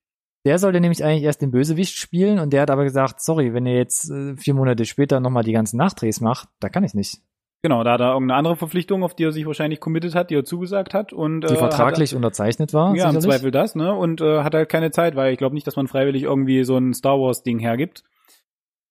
Der 0.46 0.60
sollte 0.60 0.80
nämlich 0.80 1.04
eigentlich 1.04 1.24
erst 1.24 1.42
den 1.42 1.52
Bösewicht 1.52 1.96
spielen 1.96 2.40
und 2.40 2.52
der 2.52 2.62
hat 2.62 2.70
aber 2.72 2.84
gesagt, 2.84 3.22
sorry, 3.22 3.54
wenn 3.54 3.66
ihr 3.66 3.78
jetzt 3.78 4.10
äh, 4.10 4.36
vier 4.38 4.54
Monate 4.54 4.86
später 4.86 5.20
nochmal 5.20 5.44
die 5.44 5.52
ganzen 5.54 5.78
Nachdrehs 5.78 6.22
macht, 6.22 6.50
da 6.60 6.70
kann 6.70 6.84
ich 6.84 6.94
nicht. 6.94 7.20
Genau, 7.62 7.84
da 7.84 7.94
hat 7.94 8.02
er 8.02 8.14
irgendeine 8.14 8.38
andere 8.38 8.56
Verpflichtung, 8.56 9.04
auf 9.04 9.16
die 9.16 9.24
er 9.26 9.32
sich 9.34 9.46
wahrscheinlich 9.46 9.82
committed 9.82 10.16
hat, 10.16 10.30
die 10.30 10.36
er 10.36 10.46
zugesagt 10.46 10.94
hat 10.94 11.12
und 11.12 11.42
Die 11.42 11.54
äh, 11.54 11.58
vertraglich 11.58 12.16
unterzeichnet 12.16 12.74
war. 12.74 12.92
hat, 12.92 12.98
ja 12.98 13.06
im 13.10 13.12
sicherlich. 13.12 13.36
Zweifel 13.38 13.52
das, 13.52 13.76
ne? 13.76 13.94
Und 13.94 14.22
äh, 14.22 14.44
hat 14.44 14.54
halt 14.54 14.70
keine 14.70 14.92
Zeit, 14.92 15.16
weil 15.18 15.34
ich 15.34 15.38
glaube 15.38 15.56
nicht, 15.56 15.68
dass 15.68 15.76
man 15.76 15.88
freiwillig 15.88 16.24
irgendwie 16.24 16.64
so 16.64 16.78
ein 16.78 16.94
Star 16.94 17.20
Wars 17.20 17.44
Ding 17.44 17.60
hergibt. 17.60 18.04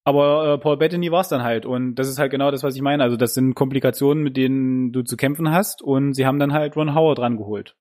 Aber 0.09 0.55
äh, 0.55 0.59
Paul 0.59 0.79
Bettany 0.79 1.13
war 1.13 1.21
es 1.21 1.29
dann 1.29 1.43
halt 1.43 1.67
und 1.67 1.97
das 1.97 2.09
ist 2.09 2.19
halt 2.19 2.31
genau 2.31 2.51
das, 2.51 2.63
was 2.63 2.75
ich 2.75 2.81
meine. 2.81 3.03
Also 3.03 3.19
das 3.19 3.35
sind 3.35 3.53
Komplikationen, 3.53 4.25
mit 4.25 4.39
denen 4.39 4.91
du 4.91 5.03
zu 5.03 5.19
kämpfen 5.19 5.51
hast 5.51 5.83
und 5.83 6.15
sie 6.15 6.25
haben 6.25 6.39
dann 6.39 6.55
halt 6.55 6.77
Ron 6.77 6.95
Howard 6.95 7.19
rangeholt. 7.19 7.77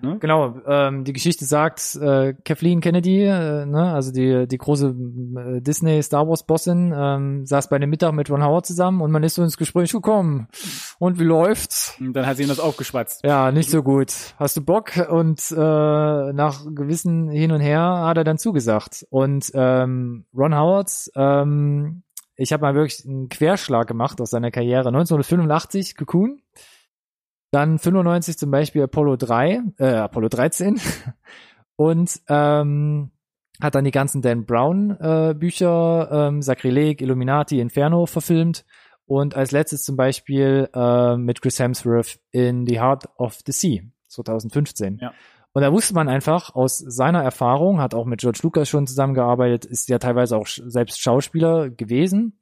Ne? 0.00 0.18
Genau, 0.20 0.60
ähm, 0.66 1.04
die 1.04 1.12
Geschichte 1.12 1.44
sagt, 1.44 1.96
äh, 1.96 2.34
Kathleen 2.44 2.80
Kennedy, 2.80 3.24
äh, 3.24 3.66
ne, 3.66 3.92
also 3.92 4.12
die, 4.12 4.46
die 4.46 4.58
große 4.58 4.88
äh, 4.88 5.60
Disney 5.60 6.02
Star 6.02 6.28
Wars 6.28 6.46
Bossin, 6.46 6.92
ähm, 6.96 7.46
saß 7.46 7.68
bei 7.68 7.76
einem 7.76 7.90
Mittag 7.90 8.12
mit 8.12 8.30
Ron 8.30 8.44
Howard 8.44 8.66
zusammen 8.66 9.00
und 9.00 9.10
man 9.10 9.22
ist 9.24 9.34
so 9.34 9.42
ins 9.42 9.56
Gespräch 9.56 9.92
gekommen. 9.92 10.48
Und 10.98 11.18
wie 11.18 11.24
läuft's? 11.24 11.96
Und 11.98 12.12
dann 12.12 12.26
hat 12.26 12.36
sie 12.36 12.44
ihm 12.44 12.48
das 12.48 12.60
aufgeschwatzt. 12.60 13.24
Ja, 13.24 13.50
nicht 13.50 13.70
so 13.70 13.82
gut. 13.82 14.12
Hast 14.36 14.56
du 14.56 14.64
Bock? 14.64 14.92
Und 15.10 15.50
äh, 15.50 15.54
nach 15.56 16.64
gewissen 16.74 17.28
Hin 17.28 17.52
und 17.52 17.60
Her 17.60 18.04
hat 18.04 18.16
er 18.16 18.24
dann 18.24 18.38
zugesagt. 18.38 19.06
Und 19.10 19.50
ähm, 19.54 20.26
Ron 20.34 20.54
Howard, 20.54 20.90
ähm, 21.16 22.02
ich 22.36 22.52
habe 22.52 22.62
mal 22.62 22.74
wirklich 22.74 23.04
einen 23.04 23.28
Querschlag 23.28 23.88
gemacht 23.88 24.20
aus 24.20 24.30
seiner 24.30 24.52
Karriere. 24.52 24.88
1985 24.88 25.96
Cocoon, 25.96 26.40
dann 27.50 27.78
95 27.78 28.38
zum 28.38 28.50
Beispiel 28.50 28.82
Apollo 28.82 29.16
3, 29.16 29.62
äh, 29.78 29.86
Apollo 29.86 30.28
13 30.28 30.80
und 31.76 32.20
ähm, 32.28 33.10
hat 33.60 33.74
dann 33.74 33.84
die 33.84 33.90
ganzen 33.90 34.22
Dan 34.22 34.44
Brown 34.44 34.96
äh, 35.00 35.34
Bücher, 35.34 36.08
ähm, 36.10 36.42
Sakrileg, 36.42 37.00
Illuminati, 37.00 37.60
Inferno 37.60 38.06
verfilmt 38.06 38.64
und 39.06 39.34
als 39.34 39.50
letztes 39.50 39.82
zum 39.82 39.96
Beispiel 39.96 40.68
äh, 40.74 41.16
mit 41.16 41.40
Chris 41.40 41.58
Hemsworth 41.58 42.20
in 42.30 42.66
The 42.66 42.80
Heart 42.80 43.08
of 43.16 43.38
the 43.46 43.52
Sea 43.52 43.82
2015. 44.08 44.98
Ja. 45.00 45.12
Und 45.52 45.62
da 45.62 45.72
wusste 45.72 45.94
man 45.94 46.08
einfach 46.08 46.54
aus 46.54 46.78
seiner 46.78 47.22
Erfahrung, 47.22 47.80
hat 47.80 47.94
auch 47.94 48.04
mit 48.04 48.20
George 48.20 48.40
Lucas 48.42 48.68
schon 48.68 48.86
zusammengearbeitet, 48.86 49.64
ist 49.64 49.88
ja 49.88 49.98
teilweise 49.98 50.36
auch 50.36 50.46
selbst 50.46 51.00
Schauspieler 51.00 51.70
gewesen. 51.70 52.40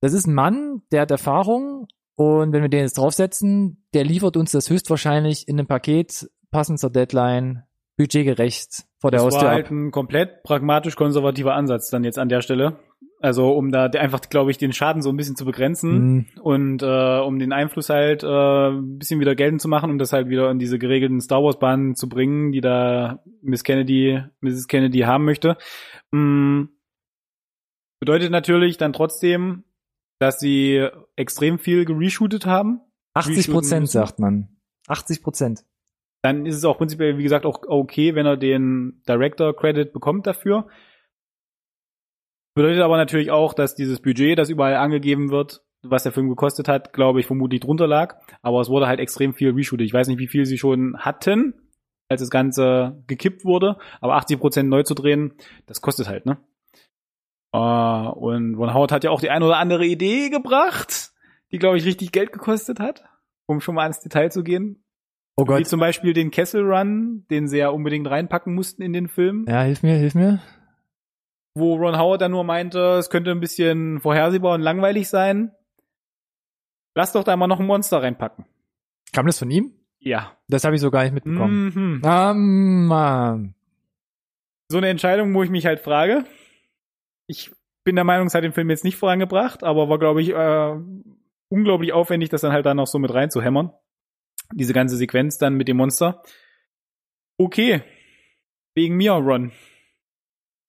Das 0.00 0.12
ist 0.12 0.26
ein 0.26 0.34
Mann, 0.34 0.82
der 0.90 1.02
hat 1.02 1.10
Erfahrung 1.10 1.86
und 2.16 2.52
wenn 2.52 2.62
wir 2.62 2.68
den 2.68 2.80
jetzt 2.80 2.98
draufsetzen, 2.98 3.84
der 3.94 4.04
liefert 4.04 4.36
uns 4.36 4.50
das 4.50 4.68
höchstwahrscheinlich 4.70 5.46
in 5.48 5.58
einem 5.58 5.66
Paket 5.66 6.28
passend 6.50 6.80
zur 6.80 6.90
Deadline, 6.90 7.62
budgetgerecht 7.96 8.84
vor 8.98 9.10
der 9.10 9.18
Das 9.18 9.26
Haustür 9.26 9.42
war 9.42 9.48
ab. 9.50 9.54
halt 9.54 9.70
ein 9.70 9.90
komplett 9.90 10.42
pragmatisch 10.42 10.96
konservativer 10.96 11.54
Ansatz 11.54 11.90
dann 11.90 12.04
jetzt 12.04 12.18
an 12.18 12.28
der 12.28 12.40
Stelle. 12.40 12.78
Also 13.20 13.52
um 13.52 13.72
da 13.72 13.86
einfach, 13.86 14.20
glaube 14.28 14.50
ich, 14.50 14.58
den 14.58 14.72
Schaden 14.74 15.00
so 15.00 15.08
ein 15.08 15.16
bisschen 15.16 15.36
zu 15.36 15.44
begrenzen. 15.46 15.90
Mhm. 15.98 16.26
und 16.42 16.82
äh, 16.82 17.18
um 17.20 17.38
den 17.38 17.52
Einfluss 17.52 17.88
halt 17.88 18.22
äh, 18.22 18.68
ein 18.68 18.98
bisschen 18.98 19.20
wieder 19.20 19.34
geltend 19.34 19.62
zu 19.62 19.68
machen, 19.68 19.90
um 19.90 19.98
das 19.98 20.12
halt 20.12 20.28
wieder 20.28 20.50
in 20.50 20.58
diese 20.58 20.78
geregelten 20.78 21.20
Star 21.20 21.42
Wars 21.42 21.58
Bahnen 21.58 21.94
zu 21.96 22.08
bringen, 22.08 22.52
die 22.52 22.60
da 22.60 23.22
Miss 23.42 23.64
Kennedy, 23.64 24.22
Mrs. 24.40 24.68
Kennedy 24.68 25.00
haben 25.00 25.24
möchte. 25.24 25.56
Mm, 26.12 26.64
bedeutet 28.00 28.30
natürlich 28.30 28.76
dann 28.76 28.92
trotzdem, 28.92 29.64
dass 30.18 30.38
sie 30.38 30.88
extrem 31.16 31.58
viel 31.58 31.84
gereshootet 31.84 32.46
haben. 32.46 32.80
80 33.14 33.36
reshooten 33.36 33.54
Prozent, 33.54 33.90
sagt 33.90 34.18
man. 34.18 34.48
80 34.88 35.22
Prozent. 35.22 35.64
Dann 36.22 36.46
ist 36.46 36.56
es 36.56 36.64
auch 36.64 36.78
prinzipiell, 36.78 37.18
wie 37.18 37.22
gesagt, 37.22 37.46
auch 37.46 37.62
okay, 37.66 38.14
wenn 38.14 38.26
er 38.26 38.36
den 38.36 39.02
Director 39.08 39.54
Credit 39.54 39.92
bekommt 39.92 40.26
dafür. 40.26 40.66
Bedeutet 42.54 42.82
aber 42.82 42.96
natürlich 42.96 43.30
auch, 43.30 43.52
dass 43.52 43.74
dieses 43.74 44.00
Budget, 44.00 44.38
das 44.38 44.48
überall 44.48 44.76
angegeben 44.76 45.30
wird, 45.30 45.62
was 45.82 46.02
der 46.02 46.12
Film 46.12 46.28
gekostet 46.28 46.68
hat, 46.68 46.92
glaube 46.92 47.20
ich, 47.20 47.26
vermutlich 47.26 47.60
drunter 47.60 47.86
lag. 47.86 48.16
Aber 48.42 48.60
es 48.60 48.68
wurde 48.68 48.86
halt 48.86 48.98
extrem 48.98 49.34
viel 49.34 49.50
reshootet. 49.50 49.86
Ich 49.86 49.92
weiß 49.92 50.08
nicht, 50.08 50.18
wie 50.18 50.26
viel 50.26 50.46
sie 50.46 50.58
schon 50.58 50.96
hatten, 50.98 51.54
als 52.08 52.22
das 52.22 52.30
Ganze 52.30 53.02
gekippt 53.06 53.44
wurde. 53.44 53.76
Aber 54.00 54.16
80 54.16 54.40
Prozent 54.40 54.68
neu 54.70 54.82
zu 54.82 54.94
drehen, 54.94 55.34
das 55.66 55.80
kostet 55.80 56.08
halt, 56.08 56.26
ne? 56.26 56.38
Äh, 57.52 57.58
und 57.58 58.54
Ron 58.56 58.74
Howard 58.74 58.92
hat 58.92 59.04
ja 59.04 59.10
auch 59.10 59.20
die 59.20 59.30
eine 59.30 59.44
oder 59.46 59.58
andere 59.58 59.84
Idee 59.86 60.28
gebracht, 60.30 61.12
die, 61.52 61.58
glaube 61.58 61.78
ich, 61.78 61.84
richtig 61.84 62.12
Geld 62.12 62.32
gekostet 62.32 62.80
hat, 62.80 63.04
um 63.46 63.60
schon 63.60 63.74
mal 63.74 63.86
ins 63.86 64.00
Detail 64.00 64.30
zu 64.30 64.42
gehen. 64.42 64.82
Oh 65.36 65.42
Wie 65.42 65.46
Gott. 65.48 65.66
zum 65.66 65.80
Beispiel 65.80 66.12
den 66.14 66.30
Kessel 66.30 66.62
Run, 66.62 67.26
den 67.30 67.46
sie 67.48 67.58
ja 67.58 67.68
unbedingt 67.68 68.08
reinpacken 68.08 68.54
mussten 68.54 68.82
in 68.82 68.92
den 68.92 69.08
Film, 69.08 69.44
Ja, 69.48 69.62
hilf 69.62 69.82
mir, 69.82 69.94
hilf 69.96 70.14
mir. 70.14 70.40
wo 71.54 71.74
Ron 71.76 71.98
Howard 71.98 72.20
dann 72.22 72.30
nur 72.32 72.44
meinte, 72.44 72.78
es 72.98 73.10
könnte 73.10 73.30
ein 73.32 73.40
bisschen 73.40 74.00
vorhersehbar 74.00 74.54
und 74.54 74.62
langweilig 74.62 75.08
sein. 75.08 75.52
Lass 76.94 77.12
doch 77.12 77.24
da 77.24 77.36
mal 77.36 77.46
noch 77.46 77.60
ein 77.60 77.66
Monster 77.66 78.02
reinpacken. 78.02 78.46
Kam 79.12 79.26
das 79.26 79.38
von 79.38 79.50
ihm? 79.50 79.72
Ja. 79.98 80.32
Das 80.48 80.64
habe 80.64 80.74
ich 80.74 80.80
so 80.80 80.90
gar 80.90 81.02
nicht 81.04 81.12
mitbekommen. 81.12 81.72
Mhm. 81.74 82.02
Ah, 82.04 82.32
Mann. 82.34 83.54
So 84.68 84.78
eine 84.78 84.88
Entscheidung, 84.88 85.34
wo 85.34 85.42
ich 85.42 85.50
mich 85.50 85.66
halt 85.66 85.80
frage. 85.80 86.24
Ich 87.26 87.52
bin 87.84 87.94
der 87.96 88.04
Meinung, 88.04 88.26
es 88.26 88.34
hat 88.34 88.44
den 88.44 88.52
Film 88.52 88.70
jetzt 88.70 88.84
nicht 88.84 88.96
vorangebracht, 88.96 89.62
aber 89.64 89.88
war, 89.88 89.98
glaube 89.98 90.22
ich, 90.22 90.30
äh, 90.30 90.74
unglaublich 91.48 91.92
aufwendig, 91.92 92.28
das 92.30 92.40
dann 92.40 92.52
halt 92.52 92.66
dann 92.66 92.76
noch 92.76 92.86
so 92.86 92.98
mit 92.98 93.12
reinzuhämmern. 93.12 93.70
Diese 94.52 94.72
ganze 94.72 94.96
Sequenz 94.96 95.38
dann 95.38 95.54
mit 95.54 95.68
dem 95.68 95.76
Monster. 95.76 96.22
Okay. 97.38 97.82
Wegen 98.74 98.96
mir, 98.96 99.12
Ron. 99.12 99.52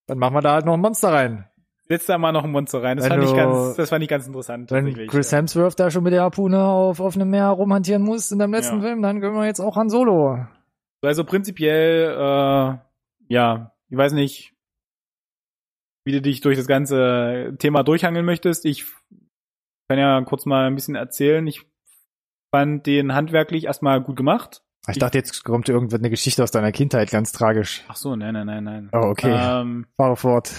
Dann 0.07 0.17
machen 0.19 0.33
wir 0.35 0.41
da 0.41 0.53
halt 0.53 0.65
noch 0.65 0.73
ein 0.73 0.79
Monster 0.81 1.11
rein. 1.11 1.47
Setz 1.89 2.05
da 2.05 2.17
mal 2.17 2.31
noch 2.31 2.43
ein 2.43 2.51
Monster 2.51 2.83
rein. 2.83 2.97
Das 2.97 3.05
Wenn 3.05 3.11
fand 3.13 3.23
ich 3.23 3.29
du- 3.29 3.35
ganz, 3.35 3.75
das 3.75 3.89
fand 3.89 4.03
ich 4.03 4.09
ganz 4.09 4.27
interessant. 4.27 4.71
Wenn 4.71 5.07
Chris 5.07 5.31
ja. 5.31 5.37
Hemsworth 5.37 5.79
da 5.79 5.89
schon 5.91 6.03
mit 6.03 6.13
der 6.13 6.21
Harpune 6.23 6.61
auf 6.63 6.99
offenem 6.99 7.29
Meer 7.29 7.47
rumhantieren 7.47 8.03
muss 8.03 8.31
in 8.31 8.39
deinem 8.39 8.53
letzten 8.53 8.77
Ja. 8.77 8.81
Film, 8.81 9.01
dann 9.01 9.21
können 9.21 9.35
wir 9.35 9.45
jetzt 9.45 9.59
auch 9.59 9.75
Han 9.75 9.89
Solo. 9.89 10.45
Also 11.01 11.23
prinzipiell, 11.23 12.11
äh, 12.11 12.77
ja, 13.29 13.71
ich 13.89 13.97
weiß 13.97 14.13
nicht, 14.13 14.53
wie 16.07 16.13
du 16.13 16.21
dich 16.21 16.39
durch 16.39 16.57
das 16.57 16.67
ganze 16.67 17.55
Thema 17.59 17.83
durchhangeln 17.83 18.25
möchtest. 18.25 18.63
Ich 18.65 18.85
kann 19.89 19.99
ja 19.99 20.21
kurz 20.21 20.45
mal 20.45 20.65
ein 20.65 20.75
bisschen 20.75 20.95
erzählen. 20.95 21.45
Ich 21.45 21.65
fand 22.49 22.85
den 22.87 23.13
handwerklich 23.13 23.65
erstmal 23.65 24.01
gut 24.01 24.15
gemacht. 24.15 24.63
Ich 24.87 24.99
dachte, 24.99 25.17
jetzt 25.17 25.43
kommt 25.43 25.67
irgendeine 25.67 26.09
Geschichte 26.09 26.41
aus 26.43 26.51
deiner 26.51 26.71
Kindheit, 26.71 27.11
ganz 27.11 27.33
tragisch. 27.33 27.83
Ach 27.89 27.97
so, 27.97 28.15
nein, 28.15 28.33
nein, 28.33 28.45
nein, 28.45 28.63
nein. 28.63 28.89
Oh, 28.93 29.09
okay. 29.09 29.35
Ähm, 29.37 29.85
Fahr 29.97 30.15
fort. 30.15 30.53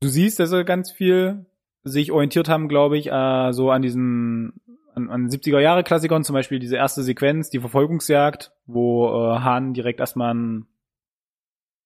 du 0.00 0.08
siehst, 0.08 0.40
dass 0.40 0.50
sie 0.50 0.64
ganz 0.64 0.90
viel 0.90 1.46
sich 1.84 2.10
orientiert 2.10 2.48
haben, 2.48 2.68
glaube 2.68 2.98
ich, 2.98 3.06
äh, 3.06 3.52
so 3.52 3.70
an 3.70 3.82
diesen 3.82 4.60
an, 4.94 5.10
an 5.10 5.28
70er 5.28 5.60
Jahre 5.60 5.84
Klassikern, 5.84 6.24
zum 6.24 6.34
Beispiel 6.34 6.58
diese 6.58 6.76
erste 6.76 7.04
Sequenz, 7.04 7.50
die 7.50 7.60
Verfolgungsjagd, 7.60 8.52
wo 8.66 9.06
äh, 9.06 9.38
Hahn 9.38 9.72
direkt 9.72 10.00
erstmal 10.00 10.34
ein, 10.34 10.66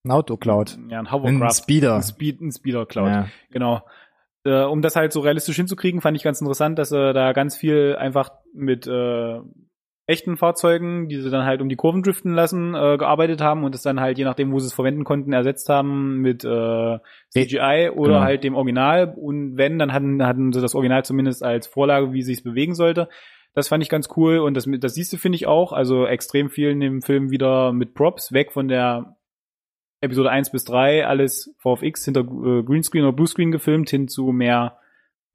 Ein 0.04 0.10
Auto 0.10 0.36
klaut. 0.36 0.76
ja, 0.90 0.98
ein 0.98 1.06
Ein 1.06 1.12
Hovercraft, 1.12 1.54
Speeder. 1.54 1.96
ein, 1.96 2.02
Speed, 2.02 2.40
ein 2.40 2.52
Speeder 2.52 2.84
klaut. 2.86 3.08
Ja. 3.08 3.28
Genau. 3.50 3.82
Äh, 4.44 4.64
um 4.64 4.82
das 4.82 4.96
halt 4.96 5.12
so 5.12 5.20
realistisch 5.20 5.56
hinzukriegen, 5.56 6.02
fand 6.02 6.16
ich 6.16 6.22
ganz 6.22 6.40
interessant, 6.40 6.78
dass 6.78 6.92
er 6.92 7.14
da 7.14 7.32
ganz 7.32 7.56
viel 7.56 7.96
einfach 7.98 8.30
mit 8.52 8.86
äh, 8.86 9.38
echten 10.06 10.36
Fahrzeugen, 10.36 11.08
die 11.08 11.18
sie 11.22 11.30
dann 11.30 11.46
halt 11.46 11.62
um 11.62 11.70
die 11.70 11.76
Kurven 11.76 12.02
driften 12.02 12.34
lassen, 12.34 12.74
äh, 12.74 12.98
gearbeitet 12.98 13.40
haben 13.40 13.64
und 13.64 13.74
es 13.74 13.80
dann 13.80 14.00
halt, 14.00 14.18
je 14.18 14.24
nachdem, 14.24 14.52
wo 14.52 14.58
sie 14.58 14.66
es 14.66 14.74
verwenden 14.74 15.04
konnten, 15.04 15.32
ersetzt 15.32 15.70
haben 15.70 16.18
mit 16.18 16.44
äh, 16.44 16.98
CGI 17.30 17.88
oder 17.94 18.12
Genau. 18.12 18.20
halt 18.20 18.44
dem 18.44 18.54
Original. 18.54 19.14
Und 19.16 19.56
wenn, 19.56 19.78
dann 19.78 19.94
hatten, 19.94 20.22
hatten 20.26 20.52
sie 20.52 20.60
das 20.60 20.74
Original 20.74 21.06
zumindest 21.06 21.42
als 21.42 21.66
Vorlage, 21.66 22.12
wie 22.12 22.20
sich 22.20 22.42
bewegen 22.44 22.74
sollte. 22.74 23.08
Das 23.54 23.68
fand 23.68 23.82
ich 23.82 23.88
ganz 23.88 24.08
cool 24.16 24.40
und 24.40 24.52
das, 24.54 24.68
das 24.80 24.94
siehst 24.94 25.10
du, 25.14 25.16
finde 25.16 25.36
ich 25.36 25.46
auch. 25.46 25.72
Also 25.72 26.04
extrem 26.04 26.50
viel 26.50 26.68
in 26.68 26.80
dem 26.80 27.00
Film 27.00 27.30
wieder 27.30 27.72
mit 27.72 27.94
Props, 27.94 28.32
weg 28.32 28.52
von 28.52 28.68
der 28.68 29.16
Episode 30.04 30.30
1 30.30 30.50
bis 30.50 30.64
3, 30.64 31.06
alles 31.06 31.54
VFX 31.58 32.04
hinter 32.04 32.20
äh, 32.20 32.62
Greenscreen 32.62 33.04
oder 33.04 33.12
Bluescreen 33.12 33.50
gefilmt, 33.50 33.90
hin 33.90 34.08
zu 34.08 34.26
mehr 34.26 34.78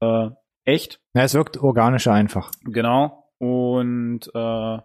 äh, 0.00 0.30
echt. 0.64 1.00
ja, 1.14 1.22
es 1.22 1.34
wirkt 1.34 1.58
organischer 1.58 2.12
einfach. 2.12 2.50
Genau. 2.64 3.28
Und 3.38 4.30
äh, 4.34 4.78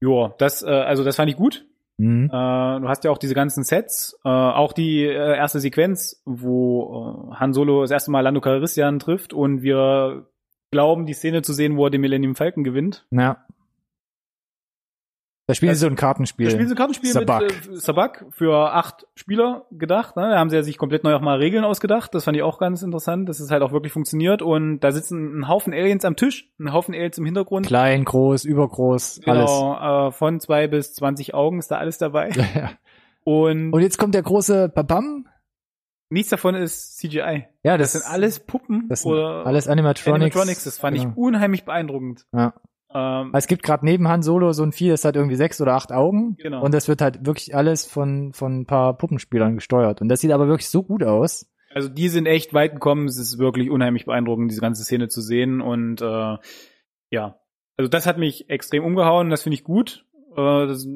ja, 0.00 0.34
das, 0.38 0.62
äh, 0.62 0.68
also 0.68 1.04
das 1.04 1.16
fand 1.16 1.30
ich 1.30 1.36
gut. 1.36 1.66
Mhm. 1.98 2.26
Äh, 2.26 2.80
du 2.80 2.88
hast 2.88 3.04
ja 3.04 3.10
auch 3.10 3.18
diese 3.18 3.34
ganzen 3.34 3.64
Sets, 3.64 4.18
äh, 4.24 4.28
auch 4.28 4.72
die 4.72 5.04
äh, 5.04 5.36
erste 5.36 5.58
Sequenz, 5.58 6.22
wo 6.24 7.30
äh, 7.32 7.34
Han 7.36 7.52
Solo 7.52 7.80
das 7.82 7.90
erste 7.90 8.10
Mal 8.10 8.20
Lando 8.20 8.40
Calrissian 8.40 9.00
trifft 9.00 9.32
und 9.32 9.62
wir 9.62 10.26
glauben, 10.70 11.06
die 11.06 11.14
Szene 11.14 11.42
zu 11.42 11.52
sehen, 11.52 11.76
wo 11.76 11.86
er 11.86 11.90
den 11.90 12.00
Millennium 12.00 12.36
Falcon 12.36 12.62
gewinnt. 12.62 13.06
Ja. 13.10 13.44
Da 15.48 15.54
spielen 15.54 15.70
Das- 15.70 15.78
sie 15.78 15.86
so 15.86 15.90
ein 15.90 15.96
Kartenspiel. 15.96 16.44
Da 16.46 16.50
spielen 16.50 16.68
sie 16.68 16.74
ein 16.74 16.76
Kartenspiel 16.76 17.10
Sabak. 17.10 17.40
mit 17.42 17.50
äh, 17.68 17.76
Sabak 17.80 18.26
für 18.30 18.72
acht 18.74 19.06
Spieler 19.14 19.64
gedacht. 19.72 20.14
Ne? 20.14 20.28
Da 20.30 20.38
haben 20.38 20.50
sie 20.50 20.56
ja 20.56 20.62
sich 20.62 20.76
komplett 20.76 21.04
neu 21.04 21.14
auch 21.14 21.22
mal 21.22 21.38
Regeln 21.38 21.64
ausgedacht. 21.64 22.14
Das 22.14 22.24
fand 22.24 22.36
ich 22.36 22.42
auch 22.42 22.58
ganz 22.58 22.82
interessant, 22.82 23.28
dass 23.30 23.40
es 23.40 23.50
halt 23.50 23.62
auch 23.62 23.72
wirklich 23.72 23.92
funktioniert. 23.92 24.42
Und 24.42 24.80
da 24.80 24.92
sitzen 24.92 25.40
ein 25.40 25.48
Haufen 25.48 25.72
Aliens 25.72 26.04
am 26.04 26.16
Tisch, 26.16 26.50
ein 26.60 26.72
Haufen 26.74 26.94
Aliens 26.94 27.16
im 27.16 27.24
Hintergrund. 27.24 27.66
Klein, 27.66 28.04
groß, 28.04 28.44
übergroß, 28.44 29.22
Genau, 29.24 30.08
äh, 30.08 30.12
von 30.12 30.38
zwei 30.38 30.68
bis 30.68 30.92
zwanzig 30.92 31.32
Augen 31.32 31.58
ist 31.58 31.70
da 31.70 31.78
alles 31.78 31.96
dabei. 31.96 32.24
alles. 32.30 32.36
Ja. 32.54 32.70
Und, 33.24 33.72
Und 33.72 33.80
jetzt 33.80 33.96
kommt 33.98 34.14
der 34.14 34.22
große 34.22 34.68
Babam. 34.68 35.26
nichts 36.10 36.28
davon 36.30 36.54
ist 36.54 36.98
CGI. 36.98 37.46
Ja, 37.62 37.76
Das 37.78 37.92
das, 37.92 38.02
sind 38.02 38.12
alles 38.12 38.40
Puppen 38.40 38.86
das 38.88 39.02
sind 39.02 39.12
oder 39.12 39.46
alles 39.46 39.66
Animatronics. 39.66 40.14
Animatronics. 40.24 40.64
Das 40.64 40.78
fand 40.78 40.96
Genau. 40.98 41.10
ich 41.10 41.16
unheimlich 41.16 41.64
beeindruckend. 41.64 42.26
Ja. 42.34 42.52
Ähm, 42.94 43.30
Es 43.34 43.46
gibt 43.46 43.62
gerade 43.62 43.84
neben 43.84 44.08
Han 44.08 44.22
Solo 44.22 44.52
so 44.52 44.62
ein 44.62 44.72
Vieh, 44.72 44.88
das 44.88 45.04
hat 45.04 45.16
irgendwie 45.16 45.36
sechs 45.36 45.60
oder 45.60 45.74
acht 45.74 45.92
Augen. 45.92 46.36
Genau. 46.36 46.62
Und 46.62 46.72
das 46.72 46.88
wird 46.88 47.00
halt 47.00 47.26
wirklich 47.26 47.54
alles 47.54 47.86
von, 47.86 48.32
von 48.32 48.60
ein 48.60 48.66
paar 48.66 48.96
Puppenspielern 48.96 49.56
gesteuert. 49.56 50.00
Und 50.00 50.08
das 50.08 50.20
sieht 50.20 50.32
aber 50.32 50.48
wirklich 50.48 50.68
so 50.68 50.82
gut 50.82 51.02
aus. 51.02 51.50
Also 51.74 51.88
die 51.88 52.08
sind 52.08 52.26
echt 52.26 52.54
weit 52.54 52.72
gekommen. 52.72 53.06
Es 53.06 53.18
ist 53.18 53.38
wirklich 53.38 53.70
unheimlich 53.70 54.06
beeindruckend, 54.06 54.50
diese 54.50 54.62
ganze 54.62 54.84
Szene 54.84 55.08
zu 55.08 55.20
sehen. 55.20 55.60
Und 55.60 56.00
äh, 56.00 56.36
ja, 57.10 57.38
also 57.76 57.88
das 57.88 58.06
hat 58.06 58.18
mich 58.18 58.48
extrem 58.48 58.84
umgehauen. 58.84 59.30
Das 59.30 59.42
finde 59.42 59.54
ich 59.54 59.64
gut. 59.64 60.06
Äh, 60.32 60.66
das, 60.66 60.86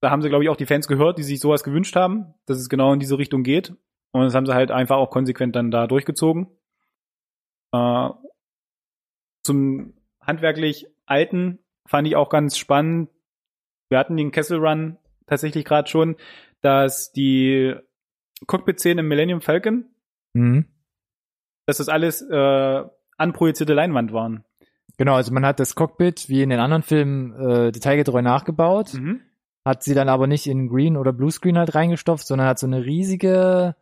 da 0.00 0.10
haben 0.10 0.22
sie, 0.22 0.28
glaube 0.28 0.44
ich, 0.44 0.50
auch 0.50 0.56
die 0.56 0.66
Fans 0.66 0.88
gehört, 0.88 1.18
die 1.18 1.22
sich 1.22 1.40
sowas 1.40 1.64
gewünscht 1.64 1.96
haben, 1.96 2.34
dass 2.46 2.58
es 2.58 2.68
genau 2.68 2.92
in 2.92 3.00
diese 3.00 3.18
Richtung 3.18 3.42
geht. 3.42 3.74
Und 4.12 4.22
das 4.22 4.34
haben 4.34 4.46
sie 4.46 4.54
halt 4.54 4.70
einfach 4.70 4.96
auch 4.96 5.10
konsequent 5.10 5.54
dann 5.54 5.70
da 5.70 5.86
durchgezogen. 5.86 6.46
Äh, 7.72 8.08
zum 9.42 9.92
handwerklich 10.20 10.86
alten 11.06 11.58
fand 11.86 12.06
ich 12.08 12.16
auch 12.16 12.28
ganz 12.28 12.58
spannend. 12.58 13.10
Wir 13.88 13.98
hatten 13.98 14.16
den 14.16 14.32
Kessel 14.32 14.58
Run 14.58 14.96
tatsächlich 15.26 15.64
gerade 15.64 15.88
schon, 15.88 16.16
dass 16.60 17.12
die 17.12 17.74
Cockpit-Szenen 18.46 18.98
im 19.00 19.08
Millennium 19.08 19.40
Falcon 19.40 19.86
Mhm. 20.34 20.66
dass 21.66 21.78
das 21.78 21.88
alles 21.88 22.20
äh, 22.22 22.82
anprojizierte 23.16 23.72
Leinwand 23.74 24.12
waren. 24.12 24.44
Genau, 24.98 25.14
also 25.14 25.32
man 25.32 25.44
hat 25.46 25.58
das 25.60 25.74
Cockpit 25.74 26.28
wie 26.28 26.42
in 26.42 26.50
den 26.50 26.60
anderen 26.60 26.82
Filmen 26.82 27.32
äh, 27.34 27.72
detailgetreu 27.72 28.20
nachgebaut, 28.22 28.94
Mhm. 28.94 29.20
hat 29.64 29.82
sie 29.82 29.94
dann 29.94 30.08
aber 30.08 30.26
nicht 30.26 30.46
in 30.46 30.68
Green 30.68 30.96
oder 30.96 31.12
Bluescreen 31.12 31.56
halt 31.58 31.74
reingestopft, 31.74 32.26
sondern 32.26 32.46
hat 32.48 32.58
so 32.58 32.66
eine 32.66 32.84
riesige 32.84 33.74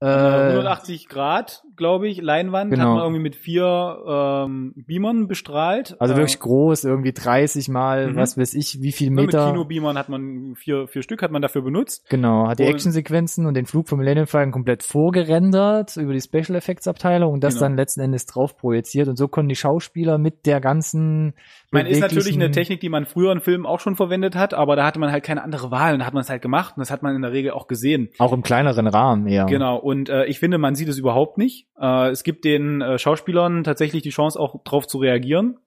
äh, 0.00 0.06
180 0.06 1.08
Grad, 1.08 1.62
glaube 1.76 2.08
ich, 2.08 2.20
Leinwand 2.20 2.70
Genau. 2.70 2.82
hat 2.84 2.90
man 2.94 3.02
irgendwie 3.04 3.22
mit 3.22 3.36
vier 3.36 3.96
ähm, 4.06 4.72
Beamern 4.76 5.26
bestrahlt. 5.28 5.96
also 6.00 6.14
Äh, 6.14 6.16
wirklich 6.18 6.38
groß, 6.40 6.84
irgendwie 6.84 7.12
30 7.12 7.68
mal, 7.68 8.08
Mhm. 8.12 8.16
was 8.16 8.36
weiß 8.38 8.54
ich, 8.54 8.80
wie 8.82 8.92
viel 8.92 9.10
Meter. 9.10 9.44
Mit 9.46 9.52
Kinobeamern 9.54 9.96
hat 9.98 10.08
man 10.08 10.54
vier, 10.56 10.86
vier 10.88 11.02
Stück 11.02 11.22
hat 11.22 11.30
man 11.30 11.42
dafür 11.42 11.62
benutzt. 11.62 12.08
Genau, 12.10 12.48
hat 12.48 12.58
die 12.58 12.64
Actionsequenzen 12.64 13.46
und 13.46 13.54
den 13.54 13.66
Flug 13.66 13.88
vom 13.88 13.98
Millennium 13.98 14.26
Falcon 14.26 14.52
komplett 14.52 14.82
vorgerendert 14.82 15.96
über 15.96 16.12
die 16.12 16.20
Special 16.20 16.54
Effects 16.56 16.86
Abteilung 16.88 17.32
und 17.32 17.44
das 17.44 17.54
Genau. 17.54 17.66
dann 17.66 17.76
letzten 17.76 18.00
Endes 18.00 18.26
drauf 18.26 18.56
projiziert 18.56 19.08
und 19.08 19.16
so 19.16 19.28
konnten 19.28 19.48
die 19.48 19.56
Schauspieler 19.56 20.18
mit 20.18 20.46
der 20.46 20.60
ganzen 20.60 21.34
Ich 21.66 21.72
meine, 21.72 21.88
ist 21.88 22.00
natürlich 22.00 22.34
eine 22.34 22.50
Technik, 22.50 22.80
die 22.80 22.88
man 22.88 23.06
früher 23.06 23.32
in 23.32 23.40
Filmen 23.40 23.66
auch 23.66 23.80
schon 23.80 23.96
verwendet 23.96 24.34
hat, 24.36 24.52
aber 24.54 24.76
da 24.76 24.84
hatte 24.84 24.98
man 24.98 25.10
halt 25.12 25.24
keine 25.24 25.42
andere 25.42 25.70
Wahl 25.70 25.92
und 25.94 26.00
da 26.00 26.06
hat 26.06 26.14
man 26.14 26.20
es 26.22 26.28
halt 26.30 26.42
gemacht 26.42 26.74
und 26.76 26.80
das 26.80 26.90
hat 26.90 27.02
man 27.02 27.14
in 27.16 27.22
der 27.22 27.32
Regel 27.32 27.52
auch 27.52 27.66
gesehen. 27.66 28.10
auch 28.18 28.32
im 28.32 28.42
kleineren 28.42 28.86
Rahmen 28.86 29.26
eher. 29.26 29.46
Genau, 29.46 29.76
und 29.76 30.08
äh, 30.08 30.24
ich 30.26 30.38
finde, 30.38 30.58
man 30.58 30.74
sieht 30.74 30.88
es 30.88 30.98
überhaupt 30.98 31.38
nicht. 31.38 31.61
Äh, 31.78 32.10
es 32.10 32.22
gibt 32.22 32.44
den 32.44 32.80
äh, 32.80 32.98
Schauspielern 32.98 33.64
tatsächlich 33.64 34.02
die 34.02 34.10
Chance, 34.10 34.38
auch 34.38 34.62
drauf 34.64 34.86
zu 34.86 34.98
reagieren. 34.98 35.58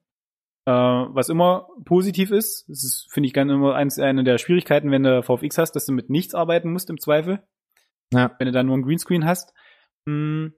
Äh, 0.66 0.72
was 0.72 1.28
immer 1.28 1.68
positiv 1.84 2.30
ist. 2.30 2.68
Das 2.68 2.82
ist, 2.82 3.08
finde 3.12 3.28
ich, 3.28 3.32
ganz 3.32 3.50
immer 3.52 3.74
eins, 3.74 3.98
eine 3.98 4.24
der 4.24 4.38
Schwierigkeiten, 4.38 4.90
wenn 4.90 5.04
du 5.04 5.22
VFX 5.22 5.58
hast, 5.58 5.72
dass 5.72 5.86
du 5.86 5.92
mit 5.92 6.10
nichts 6.10 6.34
arbeiten 6.34 6.72
musst 6.72 6.90
im 6.90 6.98
Zweifel. 6.98 7.42
Ja. 8.12 8.32
Wenn 8.38 8.46
du 8.46 8.52
dann 8.52 8.66
nur 8.66 8.76
ein 8.76 8.82
Greenscreen 8.82 9.24
hast. 9.24 9.54
Hm. 10.08 10.54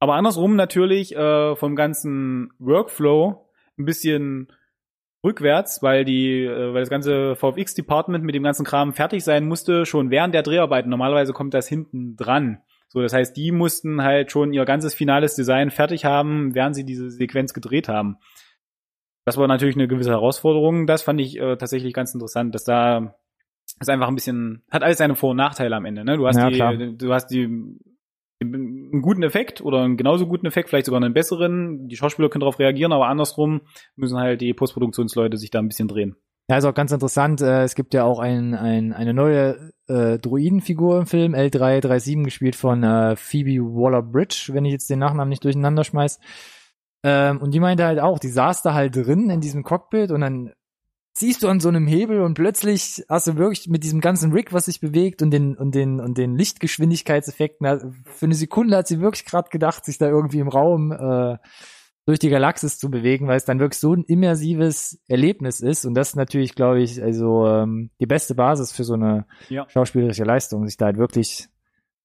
Aber 0.00 0.14
andersrum 0.14 0.56
natürlich 0.56 1.14
äh, 1.14 1.54
vom 1.54 1.76
ganzen 1.76 2.52
Workflow 2.58 3.48
ein 3.78 3.84
bisschen 3.84 4.52
rückwärts, 5.24 5.82
weil 5.82 6.04
die, 6.04 6.42
äh, 6.44 6.74
weil 6.74 6.82
das 6.82 6.90
ganze 6.90 7.36
VFX-Department 7.36 8.24
mit 8.24 8.34
dem 8.34 8.42
ganzen 8.42 8.64
Kram 8.64 8.92
fertig 8.92 9.22
sein 9.22 9.46
musste, 9.46 9.86
schon 9.86 10.10
während 10.10 10.34
der 10.34 10.42
Dreharbeiten. 10.42 10.90
Normalerweise 10.90 11.32
kommt 11.32 11.54
das 11.54 11.68
hinten 11.68 12.16
dran. 12.16 12.60
So, 12.92 13.00
das 13.00 13.14
heißt, 13.14 13.34
die 13.34 13.52
mussten 13.52 14.02
halt 14.02 14.30
schon 14.30 14.52
ihr 14.52 14.66
ganzes 14.66 14.92
finales 14.94 15.34
Design 15.34 15.70
fertig 15.70 16.04
haben, 16.04 16.54
während 16.54 16.76
sie 16.76 16.84
diese 16.84 17.10
Sequenz 17.10 17.54
gedreht 17.54 17.88
haben. 17.88 18.18
Das 19.24 19.38
war 19.38 19.48
natürlich 19.48 19.76
eine 19.76 19.88
gewisse 19.88 20.10
Herausforderung. 20.10 20.86
Das 20.86 21.00
fand 21.02 21.18
ich 21.18 21.38
äh, 21.38 21.56
tatsächlich 21.56 21.94
ganz 21.94 22.12
interessant, 22.12 22.54
dass 22.54 22.64
da 22.64 23.14
ist 23.80 23.88
einfach 23.88 24.08
ein 24.08 24.14
bisschen, 24.14 24.62
hat 24.70 24.82
alles 24.82 24.98
seine 24.98 25.14
Vor- 25.14 25.30
und 25.30 25.38
Nachteile 25.38 25.74
am 25.74 25.86
Ende. 25.86 26.04
Ne? 26.04 26.18
Du 26.18 26.26
hast 26.26 26.36
Ja, 26.36 26.50
die, 26.50 26.56
klar. 26.56 26.76
du 26.76 27.12
hast 27.14 27.28
die 27.28 27.44
einen 28.42 29.00
guten 29.00 29.22
Effekt 29.22 29.62
oder 29.62 29.82
einen 29.82 29.96
genauso 29.96 30.26
guten 30.26 30.44
Effekt, 30.44 30.68
vielleicht 30.68 30.84
sogar 30.84 31.02
einen 31.02 31.14
besseren. 31.14 31.88
Die 31.88 31.96
Schauspieler 31.96 32.28
können 32.28 32.40
darauf 32.40 32.58
reagieren, 32.58 32.92
aber 32.92 33.06
andersrum 33.06 33.62
müssen 33.96 34.18
halt 34.18 34.42
die 34.42 34.52
Postproduktionsleute 34.52 35.38
sich 35.38 35.50
da 35.50 35.60
ein 35.60 35.68
bisschen 35.68 35.88
drehen. 35.88 36.16
Ja, 36.48 36.58
ist 36.58 36.64
auch 36.64 36.74
ganz 36.74 36.92
interessant. 36.92 37.40
Äh, 37.40 37.62
es 37.62 37.74
gibt 37.74 37.94
ja 37.94 38.04
auch 38.04 38.18
ein, 38.18 38.54
ein, 38.54 38.92
eine 38.92 39.14
neue 39.14 39.72
äh, 39.88 40.18
Druidenfigur 40.18 40.98
im 40.98 41.06
Film, 41.06 41.34
L337, 41.34 42.24
gespielt 42.24 42.56
von 42.56 42.82
äh, 42.82 43.16
Phoebe 43.16 43.62
Waller-Bridge, 43.62 44.50
wenn 44.52 44.64
ich 44.64 44.72
jetzt 44.72 44.90
den 44.90 44.98
Nachnamen 44.98 45.28
nicht 45.28 45.44
durcheinander 45.44 45.84
schmeiß. 45.84 46.18
Ähm, 47.04 47.40
und 47.40 47.52
die 47.52 47.60
meinte 47.60 47.84
halt 47.84 48.00
auch, 48.00 48.18
die 48.18 48.28
saß 48.28 48.62
da 48.62 48.74
halt 48.74 48.96
drin 48.96 49.30
in 49.30 49.40
diesem 49.40 49.62
Cockpit 49.62 50.10
und 50.10 50.20
dann 50.20 50.52
ziehst 51.14 51.42
du 51.42 51.48
an 51.48 51.60
so 51.60 51.68
einem 51.68 51.86
Hebel 51.86 52.22
und 52.22 52.34
plötzlich 52.34 53.04
hast 53.08 53.26
du 53.26 53.36
wirklich 53.36 53.68
mit 53.68 53.84
diesem 53.84 54.00
ganzen 54.00 54.32
Rig, 54.32 54.52
was 54.52 54.66
sich 54.66 54.80
bewegt 54.80 55.20
und 55.20 55.30
den 55.30 55.56
und 55.56 55.74
den 55.74 56.00
und 56.00 56.16
den 56.16 56.36
Lichtgeschwindigkeitseffekten, 56.36 57.66
also 57.66 57.92
für 58.04 58.26
eine 58.26 58.34
Sekunde 58.34 58.76
hat 58.76 58.88
sie 58.88 59.00
wirklich 59.00 59.26
gerade 59.26 59.50
gedacht, 59.50 59.84
sich 59.84 59.98
da 59.98 60.06
irgendwie 60.08 60.38
im 60.38 60.48
Raum 60.48 60.92
äh, 60.92 61.36
durch 62.06 62.18
die 62.18 62.30
Galaxis 62.30 62.78
zu 62.78 62.90
bewegen, 62.90 63.28
weil 63.28 63.36
es 63.36 63.44
dann 63.44 63.60
wirklich 63.60 63.78
so 63.78 63.94
ein 63.94 64.04
immersives 64.04 65.00
Erlebnis 65.08 65.60
ist 65.60 65.84
und 65.84 65.94
das 65.94 66.10
ist 66.10 66.16
natürlich, 66.16 66.54
glaube 66.54 66.82
ich, 66.82 67.00
also 67.02 67.46
ähm, 67.46 67.90
die 68.00 68.06
beste 68.06 68.34
Basis 68.34 68.72
für 68.72 68.84
so 68.84 68.94
eine 68.94 69.26
Ja. 69.48 69.66
schauspielerische 69.68 70.24
Leistung, 70.24 70.66
sich 70.66 70.76
da 70.76 70.86
halt 70.86 70.98
wirklich 70.98 71.48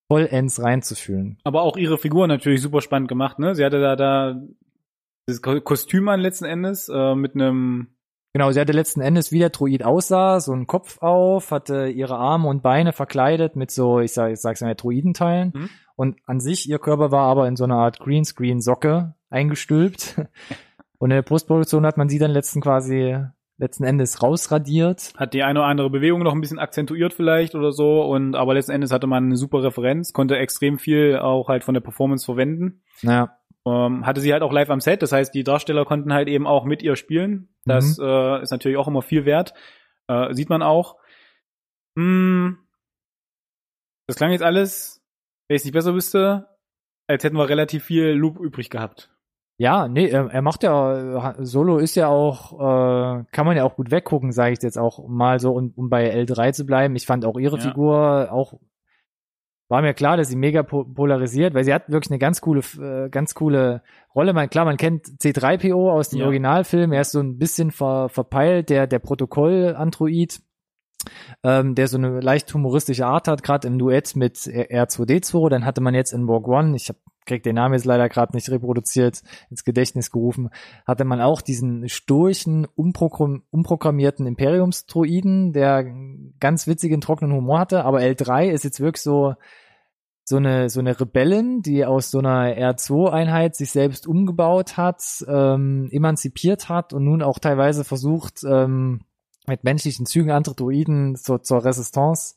vollends 0.08 0.62
reinzufühlen. 0.62 1.38
Aber 1.44 1.62
auch 1.62 1.76
ihre 1.76 1.98
Figur 1.98 2.26
natürlich 2.28 2.62
super 2.62 2.80
spannend 2.80 3.08
gemacht, 3.08 3.38
ne? 3.38 3.54
Sie 3.54 3.64
hatte 3.64 3.80
da, 3.80 3.96
da 3.96 4.40
das 5.26 5.42
Ko- 5.42 5.60
Kostüm 5.60 6.08
an 6.08 6.20
letzten 6.20 6.46
Endes, 6.46 6.88
äh, 6.88 7.14
mit 7.14 7.34
einem, 7.34 7.88
Genau, 8.32 8.50
sie 8.50 8.60
hatte 8.60 8.72
letzten 8.72 9.00
Endes, 9.00 9.32
wie 9.32 9.38
der 9.38 9.50
Druid 9.50 9.84
aussah, 9.84 10.40
so 10.40 10.52
einen 10.52 10.66
Kopf 10.66 10.98
auf, 11.00 11.50
hatte 11.50 11.88
ihre 11.88 12.16
Arme 12.16 12.48
und 12.48 12.62
Beine 12.62 12.92
verkleidet 12.92 13.56
mit 13.56 13.70
so, 13.70 14.00
ich 14.00 14.12
sag, 14.12 14.32
ich 14.32 14.40
sag's 14.40 14.60
mal, 14.60 14.74
Druidenteilen. 14.74 15.52
Mhm. 15.54 15.70
Und 15.96 16.16
an 16.26 16.38
sich, 16.38 16.68
ihr 16.68 16.78
Körper 16.78 17.10
war 17.10 17.26
aber 17.26 17.48
in 17.48 17.56
so 17.56 17.64
einer 17.64 17.76
Art 17.76 17.98
Greenscreen-Socke 18.00 19.14
eingestülpt. 19.30 20.20
Und 20.98 21.12
in 21.12 21.16
der 21.16 21.22
Postproduktion 21.22 21.86
hat 21.86 21.96
man 21.96 22.08
sie 22.08 22.18
dann 22.18 22.32
letzten 22.32 22.60
quasi, 22.60 23.16
letzten 23.56 23.84
Endes 23.84 24.22
rausradiert. 24.22 25.12
hat 25.16 25.32
die 25.32 25.42
eine 25.42 25.60
oder 25.60 25.68
andere 25.68 25.90
Bewegung 25.90 26.22
noch 26.22 26.32
ein 26.32 26.40
bisschen 26.40 26.58
akzentuiert 26.58 27.12
vielleicht 27.12 27.54
oder 27.54 27.72
so 27.72 28.02
und 28.02 28.34
aber 28.34 28.54
letzten 28.54 28.72
Endes 28.72 28.92
hatte 28.92 29.06
man 29.06 29.26
eine 29.26 29.36
super 29.36 29.62
Referenz, 29.62 30.12
konnte 30.12 30.36
extrem 30.36 30.78
viel 30.78 31.18
auch 31.18 31.48
halt 31.48 31.64
von 31.64 31.74
der 31.74 31.80
Performance 31.80 32.24
verwenden. 32.24 32.82
Ja, 33.02 33.36
Ähm, 33.66 34.06
hatte 34.06 34.20
sie 34.20 34.32
halt 34.32 34.42
auch 34.42 34.52
live 34.52 34.70
am 34.70 34.80
Set, 34.80 35.02
das 35.02 35.12
heißt, 35.12 35.34
die 35.34 35.44
Darsteller 35.44 35.84
konnten 35.84 36.12
halt 36.12 36.28
eben 36.28 36.46
auch 36.46 36.64
mit 36.64 36.82
ihr 36.82 36.96
spielen. 36.96 37.48
Das 37.64 37.98
äh, 37.98 38.42
ist 38.42 38.50
natürlich 38.50 38.78
auch 38.78 38.88
immer 38.88 39.02
viel 39.02 39.24
wert. 39.24 39.52
Äh, 40.06 40.32
sieht 40.32 40.48
man 40.48 40.62
auch. 40.62 40.96
Hm, 41.98 42.58
das 44.06 44.16
klang 44.16 44.30
jetzt 44.32 44.42
alles, 44.42 45.02
wenn 45.48 45.56
ich 45.56 45.60
es 45.60 45.64
nicht 45.64 45.74
besser 45.74 45.94
wüsste, 45.94 46.48
als 47.08 47.24
hätten 47.24 47.36
wir 47.36 47.48
relativ 47.48 47.84
viel 47.84 48.08
Loop 48.10 48.40
übrig 48.40 48.70
gehabt. 48.70 49.10
Ja, 49.60 49.88
nee, 49.88 50.08
er, 50.08 50.40
macht 50.40 50.62
ja, 50.62 51.34
Solo 51.40 51.78
ist 51.78 51.96
ja 51.96 52.06
auch, 52.06 52.52
äh, 52.52 53.24
kann 53.32 53.44
man 53.44 53.56
ja 53.56 53.64
auch 53.64 53.74
gut 53.74 53.90
weggucken, 53.90 54.30
sage 54.30 54.52
ich 54.52 54.62
jetzt 54.62 54.78
auch 54.78 55.08
mal 55.08 55.40
so, 55.40 55.52
um, 55.52 55.72
um 55.74 55.90
bei 55.90 56.14
L3 56.14 56.52
zu 56.52 56.64
bleiben. 56.64 56.94
Ich 56.94 57.06
fand 57.06 57.24
auch 57.24 57.36
ihre 57.36 57.56
Ja. 57.56 57.62
Figur 57.62 58.28
auch, 58.30 58.54
war 59.68 59.82
mir 59.82 59.94
klar, 59.94 60.16
dass 60.16 60.28
sie 60.28 60.36
mega 60.36 60.62
po 60.62 60.84
polarisiert, 60.84 61.54
weil 61.54 61.64
sie 61.64 61.74
hat 61.74 61.90
wirklich 61.90 62.10
eine 62.10 62.18
ganz 62.18 62.40
coole, 62.40 62.62
äh, 62.80 63.10
ganz 63.10 63.34
coole 63.34 63.82
Rolle. 64.14 64.32
Man, 64.32 64.48
klar, 64.48 64.64
man 64.64 64.78
kennt 64.78 65.06
C3PO 65.06 65.90
aus 65.90 66.08
dem 66.08 66.20
Ja. 66.20 66.24
Originalfilm, 66.24 66.92
er 66.92 67.02
ist 67.02 67.12
so 67.12 67.20
ein 67.20 67.38
bisschen 67.38 67.70
ver, 67.70 68.08
verpeilt, 68.08 68.70
der, 68.70 68.86
der 68.86 68.98
Protokoll-Android. 68.98 70.40
Ähm, 71.44 71.74
der 71.76 71.86
so 71.86 71.96
eine 71.96 72.20
leicht 72.20 72.52
humoristische 72.52 73.06
Art 73.06 73.28
hat, 73.28 73.42
gerade 73.44 73.68
im 73.68 73.78
Duett 73.78 74.16
mit 74.16 74.36
R2D2. 74.36 75.48
Dann 75.48 75.64
hatte 75.64 75.80
man 75.80 75.94
jetzt 75.94 76.12
in 76.12 76.26
Borg 76.26 76.48
One, 76.48 76.74
ich 76.74 76.88
hab, 76.88 76.96
krieg 77.28 77.44
den 77.44 77.54
Namen 77.54 77.74
jetzt 77.74 77.84
leider 77.84 78.08
gerade 78.08 78.34
nicht 78.34 78.50
reproduziert, 78.50 79.22
ins 79.50 79.62
Gedächtnis 79.62 80.10
gerufen, 80.10 80.50
hatte 80.86 81.04
man 81.04 81.20
auch 81.20 81.40
diesen 81.40 81.88
sturchen, 81.88 82.66
umprogramm 82.74 83.42
umprogrammierten 83.50 84.26
Imperiumsdroiden, 84.26 85.52
der 85.52 85.84
ganz 86.40 86.66
witzigen, 86.66 87.00
trockenen 87.00 87.36
Humor 87.36 87.60
hatte. 87.60 87.84
Aber 87.84 88.00
L3 88.00 88.48
ist 88.50 88.64
jetzt 88.64 88.80
wirklich 88.80 89.02
so 89.02 89.34
so 90.24 90.36
eine 90.36 90.68
so 90.68 90.80
eine 90.80 90.98
Rebellin, 91.00 91.62
die 91.62 91.84
aus 91.86 92.10
so 92.10 92.18
einer 92.18 92.54
R2-Einheit 92.54 93.56
sich 93.56 93.70
selbst 93.70 94.06
umgebaut 94.06 94.76
hat, 94.76 95.02
ähm, 95.26 95.88
emanzipiert 95.92 96.68
hat 96.68 96.92
und 96.92 97.04
nun 97.04 97.22
auch 97.22 97.38
teilweise 97.38 97.84
versucht, 97.84 98.42
ähm, 98.44 99.00
mit 99.46 99.64
menschlichen 99.64 100.04
Zügen 100.04 100.30
andere 100.30 100.54
Druiden 100.54 101.16
zur, 101.16 101.42
zur 101.42 101.64
Resistance 101.64 102.34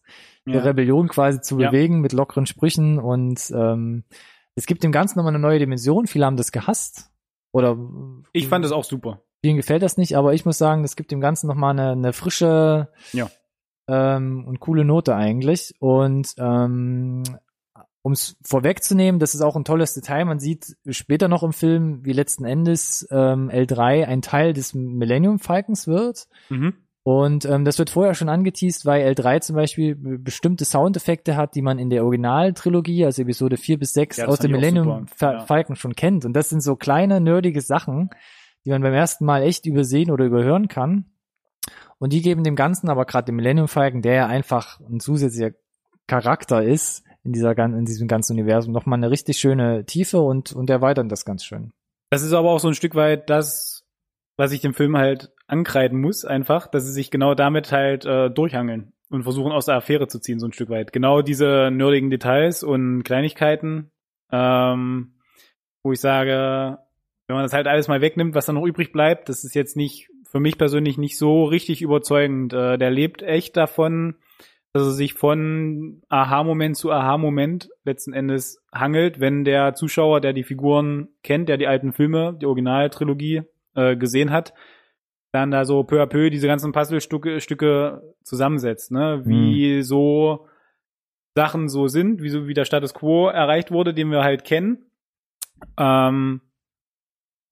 der 0.47 0.63
Rebellion 0.65 1.07
quasi 1.09 1.41
zu 1.41 1.59
Ja. 1.59 1.69
bewegen 1.69 1.99
mit 1.99 2.13
lockeren 2.13 2.45
Sprüchen 2.45 2.97
und 2.97 3.51
ähm, 3.53 4.05
es 4.55 4.65
gibt 4.65 4.83
dem 4.83 4.91
Ganzen 4.91 5.17
nochmal 5.17 5.33
eine 5.33 5.41
neue 5.41 5.59
Dimension. 5.59 6.07
Viele 6.07 6.25
haben 6.25 6.37
das 6.37 6.51
gehasst 6.51 7.09
oder 7.53 7.77
Ich 8.33 8.47
fand 8.47 8.65
es 8.65 8.71
auch 8.71 8.83
super. 8.83 9.21
vielen 9.43 9.57
gefällt 9.57 9.81
das 9.83 9.97
nicht, 9.97 10.15
aber 10.17 10.33
ich 10.33 10.45
muss 10.45 10.57
sagen, 10.57 10.81
das 10.83 10.95
gibt 10.95 11.11
dem 11.11 11.21
Ganzen 11.21 11.47
nochmal 11.47 11.71
eine, 11.71 11.91
eine 11.91 12.13
frische 12.13 12.89
Ja. 13.13 13.29
ähm, 13.87 14.45
und 14.47 14.59
coole 14.59 14.85
Note 14.85 15.15
eigentlich. 15.15 15.73
Und 15.79 16.33
ähm, 16.37 17.23
um 18.03 18.13
es 18.13 18.35
vorwegzunehmen, 18.43 19.19
das 19.19 19.35
ist 19.35 19.41
auch 19.41 19.55
ein 19.55 19.63
tolles 19.63 19.93
Detail. 19.93 20.25
Man 20.25 20.39
sieht 20.39 20.75
später 20.89 21.27
noch 21.27 21.43
im 21.43 21.53
Film, 21.53 22.03
wie 22.03 22.13
letzten 22.13 22.45
Endes 22.45 23.07
ähm, 23.11 23.49
L3 23.49 24.05
ein 24.05 24.21
Teil 24.21 24.53
des 24.53 24.73
Millennium 24.73 25.37
Falcons 25.39 25.87
wird. 25.87 26.27
Mhm. 26.49 26.73
Und 27.03 27.45
ähm, 27.45 27.65
das 27.65 27.79
wird 27.79 27.89
vorher 27.89 28.13
schon 28.13 28.29
angeteased, 28.29 28.85
weil 28.85 29.07
L3 29.11 29.41
zum 29.41 29.55
Beispiel 29.55 29.95
be- 29.95 30.19
bestimmte 30.19 30.65
Soundeffekte 30.65 31.35
hat, 31.35 31.55
die 31.55 31.63
man 31.63 31.79
in 31.79 31.89
der 31.89 32.03
Originaltrilogie, 32.03 33.05
also 33.05 33.23
Episode 33.23 33.57
4 33.57 33.79
bis 33.79 33.93
6 33.93 34.17
Ja, 34.17 34.27
aus 34.27 34.37
dem 34.39 34.51
Millennium 34.51 35.07
Ja. 35.19 35.39
Falcon 35.45 35.75
schon 35.75 35.95
kennt. 35.95 36.25
Und 36.25 36.33
das 36.33 36.49
sind 36.49 36.61
so 36.61 36.75
kleine, 36.75 37.19
nerdige 37.19 37.61
Sachen, 37.61 38.11
die 38.65 38.69
man 38.69 38.83
beim 38.83 38.93
ersten 38.93 39.25
Mal 39.25 39.41
echt 39.41 39.65
übersehen 39.65 40.11
oder 40.11 40.25
überhören 40.25 40.67
kann. 40.67 41.05
Und 41.97 42.13
die 42.13 42.21
geben 42.21 42.43
dem 42.43 42.55
Ganzen 42.55 42.87
aber 42.89 43.05
gerade 43.05 43.25
dem 43.25 43.35
Millennium 43.37 43.67
Falcon, 43.67 44.03
der 44.03 44.13
ja 44.13 44.27
einfach 44.27 44.79
ein 44.81 44.99
zusätzlicher 44.99 45.51
Charakter 46.07 46.63
ist 46.63 47.03
in 47.23 47.31
dieser 47.33 47.57
in 47.57 47.85
diesem 47.85 48.07
ganzen 48.07 48.33
Universum, 48.33 48.73
nochmal 48.73 48.97
eine 48.97 49.09
richtig 49.11 49.37
schöne 49.37 49.85
Tiefe 49.85 50.19
und, 50.19 50.53
und 50.53 50.69
erweitern 50.69 51.09
das 51.09 51.23
ganz 51.25 51.43
schön. 51.45 51.71
Das 52.09 52.23
ist 52.23 52.33
aber 52.33 52.49
auch 52.51 52.59
so 52.59 52.67
ein 52.67 52.73
Stück 52.73 52.95
weit 52.95 53.29
das, 53.29 53.83
was 54.37 54.51
ich 54.51 54.61
dem 54.61 54.73
Film 54.73 54.97
halt 54.97 55.31
ankreiden 55.51 55.99
muss, 55.99 56.25
einfach, 56.25 56.67
dass 56.67 56.85
sie 56.85 56.93
sich 56.93 57.11
genau 57.11 57.35
damit 57.35 57.71
halt 57.71 58.05
äh, 58.05 58.29
durchhangeln 58.29 58.93
und 59.09 59.23
versuchen 59.23 59.51
aus 59.51 59.65
der 59.65 59.75
Affäre 59.75 60.07
zu 60.07 60.19
ziehen, 60.19 60.39
so 60.39 60.47
ein 60.47 60.53
Stück 60.53 60.69
weit. 60.69 60.93
Genau 60.93 61.21
diese 61.21 61.69
nerdigen 61.71 62.09
Details 62.09 62.63
und 62.63 63.03
Kleinigkeiten, 63.03 63.91
ähm, 64.31 65.15
wo 65.83 65.91
ich 65.91 65.99
sage, 65.99 66.77
wenn 67.27 67.35
man 67.35 67.43
das 67.43 67.53
halt 67.53 67.67
alles 67.67 67.87
mal 67.87 68.01
wegnimmt, 68.01 68.33
was 68.33 68.45
dann 68.45 68.55
noch 68.55 68.65
übrig 68.65 68.93
bleibt, 68.93 69.27
das 69.27 69.43
ist 69.43 69.53
jetzt 69.53 69.75
nicht, 69.75 70.09
für 70.29 70.39
mich 70.39 70.57
persönlich 70.57 70.97
nicht 70.97 71.17
so 71.17 71.43
richtig 71.43 71.81
überzeugend. 71.81 72.53
Äh, 72.53 72.77
der 72.77 72.89
lebt 72.89 73.21
echt 73.21 73.57
davon, 73.57 74.15
dass 74.71 74.83
er 74.83 74.91
sich 74.91 75.15
von 75.15 76.01
Aha-Moment 76.07 76.77
zu 76.77 76.91
Aha-Moment 76.91 77.69
letzten 77.83 78.13
Endes 78.13 78.63
hangelt, 78.73 79.19
wenn 79.19 79.43
der 79.43 79.73
Zuschauer, 79.73 80.21
der 80.21 80.31
die 80.31 80.43
Figuren 80.43 81.09
kennt, 81.23 81.49
der 81.49 81.57
die 81.57 81.67
alten 81.67 81.91
Filme, 81.91 82.37
die 82.41 82.45
Originaltrilogie 82.45 83.41
äh, 83.75 83.97
gesehen 83.97 84.31
hat, 84.31 84.53
dann 85.33 85.51
da 85.51 85.65
so 85.65 85.83
peu 85.83 86.01
à 86.01 86.07
peu 86.07 86.29
diese 86.29 86.47
ganzen 86.47 86.71
Puzzlestücke 86.71 87.39
Stücke 87.39 88.15
zusammensetzt, 88.23 88.91
ne? 88.91 89.21
Wie 89.25 89.81
so 89.81 90.47
Sachen 91.35 91.69
so 91.69 91.87
sind, 91.87 92.21
wie 92.21 92.29
so 92.29 92.47
wie 92.47 92.53
der 92.53 92.65
Status 92.65 92.93
quo 92.93 93.27
erreicht 93.27 93.71
wurde, 93.71 93.93
den 93.93 94.11
wir 94.11 94.23
halt 94.23 94.43
kennen. 94.43 94.85
Ähm, 95.77 96.41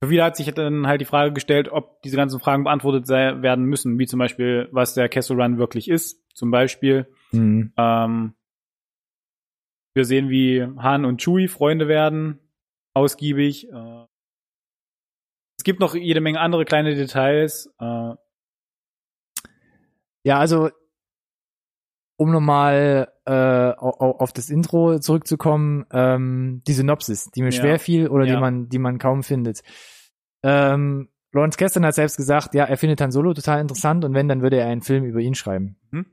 viele 0.03 0.23
hat 0.23 0.35
sich 0.35 0.53
dann 0.53 0.87
halt 0.87 0.99
die 0.99 1.05
Frage 1.05 1.31
gestellt, 1.33 1.69
ob 1.71 2.01
diese 2.01 2.17
ganzen 2.17 2.39
Fragen 2.41 2.65
beantwortet 2.65 3.07
sei, 3.07 3.41
werden 3.41 3.65
müssen, 3.65 3.97
wie 3.97 4.07
zum 4.07 4.19
Beispiel, 4.19 4.67
was 4.71 4.93
der 4.93 5.07
Castle 5.07 5.37
Run 5.41 5.57
wirklich 5.57 5.89
ist. 5.89 6.25
Zum 6.35 6.51
Beispiel, 6.51 7.07
Mhm. 7.31 7.73
ähm, 7.77 8.33
wir 9.95 10.05
sehen, 10.05 10.29
wie 10.29 10.63
Han 10.77 11.05
und 11.05 11.21
Chewie 11.21 11.47
Freunde 11.47 11.87
werden, 11.87 12.39
ausgiebig. 12.93 13.69
Äh, 13.71 14.05
es 15.59 15.63
gibt 15.65 15.81
noch 15.81 15.93
jede 15.93 16.21
Menge 16.21 16.39
andere 16.39 16.63
kleine 16.63 16.95
Details. 16.95 17.69
Äh, 17.81 18.13
Ja, 20.23 20.37
also 20.39 20.69
um 22.17 22.31
nochmal 22.31 23.11
äh, 23.25 23.31
au- 23.31 23.95
au- 23.99 24.17
auf 24.19 24.33
das 24.33 24.49
Intro 24.49 24.99
zurückzukommen, 24.99 25.85
ähm, 25.91 26.61
die 26.67 26.73
Synopsis, 26.73 27.29
die 27.31 27.41
mir 27.41 27.51
Ja. 27.51 27.59
schwer 27.61 27.79
fiel 27.79 28.07
oder 28.09 28.25
Ja. 28.25 28.35
die 28.35 28.41
man, 28.41 28.69
die 28.69 28.79
man 28.79 28.97
kaum 28.99 29.23
findet. 29.23 29.61
Ähm, 30.43 31.09
Lawrence 31.31 31.57
Kasdan 31.57 31.85
hat 31.85 31.93
selbst 31.95 32.17
gesagt, 32.17 32.53
ja, 32.55 32.65
er 32.65 32.77
findet 32.77 32.99
Han 33.01 33.11
Solo 33.11 33.33
total 33.33 33.61
interessant 33.61 34.03
und 34.03 34.13
wenn, 34.13 34.27
dann 34.27 34.41
würde 34.41 34.57
er 34.57 34.67
einen 34.67 34.81
Film 34.81 35.03
über 35.05 35.19
ihn 35.19 35.35
schreiben. 35.35 35.77
Mhm. 35.91 36.05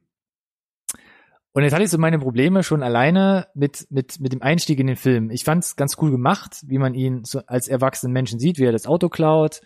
Und 1.56 1.62
jetzt 1.62 1.72
hatte 1.72 1.84
ich 1.84 1.90
so 1.90 1.96
meine 1.96 2.18
Probleme 2.18 2.62
schon 2.62 2.82
alleine 2.82 3.46
mit, 3.54 3.86
mit, 3.88 4.20
mit 4.20 4.30
dem 4.30 4.42
Einstieg 4.42 4.78
in 4.78 4.88
den 4.88 4.96
Film. 4.96 5.30
Ich 5.30 5.42
fand 5.42 5.64
es 5.64 5.74
ganz 5.74 5.96
cool 6.02 6.10
gemacht, 6.10 6.58
wie 6.66 6.76
man 6.76 6.92
ihn 6.92 7.24
so 7.24 7.40
als 7.46 7.66
erwachsenen 7.66 8.12
Menschen 8.12 8.38
sieht, 8.38 8.58
wie 8.58 8.66
er 8.66 8.72
das 8.72 8.86
Auto 8.86 9.08
klaut. 9.08 9.62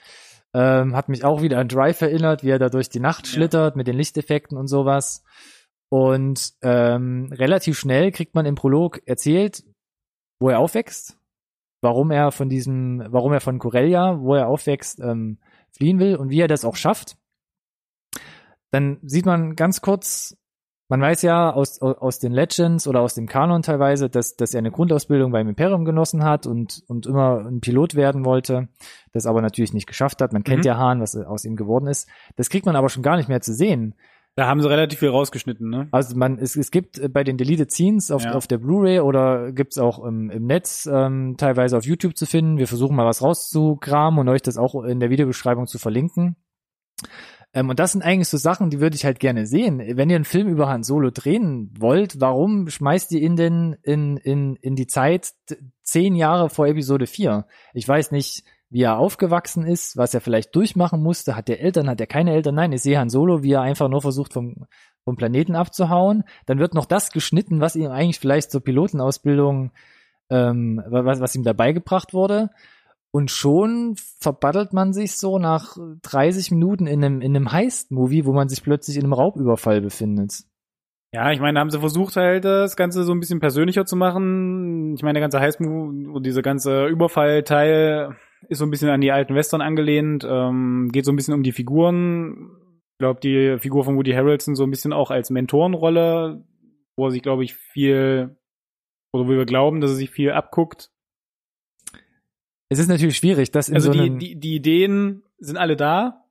Ähm, 0.54 0.94
hat 0.94 1.08
mich 1.08 1.24
auch 1.24 1.42
wieder 1.42 1.58
an 1.58 1.66
Drive 1.66 2.00
erinnert, 2.00 2.44
wie 2.44 2.50
er 2.50 2.60
da 2.60 2.68
durch 2.68 2.90
die 2.90 3.00
Nacht 3.00 3.26
Ja. 3.26 3.32
schlittert 3.32 3.74
mit 3.74 3.88
den 3.88 3.96
Lichteffekten 3.96 4.56
und 4.56 4.68
sowas. 4.68 5.24
Und 5.88 6.52
ähm, 6.62 7.28
relativ 7.32 7.76
schnell 7.76 8.12
kriegt 8.12 8.36
man 8.36 8.46
im 8.46 8.54
Prolog 8.54 9.00
erzählt, 9.06 9.64
wo 10.38 10.48
er 10.48 10.60
aufwächst, 10.60 11.18
warum 11.82 12.12
er 12.12 12.30
von 12.30 12.48
diesem, 12.48 13.04
warum 13.08 13.32
er 13.32 13.40
von 13.40 13.58
Corellia, 13.58 14.20
wo 14.20 14.36
er 14.36 14.46
aufwächst, 14.46 15.00
ähm, 15.00 15.38
fliehen 15.72 15.98
will 15.98 16.14
und 16.14 16.30
wie 16.30 16.38
er 16.38 16.46
das 16.46 16.64
auch 16.64 16.76
schafft. 16.76 17.16
Dann 18.70 19.00
sieht 19.02 19.26
man 19.26 19.56
ganz 19.56 19.80
kurz, 19.80 20.36
man 20.90 21.00
weiß 21.00 21.22
ja 21.22 21.50
aus, 21.52 21.80
aus 21.80 22.18
den 22.18 22.32
Legends 22.32 22.86
oder 22.86 23.00
aus 23.00 23.14
dem 23.14 23.26
Kanon 23.26 23.62
teilweise, 23.62 24.10
dass, 24.10 24.36
dass 24.36 24.52
er 24.52 24.58
eine 24.58 24.70
Grundausbildung 24.70 25.32
beim 25.32 25.48
Imperium 25.48 25.86
genossen 25.86 26.22
hat 26.24 26.46
und, 26.46 26.82
und 26.88 27.06
immer 27.06 27.46
ein 27.46 27.60
Pilot 27.60 27.94
werden 27.94 28.26
wollte, 28.26 28.68
das 29.12 29.24
aber 29.24 29.40
natürlich 29.40 29.72
nicht 29.72 29.86
geschafft 29.86 30.20
hat. 30.20 30.32
Man 30.34 30.44
kennt 30.44 30.58
Mhm. 30.64 30.66
ja 30.66 30.76
Hahn, 30.76 31.00
was 31.00 31.16
aus 31.16 31.46
ihm 31.46 31.56
geworden 31.56 31.86
ist. 31.86 32.08
Das 32.36 32.50
kriegt 32.50 32.66
man 32.66 32.76
aber 32.76 32.90
schon 32.90 33.02
gar 33.02 33.16
nicht 33.16 33.28
mehr 33.30 33.40
zu 33.40 33.54
sehen. 33.54 33.94
da 34.36 34.46
haben 34.46 34.60
sie 34.62 34.68
relativ 34.70 34.98
viel 35.00 35.08
rausgeschnitten, 35.10 35.68
ne? 35.68 35.88
Also 35.90 36.16
man, 36.16 36.38
es, 36.38 36.56
es 36.56 36.70
gibt 36.70 36.98
äh, 36.98 37.08
bei 37.08 37.24
den 37.24 37.36
Deleted 37.36 37.70
Scenes 37.72 38.10
auf, 38.10 38.22
Ja. 38.24 38.32
auf 38.32 38.46
der 38.46 38.58
Blu-ray 38.58 39.00
oder 39.00 39.52
gibt's 39.52 39.76
auch 39.78 40.02
im, 40.04 40.30
im 40.30 40.46
Netz 40.46 40.88
ähm, 40.90 41.34
teilweise 41.36 41.76
auf 41.76 41.84
YouTube 41.84 42.16
zu 42.16 42.26
finden. 42.26 42.56
Wir 42.58 42.66
versuchen 42.68 42.96
mal 42.96 43.06
was 43.06 43.22
rauszukramen 43.22 44.18
und 44.20 44.28
euch 44.28 44.42
das 44.42 44.56
auch 44.56 44.82
in 44.84 44.98
der 45.00 45.10
Videobeschreibung 45.10 45.66
zu 45.66 45.78
verlinken. 45.78 46.36
Ähm, 47.52 47.68
und 47.68 47.78
das 47.78 47.92
sind 47.92 48.02
eigentlich 48.02 48.28
so 48.28 48.36
Sachen, 48.36 48.70
die 48.70 48.80
würde 48.80 48.96
ich 48.96 49.04
halt 49.04 49.18
gerne 49.18 49.46
sehen. 49.46 49.80
Wenn 49.96 50.10
ihr 50.10 50.16
einen 50.16 50.24
Film 50.24 50.48
über 50.48 50.68
Han 50.68 50.82
Solo 50.82 51.10
drehen 51.10 51.74
wollt, 51.78 52.20
warum 52.20 52.68
schmeißt 52.68 53.12
ihr 53.12 53.20
ihn 53.20 53.36
denn 53.36 53.76
in, 53.82 54.16
in, 54.18 54.56
in 54.56 54.76
die 54.76 54.86
Zeit 54.86 55.32
zehn 55.82 56.14
Jahre 56.14 56.48
vor 56.48 56.66
Episode 56.66 57.06
4? 57.06 57.46
Ich 57.74 57.86
weiß 57.86 58.12
nicht, 58.12 58.44
wie 58.70 58.82
er 58.82 58.98
aufgewachsen 58.98 59.66
ist, 59.66 59.96
was 59.96 60.14
er 60.14 60.20
vielleicht 60.20 60.54
durchmachen 60.54 61.02
musste. 61.02 61.34
Hat 61.34 61.48
er 61.48 61.60
Eltern, 61.60 61.90
hat 61.90 62.00
er 62.00 62.06
keine 62.06 62.32
Eltern? 62.32 62.54
Nein, 62.54 62.72
ich 62.72 62.82
sehe 62.82 62.98
Han 62.98 63.10
Solo, 63.10 63.42
wie 63.42 63.52
er 63.52 63.62
einfach 63.62 63.88
nur 63.88 64.00
versucht, 64.00 64.32
vom, 64.32 64.66
vom 65.04 65.16
Planeten 65.16 65.56
abzuhauen. 65.56 66.22
Dann 66.46 66.60
wird 66.60 66.74
noch 66.74 66.86
das 66.86 67.10
geschnitten, 67.10 67.60
was 67.60 67.74
ihm 67.74 67.90
eigentlich 67.90 68.20
vielleicht 68.20 68.52
zur 68.52 68.62
Pilotenausbildung, 68.62 69.72
ähm, 70.30 70.80
was, 70.86 71.20
was 71.20 71.34
ihm 71.34 71.42
dabei 71.42 71.72
gebracht 71.72 72.14
wurde. 72.14 72.50
Und 73.12 73.30
schon 73.30 73.96
verbattelt 74.20 74.72
man 74.72 74.92
sich 74.92 75.16
so 75.16 75.38
nach 75.38 75.76
30 76.02 76.52
Minuten 76.52 76.86
in 76.86 77.04
einem, 77.04 77.20
in 77.20 77.34
einem 77.34 77.50
Heist-Movie, 77.50 78.24
wo 78.24 78.32
man 78.32 78.48
sich 78.48 78.62
plötzlich 78.62 78.96
in 78.96 79.04
einem 79.04 79.12
Raubüberfall 79.12 79.80
befindet. 79.80 80.44
Ja, 81.12 81.32
ich 81.32 81.40
meine, 81.40 81.54
da 81.54 81.60
haben 81.60 81.70
sie 81.70 81.80
versucht 81.80 82.14
halt 82.14 82.44
das 82.44 82.76
Ganze 82.76 83.02
so 83.02 83.12
ein 83.12 83.18
bisschen 83.18 83.40
persönlicher 83.40 83.84
zu 83.84 83.96
machen. 83.96 84.94
Ich 84.94 85.02
meine, 85.02 85.14
der 85.14 85.22
ganze 85.22 85.40
Heist-Movie 85.40 86.06
und 86.06 86.24
dieser 86.24 86.42
ganze 86.42 86.86
Überfallteil 86.86 88.16
ist 88.48 88.58
so 88.58 88.64
ein 88.64 88.70
bisschen 88.70 88.90
an 88.90 89.00
die 89.00 89.10
alten 89.10 89.34
Western 89.34 89.60
angelehnt, 89.60 90.24
ähm, 90.28 90.88
geht 90.92 91.04
so 91.04 91.10
ein 91.10 91.16
bisschen 91.16 91.34
um 91.34 91.42
die 91.42 91.52
Figuren. 91.52 92.52
Ich 92.92 92.98
glaube, 92.98 93.20
die 93.20 93.58
Figur 93.58 93.82
von 93.82 93.96
Woody 93.96 94.12
Harrelson 94.12 94.54
so 94.54 94.62
ein 94.62 94.70
bisschen 94.70 94.92
auch 94.92 95.10
als 95.10 95.30
Mentorenrolle, 95.30 96.44
wo 96.96 97.06
er 97.06 97.10
sich, 97.10 97.22
glaube 97.22 97.42
ich, 97.42 97.54
viel, 97.54 98.36
oder 99.12 99.24
wo 99.24 99.30
wir 99.30 99.46
glauben, 99.46 99.80
dass 99.80 99.90
er 99.90 99.96
sich 99.96 100.10
viel 100.10 100.30
abguckt 100.30 100.90
es 102.70 102.78
ist 102.78 102.88
natürlich 102.88 103.16
schwierig, 103.16 103.50
dass 103.50 103.68
in 103.68 103.74
also 103.74 103.92
so 103.92 104.00
die, 104.00 104.16
die, 104.16 104.38
die 104.38 104.54
Ideen 104.54 105.24
sind 105.38 105.58
alle 105.58 105.76
da. 105.76 106.24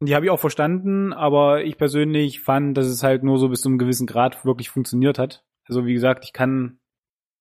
Und 0.00 0.08
die 0.08 0.14
habe 0.16 0.26
ich 0.26 0.30
auch 0.30 0.40
verstanden, 0.40 1.12
aber 1.12 1.64
ich 1.64 1.78
persönlich 1.78 2.40
fand, 2.40 2.76
dass 2.76 2.86
es 2.86 3.04
halt 3.04 3.22
nur 3.22 3.38
so 3.38 3.48
bis 3.48 3.60
zu 3.60 3.68
einem 3.68 3.78
gewissen 3.78 4.08
Grad 4.08 4.44
wirklich 4.44 4.68
funktioniert 4.70 5.18
hat. 5.20 5.44
Also 5.66 5.86
wie 5.86 5.94
gesagt, 5.94 6.24
ich 6.24 6.32
kann 6.32 6.80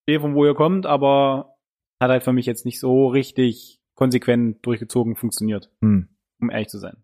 sehen, 0.07 0.21
von 0.21 0.35
wo 0.35 0.45
ihr 0.45 0.53
kommt, 0.53 0.85
aber 0.85 1.55
hat 1.99 2.11
halt 2.11 2.23
für 2.23 2.31
mich 2.31 2.45
jetzt 2.45 2.63
nicht 2.63 2.79
so 2.79 3.07
richtig 3.07 3.81
konsequent 3.95 4.63
durchgezogen 4.65 5.15
funktioniert, 5.15 5.71
hm. 5.81 6.09
um 6.39 6.51
ehrlich 6.51 6.69
zu 6.69 6.77
sein. 6.77 7.03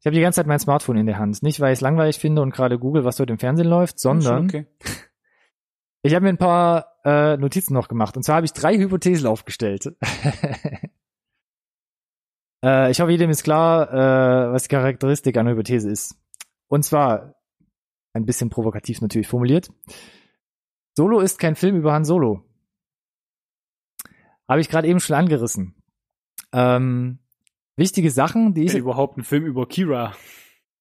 Ich 0.00 0.06
habe 0.06 0.16
die 0.16 0.22
ganze 0.22 0.40
Zeit 0.40 0.48
mein 0.48 0.58
Smartphone 0.58 0.98
in 0.98 1.06
der 1.06 1.18
Hand. 1.18 1.42
Nicht, 1.42 1.60
weil 1.60 1.72
ich 1.72 1.78
es 1.78 1.82
langweilig 1.82 2.18
finde 2.18 2.42
und 2.42 2.52
gerade 2.52 2.78
google, 2.78 3.04
was 3.04 3.16
dort 3.16 3.30
im 3.30 3.38
Fernsehen 3.38 3.68
läuft, 3.68 4.00
sondern 4.00 4.46
Okay. 4.46 4.66
ich 6.02 6.14
habe 6.14 6.24
mir 6.24 6.30
ein 6.30 6.36
paar 6.36 6.93
äh, 7.04 7.36
Notizen 7.36 7.74
noch 7.74 7.88
gemacht. 7.88 8.16
Und 8.16 8.22
zwar 8.22 8.36
habe 8.36 8.46
ich 8.46 8.52
drei 8.52 8.76
Hypothesen 8.76 9.26
aufgestellt. 9.26 9.96
äh, 12.64 12.90
ich 12.90 13.00
hoffe, 13.00 13.10
jedem 13.10 13.30
ist 13.30 13.44
klar, 13.44 13.92
äh, 13.92 14.52
was 14.52 14.64
die 14.64 14.68
Charakteristik 14.68 15.36
einer 15.36 15.50
Hypothese 15.50 15.90
ist. 15.90 16.16
Und 16.68 16.84
zwar, 16.84 17.34
ein 18.14 18.24
bisschen 18.24 18.50
provokativ 18.50 19.00
natürlich 19.00 19.28
formuliert, 19.28 19.70
Solo 20.96 21.20
ist 21.20 21.38
kein 21.38 21.56
Film 21.56 21.76
über 21.76 21.92
Han 21.92 22.04
Solo. 22.04 22.44
Habe 24.48 24.60
ich 24.60 24.68
gerade 24.68 24.86
eben 24.88 25.00
schon 25.00 25.16
angerissen. 25.16 25.74
Ähm, 26.52 27.18
wichtige 27.76 28.10
Sachen, 28.10 28.54
die 28.54 28.62
ich... 28.62 28.68
Ist 28.68 28.74
überhaupt 28.74 29.18
ein 29.18 29.24
Film 29.24 29.44
über 29.46 29.66
Kira? 29.66 30.14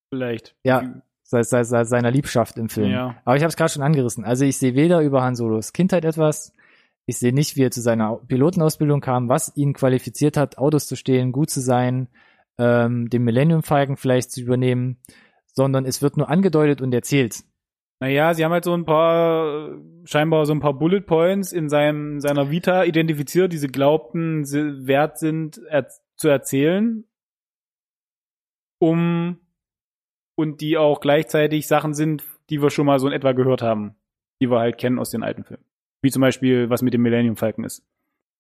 Vielleicht. 0.10 0.56
Ja, 0.64 1.02
sei, 1.34 1.44
sei, 1.44 1.64
sei, 1.64 1.84
seiner 1.86 2.12
Liebschaft 2.12 2.58
im 2.58 2.70
Film. 2.70 2.92
Ja. 2.92 3.16
Aber 3.26 3.36
ich 3.36 3.42
habe 3.42 3.50
es 3.50 3.58
gerade 3.58 3.72
schon 3.72 3.82
angerissen. 3.82 4.24
Also 4.24 4.46
ich 4.46 4.58
sehe 4.58 4.76
weder 4.76 5.02
über 5.02 5.24
Han 5.24 5.36
Solos 5.36 5.74
Kindheit 5.74 6.06
etwas, 6.06 6.54
ich 7.06 7.18
sehe 7.18 7.34
nicht, 7.34 7.58
wie 7.58 7.64
er 7.64 7.72
zu 7.72 7.82
seiner 7.82 8.16
Pilotenausbildung 8.28 9.02
kam, 9.02 9.28
was 9.28 9.56
ihn 9.58 9.74
qualifiziert 9.74 10.38
hat, 10.38 10.58
Autos 10.58 10.88
zu 10.88 10.96
stehlen, 10.96 11.32
gut 11.32 11.50
zu 11.50 11.60
sein, 11.60 12.08
ähm, 12.58 13.10
den 13.10 13.24
Millennium 13.24 13.64
Falcon 13.64 13.98
vielleicht 13.98 14.32
zu 14.32 14.42
übernehmen, 14.42 14.98
sondern 15.48 15.86
es 15.86 16.02
wird 16.02 16.18
nur 16.18 16.30
angedeutet 16.30 16.82
und 16.82 16.94
erzählt. 16.94 17.44
Naja, 18.00 18.34
sie 18.34 18.44
haben 18.44 18.52
halt 18.52 18.64
so 18.64 18.74
ein 18.74 18.86
paar, 18.86 19.78
scheinbar 20.06 20.46
so 20.46 20.54
ein 20.54 20.60
paar 20.60 20.78
Bullet 20.78 21.02
Points 21.02 21.52
in 21.52 21.70
seinem, 21.70 22.20
seiner 22.20 22.52
Vita 22.52 22.84
identifiziert, 22.84 23.52
die 23.52 23.58
sie 23.58 23.68
glaubten, 23.68 24.46
sie 24.46 24.88
wert 24.88 25.18
sind 25.18 25.60
er, 25.70 25.88
zu 26.16 26.28
erzählen, 26.28 27.06
um, 28.80 29.40
und 30.36 30.62
die 30.62 30.78
auch 30.78 31.00
gleichzeitig 31.00 31.68
Sachen 31.68 31.94
sind, 31.94 32.24
die 32.50 32.62
wir 32.62 32.70
schon 32.70 32.86
mal 32.86 33.00
so 33.00 33.08
in 33.08 33.14
etwa 33.14 33.32
gehört 33.32 33.62
haben, 33.62 33.96
die 34.42 34.50
wir 34.50 34.60
halt 34.60 34.78
kennen 34.78 35.00
aus 35.00 35.10
den 35.10 35.24
alten 35.24 35.44
Filmen. 35.44 35.64
Wie 36.02 36.12
zum 36.12 36.22
Beispiel, 36.22 36.70
was 36.70 36.82
mit 36.82 36.94
dem 36.94 37.02
Millennium 37.02 37.38
Falcon 37.38 37.64
ist. 37.64 37.86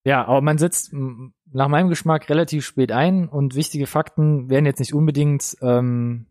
Ja, 0.05 0.25
aber 0.25 0.41
man 0.41 0.57
setzt 0.57 0.93
nach 0.93 1.69
meinem 1.69 1.87
Geschmack 1.87 2.29
relativ 2.29 2.65
spät 2.65 2.91
ein 2.91 3.29
und 3.29 3.55
wichtige 3.55 3.87
Fakten 3.87 4.49
werden 4.49 4.65
jetzt 4.65 4.79
nicht 4.79 4.93
unbedingt 4.93 5.55
ähm, 5.61 6.25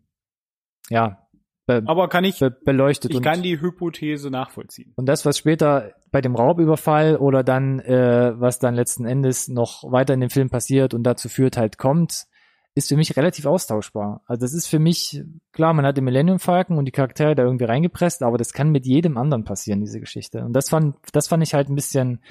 ja 0.89 1.23
be 1.65 1.81
Aber 1.85 2.07
kann 2.09 2.23
ich, 2.23 2.39
be 2.39 2.51
beleuchtet. 2.51 3.11
ich 3.11 3.17
und 3.17 3.23
kann 3.23 3.41
die 3.41 3.59
Hypothese 3.59 4.29
nachvollziehen. 4.29 4.93
Und 4.95 5.07
das, 5.07 5.25
was 5.25 5.37
später 5.37 5.93
bei 6.11 6.21
dem 6.21 6.35
Raubüberfall 6.35 7.17
oder 7.17 7.43
dann, 7.43 7.79
äh, 7.79 8.33
was 8.35 8.59
dann 8.59 8.75
letzten 8.75 9.05
Endes 9.05 9.47
noch 9.47 9.89
weiter 9.91 10.13
in 10.13 10.21
dem 10.21 10.29
Film 10.29 10.49
passiert 10.49 10.93
und 10.93 11.03
dazu 11.03 11.29
führt, 11.29 11.57
halt 11.57 11.77
kommt, 11.77 12.27
ist 12.75 12.89
für 12.89 12.97
mich 12.97 13.15
relativ 13.15 13.45
austauschbar. 13.45 14.21
Also 14.25 14.41
das 14.41 14.53
ist 14.53 14.67
für 14.67 14.79
mich, 14.79 15.23
klar, 15.51 15.73
man 15.73 15.85
hat 15.85 15.97
den 15.97 16.05
Millennium 16.05 16.39
Falcon 16.39 16.77
und 16.77 16.85
die 16.85 16.91
Charaktere 16.91 17.35
da 17.35 17.43
irgendwie 17.43 17.65
reingepresst, 17.65 18.23
aber 18.23 18.37
das 18.37 18.53
kann 18.53 18.71
mit 18.71 18.85
jedem 18.85 19.17
anderen 19.17 19.43
passieren, 19.43 19.81
diese 19.81 19.99
Geschichte. 19.99 20.43
Und 20.43 20.53
das 20.53 20.69
fand, 20.69 20.95
das 21.11 21.27
fand 21.27 21.43
ich 21.43 21.53
halt 21.53 21.69
ein 21.69 21.75
bisschen, 21.75 22.21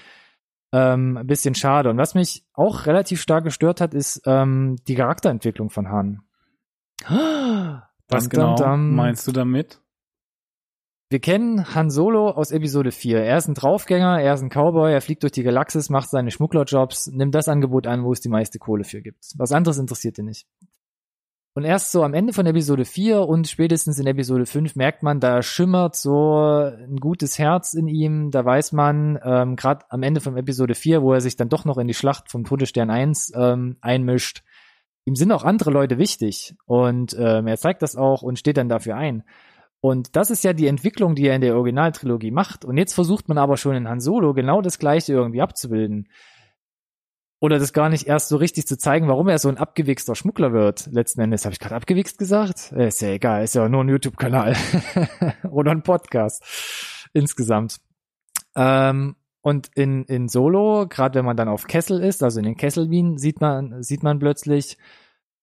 ähm, 0.72 1.16
ein 1.16 1.26
bisschen 1.26 1.54
schade. 1.54 1.90
Und 1.90 1.98
was 1.98 2.14
mich 2.14 2.44
auch 2.54 2.86
relativ 2.86 3.20
stark 3.20 3.44
gestört 3.44 3.80
hat, 3.80 3.94
ist 3.94 4.22
ähm, 4.26 4.76
die 4.88 4.96
Charakterentwicklung 4.96 5.70
von 5.70 5.88
Han. 5.90 6.22
Was 8.08 8.28
genau 8.28 8.56
dam, 8.56 8.58
dam. 8.58 8.94
meinst 8.94 9.26
du 9.26 9.32
damit? 9.32 9.81
Wir 11.12 11.20
kennen 11.20 11.74
Han 11.74 11.90
Solo 11.90 12.30
aus 12.30 12.52
Episode 12.52 12.90
4. 12.90 13.22
Er 13.22 13.36
ist 13.36 13.46
ein 13.46 13.52
Draufgänger, 13.52 14.22
er 14.22 14.32
ist 14.32 14.40
ein 14.40 14.48
Cowboy, 14.48 14.90
er 14.90 15.02
fliegt 15.02 15.22
durch 15.22 15.32
die 15.32 15.42
Galaxis, 15.42 15.90
macht 15.90 16.08
seine 16.08 16.30
Schmugglerjobs, 16.30 17.08
nimmt 17.08 17.34
das 17.34 17.48
Angebot 17.48 17.86
an, 17.86 18.02
wo 18.02 18.14
es 18.14 18.22
die 18.22 18.30
meiste 18.30 18.58
Kohle 18.58 18.84
für 18.84 19.02
gibt. 19.02 19.18
Was 19.36 19.52
anderes 19.52 19.76
interessiert 19.76 20.16
ihn 20.16 20.24
nicht. 20.24 20.46
Und 21.52 21.64
erst 21.64 21.92
so 21.92 22.02
am 22.02 22.14
Ende 22.14 22.32
von 22.32 22.46
Episode 22.46 22.86
4 22.86 23.28
und 23.28 23.46
spätestens 23.46 23.98
in 23.98 24.06
Episode 24.06 24.46
5 24.46 24.74
merkt 24.74 25.02
man, 25.02 25.20
da 25.20 25.42
schimmert 25.42 25.96
so 25.96 26.38
ein 26.38 26.96
gutes 26.96 27.38
Herz 27.38 27.74
in 27.74 27.88
ihm. 27.88 28.30
Da 28.30 28.42
weiß 28.46 28.72
man, 28.72 29.20
ähm, 29.22 29.56
gerade 29.56 29.84
am 29.90 30.02
Ende 30.02 30.22
von 30.22 30.38
Episode 30.38 30.74
4, 30.74 31.02
wo 31.02 31.12
er 31.12 31.20
sich 31.20 31.36
dann 31.36 31.50
doch 31.50 31.66
noch 31.66 31.76
in 31.76 31.88
die 31.88 31.92
Schlacht 31.92 32.30
vom 32.30 32.44
Todesstern 32.44 32.88
1 32.88 33.34
ähm, 33.36 33.76
einmischt, 33.82 34.44
ihm 35.04 35.14
sind 35.14 35.30
auch 35.30 35.44
andere 35.44 35.72
Leute 35.72 35.98
wichtig. 35.98 36.54
Und 36.64 37.14
ähm, 37.18 37.48
er 37.48 37.58
zeigt 37.58 37.82
das 37.82 37.96
auch 37.96 38.22
und 38.22 38.38
steht 38.38 38.56
dann 38.56 38.70
dafür 38.70 38.96
ein. 38.96 39.24
Und 39.82 40.14
das 40.14 40.30
ist 40.30 40.44
ja 40.44 40.52
die 40.52 40.68
Entwicklung, 40.68 41.16
die 41.16 41.26
er 41.26 41.34
in 41.34 41.40
der 41.40 41.56
Originaltrilogie 41.56 42.30
macht. 42.30 42.64
Und 42.64 42.78
jetzt 42.78 42.94
versucht 42.94 43.28
man 43.28 43.36
aber 43.36 43.56
schon 43.56 43.74
in 43.74 43.88
Han 43.88 43.98
Solo 43.98 44.32
genau 44.32 44.62
das 44.62 44.78
Gleiche 44.78 45.12
irgendwie 45.12 45.42
abzubilden. 45.42 46.08
Oder 47.40 47.58
das 47.58 47.72
gar 47.72 47.88
nicht 47.88 48.06
erst 48.06 48.28
so 48.28 48.36
richtig 48.36 48.68
zu 48.68 48.78
zeigen, 48.78 49.08
warum 49.08 49.26
er 49.26 49.40
so 49.40 49.48
ein 49.48 49.56
abgewichster 49.56 50.14
Schmuggler 50.14 50.52
wird. 50.52 50.86
Letzten 50.92 51.20
Endes 51.20 51.44
habe 51.44 51.54
ich 51.54 51.58
gerade 51.58 51.74
abgewichst 51.74 52.16
gesagt. 52.16 52.70
Äh, 52.70 52.86
Ist 52.86 53.02
ja 53.02 53.08
egal, 53.08 53.42
ist 53.42 53.56
ja 53.56 53.68
nur 53.68 53.82
ein 53.82 53.88
YouTube-Kanal 53.88 54.54
oder 55.50 55.72
ein 55.72 55.82
Podcast 55.82 56.44
insgesamt. 57.12 57.80
Ähm, 58.54 59.16
und 59.40 59.68
in, 59.74 60.04
in 60.04 60.28
Solo, 60.28 60.86
gerade 60.88 61.18
wenn 61.18 61.24
man 61.24 61.36
dann 61.36 61.48
auf 61.48 61.66
Kessel 61.66 62.00
ist, 62.00 62.22
also 62.22 62.38
in 62.38 62.44
den 62.44 62.56
Kesselwien, 62.56 63.18
sieht 63.18 63.40
man, 63.40 63.82
sieht 63.82 64.04
man 64.04 64.20
plötzlich, 64.20 64.78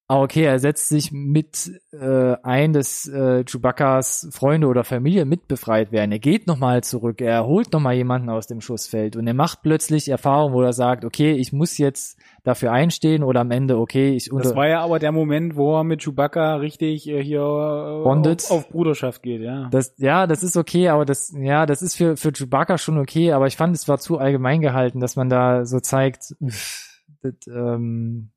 ah, 0.09 0.23
okay, 0.23 0.43
er 0.43 0.57
setzt 0.57 0.89
sich 0.89 1.11
mit 1.11 1.71
äh, 1.91 2.35
ein, 2.41 2.73
dass 2.73 3.07
äh, 3.07 3.43
Chewbacca's 3.45 4.27
Freunde 4.31 4.67
oder 4.67 4.83
Familie 4.83 5.23
mit 5.23 5.47
befreit 5.47 5.91
werden. 5.91 6.11
Er 6.11 6.19
geht 6.19 6.47
nochmal 6.47 6.83
zurück, 6.83 7.21
er 7.21 7.45
holt 7.45 7.71
nochmal 7.71 7.93
jemanden 7.93 8.29
aus 8.29 8.47
dem 8.47 8.59
Schussfeld 8.59 9.15
und 9.15 9.27
er 9.27 9.35
macht 9.35 9.61
plötzlich 9.61 10.09
Erfahrungen, 10.09 10.55
wo 10.55 10.63
er 10.63 10.73
sagt, 10.73 11.05
okay, 11.05 11.33
ich 11.33 11.53
muss 11.53 11.77
jetzt 11.77 12.17
dafür 12.43 12.71
einstehen 12.71 13.23
oder 13.23 13.41
am 13.41 13.51
Ende, 13.51 13.77
okay, 13.77 14.15
ich 14.15 14.31
unter 14.31 14.49
Das 14.49 14.55
war 14.55 14.67
ja 14.67 14.81
aber 14.81 14.97
der 14.97 15.11
Moment, 15.11 15.55
wo 15.55 15.77
er 15.77 15.83
mit 15.83 16.01
Chewbacca 16.01 16.55
richtig 16.55 17.07
äh, 17.07 17.23
hier 17.23 17.41
äh, 17.41 18.03
Bondet. 18.03 18.45
auf, 18.45 18.51
auf 18.51 18.69
Bruderschaft 18.69 19.21
geht, 19.21 19.41
ja. 19.41 19.69
Das, 19.69 19.93
ja, 19.97 20.25
das 20.25 20.41
ist 20.41 20.57
okay, 20.57 20.89
aber 20.89 21.05
das, 21.05 21.31
ja, 21.37 21.67
das 21.67 21.83
ist 21.83 21.95
für, 21.95 22.17
für 22.17 22.31
Chewbacca 22.31 22.79
schon 22.79 22.97
okay, 22.97 23.31
aber 23.31 23.45
ich 23.45 23.57
fand, 23.57 23.75
es 23.75 23.87
war 23.87 23.99
zu 23.99 24.17
allgemein 24.17 24.61
gehalten, 24.61 24.99
dass 24.99 25.15
man 25.15 25.29
da 25.29 25.65
so 25.65 25.79
zeigt, 25.79 26.35
pff, 26.43 27.03
das, 27.21 27.33
ähm, 27.47 28.31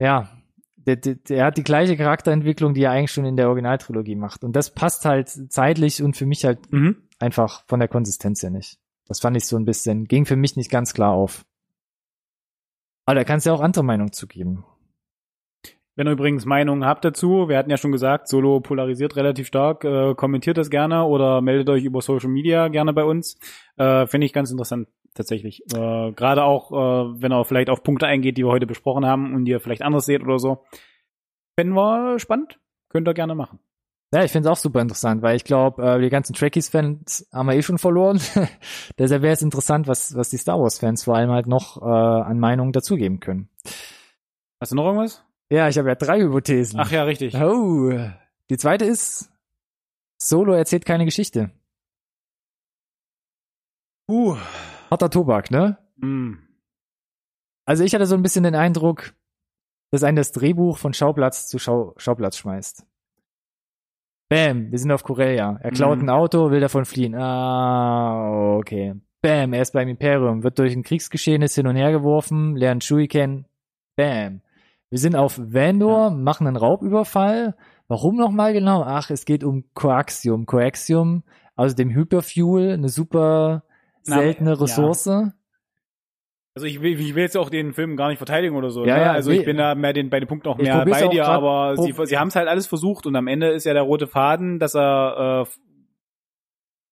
ja, 0.00 0.28
der, 0.76 0.96
der, 0.96 1.14
der 1.16 1.44
hat 1.44 1.56
die 1.58 1.62
gleiche 1.62 1.96
Charakterentwicklung, 1.96 2.74
die 2.74 2.82
er 2.82 2.90
eigentlich 2.90 3.12
schon 3.12 3.26
in 3.26 3.36
der 3.36 3.48
Originaltrilogie 3.48 4.16
macht. 4.16 4.42
Und 4.42 4.56
das 4.56 4.70
passt 4.74 5.04
halt 5.04 5.28
zeitlich 5.28 6.02
und 6.02 6.16
für 6.16 6.26
mich 6.26 6.44
halt 6.44 6.72
Mhm. 6.72 6.96
einfach 7.18 7.64
von 7.66 7.80
der 7.80 7.88
Konsistenz 7.88 8.42
her 8.42 8.50
nicht. 8.50 8.78
Das 9.06 9.20
fand 9.20 9.36
ich 9.36 9.44
so 9.44 9.56
ein 9.56 9.64
bisschen, 9.64 10.06
ging 10.06 10.24
für 10.24 10.36
mich 10.36 10.56
nicht 10.56 10.70
ganz 10.70 10.94
klar 10.94 11.12
auf. 11.12 11.44
Aber 13.04 13.16
da 13.16 13.24
kannst 13.24 13.44
du 13.44 13.50
ja 13.50 13.56
auch 13.56 13.60
andere 13.60 13.84
Meinung 13.84 14.12
zugeben. 14.12 14.64
Wenn 15.96 16.06
ihr 16.06 16.12
übrigens 16.12 16.46
Meinungen 16.46 16.86
habt 16.86 17.04
dazu, 17.04 17.48
wir 17.48 17.58
hatten 17.58 17.70
ja 17.70 17.76
schon 17.76 17.92
gesagt, 17.92 18.28
Solo 18.28 18.60
polarisiert 18.60 19.16
relativ 19.16 19.48
stark, 19.48 19.84
äh, 19.84 20.14
kommentiert 20.14 20.56
das 20.56 20.70
gerne 20.70 21.04
oder 21.04 21.42
meldet 21.42 21.68
euch 21.68 21.84
über 21.84 22.00
Social 22.00 22.30
Media 22.30 22.68
gerne 22.68 22.92
bei 22.94 23.04
uns. 23.04 23.36
Äh, 23.76 24.06
Finde 24.06 24.26
ich 24.26 24.32
ganz 24.32 24.50
interessant 24.50 24.88
tatsächlich. 25.14 25.62
Äh, 25.72 26.12
Gerade 26.12 26.44
auch, 26.44 26.72
äh, 26.72 27.22
wenn 27.22 27.32
er 27.32 27.44
vielleicht 27.44 27.70
auf 27.70 27.82
Punkte 27.82 28.06
eingeht, 28.06 28.36
die 28.36 28.44
wir 28.44 28.50
heute 28.50 28.66
besprochen 28.66 29.04
haben 29.04 29.34
und 29.34 29.46
ihr 29.46 29.60
vielleicht 29.60 29.82
anders 29.82 30.06
seht 30.06 30.22
oder 30.22 30.38
so. 30.38 30.64
fänden 31.58 31.74
wir 31.74 32.18
spannend. 32.18 32.58
Könnt 32.88 33.08
ihr 33.08 33.14
gerne 33.14 33.34
machen. 33.34 33.60
Ja, 34.12 34.24
ich 34.24 34.32
finde 34.32 34.48
es 34.48 34.52
auch 34.52 34.60
super 34.60 34.80
interessant, 34.80 35.22
weil 35.22 35.36
ich 35.36 35.44
glaube, 35.44 35.82
äh, 35.82 36.00
die 36.00 36.08
ganzen 36.08 36.34
Trekkies-Fans 36.34 37.28
haben 37.32 37.46
wir 37.46 37.54
eh 37.54 37.62
schon 37.62 37.78
verloren. 37.78 38.20
Deshalb 38.98 39.22
wäre 39.22 39.34
es 39.34 39.42
interessant, 39.42 39.86
was, 39.86 40.16
was 40.16 40.30
die 40.30 40.36
Star 40.36 40.58
Wars-Fans 40.58 41.04
vor 41.04 41.16
allem 41.16 41.30
halt 41.30 41.46
noch 41.46 41.80
äh, 41.80 41.84
an 41.84 42.40
Meinungen 42.40 42.72
dazugeben 42.72 43.20
können. 43.20 43.48
Hast 44.60 44.72
du 44.72 44.76
noch 44.76 44.86
irgendwas? 44.86 45.24
Ja, 45.48 45.68
ich 45.68 45.78
habe 45.78 45.88
ja 45.88 45.94
drei 45.94 46.20
Hypothesen. 46.20 46.80
Ach 46.80 46.90
ja, 46.90 47.04
richtig. 47.04 47.36
Oh, 47.36 47.92
die 48.50 48.56
zweite 48.56 48.84
ist, 48.84 49.30
Solo 50.22 50.52
erzählt 50.52 50.84
keine 50.84 51.04
Geschichte. 51.04 51.50
Uh. 54.08 54.36
Harter 54.90 55.10
Tobak, 55.10 55.50
ne? 55.50 55.78
Mm. 55.96 56.34
Also 57.64 57.84
ich 57.84 57.94
hatte 57.94 58.06
so 58.06 58.14
ein 58.16 58.22
bisschen 58.22 58.44
den 58.44 58.54
Eindruck, 58.54 59.14
dass 59.92 60.02
ein 60.02 60.16
das 60.16 60.32
Drehbuch 60.32 60.78
von 60.78 60.92
Schauplatz 60.94 61.48
zu 61.48 61.58
Schau 61.58 61.94
Schauplatz 61.96 62.36
schmeißt. 62.38 62.86
Bam, 64.28 64.70
wir 64.70 64.78
sind 64.78 64.92
auf 64.92 65.02
Korea. 65.02 65.58
Er 65.60 65.70
klaut 65.72 65.98
Mhm. 65.98 66.04
ein 66.04 66.10
Auto, 66.10 66.50
will 66.50 66.60
davon 66.60 66.84
fliehen. 66.84 67.14
Ah, 67.16 68.56
okay. 68.56 68.94
Bam, 69.22 69.52
er 69.52 69.62
ist 69.62 69.72
beim 69.72 69.88
Imperium, 69.88 70.44
wird 70.44 70.58
durch 70.58 70.74
ein 70.74 70.84
Kriegsgeschehenes 70.84 71.54
hin 71.54 71.66
und 71.66 71.76
her 71.76 71.90
geworfen, 71.90 72.56
lernt 72.56 72.84
Shui 72.84 73.08
kennen. 73.08 73.46
Bam. 73.96 74.40
Wir 74.88 74.98
sind 74.98 75.14
auf 75.16 75.38
Vandor, 75.38 76.10
machen 76.10 76.46
einen 76.46 76.56
Raubüberfall. 76.56 77.56
Warum 77.88 78.16
nochmal 78.16 78.52
genau? 78.52 78.82
Ach, 78.84 79.10
es 79.10 79.24
geht 79.24 79.44
um 79.44 79.64
Coaxium. 79.74 80.46
Coaxium, 80.46 81.24
also 81.56 81.74
dem 81.74 81.90
Hyperfuel, 81.90 82.72
eine 82.72 82.88
super 82.88 83.64
Na, 84.06 84.18
seltene 84.18 84.50
ja. 84.50 84.56
Ressource. 84.56 85.08
Also 86.54 86.66
ich 86.66 86.82
will, 86.82 86.98
ich 86.98 87.14
will 87.14 87.22
jetzt 87.22 87.36
auch 87.36 87.48
den 87.48 87.72
Film 87.72 87.96
gar 87.96 88.08
nicht 88.08 88.18
verteidigen 88.18 88.56
oder 88.56 88.70
so. 88.70 88.84
Ja, 88.84 88.96
ne? 88.96 89.02
ja, 89.02 89.12
also 89.12 89.30
nee. 89.30 89.38
ich 89.38 89.44
bin 89.44 89.56
da 89.56 89.74
mehr 89.74 89.92
den, 89.92 90.10
bei 90.10 90.18
den 90.18 90.28
Punkten 90.28 90.48
auch 90.48 90.58
mehr 90.58 90.84
bei 90.84 91.06
auch 91.06 91.10
dir, 91.10 91.26
aber 91.26 91.76
sie, 91.76 91.94
sie 92.04 92.18
haben 92.18 92.28
es 92.28 92.36
halt 92.36 92.48
alles 92.48 92.66
versucht 92.66 93.06
und 93.06 93.14
am 93.14 93.28
Ende 93.28 93.48
ist 93.48 93.64
ja 93.64 93.72
der 93.72 93.82
rote 93.82 94.08
Faden, 94.08 94.58
dass 94.58 94.74
er, 94.74 95.46
äh, 95.46 95.50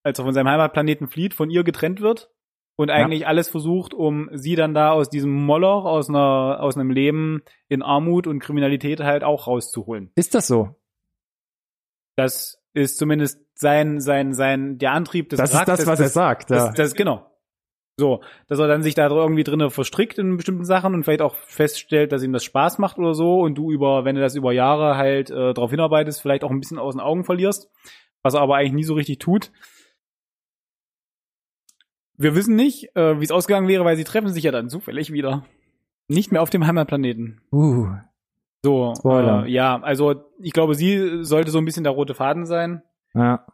als 0.04 0.18
er 0.18 0.24
von 0.24 0.32
seinem 0.32 0.48
Heimatplaneten 0.48 1.08
flieht, 1.08 1.34
von 1.34 1.50
ihr 1.50 1.64
getrennt 1.64 2.00
wird 2.00 2.30
und 2.76 2.90
eigentlich 2.90 3.26
alles 3.26 3.48
versucht, 3.48 3.92
um 3.92 4.30
sie 4.32 4.54
dann 4.54 4.72
da 4.72 4.92
aus 4.92 5.10
diesem 5.10 5.32
Moloch, 5.32 5.84
aus 5.84 6.08
einer, 6.08 6.58
aus 6.60 6.76
einem 6.76 6.90
Leben 6.90 7.42
in 7.66 7.82
Armut 7.82 8.28
und 8.28 8.38
Kriminalität 8.38 9.00
halt 9.00 9.24
auch 9.24 9.48
rauszuholen. 9.48 10.12
Ist 10.14 10.36
das 10.36 10.46
so? 10.46 10.76
Das 12.14 12.57
ist 12.74 12.98
zumindest 12.98 13.40
sein, 13.54 14.00
sein, 14.00 14.34
sein, 14.34 14.78
der 14.78 14.92
Antrieb 14.92 15.28
des 15.30 15.38
Das 15.38 15.50
ist 15.50 15.54
Charakters, 15.54 15.80
das, 15.80 15.86
was 15.86 16.00
er 16.00 16.08
sagt. 16.08 16.50
Ja. 16.50 16.66
Das, 16.66 16.74
das 16.74 16.94
genau. 16.94 17.28
So, 17.98 18.22
dass 18.46 18.60
er 18.60 18.68
dann 18.68 18.84
sich 18.84 18.94
da 18.94 19.08
irgendwie 19.08 19.42
drinne 19.42 19.70
verstrickt 19.70 20.18
in 20.18 20.36
bestimmten 20.36 20.64
Sachen 20.64 20.94
und 20.94 21.02
vielleicht 21.02 21.20
auch 21.20 21.34
feststellt, 21.34 22.12
dass 22.12 22.22
ihm 22.22 22.32
das 22.32 22.44
Spaß 22.44 22.78
macht 22.78 22.96
oder 22.96 23.12
so 23.12 23.40
und 23.40 23.56
du 23.56 23.72
über, 23.72 24.04
wenn 24.04 24.14
du 24.14 24.20
das 24.20 24.36
über 24.36 24.52
Jahre 24.52 24.96
halt 24.96 25.30
äh, 25.30 25.52
darauf 25.52 25.72
hinarbeitest, 25.72 26.22
vielleicht 26.22 26.44
auch 26.44 26.52
ein 26.52 26.60
bisschen 26.60 26.78
aus 26.78 26.94
den 26.94 27.00
Augen 27.00 27.24
verlierst, 27.24 27.68
was 28.22 28.34
er 28.34 28.40
aber 28.40 28.54
eigentlich 28.54 28.72
nie 28.72 28.84
so 28.84 28.94
richtig 28.94 29.18
tut. 29.18 29.50
Wir 32.16 32.36
wissen 32.36 32.54
nicht, 32.54 32.94
äh, 32.94 33.18
wie 33.18 33.24
es 33.24 33.32
ausgegangen 33.32 33.66
wäre, 33.66 33.84
weil 33.84 33.96
sie 33.96 34.04
treffen 34.04 34.32
sich 34.32 34.44
ja 34.44 34.52
dann 34.52 34.68
zufällig 34.68 35.12
wieder. 35.12 35.44
Nicht 36.06 36.30
mehr 36.30 36.42
auf 36.42 36.50
dem 36.50 36.66
Heimatplaneten. 36.66 37.40
Uh, 37.50 37.88
So, 38.62 38.94
Spoiler. 38.96 39.46
äh, 39.46 39.50
ja, 39.50 39.80
also 39.80 40.14
ich 40.40 40.52
glaube, 40.52 40.74
sie 40.74 41.24
sollte 41.24 41.50
so 41.50 41.58
ein 41.58 41.64
bisschen 41.64 41.84
der 41.84 41.92
rote 41.92 42.14
Faden 42.14 42.44
sein 42.44 42.82
ja, 43.14 43.44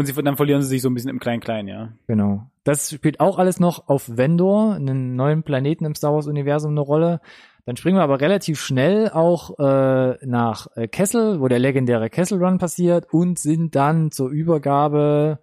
und 0.00 0.06
sie, 0.06 0.14
dann 0.22 0.36
verlieren 0.36 0.62
sie 0.62 0.68
sich 0.68 0.82
so 0.82 0.88
ein 0.88 0.94
bisschen 0.94 1.10
im 1.10 1.20
Klein-Klein, 1.20 1.68
ja. 1.68 1.92
genau. 2.06 2.46
Das 2.64 2.90
spielt 2.90 3.20
auch 3.20 3.38
alles 3.38 3.60
noch 3.60 3.88
auf 3.88 4.16
Vendor, 4.16 4.74
einen 4.74 5.14
neuen 5.14 5.42
Planeten 5.42 5.84
im 5.84 5.94
Star 5.94 6.14
Wars 6.14 6.26
Universum, 6.26 6.70
eine 6.70 6.80
Rolle. 6.80 7.20
Dann 7.66 7.76
springen 7.76 7.98
wir 7.98 8.02
aber 8.02 8.20
relativ 8.20 8.60
schnell 8.60 9.10
auch 9.10 9.58
äh, 9.58 10.16
nach 10.24 10.68
äh, 10.74 10.88
Kessel, 10.88 11.40
wo 11.40 11.48
der 11.48 11.58
legendäre 11.58 12.08
Kessel 12.08 12.42
Run 12.42 12.58
passiert 12.58 13.12
und 13.12 13.38
sind 13.38 13.74
dann 13.74 14.10
zur 14.10 14.30
Übergabe 14.30 15.40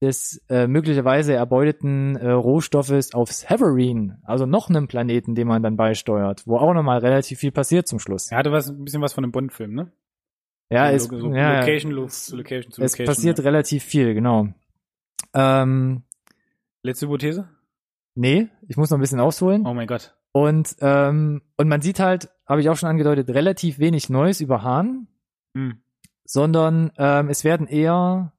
des 0.00 0.40
äh, 0.48 0.66
möglicherweise 0.68 1.34
erbeuteten 1.34 2.16
äh, 2.16 2.30
Rohstoffes 2.30 3.14
auf 3.14 3.32
Severine, 3.32 4.20
also 4.22 4.46
noch 4.46 4.68
einem 4.70 4.86
Planeten, 4.86 5.34
den 5.34 5.48
man 5.48 5.62
dann 5.62 5.76
beisteuert, 5.76 6.46
wo 6.46 6.56
auch 6.58 6.72
nochmal 6.72 6.98
relativ 6.98 7.40
viel 7.40 7.50
passiert 7.50 7.88
zum 7.88 7.98
Schluss. 7.98 8.30
Er 8.30 8.38
hatte 8.38 8.52
was, 8.52 8.68
ein 8.68 8.84
bisschen 8.84 9.02
was 9.02 9.12
von 9.12 9.24
einem 9.24 9.32
Bond-Film, 9.32 9.74
ne? 9.74 9.92
Ja, 10.70 10.90
es, 10.90 11.04
so 11.04 11.34
ja, 11.34 11.60
Location, 11.60 11.92
lo 11.92 12.06
zu 12.06 12.36
Location 12.36 12.70
zu 12.70 12.82
es 12.82 12.92
Location. 12.92 13.06
passiert 13.06 13.38
ja. 13.38 13.44
relativ 13.44 13.82
viel, 13.84 14.14
genau. 14.14 14.48
Ähm, 15.34 16.02
Letzte 16.82 17.06
Hypothese? 17.06 17.48
nee, 18.14 18.48
ich 18.68 18.76
muss 18.76 18.90
noch 18.90 18.98
ein 18.98 19.00
bisschen 19.00 19.20
ausholen. 19.20 19.66
Oh 19.66 19.74
mein 19.74 19.86
Gott. 19.86 20.14
Und, 20.32 20.76
ähm, 20.80 21.42
und 21.56 21.68
man 21.68 21.80
sieht 21.80 22.00
halt, 22.00 22.28
habe 22.46 22.60
ich 22.60 22.68
auch 22.68 22.76
schon 22.76 22.88
angedeutet, 22.88 23.28
relativ 23.30 23.78
wenig 23.78 24.10
Neues 24.10 24.40
über 24.40 24.62
Hahn, 24.62 25.08
Hm. 25.56 25.80
sondern 26.24 26.92
ähm, 26.98 27.28
es 27.30 27.42
werden 27.44 27.66
eher 27.66 28.32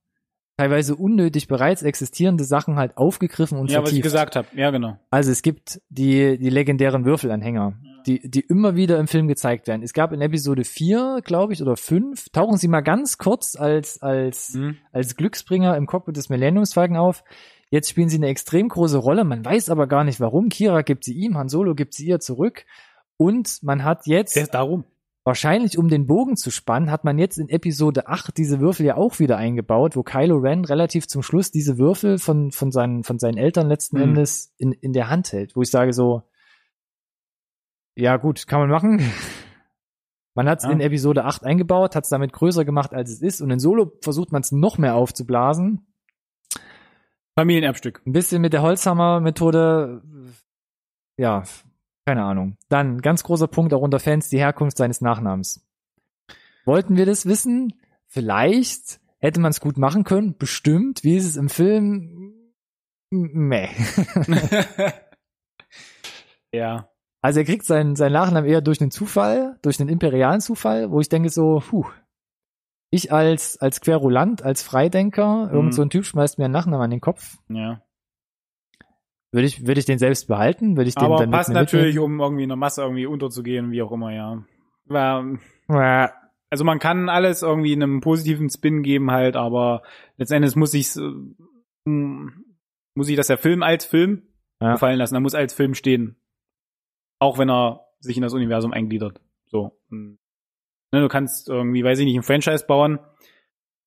teilweise 0.59 0.95
unnötig 0.95 1.47
bereits 1.47 1.83
existierende 1.83 2.43
Sachen 2.43 2.75
halt 2.75 2.97
aufgegriffen 2.97 3.57
und 3.57 3.71
Ja, 3.71 3.77
was 3.81 3.89
ich 3.89 3.95
vertieft. 3.95 4.03
gesagt 4.03 4.35
habe. 4.35 4.47
Ja, 4.55 4.71
genau. 4.71 4.97
Also 5.09 5.31
es 5.31 5.41
gibt 5.41 5.81
die, 5.89 6.37
die 6.37 6.49
legendären 6.49 7.05
Würfelanhänger, 7.05 7.73
die, 8.05 8.29
die 8.29 8.41
immer 8.41 8.75
wieder 8.75 8.99
im 8.99 9.07
Film 9.07 9.27
gezeigt 9.27 9.67
werden. 9.67 9.83
Es 9.83 9.93
gab 9.93 10.11
in 10.11 10.19
Episode 10.21 10.65
4, 10.65 11.21
glaube 11.23 11.53
ich, 11.53 11.61
oder 11.61 11.77
5, 11.77 12.29
tauchen 12.29 12.57
sie 12.57 12.67
mal 12.67 12.81
ganz 12.81 13.17
kurz 13.17 13.55
als, 13.55 14.01
als, 14.01 14.49
Hm. 14.53 14.75
als 14.91 15.15
Glücksbringer 15.15 15.77
im 15.77 15.85
Cockpit 15.85 16.17
des 16.17 16.29
Millenniumsfalken 16.29 16.97
auf. 16.97 17.23
Jetzt 17.69 17.89
spielen 17.89 18.09
sie 18.09 18.17
eine 18.17 18.27
extrem 18.27 18.67
große 18.67 18.97
Rolle. 18.97 19.23
Man 19.23 19.45
weiß 19.45 19.69
aber 19.69 19.87
gar 19.87 20.03
nicht 20.03 20.19
warum. 20.19 20.49
Kira 20.49 20.81
gibt 20.81 21.05
sie 21.05 21.13
ihm, 21.13 21.37
Han 21.37 21.49
Solo 21.49 21.75
gibt 21.75 21.93
sie 21.93 22.07
ihr 22.07 22.19
zurück. 22.19 22.65
Und 23.15 23.59
man 23.63 23.83
hat 23.83 24.07
jetzt, 24.07 24.35
Der 24.35 24.43
ist 24.43 24.53
darum. 24.53 24.83
Wahrscheinlich 25.29 25.77
um 25.77 25.87
den 25.89 26.07
Bogen 26.07 26.35
zu 26.35 26.49
spannen, 26.51 26.89
hat 26.91 27.03
man 27.03 27.17
jetzt 27.19 27.37
in 27.37 27.49
Episode 27.49 28.07
8 28.07 28.35
diese 28.35 28.59
Würfel 28.59 28.85
ja 28.85 28.97
auch 28.97 29.19
wieder 29.19 29.37
eingebaut, 29.37 29.95
wo 29.95 30.01
Kylo 30.03 30.37
Ren 30.37 30.65
relativ 30.65 31.07
zum 31.07 31.21
Schluss 31.23 31.51
diese 31.51 31.77
Würfel 31.77 32.17
von, 32.17 32.51
von, 32.51 32.71
seinen, 32.71 33.03
von 33.03 33.19
seinen 33.19 33.37
Eltern 33.37 33.67
letzten 33.67 33.97
Mhm. 33.97 34.03
Endes 34.03 34.53
in, 34.57 34.71
in 34.73 34.91
der 34.91 35.09
Hand 35.09 35.31
hält. 35.31 35.55
Wo 35.55 35.61
ich 35.61 35.69
sage 35.69 35.93
so, 35.93 36.23
ja 37.95 38.17
gut, 38.17 38.47
kann 38.47 38.59
man 38.59 38.69
machen. 38.69 38.99
Man 40.35 40.47
hat 40.47 40.59
es 40.59 40.65
Ja. 40.65 40.71
in 40.71 40.79
Episode 40.79 41.25
8 41.25 41.43
eingebaut, 41.43 41.95
hat 41.95 42.03
es 42.05 42.09
damit 42.09 42.31
größer 42.33 42.63
gemacht, 42.63 42.93
als 42.93 43.09
es 43.11 43.21
ist. 43.21 43.41
Und 43.41 43.51
in 43.51 43.59
Solo 43.59 43.91
versucht 44.01 44.31
man 44.31 44.41
es 44.41 44.51
noch 44.51 44.77
mehr 44.77 44.95
aufzublasen. 44.95 45.85
Familienerbstück. 47.37 48.01
Ein 48.05 48.13
bisschen 48.13 48.41
mit 48.41 48.53
der 48.53 48.61
Holzhammer-Methode. 48.61 50.01
Ja, 51.17 51.43
keine 52.09 52.23
Ahnung. 52.23 52.57
Dann 52.69 53.01
ganz 53.01 53.21
großer 53.23 53.47
Punkt 53.47 53.71
auch 53.71 53.83
unter 53.83 53.99
Fans, 53.99 54.29
die 54.29 54.39
Herkunft 54.39 54.77
seines 54.77 54.99
Nachnamens. 54.99 55.63
Wollten 56.65 56.97
wir 56.97 57.05
das 57.05 57.27
wissen? 57.27 57.79
Vielleicht 58.07 58.99
hätte 59.19 59.39
man 59.39 59.51
es 59.51 59.61
gut 59.61 59.77
machen 59.77 60.03
können. 60.03 60.35
Bestimmt. 60.35 61.03
Wie 61.03 61.17
ist 61.17 61.25
es 61.25 61.35
im 61.37 61.49
Film? 61.49 62.33
Meh. 63.11 63.69
ja. 66.51 66.89
Also 67.21 67.41
er 67.41 67.45
kriegt 67.45 67.65
seinen, 67.65 67.95
seinen 67.95 68.13
Nachnamen 68.13 68.49
eher 68.49 68.61
durch 68.61 68.81
einen 68.81 68.89
Zufall, 68.89 69.59
durch 69.61 69.79
einen 69.79 69.89
imperialen 69.89 70.41
Zufall, 70.41 70.89
wo 70.89 70.99
ich 71.01 71.09
denke 71.09 71.29
so, 71.29 71.61
puh, 71.69 71.85
ich 72.89 73.11
als, 73.13 73.61
als 73.61 73.81
Querulant, 73.81 74.41
als 74.41 74.63
Freidenker, 74.63 75.49
irgend 75.51 75.67
Mhm. 75.67 75.71
so 75.73 75.81
ein 75.83 75.89
Typ 75.91 76.05
schmeißt 76.05 76.39
mir 76.39 76.45
einen 76.45 76.53
Nachnamen 76.53 76.81
an 76.85 76.89
den 76.89 77.01
Kopf. 77.01 77.37
Ja. 77.49 77.83
Würde 79.31 79.45
ich, 79.47 79.67
würde 79.67 79.79
ich 79.79 79.85
den 79.85 79.99
selbst 79.99 80.27
behalten? 80.27 80.75
Würde 80.75 80.89
ich 80.89 80.95
den 80.95 81.05
Aber 81.05 81.17
dann 81.17 81.31
passt 81.31 81.51
natürlich, 81.51 81.99
um 81.99 82.19
irgendwie 82.19 82.43
in 82.43 82.49
der 82.49 82.55
Masse 82.55 82.81
irgendwie 82.81 83.05
unterzugehen, 83.05 83.71
wie 83.71 83.81
auch 83.81 83.91
immer, 83.91 84.11
ja. 84.11 84.43
Mitnehmen? 84.85 85.39
also 86.49 86.63
man 86.63 86.79
kann 86.79 87.09
alles 87.09 87.43
irgendwie 87.43 87.73
einem 87.73 88.01
positiven 88.01 88.49
Spin 88.49 88.81
geben 88.81 89.11
halt, 89.11 89.35
aber 89.35 89.83
letztendlich 90.17 90.55
muss 90.55 90.73
ich 90.73 90.95
muss 92.95 93.07
ich 93.07 93.15
das 93.15 93.27
der 93.27 93.37
Film 93.37 93.63
als 93.63 93.85
Film 93.85 94.23
Ja. 94.61 94.73
gefallen 94.73 94.97
lassen. 94.97 95.15
Er 95.15 95.21
muss 95.21 95.35
als 95.35 95.53
Film 95.53 95.73
stehen. 95.73 96.15
Auch 97.19 97.37
wenn 97.37 97.49
er 97.49 97.85
sich 97.99 98.17
in 98.17 98.23
das 98.23 98.33
Universum 98.33 98.73
eingliedert. 98.73 99.21
So. 99.47 99.79
Hm. 99.89 100.17
Ne, 100.91 101.01
du 101.01 101.07
kannst 101.07 101.49
irgendwie, 101.49 101.83
weiß 101.83 101.99
ich 101.99 102.05
nicht, 102.05 102.15
ein 102.17 102.23
Franchise 102.23 102.65
bauen. 102.65 102.99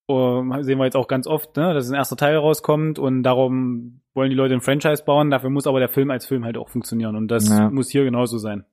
Um, 0.07 0.62
sehen 0.62 0.79
wir 0.79 0.85
jetzt 0.85 0.97
auch 0.97 1.07
ganz 1.09 1.27
oft, 1.27 1.57
ne, 1.57 1.73
dass 1.74 1.89
ein 1.89 1.95
erster 1.95 2.16
Teil 2.16 2.37
rauskommt 2.37 2.99
und 2.99 3.23
darum 3.23 4.01
wollen 4.15 4.31
die 4.31 4.37
Leute 4.37 4.53
ein 4.55 4.61
Franchise 4.61 5.05
bauen. 5.05 5.31
Dafür 5.31 5.49
muss 5.49 5.66
aber 5.66 5.79
der 5.79 5.89
Film 5.89 6.11
als 6.11 6.27
Film 6.27 6.45
halt 6.45 6.59
auch 6.59 6.69
funktionieren. 6.69 7.16
Und 7.16 7.29
das 7.29 7.49
Ja. 7.49 7.70
muss 7.70 7.89
hier 7.89 8.05
genauso 8.05 8.39
sein. 8.39 8.65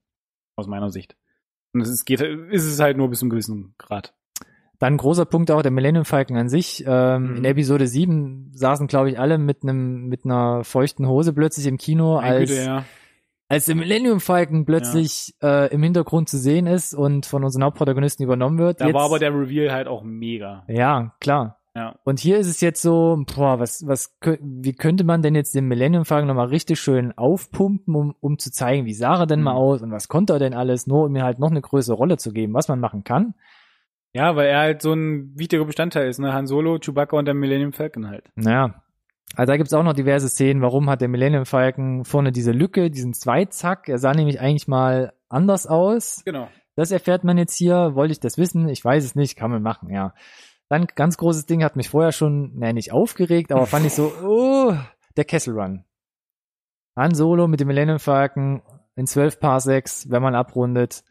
Aus 0.55 0.67
meiner 0.67 0.89
Sicht. 0.89 1.15
Und 1.73 1.81
es 1.81 1.89
ist, 1.89 2.05
geht, 2.05 2.19
ist 2.19 2.65
es 2.65 2.79
halt 2.79 2.97
nur 2.97 3.09
bis 3.09 3.19
zu 3.19 3.25
einem 3.25 3.29
gewissen 3.29 3.75
Grad. 3.77 4.13
Dann 4.79 4.97
großer 4.97 5.25
Punkt 5.25 5.51
auch 5.51 5.61
der 5.61 5.71
Millennium 5.71 6.03
Falcon 6.05 6.35
an 6.37 6.49
sich. 6.49 6.83
Ähm, 6.87 7.23
Mhm. 7.31 7.35
In 7.37 7.45
Episode 7.45 7.85
7 7.87 8.51
saßen, 8.55 8.87
glaube 8.87 9.09
ich, 9.11 9.19
alle 9.19 9.37
mit 9.37 9.61
einem 9.63 10.07
mit 10.07 10.25
einer 10.25 10.63
feuchten 10.63 11.07
Hose 11.07 11.31
plötzlich 11.33 11.67
im 11.67 11.77
Kino, 11.77 12.17
als, 12.17 12.49
Güte, 12.49 12.63
ja. 12.63 12.85
Als 13.49 13.65
der 13.65 13.75
Millennium 13.75 14.19
Falcon 14.21 14.65
plötzlich 14.65 15.33
äh, 15.43 15.73
im 15.73 15.83
Hintergrund 15.83 16.29
zu 16.29 16.37
sehen 16.37 16.67
ist 16.67 16.93
und 16.93 17.25
von 17.25 17.43
unseren 17.43 17.63
Hauptprotagonisten 17.63 18.23
übernommen 18.23 18.57
wird. 18.59 18.79
Da 18.79 18.85
Jetzt, 18.85 18.93
war 18.95 19.03
aber 19.05 19.19
der 19.19 19.33
Reveal 19.33 19.71
halt 19.73 19.87
auch 19.87 20.03
mega. 20.03 20.63
ja, 20.67 21.13
klar. 21.19 21.57
Ja. 21.75 21.95
Und 22.03 22.19
hier 22.19 22.37
ist 22.39 22.47
es 22.47 22.61
jetzt 22.61 22.81
so, 22.81 23.23
boah, 23.35 23.59
was, 23.59 23.85
was, 23.87 24.17
wie 24.41 24.73
könnte 24.73 25.03
man 25.03 25.21
denn 25.21 25.35
jetzt 25.35 25.53
den 25.55 25.65
Millennium 25.67 26.03
Falcon 26.03 26.27
nochmal 26.27 26.47
richtig 26.47 26.79
schön 26.79 27.15
aufpumpen, 27.17 27.95
um, 27.95 28.15
um 28.19 28.37
zu 28.39 28.51
zeigen, 28.51 28.85
wie 28.85 28.93
sah 28.93 29.19
er 29.19 29.27
denn 29.27 29.41
mal 29.43 29.51
Mhm. 29.53 29.57
aus 29.59 29.81
und 29.81 29.91
was 29.91 30.07
konnte 30.07 30.33
er 30.33 30.39
denn 30.39 30.53
alles, 30.55 30.87
nur 30.87 31.05
um 31.05 31.11
mir 31.11 31.23
halt 31.23 31.39
noch 31.39 31.51
eine 31.51 31.61
größere 31.61 31.95
Rolle 31.95 32.17
zu 32.17 32.33
geben, 32.33 32.53
was 32.53 32.67
man 32.67 32.79
machen 32.79 33.03
kann. 33.03 33.33
Ja, 34.13 34.35
weil 34.35 34.47
er 34.47 34.59
halt 34.59 34.81
so 34.81 34.93
ein 34.93 35.31
wichtiger 35.37 35.63
Bestandteil 35.65 36.09
ist, 36.09 36.17
ne? 36.19 36.33
Han 36.33 36.47
Solo, 36.47 36.79
Chewbacca 36.79 37.15
und 37.17 37.25
der 37.25 37.35
Millennium 37.35 37.71
Falcon 37.71 38.07
halt. 38.09 38.29
Naja. 38.35 38.81
Also 39.35 39.51
da 39.51 39.57
gibt's 39.57 39.73
auch 39.73 39.83
noch 39.83 39.93
diverse 39.93 40.27
Szenen, 40.27 40.61
warum 40.61 40.89
hat 40.89 41.01
der 41.01 41.07
Millennium 41.07 41.45
Falcon 41.45 42.03
vorne 42.03 42.31
diese 42.31 42.51
Lücke, 42.51 42.89
diesen 42.89 43.13
Zweizack, 43.13 43.87
er 43.87 43.97
sah 43.99 44.13
nämlich 44.13 44.39
eigentlich 44.39 44.67
mal 44.67 45.13
anders 45.29 45.67
aus. 45.67 46.21
Genau. 46.25 46.49
Das 46.75 46.91
erfährt 46.91 47.23
man 47.23 47.37
jetzt 47.37 47.55
hier. 47.55 47.95
Wollte 47.95 48.13
ich 48.13 48.19
das 48.19 48.37
wissen? 48.37 48.69
Ich 48.69 48.83
weiß 48.83 49.03
es 49.03 49.15
nicht. 49.15 49.35
Kann 49.35 49.51
man 49.51 49.61
machen, 49.61 49.89
ja. 49.89 50.13
Dann 50.69 50.87
ganz 50.87 51.17
großes 51.17 51.45
Ding 51.45 51.63
hat 51.63 51.75
mich 51.75 51.89
vorher 51.89 52.11
schon, 52.11 52.57
naja, 52.57 52.73
nicht 52.73 52.91
aufgeregt, 52.91 53.51
aber 53.51 53.65
fand 53.65 53.85
ich 53.85 53.93
so, 53.93 54.13
oh, 54.23 54.73
der 55.17 55.25
Kessel 55.25 55.59
Run. 55.59 55.83
Han 56.95 57.15
Solo 57.15 57.47
mit 57.47 57.59
dem 57.59 57.67
Millennium 57.67 57.99
Falcon 57.99 58.61
in 58.95 59.07
12 59.07 59.39
Parsecs, 59.39 60.09
wenn 60.09 60.21
man 60.21 60.35
abrundet. 60.35 61.03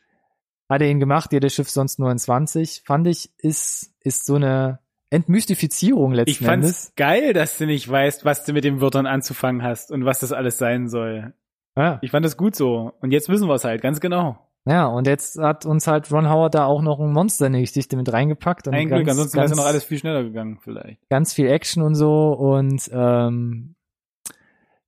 Hat 0.69 0.83
er 0.83 0.89
ihn 0.89 1.01
gemacht, 1.01 1.33
jedes 1.33 1.55
Schiff 1.55 1.71
sonst 1.71 1.99
nur 1.99 2.11
in 2.11 2.19
20. 2.19 2.83
Fand 2.85 3.07
ich, 3.07 3.33
ist, 3.39 3.95
ist 4.01 4.27
so 4.27 4.37
eine 4.37 4.81
Entmystifizierung 5.11 6.13
letzten 6.13 6.31
Ich 6.31 6.39
fand's 6.39 6.67
Endes. 6.67 6.93
geil, 6.97 7.33
dass 7.33 7.57
du 7.59 7.67
nicht 7.67 7.89
weißt, 7.89 8.25
was 8.25 8.45
du 8.45 8.53
mit 8.53 8.65
den 8.65 8.81
Wörtern 8.81 9.07
anzufangen 9.07 9.63
hast 9.63 9.91
und 9.91 10.05
was 10.05 10.21
das 10.21 10.33
alles 10.33 10.59
sein 10.59 10.89
soll. 10.89 11.33
Ja. 11.77 11.99
Ich 12.03 12.11
fand 12.11 12.27
das 12.27 12.37
gut 12.37 12.55
so. 12.55 12.93
Und 13.01 13.11
jetzt 13.13 13.29
wissen 13.29 13.49
wir 13.49 13.55
es 13.55 13.65
halt, 13.65 13.81
ganz 13.81 14.01
genau. 14.01 14.39
ja, 14.67 14.87
und 14.87 15.07
jetzt 15.07 15.39
hat 15.39 15.65
uns 15.65 15.87
halt 15.87 16.11
Ron 16.13 16.29
Howard 16.29 16.55
da 16.55 16.67
auch 16.67 16.83
noch 16.83 17.01
ein 17.01 17.13
Monster 17.13 17.47
in 17.47 17.55
die 17.55 17.61
Geschichte 17.61 17.97
mit 17.97 18.13
reingepackt. 18.13 18.69
Und 18.69 18.75
Ein 18.75 18.89
ganz, 18.89 18.99
Glück, 18.99 19.11
ansonsten 19.11 19.39
wäre 19.39 19.57
noch 19.57 19.65
alles 19.67 19.85
viel 19.85 19.99
schneller 19.99 20.25
gegangen, 20.25 20.59
vielleicht. 20.63 21.09
ganz 21.09 21.33
viel 21.33 21.47
Action 21.49 21.83
und 21.83 21.95
so 21.95 22.33
und 22.33 22.91
ähm, 22.93 23.77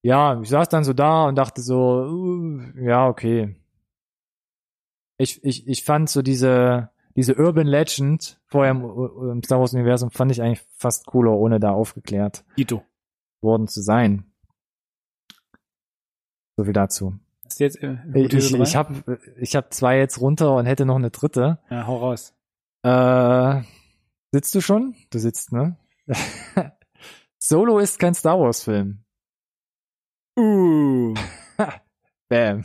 ja, 0.02 0.40
ich 0.40 0.48
saß 0.48 0.68
dann 0.68 0.84
so 0.84 0.92
da 0.92 1.24
und 1.26 1.36
dachte 1.36 1.60
so, 1.62 2.06
uh, 2.06 2.60
ja, 2.80 3.06
okay. 3.06 3.54
Ich, 5.18 5.44
ich, 5.44 5.68
ich 5.68 5.84
fand 5.84 6.08
so 6.08 6.22
diese, 6.22 6.90
diese 7.16 7.34
Urban 7.36 7.66
Legend 7.66 8.40
vorher 8.46 8.72
im, 8.72 8.82
im 8.82 9.42
Star 9.42 9.60
Wars 9.60 9.74
Universum 9.74 10.10
fand 10.10 10.32
ich 10.32 10.42
eigentlich 10.42 10.62
fast 10.76 11.06
cooler, 11.06 11.32
ohne 11.32 11.60
da 11.60 11.72
aufgeklärt 11.72 12.44
Dito. 12.56 12.84
worden 13.42 13.68
zu 13.68 13.82
sein. 13.82 14.24
So 16.56 16.64
viel 16.64 16.72
dazu. 16.72 17.14
Jetzt 17.58 17.82
äh, 17.82 17.98
Ich, 18.14 18.54
ich 18.54 18.76
habe 18.76 19.20
ich 19.36 19.56
hab 19.56 19.74
zwei 19.74 19.98
jetzt 19.98 20.20
runter 20.20 20.54
und 20.54 20.66
hätte 20.66 20.86
noch 20.86 20.96
eine 20.96 21.10
dritte. 21.10 21.58
Ja, 21.68 21.86
hau 21.86 21.96
raus. 21.98 22.34
Äh, 22.82 23.62
sitzt 24.32 24.54
du 24.54 24.60
schon? 24.60 24.94
Du 25.10 25.18
sitzt, 25.18 25.52
ne? 25.52 25.76
Solo 27.38 27.78
ist 27.78 27.98
kein 27.98 28.14
Star 28.14 28.38
Wars 28.38 28.62
Film. 28.62 29.04
Uh. 30.38 31.14
Bam. 32.28 32.64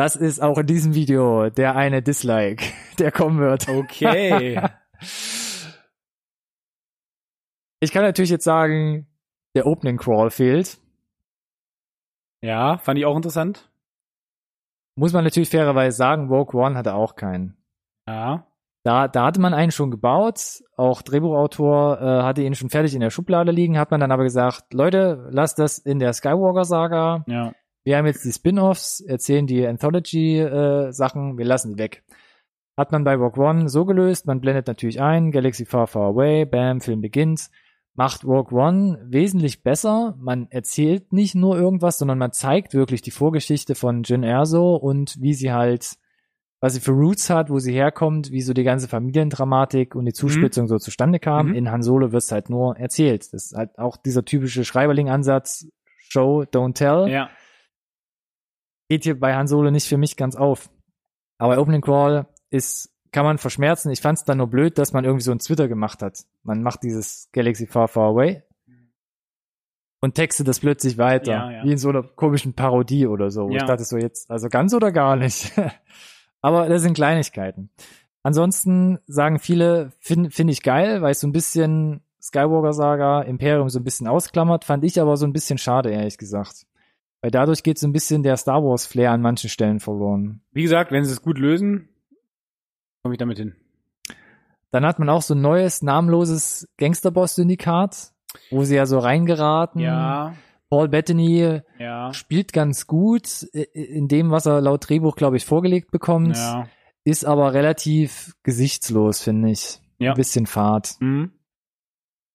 Das 0.00 0.16
ist 0.16 0.40
auch 0.40 0.56
in 0.56 0.66
diesem 0.66 0.94
Video 0.94 1.50
der 1.50 1.76
eine 1.76 2.00
Dislike, 2.00 2.64
der 2.98 3.12
kommen 3.12 3.38
wird. 3.38 3.68
Okay. 3.68 4.62
Ich 7.82 7.92
kann 7.92 8.02
natürlich 8.02 8.28
jetzt 8.30 8.44
sagen, 8.44 9.06
der 9.54 9.66
Opening 9.66 9.96
Crawl 9.96 10.30
fehlt. 10.30 10.78
ja, 12.42 12.76
fand 12.76 12.98
ich 12.98 13.06
auch 13.06 13.16
interessant. 13.16 13.70
Muss 14.96 15.14
man 15.14 15.24
natürlich 15.24 15.48
fairerweise 15.48 15.96
sagen, 15.96 16.28
Rogue 16.28 16.60
One 16.60 16.76
hatte 16.76 16.92
auch 16.92 17.16
keinen. 17.16 17.56
Ja. 18.06 18.46
Da, 18.82 19.08
da 19.08 19.24
hatte 19.24 19.40
man 19.40 19.54
einen 19.54 19.72
schon 19.72 19.90
gebaut, 19.90 20.62
auch 20.76 21.00
Drehbuchautor 21.00 22.00
äh, 22.02 22.22
hatte 22.22 22.42
ihn 22.42 22.54
schon 22.54 22.68
fertig 22.68 22.94
in 22.94 23.00
der 23.00 23.08
Schublade 23.08 23.50
liegen, 23.50 23.78
hat 23.78 23.90
man 23.90 24.00
dann 24.00 24.12
aber 24.12 24.24
gesagt, 24.24 24.74
Leute, 24.74 25.28
lasst 25.30 25.58
das 25.58 25.78
in 25.78 25.98
der 25.98 26.12
Skywalker-Saga. 26.12 27.24
Ja. 27.26 27.52
Wir 27.84 27.96
haben 27.96 28.06
jetzt 28.06 28.24
die 28.24 28.32
Spin-offs, 28.32 29.00
erzählen 29.00 29.46
die 29.46 29.66
Anthology-Sachen, 29.66 31.38
wir 31.38 31.44
lassen 31.44 31.72
die 31.74 31.78
weg. 31.78 32.02
Hat 32.76 32.92
man 32.92 33.04
bei 33.04 33.14
Rogue 33.14 33.42
One 33.42 33.68
so 33.68 33.84
gelöst, 33.84 34.26
man 34.26 34.40
blendet 34.40 34.66
natürlich 34.66 35.00
ein, 35.00 35.30
Galaxy 35.30 35.64
Far 35.64 35.86
Far 35.86 36.08
Away, 36.08 36.44
bam, 36.44 36.80
Film 36.80 37.00
beginnt, 37.00 37.50
macht 37.94 38.24
Rogue 38.24 38.58
One 38.58 38.98
wesentlich 39.08 39.62
besser. 39.62 40.14
Man 40.18 40.46
erzählt 40.50 41.12
nicht 41.12 41.34
nur 41.34 41.58
irgendwas, 41.58 41.98
sondern 41.98 42.18
man 42.18 42.32
zeigt 42.32 42.74
wirklich 42.74 43.02
die 43.02 43.10
Vorgeschichte 43.10 43.74
von 43.74 44.02
Jyn 44.02 44.22
Erso 44.22 44.76
und 44.76 45.16
wie 45.20 45.34
sie 45.34 45.52
halt, 45.52 45.96
was 46.60 46.74
sie 46.74 46.80
für 46.80 46.92
Roots 46.92 47.30
hat, 47.30 47.50
wo 47.50 47.58
sie 47.58 47.72
herkommt, 47.72 48.30
wie 48.30 48.42
so 48.42 48.52
die 48.52 48.64
ganze 48.64 48.88
Familiendramatik 48.88 49.94
und 49.94 50.04
die 50.04 50.12
Zuspitzung 50.12 50.68
so 50.68 50.78
zustande 50.78 51.18
kam. 51.18 51.48
Mhm. 51.48 51.54
In 51.54 51.70
Han 51.70 51.82
Solo 51.82 52.12
wird's 52.12 52.32
halt 52.32 52.50
nur 52.50 52.76
erzählt. 52.76 53.32
Das 53.32 53.46
ist 53.46 53.56
halt 53.56 53.78
auch 53.78 53.96
dieser 53.96 54.24
typische 54.24 54.64
Schreiberling-Ansatz, 54.64 55.66
Show, 56.08 56.42
don't 56.42 56.74
tell 56.74 57.08
Ja. 57.10 57.30
Geht 58.90 59.04
hier 59.04 59.18
bei 59.18 59.34
Han 59.34 59.46
Solo 59.46 59.70
nicht 59.70 59.86
für 59.88 59.96
mich 59.96 60.16
ganz 60.16 60.34
auf. 60.36 60.68
Aber 61.38 61.58
Opening 61.58 61.80
Crawl 61.80 62.26
ist, 62.50 62.92
kann 63.12 63.24
man 63.24 63.38
verschmerzen. 63.38 63.90
Ich 63.90 64.00
fand 64.00 64.18
es 64.18 64.24
dann 64.24 64.38
nur 64.38 64.48
blöd, 64.48 64.76
dass 64.78 64.92
man 64.92 65.04
irgendwie 65.04 65.22
so 65.22 65.30
ein 65.30 65.38
Twitter 65.38 65.68
gemacht 65.68 66.02
hat. 66.02 66.18
Man 66.42 66.62
macht 66.62 66.82
dieses 66.82 67.28
Galaxy 67.32 67.66
Far 67.66 67.86
Far 67.88 68.08
Away 68.10 68.42
und 70.00 70.16
textet 70.16 70.48
das 70.48 70.58
plötzlich 70.60 70.98
weiter. 70.98 71.32
Ja, 71.32 71.50
ja. 71.52 71.64
Wie 71.64 71.72
in 71.72 71.78
so 71.78 71.88
einer 71.90 72.02
komischen 72.02 72.54
Parodie 72.54 73.06
oder 73.06 73.30
so. 73.30 73.46
Wo 73.46 73.50
Ja. 73.52 73.58
ich 73.58 73.62
dachte 73.64 73.84
so 73.84 73.96
jetzt, 73.96 74.28
also 74.30 74.48
ganz 74.48 74.74
oder 74.74 74.90
gar 74.90 75.14
nicht. 75.16 75.52
Aber 76.42 76.68
das 76.68 76.82
sind 76.82 76.94
Kleinigkeiten. 76.94 77.70
Ansonsten 78.24 78.98
sagen 79.06 79.38
viele, 79.38 79.92
finde 80.00 80.30
find 80.30 80.50
ich 80.50 80.62
geil, 80.62 81.00
weil 81.00 81.12
es 81.12 81.20
so 81.20 81.28
ein 81.28 81.32
bisschen 81.32 82.02
Skywalker-Saga, 82.20 83.22
Imperium 83.22 83.70
so 83.70 83.78
ein 83.78 83.84
bisschen 83.84 84.08
ausklammert, 84.08 84.64
fand 84.64 84.84
ich 84.84 85.00
aber 85.00 85.16
so 85.16 85.26
ein 85.26 85.32
bisschen 85.32 85.58
schade, 85.58 85.90
ehrlich 85.90 86.18
gesagt. 86.18 86.66
Weil 87.22 87.30
dadurch 87.30 87.62
geht 87.62 87.78
so 87.78 87.86
ein 87.86 87.92
bisschen 87.92 88.22
der 88.22 88.36
Star 88.36 88.62
Wars-Flair 88.62 89.12
an 89.12 89.20
manchen 89.20 89.50
Stellen 89.50 89.78
verloren. 89.80 90.40
Wie 90.52 90.62
gesagt, 90.62 90.90
wenn 90.90 91.04
sie 91.04 91.12
es 91.12 91.22
gut 91.22 91.38
lösen, 91.38 91.88
komme 93.02 93.14
ich 93.14 93.18
damit 93.18 93.38
hin. 93.38 93.56
Dann 94.70 94.86
hat 94.86 94.98
man 94.98 95.08
auch 95.08 95.22
so 95.22 95.34
ein 95.34 95.40
neues, 95.40 95.82
namenloses 95.82 96.68
Gangsterboss-Syndikat, 96.78 98.12
wo 98.50 98.64
sie 98.64 98.76
ja 98.76 98.86
so 98.86 98.98
reingeraten. 98.98 99.80
Ja. 99.80 100.34
Paul 100.70 100.88
Bettany 100.88 101.60
Ja. 101.78 102.12
spielt 102.14 102.52
ganz 102.52 102.86
gut 102.86 103.42
in 103.52 104.06
dem, 104.08 104.30
was 104.30 104.46
er 104.46 104.60
laut 104.60 104.88
Drehbuch, 104.88 105.16
glaube 105.16 105.36
ich, 105.36 105.44
vorgelegt 105.44 105.90
bekommt. 105.90 106.36
Ja. 106.36 106.68
Ist 107.04 107.24
aber 107.24 107.52
relativ 107.52 108.34
gesichtslos, 108.44 109.20
finde 109.20 109.50
ich. 109.50 109.80
Ja. 109.98 110.12
Ein 110.12 110.16
bisschen 110.16 110.46
fad. 110.46 110.94
Mhm. 111.00 111.32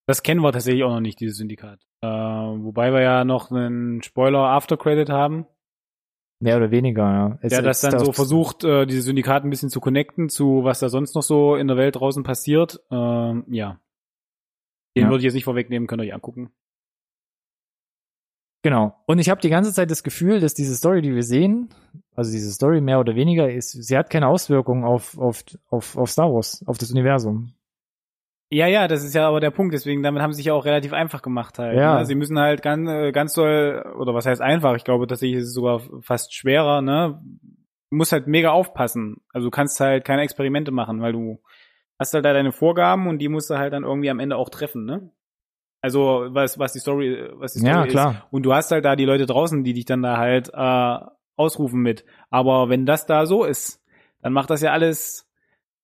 Das 0.06 0.22
kennen 0.22 0.40
wir 0.40 0.52
tatsächlich 0.52 0.84
auch 0.84 0.90
noch 0.90 1.00
nicht, 1.00 1.18
dieses 1.20 1.36
Syndikat. 1.38 1.80
Äh, 2.00 2.06
wobei 2.06 2.92
wir 2.92 3.00
ja 3.02 3.24
noch 3.24 3.50
einen 3.50 4.02
Spoiler 4.02 4.38
After 4.40 4.76
Credit 4.76 5.08
haben, 5.10 5.46
Mehr 6.38 6.58
oder 6.58 6.70
weniger, 6.70 7.02
ja. 7.02 7.38
Es 7.40 7.48
der 7.50 7.62
das 7.62 7.80
dann 7.80 7.98
so 7.98 8.12
versucht, 8.12 8.62
äh, 8.62 8.84
dieses 8.86 9.06
Syndikat 9.06 9.44
ein 9.44 9.50
bisschen 9.50 9.70
zu 9.70 9.80
connecten 9.80 10.28
zu 10.28 10.64
was 10.64 10.80
da 10.80 10.90
sonst 10.90 11.14
noch 11.14 11.22
so 11.22 11.56
in 11.56 11.66
der 11.66 11.78
Welt 11.78 11.96
draußen 11.96 12.24
passiert. 12.24 12.80
Ähm, 12.90 13.44
ja. 13.48 13.80
Den 14.94 15.04
Ja. 15.04 15.08
würde 15.08 15.18
ich 15.18 15.24
jetzt 15.24 15.34
nicht 15.34 15.44
vorwegnehmen, 15.44 15.86
könnt 15.86 16.02
ihr 16.02 16.08
euch 16.08 16.14
angucken. 16.14 16.50
Genau. 18.62 18.96
Und 19.06 19.18
ich 19.18 19.30
habe 19.30 19.40
die 19.40 19.48
ganze 19.48 19.72
Zeit 19.72 19.90
das 19.90 20.02
Gefühl, 20.02 20.40
dass 20.40 20.52
diese 20.52 20.74
Story, 20.74 21.00
die 21.00 21.14
wir 21.14 21.22
sehen, 21.22 21.70
also 22.14 22.30
diese 22.32 22.52
Story 22.52 22.80
mehr 22.82 23.00
oder 23.00 23.14
weniger, 23.14 23.50
ist, 23.50 23.70
sie 23.70 23.96
hat 23.96 24.10
keine 24.10 24.28
Auswirkungen 24.28 24.84
auf, 24.84 25.16
auf, 25.18 25.42
auf, 25.70 25.96
auf 25.96 26.10
Star 26.10 26.32
Wars, 26.32 26.62
auf 26.66 26.76
das 26.76 26.90
Universum. 26.90 27.54
Ja, 28.50 28.68
ja, 28.68 28.86
das 28.86 29.02
ist 29.04 29.14
ja 29.14 29.26
aber 29.26 29.40
der 29.40 29.50
Punkt. 29.50 29.74
Deswegen, 29.74 30.02
damit 30.02 30.22
haben 30.22 30.32
sie 30.32 30.36
sich 30.38 30.46
ja 30.46 30.54
auch 30.54 30.64
relativ 30.64 30.92
einfach 30.92 31.20
gemacht 31.22 31.58
halt. 31.58 31.76
Ja. 31.76 31.98
Ne? 31.98 32.06
Sie 32.06 32.14
müssen 32.14 32.38
halt 32.38 32.62
ganz, 32.62 32.88
äh, 32.88 33.10
ganz 33.12 33.34
doll, 33.34 33.84
oder 33.98 34.14
was 34.14 34.26
heißt 34.26 34.40
einfach? 34.40 34.76
Ich 34.76 34.84
glaube, 34.84 35.06
tatsächlich 35.06 35.38
ist 35.38 35.46
es 35.48 35.54
sogar 35.54 35.80
fast 36.00 36.32
schwerer, 36.34 36.80
ne? 36.80 37.20
Du 37.90 37.96
musst 37.96 38.12
halt 38.12 38.26
mega 38.26 38.50
aufpassen. 38.50 39.16
Also 39.32 39.46
du 39.48 39.50
kannst 39.50 39.80
halt 39.80 40.04
keine 40.04 40.22
Experimente 40.22 40.70
machen, 40.70 41.00
weil 41.00 41.12
du 41.12 41.40
hast 41.98 42.14
halt 42.14 42.24
da 42.24 42.32
deine 42.32 42.52
Vorgaben 42.52 43.08
und 43.08 43.18
die 43.18 43.28
musst 43.28 43.50
du 43.50 43.58
halt 43.58 43.72
dann 43.72 43.84
irgendwie 43.84 44.10
am 44.10 44.20
Ende 44.20 44.36
auch 44.36 44.50
treffen, 44.50 44.84
ne? 44.84 45.10
Also, 45.82 46.26
was, 46.30 46.58
was 46.58 46.72
die 46.72 46.80
Story, 46.80 47.28
was 47.34 47.52
die 47.52 47.60
Story 47.60 47.72
Ja, 47.74 47.84
ist. 47.84 47.90
klar. 47.90 48.26
Und 48.30 48.42
du 48.44 48.52
hast 48.52 48.70
halt 48.72 48.84
da 48.84 48.96
die 48.96 49.04
Leute 49.04 49.26
draußen, 49.26 49.62
die 49.62 49.72
dich 49.72 49.84
dann 49.84 50.02
da 50.02 50.16
halt 50.16 50.50
äh, 50.52 50.98
ausrufen 51.36 51.80
mit. 51.80 52.04
Aber 52.30 52.68
wenn 52.68 52.86
das 52.86 53.06
da 53.06 53.24
so 53.26 53.44
ist, 53.44 53.80
dann 54.20 54.32
macht 54.32 54.50
das 54.50 54.62
ja 54.62 54.72
alles 54.72 55.25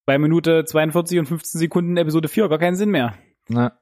bei 0.06 0.18
Minute 0.18 0.64
42 0.64 1.18
und 1.18 1.26
15 1.26 1.58
Sekunden 1.60 1.96
Episode 1.96 2.28
4 2.28 2.48
gar 2.48 2.58
keinen 2.58 2.76
Sinn 2.76 2.90
mehr. 2.90 3.14
Na, 3.48 3.78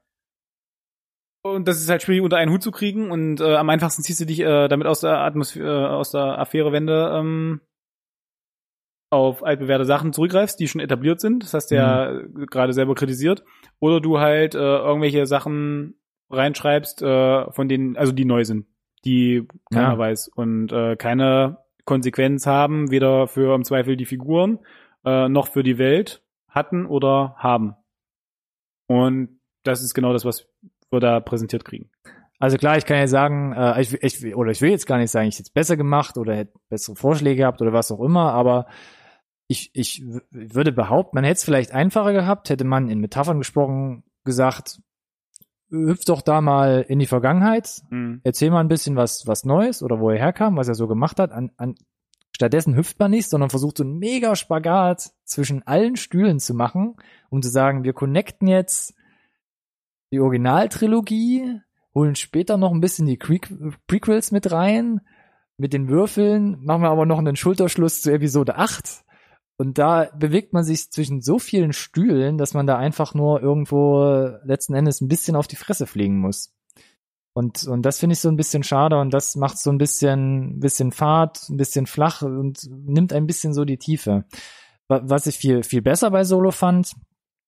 Und 1.43 1.67
das 1.67 1.79
ist 1.81 1.89
halt 1.89 2.01
schwierig 2.03 2.23
unter 2.23 2.37
einen 2.37 2.51
Hut 2.51 2.61
zu 2.61 2.71
kriegen 2.71 3.09
und 3.11 3.41
äh, 3.41 3.55
am 3.55 3.69
einfachsten 3.69 4.03
ziehst 4.03 4.21
du 4.21 4.25
dich 4.25 4.39
äh, 4.41 4.67
damit 4.67 4.87
aus 4.87 5.01
der 5.01 5.19
Atmosphäre, 5.19 5.85
äh, 5.85 5.87
aus 5.89 6.11
der 6.11 6.39
Affärewende 6.39 7.11
ähm, 7.15 7.61
auf 9.09 9.43
altbewährte 9.43 9.85
Sachen 9.85 10.13
zurückgreifst, 10.13 10.59
die 10.59 10.67
schon 10.67 10.79
etabliert 10.81 11.19
sind. 11.19 11.43
Das 11.43 11.53
hast 11.53 11.67
du 11.71 11.75
ja 11.75 12.11
äh, 12.11 12.27
gerade 12.49 12.73
selber 12.73 12.95
kritisiert. 12.95 13.43
Oder 13.79 13.99
du 13.99 14.19
halt 14.19 14.55
äh, 14.55 14.57
irgendwelche 14.59 15.25
Sachen 15.25 15.95
reinschreibst, 16.29 17.01
äh, 17.01 17.51
von 17.51 17.67
denen, 17.67 17.97
also 17.97 18.13
die 18.13 18.23
neu 18.25 18.45
sind, 18.45 18.67
die 19.03 19.47
keiner 19.71 19.93
Ja. 19.93 19.97
weiß 19.97 20.29
und 20.29 20.71
äh, 20.71 20.95
keine 20.95 21.57
Konsequenz 21.83 22.45
haben, 22.47 22.89
weder 22.89 23.27
für 23.27 23.53
im 23.53 23.65
Zweifel 23.65 23.97
die 23.97 24.05
Figuren 24.05 24.59
äh, 25.05 25.29
noch 25.29 25.47
für 25.47 25.63
die 25.63 25.77
Welt 25.77 26.23
hatten 26.47 26.85
oder 26.85 27.35
haben. 27.37 27.75
Und 28.87 29.39
das 29.63 29.81
ist 29.81 29.93
genau 29.93 30.13
das, 30.13 30.25
was 30.25 30.47
wir 30.89 30.99
da 30.99 31.19
präsentiert 31.19 31.63
kriegen. 31.65 31.89
Also 32.39 32.57
klar, 32.57 32.77
ich 32.77 32.85
kann 32.85 32.97
ja 32.97 33.07
sagen, 33.07 33.53
äh, 33.53 33.79
ich, 33.81 33.93
ich, 34.01 34.35
oder 34.35 34.51
ich 34.51 34.61
will 34.61 34.71
jetzt 34.71 34.87
gar 34.87 34.97
nicht 34.97 35.11
sagen, 35.11 35.27
ich 35.27 35.35
hätte 35.35 35.43
es 35.43 35.49
besser 35.51 35.77
gemacht 35.77 36.17
oder 36.17 36.35
hätte 36.35 36.53
bessere 36.69 36.95
Vorschläge 36.95 37.37
gehabt 37.37 37.61
oder 37.61 37.71
was 37.71 37.91
auch 37.91 38.01
immer, 38.01 38.33
aber 38.33 38.65
ich, 39.47 39.69
ich 39.73 40.03
würde 40.31 40.71
behaupten, 40.71 41.15
man 41.17 41.23
hätte 41.23 41.35
es 41.35 41.43
vielleicht 41.43 41.71
einfacher 41.71 42.13
gehabt, 42.13 42.49
hätte 42.49 42.63
man 42.63 42.89
in 42.89 42.99
Metaphern 42.99 43.37
gesprochen, 43.37 44.03
gesagt, 44.23 44.81
hüpf 45.69 46.03
doch 46.05 46.21
da 46.21 46.41
mal 46.41 46.83
in 46.87 46.99
die 46.99 47.05
Vergangenheit, 47.05 47.81
Mhm. 47.89 48.21
erzähl 48.23 48.49
mal 48.49 48.59
ein 48.61 48.67
bisschen 48.67 48.95
was, 48.95 49.27
was 49.27 49.45
Neues 49.45 49.83
oder 49.83 49.99
wo 49.99 50.09
er 50.09 50.17
herkam, 50.17 50.57
was 50.57 50.67
er 50.67 50.75
so 50.75 50.87
gemacht 50.87 51.19
hat. 51.19 51.31
An, 51.31 51.51
an, 51.57 51.75
stattdessen 52.35 52.75
hüpft 52.75 52.99
man 52.99 53.11
nicht, 53.11 53.29
sondern 53.29 53.49
versucht 53.49 53.77
so 53.77 53.83
einen 53.83 53.99
mega 53.99 54.35
Spagat 54.35 55.11
zwischen 55.23 55.63
allen 55.63 55.95
Stühlen 55.95 56.39
zu 56.39 56.53
machen, 56.53 56.95
um 57.29 57.41
zu 57.41 57.49
sagen, 57.49 57.83
wir 57.83 57.93
connecten 57.93 58.47
jetzt 58.47 58.93
die 60.11 60.19
Originaltrilogie, 60.19 61.61
holen 61.93 62.15
später 62.15 62.57
noch 62.57 62.71
ein 62.71 62.81
bisschen 62.81 63.07
die 63.07 63.17
Pre 63.17 63.39
Prequels 63.87 64.31
mit 64.31 64.51
rein. 64.51 65.01
Mit 65.57 65.73
den 65.73 65.89
Würfeln 65.89 66.57
machen 66.63 66.81
wir 66.81 66.89
aber 66.89 67.05
noch 67.05 67.19
einen 67.19 67.35
Schulterschluss 67.35 68.01
zu 68.01 68.11
Episode 68.11 68.55
8. 68.55 69.03
Und 69.57 69.77
da 69.77 70.09
bewegt 70.17 70.53
man 70.53 70.63
sich 70.63 70.89
zwischen 70.89 71.21
so 71.21 71.37
vielen 71.37 71.71
Stühlen, 71.71 72.37
dass 72.37 72.55
man 72.55 72.65
da 72.65 72.77
einfach 72.77 73.13
nur 73.13 73.41
irgendwo 73.41 74.31
letzten 74.43 74.73
Endes 74.73 75.01
ein 75.01 75.07
bisschen 75.07 75.35
auf 75.35 75.47
die 75.47 75.55
Fresse 75.55 75.85
fliegen 75.85 76.17
muss. 76.17 76.51
Und, 77.33 77.63
und 77.65 77.83
das 77.83 77.99
finde 77.99 78.13
ich 78.13 78.19
so 78.19 78.27
ein 78.29 78.35
bisschen 78.35 78.63
schade 78.63 78.99
und 78.99 79.13
das 79.13 79.35
macht 79.37 79.57
so 79.57 79.71
ein 79.71 79.77
bisschen, 79.77 80.59
bisschen 80.59 80.91
Fahrt, 80.91 81.47
ein 81.49 81.55
bisschen 81.57 81.85
flach 81.87 82.21
und 82.23 82.59
nimmt 82.69 83.13
ein 83.13 83.25
bisschen 83.25 83.53
so 83.53 83.63
die 83.63 83.77
Tiefe. 83.77 84.25
Wa- 84.89 85.01
Was 85.05 85.27
ich 85.27 85.37
viel, 85.37 85.63
viel 85.63 85.81
besser 85.81 86.11
bei 86.11 86.25
Solo 86.25 86.51
fand, 86.51 86.91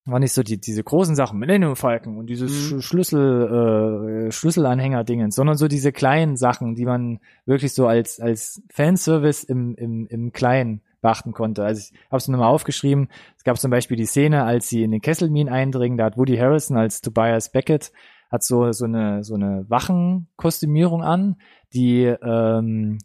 war 0.06 0.20
nicht 0.20 0.34
so 0.34 0.44
die, 0.44 0.60
diese 0.60 0.84
großen 0.84 1.16
Sachen, 1.16 1.40
Millennium 1.40 1.76
Falcon 1.76 2.18
und 2.18 2.28
dieses 2.28 2.72
Mhm. 2.72 2.78
Sch- 2.78 2.82
Schlüssel, 2.82 4.28
äh, 4.28 4.32
Schlüsselanhänger-Dingen, 4.32 5.32
sondern 5.32 5.58
so 5.58 5.68
diese 5.68 5.92
kleinen 5.92 6.38
Sachen, 6.38 6.76
die 6.76 6.86
man 6.86 7.20
wirklich 7.46 7.74
so 7.74 7.88
als, 7.88 8.20
als 8.20 8.62
Fanservice 8.70 9.44
im, 9.44 9.76
im, 9.76 10.08
im 10.08 10.32
Kleinen 10.32 10.82
beachten 11.02 11.34
konnte. 11.34 11.66
Also 11.66 11.82
ich 11.94 12.00
habe 12.10 12.18
es 12.18 12.28
nochmal 12.30 12.48
aufgeschrieben. 12.50 13.10
Es 13.38 13.44
gab 13.44 13.58
zum 13.60 13.72
Beispiel 13.72 13.98
die 13.98 14.06
Szene, 14.06 14.44
als 14.46 14.70
sie 14.70 14.84
in 14.84 14.92
den 14.92 15.02
Kesselmin 15.02 15.50
eindringen, 15.50 15.98
da 15.98 16.06
hat 16.06 16.18
Woody 16.18 16.38
Harrison 16.38 16.78
als 16.78 17.02
Tobias 17.02 17.52
Beckett 17.52 17.92
hat 18.34 18.44
so 18.44 18.72
so 18.72 18.86
eine 18.86 19.24
so 19.24 19.36
eine 19.36 19.66
Wachenkostümierung 19.70 21.04
an, 21.04 21.36
die 21.72 22.04
ähm, 22.06 22.98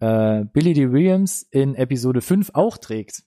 äh, 0.00 0.44
Billy 0.52 0.74
D. 0.74 0.92
Williams 0.92 1.42
in 1.50 1.74
Episode 1.74 2.20
5 2.20 2.50
auch 2.52 2.76
trägt. 2.76 3.24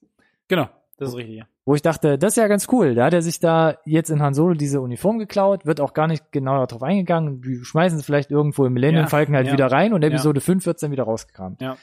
Genau, 0.47 0.69
das 0.97 1.09
ist 1.09 1.15
richtig. 1.17 1.37
ja. 1.37 1.45
Wo 1.65 1.75
ich 1.75 1.81
dachte, 1.81 2.17
das 2.17 2.33
ist 2.33 2.37
ja 2.37 2.47
ganz 2.47 2.67
cool. 2.71 2.95
Da 2.95 3.05
hat 3.05 3.13
er 3.13 3.21
sich 3.21 3.39
da 3.39 3.77
jetzt 3.85 4.09
in 4.09 4.21
Han 4.21 4.33
Solo 4.33 4.53
diese 4.53 4.81
Uniform 4.81 5.19
geklaut, 5.19 5.65
wird 5.65 5.81
auch 5.81 5.93
gar 5.93 6.07
nicht 6.07 6.31
genau 6.31 6.65
darauf 6.65 6.83
eingegangen. 6.83 7.41
Die 7.41 7.63
schmeißen 7.63 7.99
es 7.99 8.05
vielleicht 8.05 8.31
irgendwo 8.31 8.65
im 8.65 8.73
Millennium 8.73 9.03
Ja, 9.03 9.09
Falcon 9.09 9.35
halt 9.35 9.47
ja. 9.47 9.53
wieder 9.53 9.67
rein 9.71 9.93
und 9.93 10.03
Episode 10.03 10.41
5 10.41 10.65
wird's 10.65 10.81
dann 10.81 10.91
wieder 10.91 11.03
rausgekramt. 11.03 11.61
Ja. 11.61 11.77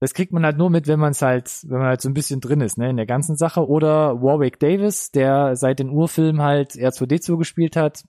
Das 0.00 0.14
kriegt 0.14 0.32
man 0.32 0.44
halt 0.44 0.58
nur 0.58 0.70
mit, 0.70 0.86
wenn 0.86 1.00
man 1.00 1.10
es 1.12 1.22
halt, 1.22 1.50
wenn 1.64 1.78
man 1.78 1.88
halt 1.88 2.00
so 2.00 2.08
ein 2.08 2.14
bisschen 2.14 2.40
drin 2.40 2.60
ist, 2.60 2.78
ne, 2.78 2.88
in 2.90 2.96
der 2.96 3.06
ganzen 3.06 3.36
Sache. 3.36 3.66
Oder 3.66 4.22
Warwick 4.22 4.60
Davis, 4.60 5.10
der 5.10 5.56
seit 5.56 5.78
den 5.78 5.90
Urfilmen 5.90 6.42
halt 6.42 6.72
R2D2 6.72 7.38
gespielt 7.38 7.76
hat, 7.76 8.04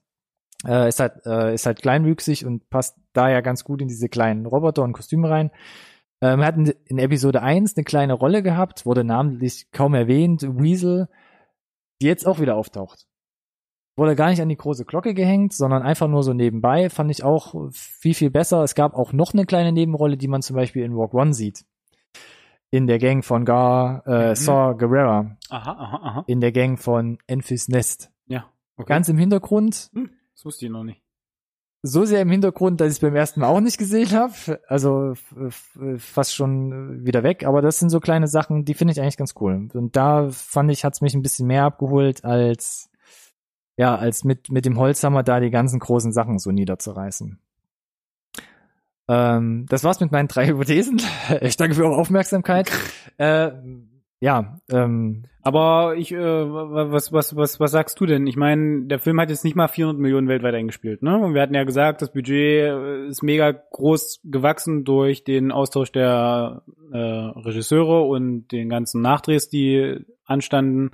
äh, 0.66 0.88
ist 0.88 1.00
halt, 1.00 1.24
äh, 1.26 1.54
ist 1.54 1.66
halt 1.66 1.80
kleinwüchsig 1.82 2.44
und 2.46 2.68
passt 2.70 2.96
da 3.12 3.28
ja 3.30 3.40
ganz 3.40 3.64
gut 3.64 3.80
in 3.82 3.88
diese 3.88 4.08
kleinen 4.08 4.46
Roboter 4.46 4.82
und 4.82 4.92
Kostüme 4.92 5.30
rein. 5.30 5.50
Ähm, 6.22 6.44
hat 6.44 6.56
in, 6.56 6.72
in 6.86 6.98
Episode 6.98 7.42
1 7.42 7.76
eine 7.76 7.84
kleine 7.84 8.12
Rolle 8.12 8.42
gehabt, 8.42 8.84
wurde 8.84 9.04
namentlich 9.04 9.70
kaum 9.72 9.94
erwähnt, 9.94 10.42
Weasel, 10.42 11.08
die 12.02 12.06
jetzt 12.06 12.26
auch 12.26 12.40
wieder 12.40 12.56
auftaucht. 12.56 13.06
Wurde 13.96 14.16
gar 14.16 14.30
nicht 14.30 14.40
an 14.40 14.48
die 14.48 14.56
große 14.56 14.84
Glocke 14.84 15.14
gehängt, 15.14 15.52
sondern 15.52 15.82
einfach 15.82 16.08
nur 16.08 16.22
so 16.22 16.32
nebenbei. 16.32 16.88
Fand 16.90 17.10
ich 17.10 17.24
auch 17.24 17.54
viel, 17.72 18.14
viel 18.14 18.30
besser. 18.30 18.62
Es 18.62 18.74
gab 18.74 18.94
auch 18.94 19.12
noch 19.12 19.32
eine 19.34 19.44
kleine 19.46 19.72
Nebenrolle, 19.72 20.16
die 20.16 20.28
man 20.28 20.42
zum 20.42 20.56
Beispiel 20.56 20.84
in 20.84 20.96
Walk 20.96 21.12
One 21.12 21.34
sieht. 21.34 21.64
In 22.70 22.86
der 22.86 22.98
Gang 22.98 23.24
von 23.24 23.44
Gar, 23.44 24.06
äh, 24.06 24.30
Mhm. 24.30 24.34
Saw 24.36 24.74
Gerrera. 24.76 25.36
Aha, 25.50 25.72
aha, 25.72 26.00
aha. 26.02 26.24
In 26.28 26.40
der 26.40 26.52
Gang 26.52 26.78
von 26.78 27.18
Enfys 27.26 27.68
Nest. 27.68 28.10
Ja. 28.26 28.44
Okay. 28.76 28.88
Ganz 28.88 29.08
im 29.08 29.18
Hintergrund. 29.18 29.90
Hm, 29.92 30.10
das 30.40 30.46
wusste 30.46 30.64
ich 30.64 30.72
noch 30.72 30.84
nicht. 30.84 31.02
so 31.82 32.06
sehr 32.06 32.22
im 32.22 32.30
Hintergrund, 32.30 32.80
dass 32.80 32.88
ich 32.88 32.94
es 32.94 33.00
beim 33.00 33.14
ersten 33.14 33.40
Mal 33.40 33.48
auch 33.48 33.60
nicht 33.60 33.76
gesehen 33.76 34.10
habe. 34.12 34.58
Also 34.68 35.12
fast 35.98 36.34
schon 36.34 37.04
wieder 37.04 37.22
weg. 37.22 37.44
Aber 37.44 37.60
das 37.60 37.78
sind 37.78 37.90
so 37.90 38.00
kleine 38.00 38.26
Sachen, 38.26 38.64
die 38.64 38.72
finde 38.72 38.92
ich 38.92 39.00
eigentlich 39.02 39.18
ganz 39.18 39.34
cool. 39.38 39.68
Und 39.74 39.96
da 39.96 40.30
fand 40.30 40.70
ich, 40.70 40.82
hat 40.82 40.94
es 40.94 41.02
mich 41.02 41.14
ein 41.14 41.20
bisschen 41.20 41.46
mehr 41.46 41.64
abgeholt, 41.64 42.24
als 42.24 42.88
ja, 43.76 43.94
als 43.96 44.24
mit, 44.24 44.50
mit 44.50 44.64
dem 44.64 44.78
Holzhammer 44.78 45.22
da 45.22 45.40
die 45.40 45.50
ganzen 45.50 45.78
großen 45.78 46.12
Sachen 46.12 46.38
so 46.38 46.50
niederzureißen. 46.50 47.38
Ähm, 49.08 49.66
das 49.68 49.84
war's 49.84 50.00
mit 50.00 50.10
meinen 50.10 50.28
drei 50.28 50.46
Hypothesen. 50.46 51.02
Ich 51.42 51.58
danke 51.58 51.74
für 51.74 51.84
eure 51.84 51.96
Aufmerksamkeit. 51.96 52.70
äh, 53.18 53.50
ja, 54.20 54.60
ähm, 54.70 55.24
Aber 55.42 55.94
ich, 55.96 56.12
äh, 56.12 56.18
wa- 56.18 56.90
was, 56.92 57.12
was, 57.12 57.34
was, 57.34 57.58
was 57.58 57.70
sagst 57.70 57.98
du 57.98 58.04
denn? 58.06 58.26
Ich 58.26 58.36
meine, 58.36 58.82
der 58.86 58.98
Film 58.98 59.18
hat 59.20 59.30
jetzt 59.30 59.44
nicht 59.44 59.56
mal 59.56 59.68
400 59.68 59.98
Millionen 60.00 60.28
weltweit 60.28 60.54
eingespielt, 60.54 61.02
ne? 61.02 61.16
Und 61.18 61.32
wir 61.34 61.40
hatten 61.40 61.54
ja 61.54 61.64
gesagt, 61.64 62.02
das 62.02 62.12
Budget 62.12 62.68
äh, 62.68 63.06
ist 63.08 63.22
mega 63.22 63.50
groß 63.50 64.20
gewachsen 64.24 64.84
durch 64.84 65.24
den 65.24 65.50
Austausch 65.50 65.90
der 65.92 66.62
äh, 66.92 66.96
Regisseure 66.98 68.02
und 68.02 68.48
den 68.52 68.68
ganzen 68.68 69.00
Nachdrehs, 69.00 69.48
die 69.48 70.04
anstanden. 70.26 70.90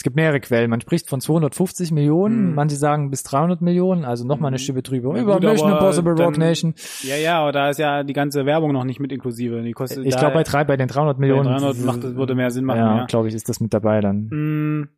Es 0.00 0.02
gibt 0.02 0.16
mehrere 0.16 0.40
Quellen. 0.40 0.70
Man 0.70 0.80
spricht 0.80 1.10
von 1.10 1.20
250 1.20 1.92
Millionen, 1.92 2.48
Hm. 2.48 2.54
manche 2.54 2.76
sagen 2.76 3.10
bis 3.10 3.22
300 3.22 3.60
Millionen, 3.60 4.06
also 4.06 4.26
nochmal 4.26 4.48
eine 4.48 4.56
Hm. 4.56 4.62
Schippe 4.64 4.80
drüber. 4.80 5.14
Ja, 5.14 5.22
Über 5.22 5.34
gut, 5.34 5.42
Mission 5.42 5.72
Impossible 5.72 6.14
dann- 6.14 6.32
Nation. 6.32 6.74
Ja, 7.02 7.16
ja, 7.16 7.38
aber 7.42 7.52
da 7.52 7.68
ist 7.68 7.76
ja 7.78 8.02
die 8.02 8.14
ganze 8.14 8.46
Werbung 8.46 8.72
noch 8.72 8.84
nicht 8.84 8.98
mit 8.98 9.12
inklusive. 9.12 9.60
Die 9.60 9.72
kostet 9.72 10.06
Ich 10.06 10.16
glaube 10.16 10.32
bei 10.32 10.42
drei, 10.42 10.64
bei 10.64 10.78
den 10.78 10.88
300 10.88 11.18
Millionen. 11.18 11.44
300 11.50 11.76
macht, 11.84 12.02
das 12.02 12.14
würde 12.14 12.34
mehr 12.34 12.50
Sinn 12.50 12.64
machen, 12.64 12.78
Ja, 12.78 12.96
ja. 13.00 13.04
glaube 13.04 13.28
ich, 13.28 13.34
ist 13.34 13.50
das 13.50 13.60
mit 13.60 13.74
dabei 13.74 14.00
dann. 14.00 14.28
Mm. 14.30 14.88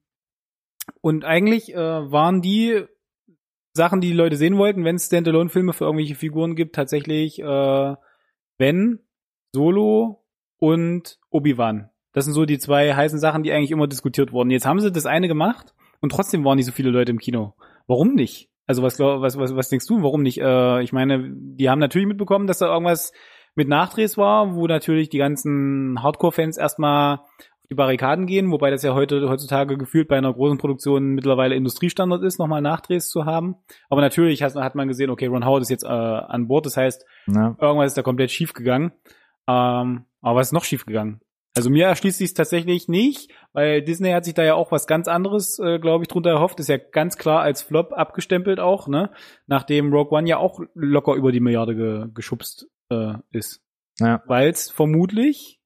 Und 1.01 1.25
eigentlich 1.25 1.75
äh, 1.75 1.77
waren 2.13 2.41
die 2.41 2.85
Sachen, 3.75 4.01
die 4.01 4.07
die 4.11 4.15
Leute 4.17 4.37
sehen 4.37 4.57
wollten, 4.57 4.85
wenn 4.85 4.95
es 4.95 5.07
Standalone-Filme 5.07 5.73
für 5.73 5.85
irgendwelche 5.87 6.15
Figuren 6.15 6.55
gibt, 6.55 6.77
tatsächlich 6.77 7.41
äh, 7.43 7.95
Ben, 8.57 9.01
Solo 9.53 10.25
und 10.61 11.19
Obi-Wan. 11.31 11.89
Das 12.13 12.25
sind 12.25 12.35
so 12.35 12.45
die 12.45 12.59
zwei 12.59 12.95
heißen 12.95 13.19
Sachen, 13.19 13.43
die 13.43 13.53
eigentlich 13.53 13.71
immer 13.71 13.87
diskutiert 13.87 14.33
wurden. 14.33 14.51
Jetzt 14.51 14.67
haben 14.67 14.81
sie 14.81 14.93
das 14.93 15.07
eine 15.07 15.29
gemacht 15.29 15.75
und 16.01 16.13
trotzdem 16.13 16.45
waren 16.45 16.57
nicht 16.57 16.67
so 16.67 16.73
viele 16.73 16.91
Leute 16.91 17.11
im 17.11 17.19
Kino. 17.19 17.55
Warum 17.87 18.15
nicht? 18.15 18.49
Also 18.67 18.83
was 18.83 18.99
was 18.99 19.37
was 19.39 19.57
was 19.57 19.69
denkst 19.69 19.87
du? 19.87 20.03
Warum 20.03 20.23
nicht? 20.23 20.39
Äh, 20.41 20.83
ich 20.83 20.93
meine, 20.93 21.31
die 21.33 21.69
haben 21.69 21.79
natürlich 21.81 22.07
mitbekommen, 22.07 22.47
dass 22.47 22.59
da 22.59 22.73
irgendwas 22.73 23.13
mit 23.55 23.69
Nachdrehs 23.69 24.17
war, 24.17 24.55
wo 24.55 24.67
natürlich 24.67 25.09
die 25.11 25.19
ganzen 25.19 26.03
Hardcore-Fans 26.03 26.57
erstmal 26.57 27.17
auf 27.17 27.67
die 27.71 27.75
Barrikaden 27.75 28.27
gehen, 28.27 28.51
wobei 28.51 28.71
das 28.71 28.83
ja 28.83 28.95
heute 28.95 29.29
heutzutage 29.29 29.77
gefühlt 29.77 30.09
bei 30.09 30.17
einer 30.17 30.33
großen 30.33 30.59
Produktion 30.59 31.09
mittlerweile 31.15 31.55
Industriestandard 31.55 32.23
ist, 32.23 32.39
nochmal 32.39 32.63
Nachdrehs 32.63 33.09
zu 33.11 33.25
haben. 33.27 33.57
Aber 33.91 34.01
natürlich 34.01 34.43
hat, 34.43 34.55
hat 34.55 34.75
man 34.75 34.89
gesehen, 34.89 35.11
okay, 35.11 35.27
Ron 35.27 35.45
Howard 35.45 35.63
ist 35.63 35.71
jetzt 35.71 35.85
äh, 35.85 35.89
an 35.89 36.49
Bord, 36.49 36.65
das 36.67 36.77
heißt, 36.77 37.05
Ja. 37.27 37.57
irgendwas 37.61 37.89
ist 37.89 37.99
da 37.99 38.03
komplett 38.03 38.31
schief 38.31 38.53
gegangen. 38.55 38.93
Ähm, 39.49 40.05
aber 40.23 40.37
was 40.39 40.49
ist 40.49 40.53
noch 40.53 40.65
schief 40.65 40.87
gegangen? 40.87 41.21
Also 41.55 41.69
mir 41.69 41.87
erschließt 41.87 42.19
sich 42.19 42.33
tatsächlich 42.33 42.89
nicht, 42.89 43.31
weil 43.53 43.83
Disney 43.83 44.11
hat 44.13 44.25
sich 44.25 44.33
da 44.33 44.43
ja 44.43 44.55
auch 44.55 44.73
was 44.73 44.87
ganz 44.87 45.07
anderes, 45.07 45.59
äh, 45.59 45.79
glaube 45.79 46.05
ich, 46.05 46.09
drunter 46.09 46.31
erhofft. 46.31 46.59
Ist 46.61 46.69
ja 46.69 46.79
ganz 46.79 47.19
klar 47.19 47.43
als 47.43 47.61
Flop 47.61 47.93
abgestempelt 47.93 48.59
auch, 48.59 48.89
ne? 48.89 49.11
Nachdem 49.47 49.93
Rogue 49.93 50.17
One 50.17 50.29
ja 50.29 50.39
auch 50.39 50.61
locker 50.75 51.15
über 51.15 51.31
die 51.31 51.41
Milliarde 51.41 51.77
ge 51.77 52.07
geschubst 52.15 52.69
äh, 52.91 53.15
ist. 53.33 53.61
Ja. 53.99 54.23
Weil 54.27 54.49
es 54.49 54.71
vermutlich, 54.71 55.61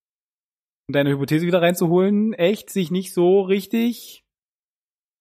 um 0.89 0.93
deine 0.93 1.11
Hypothese 1.11 1.47
wieder 1.47 1.63
reinzuholen, 1.63 2.33
echt 2.33 2.71
sich 2.71 2.91
nicht 2.91 3.15
so 3.15 3.43
richtig 3.43 4.25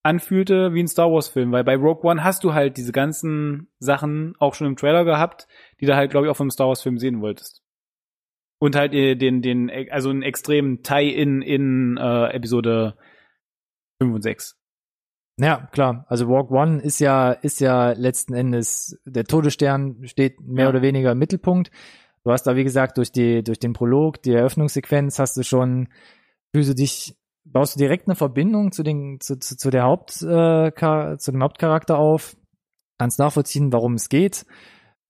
anfühlte 0.02 0.72
wie 0.72 0.82
ein 0.82 0.88
Star 0.88 1.12
Wars 1.12 1.28
Film, 1.28 1.52
weil 1.52 1.64
bei 1.64 1.76
Rogue 1.76 2.08
One 2.08 2.22
hast 2.22 2.44
du 2.44 2.54
halt 2.54 2.76
diese 2.76 2.92
ganzen 2.92 3.68
Sachen 3.78 4.34
auch 4.38 4.54
schon 4.54 4.68
im 4.68 4.76
Trailer 4.76 5.04
gehabt, 5.04 5.48
die 5.80 5.86
du 5.86 5.94
halt 5.96 6.10
glaube 6.10 6.26
ich 6.26 6.30
auch 6.30 6.36
vom 6.36 6.50
Star 6.50 6.68
Wars 6.68 6.82
Film 6.82 6.98
sehen 6.98 7.20
wolltest. 7.20 7.65
Und 8.58 8.74
halt 8.74 8.94
äh, 8.94 9.16
den 9.16 9.42
den 9.42 9.70
also 9.90 10.10
einen 10.10 10.22
extremen 10.22 10.82
Tie-in 10.82 11.42
in 11.42 11.96
äh, 11.98 12.28
Episode 12.32 12.96
5 14.00 14.14
und 14.14 14.22
6. 14.22 14.56
Ja, 15.38 15.68
klar. 15.72 16.06
Also 16.08 16.28
Walk 16.28 16.50
One 16.50 16.80
ist 16.80 16.98
ja, 16.98 17.32
ist 17.32 17.60
ja 17.60 17.92
letzten 17.92 18.32
Endes, 18.32 18.98
der 19.04 19.24
Todesstern 19.24 20.06
steht 20.06 20.40
mehr 20.40 20.64
Ja. 20.64 20.70
oder 20.70 20.80
weniger 20.80 21.12
im 21.12 21.18
Mittelpunkt. 21.18 21.70
Du 22.24 22.32
hast 22.32 22.44
da, 22.44 22.56
wie 22.56 22.64
gesagt, 22.64 22.96
durch 22.96 23.12
die, 23.12 23.44
durch 23.44 23.58
den 23.58 23.74
Prolog, 23.74 24.22
die 24.22 24.32
Eröffnungssequenz 24.32 25.18
hast 25.18 25.36
du 25.36 25.42
schon, 25.42 25.88
fühlst 26.54 26.70
du 26.70 26.74
dich, 26.74 27.14
baust 27.44 27.74
du 27.76 27.78
direkt 27.78 28.08
eine 28.08 28.16
Verbindung 28.16 28.72
zu 28.72 28.82
den, 28.82 29.20
zu, 29.20 29.38
zu, 29.38 29.56
zu 29.58 29.70
der 29.70 29.82
Haupt, 29.84 30.22
äh, 30.22 30.72
zu 31.18 31.30
dem 31.32 31.42
Hauptcharakter 31.42 31.98
auf, 31.98 32.34
kannst 32.98 33.18
nachvollziehen, 33.18 33.72
warum 33.72 33.94
es 33.94 34.08
geht. 34.08 34.46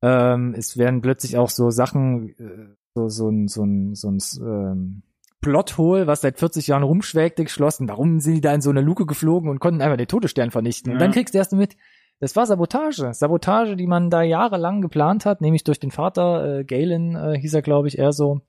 Ähm, 0.03 0.55
es 0.59 0.77
werden 0.77 1.01
plötzlich 1.01 1.39
auch 1.39 1.51
so 1.51 1.71
Sachen, 1.71 2.31
äh, 2.39 2.75
so, 2.97 3.09
so 3.09 3.29
ein, 3.29 3.49
so 3.49 3.63
ein, 3.65 3.95
so 3.95 4.11
ein 4.11 4.19
ähm, 4.41 5.03
Plothole, 5.43 6.07
was 6.07 6.23
seit 6.23 6.39
40 6.39 6.67
Jahren 6.67 6.83
rumschwelgte, 6.83 7.45
geschlossen. 7.45 7.89
Warum 7.89 8.21
sind 8.21 8.35
die 8.35 8.41
da 8.41 8.53
in 8.55 8.61
so 8.63 8.71
eine 8.71 8.81
Luke 8.81 9.07
geflogen 9.07 9.51
und 9.51 9.61
konnten 9.61 9.83
einfach 9.83 9.97
den 9.99 10.09
Todesstern 10.09 10.51
vernichten? 10.51 10.93
Und 10.93 10.99
Ja. 10.99 11.05
dann 11.05 11.13
kriegst 11.13 11.35
du 11.35 11.39
erst 11.39 11.53
mit, 11.53 11.77
das 12.21 12.35
war 12.35 12.47
Sabotage. 12.47 13.13
Sabotage, 13.13 13.77
die 13.77 13.87
man 13.87 14.11
da 14.11 14.23
jahrelang 14.23 14.81
geplant 14.81 15.27
hat, 15.27 15.41
nämlich 15.43 15.63
durch 15.65 15.79
den 15.79 15.91
Vater, 15.91 16.61
äh, 16.61 16.65
Galen 16.65 17.15
äh, 17.15 17.39
hieß 17.39 17.55
er, 17.55 17.63
glaube 17.63 17.89
ich, 17.89 17.99
eher 17.99 18.13
so, 18.13 18.41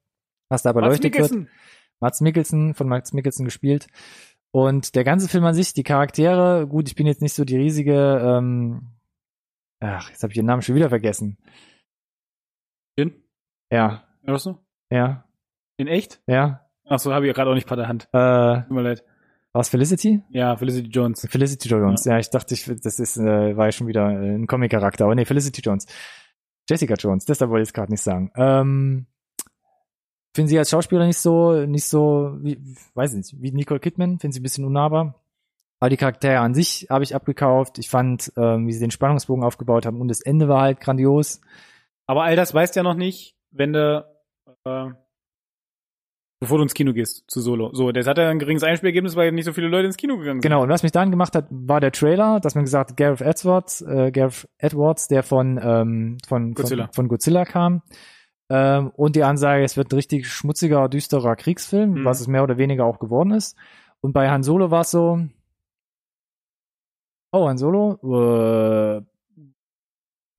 was 0.49 0.63
da 0.63 0.69
Mats 0.71 0.81
beleuchtet 0.81 1.03
wird. 1.03 1.31
Mikkelsen. 1.31 1.49
Mats 1.99 2.21
Mikkelsen, 2.21 2.73
von 2.73 2.87
Mats 2.87 3.11
Mikkelsen 3.13 3.43
gespielt. 3.45 3.87
Und 4.51 4.95
der 4.95 5.03
ganze 5.03 5.27
Film 5.27 5.43
an 5.43 5.53
sich, 5.53 5.73
die 5.73 5.83
Charaktere, 5.83 6.67
gut, 6.67 6.87
ich 6.87 6.95
bin 6.95 7.05
jetzt 7.05 7.21
nicht 7.21 7.33
so 7.33 7.43
die 7.43 7.57
riesige, 7.57 8.19
ähm, 8.23 8.93
ach, 9.81 10.09
jetzt 10.09 10.23
habe 10.23 10.31
ich 10.31 10.37
den 10.37 10.45
Namen 10.45 10.61
schon 10.61 10.75
wieder 10.75 10.89
vergessen. 10.89 11.37
In? 12.95 13.13
Ja, 13.71 14.06
Oder 14.27 14.39
so? 14.39 14.57
ja, 14.89 15.23
In 15.77 15.87
echt? 15.87 16.21
ja. 16.27 16.61
Ach 16.89 16.99
so, 16.99 17.13
habe 17.13 17.25
ich 17.25 17.27
ja 17.29 17.33
gerade 17.33 17.49
auch 17.51 17.55
nicht 17.55 17.67
bei 17.67 17.75
der 17.75 17.87
Hand. 17.89 18.07
Äh, 18.13 18.61
Tut 18.61 18.71
mir 18.71 18.81
leid. 18.81 19.03
was 19.51 19.67
Felicity? 19.67 20.21
Ja, 20.29 20.55
Felicity 20.55 20.87
Jones. 20.89 21.27
Felicity 21.29 21.67
Jones. 21.67 22.05
Ja, 22.05 22.17
ich 22.17 22.29
dachte, 22.29 22.53
ich, 22.53 22.63
das 22.81 22.99
ist, 22.99 23.17
äh, 23.17 23.57
war 23.57 23.65
ja 23.65 23.71
schon 23.73 23.87
wieder 23.87 24.05
ein 24.07 24.47
Comic-Charakter. 24.47 25.03
Aber 25.03 25.13
nee, 25.15 25.25
Felicity 25.25 25.61
Jones. 25.61 25.85
Jessica 26.69 26.93
Jones, 26.95 27.25
deshalb 27.25 27.51
wollte 27.51 27.63
ich 27.63 27.69
es 27.69 27.73
gerade 27.73 27.91
nicht 27.91 28.01
sagen. 28.01 28.31
Ähm, 28.35 29.05
finden 30.33 30.47
Sie 30.47 30.57
als 30.57 30.69
Schauspieler 30.69 31.05
nicht 31.05 31.17
so, 31.17 31.65
nicht 31.65 31.85
so, 31.85 32.37
wie, 32.39 32.57
weiß 32.93 33.13
nicht, 33.15 33.33
wie 33.41 33.51
Nicole 33.51 33.79
Kidman? 33.81 34.19
Finden 34.19 34.31
Sie 34.33 34.39
ein 34.39 34.43
bisschen 34.43 34.63
unnahbar? 34.65 35.15
Aber 35.81 35.89
die 35.89 35.97
Charaktere 35.97 36.39
an 36.39 36.53
sich 36.53 36.87
habe 36.89 37.03
ich 37.03 37.15
abgekauft. 37.15 37.79
Ich 37.79 37.89
fand, 37.89 38.31
ähm, 38.37 38.65
wie 38.67 38.73
sie 38.73 38.79
den 38.79 38.91
Spannungsbogen 38.91 39.43
aufgebaut 39.43 39.85
haben 39.85 39.99
und 40.01 40.07
das 40.07 40.21
Ende 40.21 40.47
war 40.47 40.61
halt 40.61 40.79
grandios. 40.79 41.41
Aber 42.05 42.23
all 42.23 42.35
das 42.37 42.53
weißt 42.53 42.75
du 42.75 42.79
ja 42.79 42.83
noch 42.83 42.95
nicht, 42.95 43.35
wenn 43.51 43.73
du, 43.73 44.05
äh, 44.68 44.94
bevor 46.39 46.57
du 46.57 46.64
ins 46.64 46.73
Kino 46.73 46.94
gehst, 46.94 47.23
zu 47.30 47.41
Solo. 47.41 47.73
So, 47.73 47.91
das 47.91 48.06
hat 48.07 48.18
ja 48.18 48.30
ein 48.30 48.39
geringes 48.39 48.64
Einspielergebnis, 48.64 49.15
weil 49.15 49.31
nicht 49.31 49.45
so 49.45 49.53
viele 49.53 49.68
Leute 49.69 49.88
ins 49.88 49.98
Kino 49.98 50.18
gegangen 50.18 50.41
sind. 50.41 50.49
Genau, 50.49 50.64
und 50.64 50.69
was 50.69 50.84
mich 50.84 50.91
dann 50.91 51.10
gemacht 51.11 51.35
hat, 51.35 51.48
war 51.49 51.80
der 51.80 51.91
Trailer, 51.91 52.39
dass 52.39 52.53
man 52.56 52.64
gesagt 52.64 52.91
hat, 52.91 52.98
Gareth 52.98 53.22
Edwards, 53.22 53.81
äh, 53.81 54.11
Gareth 54.11 54.48
Edwards, 54.60 55.07
der 55.07 55.23
von, 55.23 55.60
ähm, 55.61 56.18
von, 56.27 56.53
Godzilla. 56.53 56.85
von, 56.85 56.94
von 56.94 57.07
Godzilla 57.07 57.45
kam. 57.45 57.81
Ähm, 58.49 58.91
und 58.91 59.15
die 59.15 59.23
Ansage, 59.23 59.64
es 59.64 59.76
wird 59.77 59.91
ein 59.91 59.95
richtig 59.95 60.27
schmutziger, 60.27 60.88
düsterer 60.89 61.35
Kriegsfilm, 61.35 62.02
Mhm. 62.02 62.06
was 62.06 62.22
es 62.22 62.27
mehr 62.27 62.44
oder 62.44 62.57
weniger 62.57 62.85
auch 62.85 62.99
geworden 62.99 63.31
ist. 63.31 63.57
Und 64.02 64.14
bei 64.14 64.30
Han 64.30 64.44
Solo 64.44 64.69
war 64.72 64.81
es 64.81 64.91
so, 64.91 65.19
oh, 67.34 67.48
Han 67.48 67.57
Solo, 67.57 67.98
äh, 68.03 69.02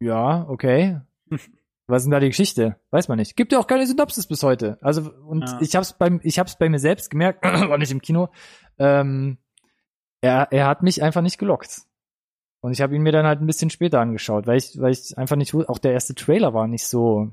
ja, 0.01 0.49
okay. 0.49 1.01
Was 1.89 2.03
ist 2.03 2.05
denn 2.05 2.13
da 2.13 2.21
die 2.21 2.29
Geschichte? 2.29 2.77
Weiß 2.91 3.09
man 3.09 3.19
nicht. 3.19 3.35
Gibt 3.37 3.51
ja 3.51 3.59
auch 3.59 3.67
keine 3.67 3.87
Synopsis 3.87 4.27
bis 4.27 4.43
heute. 4.43 4.79
Also 4.83 5.11
und 5.27 5.49
Ja. 5.49 5.59
ich 5.61 5.75
hab's 5.75 5.95
beim 5.95 6.21
ich 6.23 6.39
hab's 6.39 6.57
bei 6.59 6.69
mir 6.69 6.79
selbst 6.79 7.11
gemerkt, 7.11 7.43
war 7.45 7.79
nicht 7.79 7.91
im 7.91 8.03
Kino. 8.03 8.29
Ähm, 8.79 9.39
er 10.21 10.49
er 10.53 10.67
hat 10.67 10.83
mich 10.83 11.03
einfach 11.03 11.23
nicht 11.23 11.39
gelockt. 11.39 11.83
Und 12.61 12.73
ich 12.73 12.81
habe 12.83 12.95
ihn 12.95 13.03
mir 13.03 13.13
dann 13.13 13.27
halt 13.27 13.41
ein 13.41 13.47
bisschen 13.47 13.71
später 13.71 14.01
angeschaut, 14.01 14.47
weil 14.47 14.59
ich 14.59 14.79
weil 14.81 14.93
ich 14.93 15.17
einfach 15.17 15.37
nicht 15.37 15.55
auch 15.55 15.79
der 15.79 15.93
erste 15.93 16.15
Trailer 16.15 16.53
war 16.55 16.67
nicht 16.67 16.87
so 16.87 17.31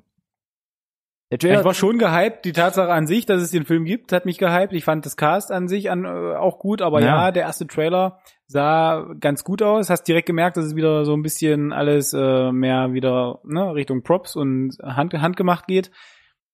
der 1.31 1.39
Trailer 1.39 1.59
Ich 1.59 1.65
war 1.65 1.73
schon 1.73 1.97
gehypt. 1.97 2.45
Die 2.45 2.53
Tatsache 2.53 2.91
an 2.93 3.07
sich, 3.07 3.25
dass 3.25 3.41
es 3.41 3.51
den 3.51 3.65
Film 3.65 3.83
gibt, 3.85 4.13
hat 4.13 4.25
mich 4.25 4.37
gehypt. 4.37 4.73
Ich 4.73 4.85
fand 4.85 5.05
das 5.05 5.17
Cast 5.17 5.51
an 5.51 5.67
sich 5.67 5.89
an, 5.89 6.05
äh, 6.05 6.35
auch 6.35 6.59
gut, 6.59 6.81
aber 6.81 7.01
Ja. 7.01 7.07
ja. 7.25 7.31
der 7.31 7.43
erste 7.43 7.65
Trailer 7.67 8.19
sah 8.47 9.13
ganz 9.19 9.43
gut 9.43 9.61
aus. 9.61 9.89
Hast 9.89 10.03
direkt 10.03 10.27
gemerkt, 10.27 10.57
dass 10.57 10.65
es 10.65 10.75
wieder 10.75 11.05
so 11.05 11.13
ein 11.13 11.21
bisschen 11.23 11.73
alles 11.73 12.13
äh, 12.13 12.51
mehr 12.51 12.93
wieder 12.93 13.39
ne, 13.43 13.73
Richtung 13.73 14.03
Props 14.03 14.35
und 14.35 14.77
Hand, 14.81 15.13
handgemacht 15.13 15.67
geht. 15.67 15.91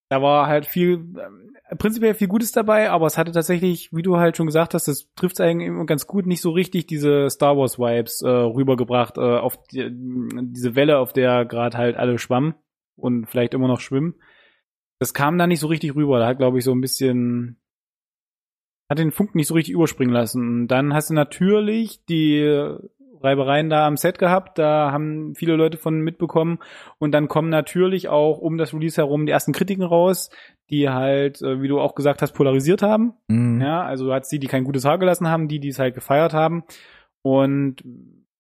Da 0.10 0.22
war 0.22 0.48
halt 0.48 0.66
viel, 0.66 1.06
äh, 1.70 1.76
prinzipiell 1.76 2.14
viel 2.14 2.28
Gutes 2.28 2.52
dabei, 2.52 2.90
aber 2.90 3.08
es 3.08 3.18
hatte 3.18 3.32
tatsächlich, 3.32 3.90
wie 3.94 4.02
du 4.02 4.18
halt 4.18 4.36
schon 4.38 4.46
gesagt 4.48 4.74
hast, 4.74 4.88
das 4.88 5.10
trifft 5.16 5.40
es 5.40 5.42
eigentlich 5.42 5.68
immer 5.68 5.86
ganz 5.86 6.08
gut, 6.08 6.26
nicht 6.26 6.42
so 6.42 6.52
richtig 6.52 6.88
diese 6.88 7.30
Star 7.30 7.58
Wars 7.58 7.80
Vibes 7.80 8.22
äh, 8.22 8.30
rübergebracht 8.30 9.18
äh, 9.18 9.22
auf 9.38 9.58
die, 9.68 9.90
diese 9.92 10.76
Welle, 10.76 10.98
auf 11.00 11.14
der 11.14 11.46
gerade 11.46 11.78
halt 11.78 11.96
alle 11.96 12.18
schwammen 12.18 12.56
und 12.96 13.28
vielleicht 13.28 13.54
immer 13.54 13.68
noch 13.68 13.80
schwimmen 13.80 14.16
das 15.02 15.16
kam 15.16 15.40
da 15.40 15.48
nicht 15.48 15.60
so 15.60 15.66
richtig 15.66 15.96
rüber. 15.96 16.20
Da 16.20 16.28
hat, 16.28 16.38
glaube 16.38 16.60
ich, 16.60 16.64
so 16.64 16.72
ein 16.72 16.80
bisschen, 16.80 17.60
hat 18.92 19.00
den 19.00 19.12
Funken 19.14 19.38
nicht 19.38 19.48
so 19.48 19.54
richtig 19.54 19.74
überspringen 19.74 20.14
lassen. 20.14 20.42
Und 20.42 20.68
dann 20.68 20.94
hast 20.94 21.10
du 21.10 21.14
natürlich 21.14 22.04
die 22.06 22.44
Reibereien 23.22 23.70
da 23.70 23.88
am 23.88 23.96
Set 23.96 24.20
gehabt. 24.20 24.60
Da 24.60 24.92
haben 24.92 25.34
viele 25.34 25.56
Leute 25.56 25.78
von 25.78 26.02
mitbekommen. 26.02 26.60
Und 27.00 27.14
dann 27.14 27.30
kommen 27.30 27.50
natürlich 27.50 28.10
auch 28.10 28.40
um 28.40 28.58
das 28.58 28.74
Release 28.74 28.98
herum 28.98 29.26
die 29.26 29.32
ersten 29.32 29.54
Kritiken 29.54 29.86
raus, 29.86 30.30
die 30.70 30.90
halt, 30.90 31.42
äh, 31.42 31.62
wie 31.62 31.70
du 31.70 31.80
auch 31.80 31.96
gesagt 31.96 32.22
hast, 32.22 32.34
polarisiert 32.34 32.82
haben. 32.82 33.14
Mhm. 33.30 33.62
Ja, 33.62 33.82
also 33.84 34.08
du 34.08 34.14
hattest 34.14 34.34
die, 34.34 34.40
die 34.40 34.48
kein 34.48 34.66
gutes 34.66 34.84
Haar 34.84 34.98
gelassen 34.98 35.30
haben, 35.30 35.48
die, 35.48 35.62
die 35.62 35.70
es 35.70 35.80
halt 35.80 35.96
gefeiert 35.96 36.34
haben. 36.34 36.64
Und 37.22 37.86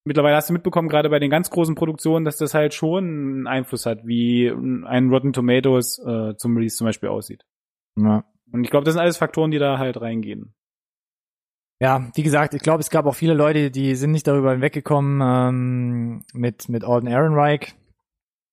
mittlerweile 0.04 0.36
hast 0.36 0.50
du 0.50 0.54
mitbekommen, 0.54 0.90
gerade 0.90 1.10
bei 1.10 1.20
den 1.20 1.32
ganz 1.32 1.50
großen 1.50 1.76
Produktionen, 1.76 2.26
dass 2.26 2.36
das 2.36 2.54
halt 2.54 2.74
schon 2.74 3.06
einen 3.06 3.48
Einfluss 3.48 3.86
hat, 3.86 4.06
wie 4.06 4.50
ein 4.50 5.10
Rotten 5.12 5.32
Tomatoes 5.32 5.98
äh, 6.00 6.36
zum 6.36 6.58
Release 6.58 6.76
zum 6.76 6.88
Beispiel 6.88 7.08
aussieht. 7.08 7.46
ja. 7.96 8.26
Und 8.52 8.64
ich 8.64 8.70
glaube, 8.70 8.86
das 8.86 8.94
sind 8.94 9.02
alles 9.02 9.18
Faktoren, 9.18 9.52
die 9.52 9.60
da 9.60 9.78
halt 9.78 10.00
reingehen. 10.00 10.54
Ja, 11.80 12.12
wie 12.14 12.24
gesagt, 12.24 12.54
ich 12.54 12.62
glaube, 12.62 12.82
es 12.82 12.92
gab 12.92 13.08
auch 13.08 13.16
viele 13.16 13.34
Leute, 13.34 13.72
die 13.72 13.96
sind 13.96 14.12
nicht 14.12 14.28
darüber 14.28 14.52
hinweggekommen 14.52 15.22
ähm, 15.24 16.24
mit 16.34 16.70
mit 16.70 16.84
Alden 16.84 17.08
Ehrenreich. 17.08 17.74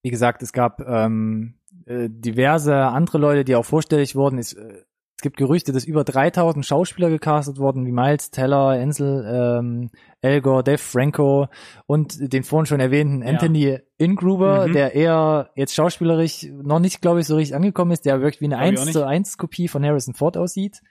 Wie 0.03 0.11
gesagt, 0.11 0.43
es 0.43 0.53
gab 0.53 0.81
ähm, 0.81 1.59
äh, 1.85 2.09
diverse 2.09 2.75
andere 2.75 3.19
Leute, 3.19 3.45
die 3.45 3.55
auch 3.55 3.67
vorstellig 3.67 4.15
wurden. 4.15 4.39
Äh, 4.39 4.85
es 5.19 5.23
gibt 5.23 5.37
Gerüchte, 5.37 5.73
dass 5.73 5.85
über 5.85 6.05
3000 6.05 6.65
Schauspieler 6.65 7.11
gecastet 7.11 7.59
wurden, 7.59 7.85
wie 7.85 7.91
Miles 7.91 8.31
Teller, 8.31 8.69
Ansel, 8.69 9.25
ähm, 9.29 9.91
Elgor, 10.21 10.63
Dave 10.63 10.79
Franco 10.79 11.49
und 11.87 12.33
den 12.33 12.45
vorhin 12.45 12.67
schon 12.67 12.79
erwähnten 12.79 13.23
Ja. 13.23 13.31
Anthony 13.31 13.79
Ingruber, 13.99 14.69
Mhm. 14.69 14.75
der 14.75 14.95
eher 14.95 15.51
jetzt 15.57 15.75
schauspielerisch 15.75 16.47
noch 16.63 16.79
nicht, 16.79 17.03
glaube 17.03 17.19
ich, 17.19 17.27
so 17.27 17.35
richtig 17.35 17.57
angekommen 17.57 17.91
ist, 17.91 18.07
der 18.07 18.21
wirklich 18.21 18.41
wie 18.41 18.45
eine 18.45 18.59
Glaub 18.59 18.73
ich 18.75 18.79
auch 18.79 18.83
1 18.87 18.93
zu 18.93 19.07
1 19.07 19.39
Kopie 19.39 19.67
von 19.67 19.85
Harrison 19.85 20.15
Ford 20.15 20.37
aussieht 20.37 20.83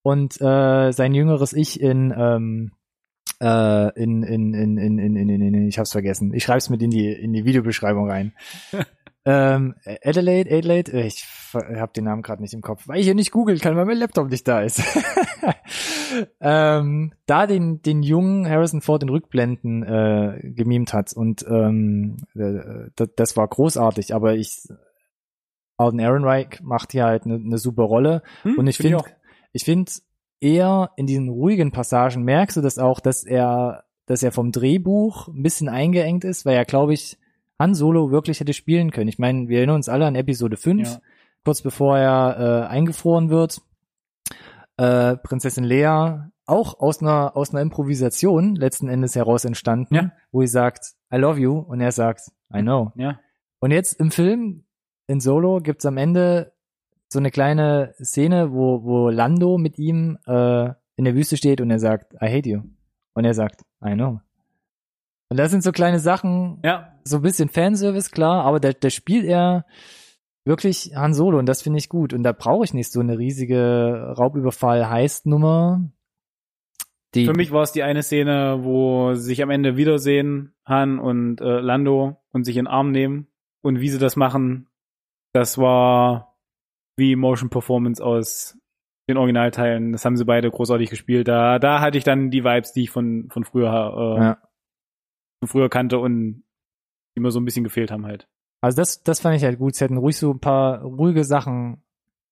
und 0.00 0.40
äh, 0.40 0.92
sein 0.92 1.12
jüngeres 1.12 1.52
Ich 1.52 1.78
in 1.78 2.14
ähm, 2.16 2.72
äh, 3.42 4.02
in, 4.02 4.22
in, 4.22 4.54
in, 4.54 4.78
in, 4.78 4.98
in, 4.98 5.16
in, 5.16 5.28
in, 5.28 5.54
in, 5.54 5.68
ich 5.68 5.78
hab's 5.78 5.92
vergessen. 5.92 6.32
Ich 6.32 6.44
schreib's 6.44 6.70
mit 6.70 6.80
in 6.80 6.88
die, 6.88 7.12
in 7.12 7.34
die 7.34 7.44
Videobeschreibung 7.44 8.08
rein. 8.08 8.32
ähm, 9.28 9.74
Adelaide, 10.04 10.56
Adelaide, 10.56 10.92
äh, 10.92 11.06
ich 11.06 11.24
ver- 11.26 11.80
hab 11.80 11.92
den 11.94 12.04
Namen 12.04 12.22
gerade 12.22 12.40
nicht 12.40 12.54
im 12.54 12.62
Kopf, 12.62 12.86
weil 12.86 13.00
ich 13.00 13.06
hier 13.06 13.14
nicht 13.16 13.32
googeln 13.32 13.58
kann, 13.58 13.74
weil 13.76 13.84
mein 13.84 13.98
Laptop 13.98 14.30
nicht 14.30 14.46
da 14.46 14.62
ist. 14.62 14.80
ähm, 16.40 17.12
da 17.26 17.46
den, 17.46 17.82
den 17.82 18.02
jungen 18.02 18.48
Harrison 18.48 18.80
Ford 18.80 19.02
in 19.02 19.08
Rückblenden 19.08 19.82
äh, 19.82 20.52
gemimt 20.54 20.92
hat 20.92 21.12
und 21.12 21.44
ähm, 21.48 22.16
äh, 22.34 22.88
das, 22.96 23.08
das 23.16 23.36
war 23.36 23.48
großartig, 23.48 24.14
aber 24.14 24.34
ich 24.34 24.68
Alden 25.78 25.98
Ehrenreich 25.98 26.60
macht 26.62 26.92
hier 26.92 27.04
halt 27.04 27.24
eine 27.24 27.38
ne 27.38 27.58
super 27.58 27.82
Rolle 27.82 28.22
Hm, 28.42 28.56
und 28.58 28.66
ich 28.66 28.76
find 28.78 29.02
finde, 29.02 29.10
ich 29.52 29.64
finde 29.64 29.92
eher 30.40 30.90
in 30.96 31.06
diesen 31.06 31.28
ruhigen 31.28 31.70
Passagen 31.72 32.22
merkst 32.22 32.56
du 32.56 32.60
das 32.60 32.78
auch, 32.78 33.00
dass 33.00 33.24
er, 33.24 33.84
dass 34.06 34.22
er 34.22 34.32
vom 34.32 34.52
Drehbuch 34.52 35.28
ein 35.28 35.42
bisschen 35.42 35.68
eingeengt 35.68 36.24
ist, 36.24 36.46
weil 36.46 36.56
er, 36.56 36.64
glaube 36.64 36.94
ich, 36.94 37.18
Han 37.58 37.74
Solo 37.74 38.10
wirklich 38.10 38.40
hätte 38.40 38.52
spielen 38.52 38.90
können. 38.90 39.08
Ich 39.08 39.18
meine, 39.18 39.48
wir 39.48 39.58
erinnern 39.58 39.76
uns 39.76 39.88
alle 39.88 40.06
an 40.06 40.14
Episode 40.14 40.56
5, 40.56 40.88
Ja. 40.88 41.00
kurz 41.44 41.62
bevor 41.62 41.98
er 41.98 42.36
äh, 42.38 42.66
eingefroren 42.68 43.30
wird. 43.30 43.60
Äh, 44.76 45.16
Prinzessin 45.16 45.64
Lea, 45.64 46.18
auch 46.44 46.78
aus 46.80 47.00
einer, 47.00 47.36
aus 47.36 47.50
einer 47.50 47.62
Improvisation 47.62 48.54
letzten 48.56 48.88
Endes 48.88 49.16
heraus 49.16 49.44
entstanden, 49.44 49.94
Ja. 49.94 50.12
wo 50.32 50.42
sie 50.42 50.48
sagt, 50.48 50.92
I 51.12 51.16
love 51.16 51.40
you, 51.40 51.58
und 51.58 51.80
er 51.80 51.92
sagt, 51.92 52.30
I 52.54 52.60
know. 52.60 52.92
Ja. 52.96 53.18
Und 53.58 53.70
jetzt 53.70 53.94
im 53.98 54.10
Film, 54.10 54.64
in 55.06 55.20
Solo, 55.20 55.60
gibt's 55.60 55.86
am 55.86 55.96
Ende 55.96 56.52
so 57.08 57.18
eine 57.18 57.30
kleine 57.30 57.94
Szene, 58.02 58.52
wo, 58.52 58.82
wo 58.84 59.08
Lando 59.08 59.56
mit 59.58 59.78
ihm 59.78 60.18
äh, 60.26 60.70
in 60.96 61.04
der 61.04 61.14
Wüste 61.14 61.36
steht 61.36 61.60
und 61.60 61.70
er 61.70 61.78
sagt, 61.78 62.12
I 62.14 62.26
hate 62.26 62.48
you. 62.48 62.62
Und 63.14 63.24
er 63.24 63.34
sagt, 63.34 63.62
I 63.84 63.94
know. 63.94 64.20
Und 65.28 65.38
das 65.38 65.50
sind 65.50 65.62
so 65.62 65.72
kleine 65.72 65.98
Sachen, 65.98 66.60
Ja. 66.64 66.92
so 67.04 67.16
ein 67.16 67.22
bisschen 67.22 67.48
Fanservice, 67.48 68.10
klar, 68.10 68.44
aber 68.44 68.60
da, 68.60 68.72
da 68.72 68.90
spielt 68.90 69.24
er 69.24 69.66
wirklich 70.44 70.92
Han 70.94 71.14
Solo 71.14 71.38
und 71.38 71.46
das 71.46 71.62
finde 71.62 71.78
ich 71.78 71.88
gut. 71.88 72.12
Und 72.12 72.22
da 72.22 72.32
brauche 72.32 72.64
ich 72.64 72.72
nicht 72.74 72.92
so 72.92 73.00
eine 73.00 73.18
riesige 73.18 74.14
Raubüberfall-Heist-Nummer. 74.16 75.90
Die, 77.14 77.24
Für 77.26 77.32
mich 77.32 77.50
war 77.50 77.62
es 77.62 77.72
die 77.72 77.82
eine 77.82 78.02
Szene, 78.02 78.58
wo 78.62 79.14
sie 79.14 79.22
sich 79.22 79.42
am 79.42 79.50
Ende 79.50 79.76
wiedersehen, 79.76 80.54
Han 80.66 80.98
und 80.98 81.40
äh, 81.40 81.60
Lando, 81.60 82.16
und 82.32 82.44
sich 82.44 82.56
in 82.56 82.64
den 82.66 82.70
Arm 82.72 82.90
nehmen. 82.92 83.28
Und 83.62 83.80
wie 83.80 83.88
sie 83.88 83.98
das 83.98 84.16
machen, 84.16 84.68
das 85.32 85.58
war 85.58 86.36
wie 86.96 87.16
Motion 87.16 87.50
Performance 87.50 88.04
aus 88.04 88.58
den 89.08 89.16
Originalteilen. 89.16 89.92
Das 89.92 90.04
haben 90.04 90.16
sie 90.16 90.24
beide 90.24 90.50
großartig 90.50 90.90
gespielt. 90.90 91.26
Da, 91.28 91.58
da 91.58 91.80
hatte 91.80 91.96
ich 91.98 92.04
dann 92.04 92.30
die 92.30 92.44
Vibes, 92.44 92.72
die 92.72 92.82
ich 92.84 92.90
von, 92.90 93.28
von 93.30 93.44
früher, 93.44 94.16
äh, 94.18 94.22
Ja. 94.22 94.38
Von 95.46 95.60
früher 95.60 95.68
kannte 95.68 95.98
und 95.98 96.44
die 97.16 97.20
mir 97.20 97.30
so 97.30 97.40
ein 97.40 97.44
bisschen 97.44 97.64
gefehlt 97.64 97.90
haben 97.90 98.06
halt. 98.06 98.28
Also 98.60 98.76
das, 98.76 99.02
das 99.02 99.20
fand 99.20 99.36
ich 99.36 99.44
halt 99.44 99.58
gut. 99.58 99.74
Sie 99.74 99.84
hätten 99.84 99.96
ruhig 99.96 100.16
so 100.16 100.30
ein 100.30 100.40
paar 100.40 100.82
ruhige 100.82 101.24
Sachen 101.24 101.82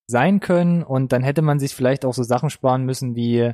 sein 0.06 0.40
können 0.40 0.82
und 0.82 1.12
dann 1.12 1.22
hätte 1.22 1.42
man 1.42 1.58
sich 1.58 1.74
vielleicht 1.74 2.04
auch 2.04 2.12
so 2.12 2.22
Sachen 2.22 2.50
sparen 2.50 2.84
müssen 2.84 3.14
wie 3.14 3.52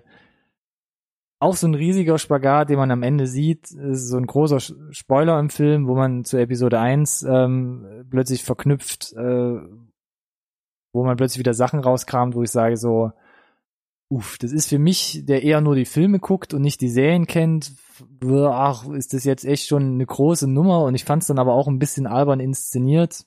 auch 1.39 1.57
so 1.57 1.67
ein 1.67 1.75
riesiger 1.75 2.19
Spagat, 2.19 2.69
den 2.69 2.77
man 2.77 2.91
am 2.91 3.03
Ende 3.03 3.27
sieht, 3.27 3.71
ist 3.71 4.09
so 4.09 4.19
ein 4.19 4.27
großer 4.27 4.61
Spoiler 4.91 5.39
im 5.39 5.49
Film, 5.49 5.87
wo 5.87 5.95
man 5.95 6.25
zu 6.25 6.37
Episode 6.37 6.79
1 6.79 7.23
ähm, 7.23 8.07
plötzlich 8.11 8.45
verknüpft, 8.45 9.15
äh, 9.15 9.59
wo 10.93 11.05
man 11.05 11.17
plötzlich 11.17 11.39
wieder 11.39 11.55
Sachen 11.55 11.81
rauskramt, 11.81 12.35
wo 12.35 12.43
ich 12.43 12.51
sage 12.51 12.77
so, 12.77 13.13
uff, 14.11 14.39
das 14.39 14.53
ist 14.53 14.69
für 14.69 14.79
mich, 14.79 15.23
der 15.25 15.43
eher 15.43 15.61
nur 15.61 15.77
die 15.77 15.85
Filme 15.85 16.19
guckt 16.19 16.53
und 16.53 16.63
nicht 16.63 16.81
die 16.81 16.89
Serien 16.89 17.27
kennt, 17.27 17.73
ach, 18.25 18.89
ist 18.89 19.15
das 19.15 19.25
jetzt 19.25 19.45
echt 19.45 19.67
schon 19.67 19.95
eine 19.95 20.05
große 20.05 20.51
Nummer 20.51 20.85
und 20.85 20.95
ich 20.95 21.05
fand 21.05 21.23
es 21.23 21.29
dann 21.29 21.39
aber 21.39 21.55
auch 21.55 21.69
ein 21.69 21.79
bisschen 21.79 22.07
albern 22.07 22.41
inszeniert. 22.41 23.25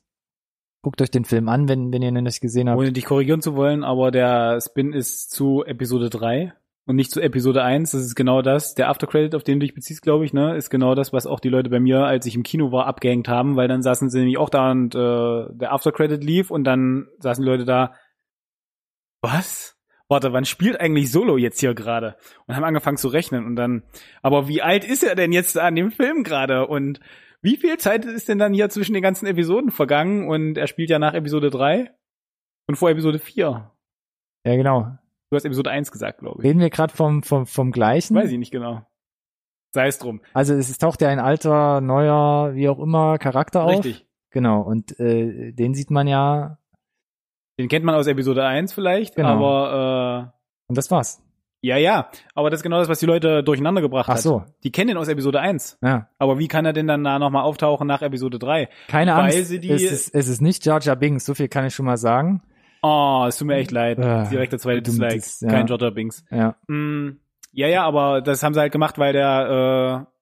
Guckt 0.81 1.01
euch 1.01 1.11
den 1.11 1.23
Film 1.23 1.47
an, 1.47 1.69
wenn, 1.69 1.93
wenn 1.93 2.01
ihr 2.01 2.09
ihn 2.09 2.23
nicht 2.23 2.41
gesehen 2.41 2.69
habt. 2.69 2.77
Ohne 2.77 2.91
dich 2.91 3.05
korrigieren 3.05 3.41
zu 3.41 3.55
wollen, 3.55 3.85
aber 3.85 4.11
der 4.11 4.59
Spin 4.59 4.91
ist 4.91 5.31
zu 5.31 5.63
Episode 5.63 6.09
3 6.09 6.51
und 6.85 6.97
nicht 6.97 7.11
zu 7.11 7.21
Episode 7.21 7.63
1. 7.63 7.91
Das 7.91 8.01
ist 8.01 8.15
genau 8.15 8.41
das. 8.41 8.75
Der 8.75 8.89
Aftercredit, 8.89 9.35
auf 9.35 9.43
den 9.43 9.61
du 9.61 9.65
dich 9.65 9.75
beziehst, 9.75 10.01
glaube 10.01 10.25
ich, 10.25 10.33
ne, 10.33 10.57
ist 10.57 10.69
genau 10.69 10.95
das, 10.95 11.13
was 11.13 11.25
auch 11.25 11.39
die 11.39 11.47
Leute 11.47 11.69
bei 11.69 11.79
mir, 11.79 12.03
als 12.03 12.25
ich 12.25 12.35
im 12.35 12.43
Kino 12.43 12.73
war, 12.73 12.87
abgehängt 12.87 13.29
haben, 13.29 13.55
weil 13.55 13.69
dann 13.69 13.81
saßen 13.81 14.09
sie 14.09 14.19
nämlich 14.19 14.37
auch 14.37 14.49
da 14.49 14.71
und 14.71 14.93
äh, 14.93 15.45
der 15.53 15.71
Aftercredit 15.71 16.21
lief 16.21 16.51
und 16.51 16.65
dann 16.65 17.07
saßen 17.19 17.41
die 17.41 17.49
Leute 17.49 17.63
da, 17.63 17.93
was? 19.21 19.77
Warte, 20.09 20.33
wann 20.33 20.45
spielt 20.45 20.79
eigentlich 20.79 21.11
Solo 21.11 21.37
jetzt 21.37 21.59
hier 21.59 21.73
gerade? 21.73 22.17
Und 22.45 22.55
haben 22.55 22.63
angefangen 22.63 22.97
zu 22.97 23.07
rechnen 23.07 23.45
und 23.45 23.55
dann, 23.55 23.83
aber 24.21 24.47
wie 24.47 24.61
alt 24.61 24.83
ist 24.83 25.03
er 25.03 25.15
denn 25.15 25.31
jetzt 25.31 25.57
an 25.57 25.75
dem 25.75 25.91
Film 25.91 26.23
gerade? 26.23 26.67
Und 26.67 26.99
wie 27.41 27.57
viel 27.57 27.77
Zeit 27.77 28.05
ist 28.05 28.29
denn 28.29 28.37
dann 28.37 28.53
hier 28.53 28.69
zwischen 28.69 28.93
den 28.93 29.01
ganzen 29.01 29.25
Episoden 29.25 29.71
vergangen? 29.71 30.27
Und 30.27 30.57
er 30.57 30.67
spielt 30.67 30.89
ja 30.89 30.99
nach 30.99 31.13
Episode 31.13 31.49
3 31.49 31.91
und 32.67 32.75
vor 32.75 32.89
Episode 32.89 33.19
4. 33.19 33.71
Ja, 34.45 34.55
genau. 34.55 34.97
Du 35.29 35.35
hast 35.35 35.45
Episode 35.45 35.71
1 35.71 35.91
gesagt, 35.91 36.19
glaube 36.19 36.41
ich. 36.41 36.45
Reden 36.45 36.59
wir 36.59 36.69
gerade 36.69 36.93
vom, 36.93 37.23
vom, 37.23 37.45
vom 37.45 37.71
gleichen? 37.71 38.15
Weiß 38.15 38.31
ich 38.31 38.37
nicht 38.37 38.51
genau. 38.51 38.85
Sei 39.73 39.87
es 39.87 39.97
drum. 39.97 40.21
Also 40.33 40.53
es 40.53 40.77
taucht 40.77 41.01
ja 41.01 41.09
ein 41.09 41.19
alter, 41.19 41.81
neuer, 41.81 42.53
wie 42.53 42.69
auch 42.69 42.79
immer, 42.79 43.17
Charakter 43.17 43.63
auf. 43.63 43.83
Richtig. 43.83 44.05
Genau, 44.29 44.61
und 44.61 44.99
äh, 44.99 45.51
den 45.51 45.73
sieht 45.73 45.91
man 45.91 46.07
ja. 46.07 46.59
Den 47.59 47.67
kennt 47.69 47.85
man 47.85 47.95
aus 47.95 48.07
Episode 48.07 48.45
1 48.45 48.73
vielleicht, 48.73 49.15
Genau. 49.15 49.29
aber 49.29 50.31
äh, 50.33 50.69
Und 50.69 50.77
das 50.77 50.89
war's. 50.91 51.21
ja, 51.61 51.77
ja. 51.77 52.09
Aber 52.33 52.49
das 52.49 52.59
ist 52.59 52.63
genau 52.63 52.79
das, 52.79 52.89
was 52.89 52.99
die 52.99 53.05
Leute 53.05 53.43
durcheinander 53.43 53.81
gebracht 53.81 54.07
Ach 54.09 54.15
hat. 54.15 54.21
so. 54.21 54.43
Die 54.63 54.71
kennen 54.71 54.87
den 54.89 54.97
aus 54.97 55.07
Episode 55.07 55.39
1. 55.39 55.77
Ja. 55.81 56.07
Aber 56.17 56.39
wie 56.39 56.47
kann 56.47 56.65
er 56.65 56.73
denn 56.73 56.87
dann 56.87 57.03
da 57.03 57.19
nochmal 57.19 57.43
auftauchen 57.43 57.87
nach 57.87 58.01
Episode 58.01 58.39
3? 58.39 58.69
Keine 58.87 59.15
Weil 59.15 59.25
Angst. 59.35 59.45
sie 59.47 59.59
die- 59.59 59.71
es, 59.71 59.83
ist, 59.83 60.15
es 60.15 60.27
ist 60.27 60.41
nicht 60.41 60.65
Jar 60.65 60.81
Jar 60.81 60.95
Binks, 60.95 61.25
so 61.25 61.33
viel 61.35 61.47
kann 61.47 61.65
ich 61.65 61.75
schon 61.75 61.85
mal 61.85 61.97
sagen. 61.97 62.41
Oh, 62.81 63.23
es 63.27 63.37
tut 63.37 63.47
mir 63.47 63.55
echt 63.55 63.71
leid. 63.71 63.97
Äh, 63.99 64.27
Direkt 64.29 64.51
der 64.51 64.59
zweite 64.59 64.81
Dislike. 64.81 65.23
ja. 65.41 65.49
Kein 65.49 65.67
Jotter 65.67 65.91
Binks. 65.91 66.25
Ja. 66.31 66.55
Mm, 66.67 67.17
ja, 67.53 67.67
ja, 67.67 67.83
aber 67.85 68.21
das 68.21 68.43
haben 68.43 68.53
sie 68.53 68.59
halt 68.59 68.73
gemacht, 68.73 68.97
weil 68.97 69.13
der, 69.13 70.05
äh, 70.09 70.12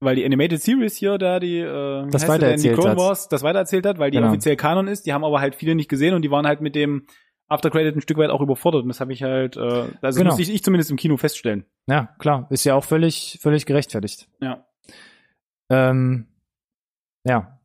weil 0.00 0.16
die 0.16 0.24
Animated 0.24 0.60
Series 0.62 0.96
hier 0.96 1.18
da 1.18 1.40
die, 1.40 1.58
äh, 1.58 2.06
Das 2.10 2.22
sie 2.22 2.26
denn? 2.28 2.36
die 2.38 2.42
weitererzählt 2.42 2.74
Clone 2.74 2.90
hat. 2.90 2.98
Wars 2.98 3.28
das 3.28 3.42
weitererzählt 3.42 3.86
hat, 3.86 3.98
weil 3.98 4.10
die 4.10 4.18
Genau. 4.18 4.28
offiziell 4.28 4.56
Kanon 4.56 4.86
ist. 4.88 5.06
Die 5.06 5.12
haben 5.12 5.24
aber 5.24 5.40
halt 5.40 5.54
viele 5.54 5.74
nicht 5.74 5.88
gesehen 5.88 6.14
und 6.14 6.22
die 6.22 6.30
waren 6.30 6.46
halt 6.46 6.60
mit 6.60 6.74
dem 6.74 7.06
After 7.50 7.70
Credit 7.70 7.96
ein 7.96 8.00
Stück 8.02 8.18
weit 8.18 8.30
auch 8.30 8.40
überfordert. 8.42 8.82
Und 8.82 8.88
das 8.88 9.00
habe 9.00 9.12
ich 9.12 9.22
halt, 9.22 9.56
äh, 9.56 9.86
also 10.02 10.18
Genau. 10.20 10.30
musste 10.30 10.42
ich, 10.42 10.52
ich 10.54 10.62
zumindest 10.62 10.90
im 10.90 10.96
Kino 10.98 11.16
feststellen. 11.16 11.64
Ja, 11.86 12.14
klar. 12.18 12.46
Ist 12.50 12.64
ja 12.64 12.74
auch 12.74 12.84
völlig, 12.84 13.38
völlig 13.40 13.64
gerechtfertigt. 13.66 14.28
Ja. 14.40 14.66
Ähm, 15.70 16.26
ja. 17.24 17.57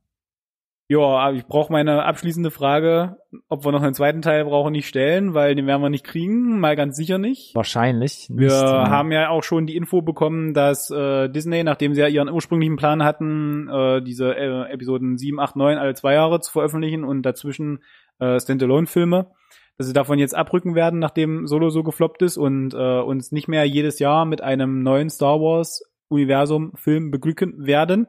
Ja, 0.93 0.99
aber 0.99 1.35
ich 1.35 1.47
brauche 1.47 1.73
meine 1.73 2.03
abschließende 2.03 2.51
Frage, 2.51 3.17
ob 3.49 3.65
wir 3.65 3.71
noch 3.71 3.81
einen 3.81 3.95
zweiten 3.95 4.21
Teil 4.21 4.45
brauchen, 4.45 4.73
nicht 4.73 4.87
stellen, 4.87 5.33
weil 5.33 5.55
den 5.55 5.65
werden 5.65 5.81
wir 5.81 5.89
nicht 5.89 6.05
kriegen, 6.05 6.59
mal 6.59 6.75
ganz 6.75 6.95
sicher 6.95 7.17
nicht. 7.17 7.55
Wahrscheinlich. 7.55 8.27
Wir 8.29 8.49
nicht, 8.49 8.61
ja. 8.61 8.89
haben 8.91 9.11
ja 9.11 9.29
auch 9.29 9.41
schon 9.41 9.65
die 9.65 9.75
Info 9.75 10.03
bekommen, 10.03 10.53
dass 10.53 10.91
äh, 10.91 11.29
Disney, 11.29 11.63
nachdem 11.63 11.95
sie 11.95 12.01
ja 12.01 12.07
ihren 12.07 12.29
ursprünglichen 12.29 12.75
Plan 12.75 13.03
hatten, 13.03 13.67
äh, 13.69 14.03
diese 14.03 14.35
äh, 14.35 14.71
Episoden 14.71 15.17
7, 15.17 15.39
8, 15.39 15.55
9 15.55 15.79
alle 15.79 15.95
zwei 15.95 16.13
Jahre 16.13 16.41
zu 16.41 16.51
veröffentlichen 16.51 17.03
und 17.03 17.23
dazwischen 17.23 17.83
äh, 18.19 18.39
Standalone-Filme, 18.39 19.31
dass 19.79 19.87
sie 19.87 19.93
davon 19.93 20.19
jetzt 20.19 20.35
abrücken 20.35 20.75
werden, 20.75 20.99
nachdem 20.99 21.47
Solo 21.47 21.71
so 21.71 21.81
gefloppt 21.81 22.21
ist 22.21 22.37
und 22.37 22.75
äh, 22.75 22.99
uns 22.99 23.31
nicht 23.31 23.47
mehr 23.47 23.65
jedes 23.65 23.97
Jahr 23.97 24.25
mit 24.25 24.41
einem 24.41 24.83
neuen 24.83 25.09
Star 25.09 25.39
Wars-Universum-Film 25.39 27.09
beglücken 27.09 27.65
werden. 27.65 28.05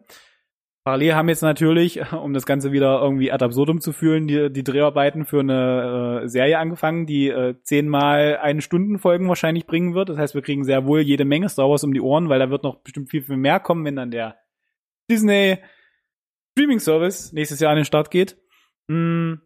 Parallel 0.85 1.15
haben 1.15 1.31
jetzt 1.31 1.43
natürlich, 1.43 2.01
um 2.13 2.35
das 2.35 2.45
Ganze 2.45 2.71
wieder 2.71 3.01
irgendwie 3.01 3.33
ad 3.33 3.43
absurdum 3.43 3.81
zu 3.81 3.93
fühlen, 3.93 4.29
die, 4.29 4.53
die 4.53 4.63
Dreharbeiten 4.65 5.25
für 5.25 5.41
eine 5.41 6.23
äh, 6.25 6.29
Serie 6.29 6.59
angefangen, 6.59 7.07
die 7.07 7.29
äh, 7.29 7.55
zehnmal 7.63 8.37
eine 8.37 8.61
Stunden 8.61 8.99
Folgen 8.99 9.29
wahrscheinlich 9.29 9.67
bringen 9.67 9.95
wird. 9.95 10.11
Das 10.11 10.19
heißt, 10.19 10.35
wir 10.35 10.43
kriegen 10.43 10.65
sehr 10.65 10.85
wohl 10.85 11.01
jede 11.01 11.25
Menge 11.25 11.49
Star 11.49 11.71
Wars 11.71 11.85
um 11.85 11.95
die 11.95 12.03
Ohren, 12.03 12.29
weil 12.29 12.39
da 12.39 12.51
wird 12.51 12.65
noch 12.65 12.83
bestimmt 12.83 13.11
viel, 13.11 13.23
viel 13.23 13.39
mehr 13.39 13.61
kommen, 13.61 13.85
wenn 13.85 13.97
dann 13.97 14.11
der 14.11 14.37
Disney 15.11 15.59
Streaming 16.53 16.81
Service 16.81 17.33
nächstes 17.33 17.61
Jahr 17.61 17.71
an 17.71 17.77
den 17.77 17.85
Start 17.87 18.11
geht. 18.11 18.37
Hm. 18.89 19.41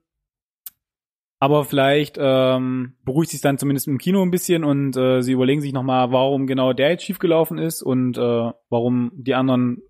Aber 1.40 1.64
vielleicht 1.64 2.16
ähm, 2.18 2.96
beruhigt 3.04 3.30
sich 3.30 3.40
dann 3.40 3.58
zumindest 3.58 3.86
im 3.86 3.98
Kino 3.98 4.22
ein 4.22 4.32
bisschen 4.32 4.64
und 4.64 4.96
äh, 4.96 5.22
sie 5.22 5.32
überlegen 5.32 5.60
sich 5.60 5.72
nochmal, 5.72 6.10
warum 6.10 6.48
genau 6.48 6.72
der 6.72 6.90
jetzt 6.90 7.04
schiefgelaufen 7.04 7.58
ist 7.58 7.80
und 7.80 8.18
äh, 8.18 8.50
warum 8.68 9.12
die 9.14 9.34
anderen 9.34 9.82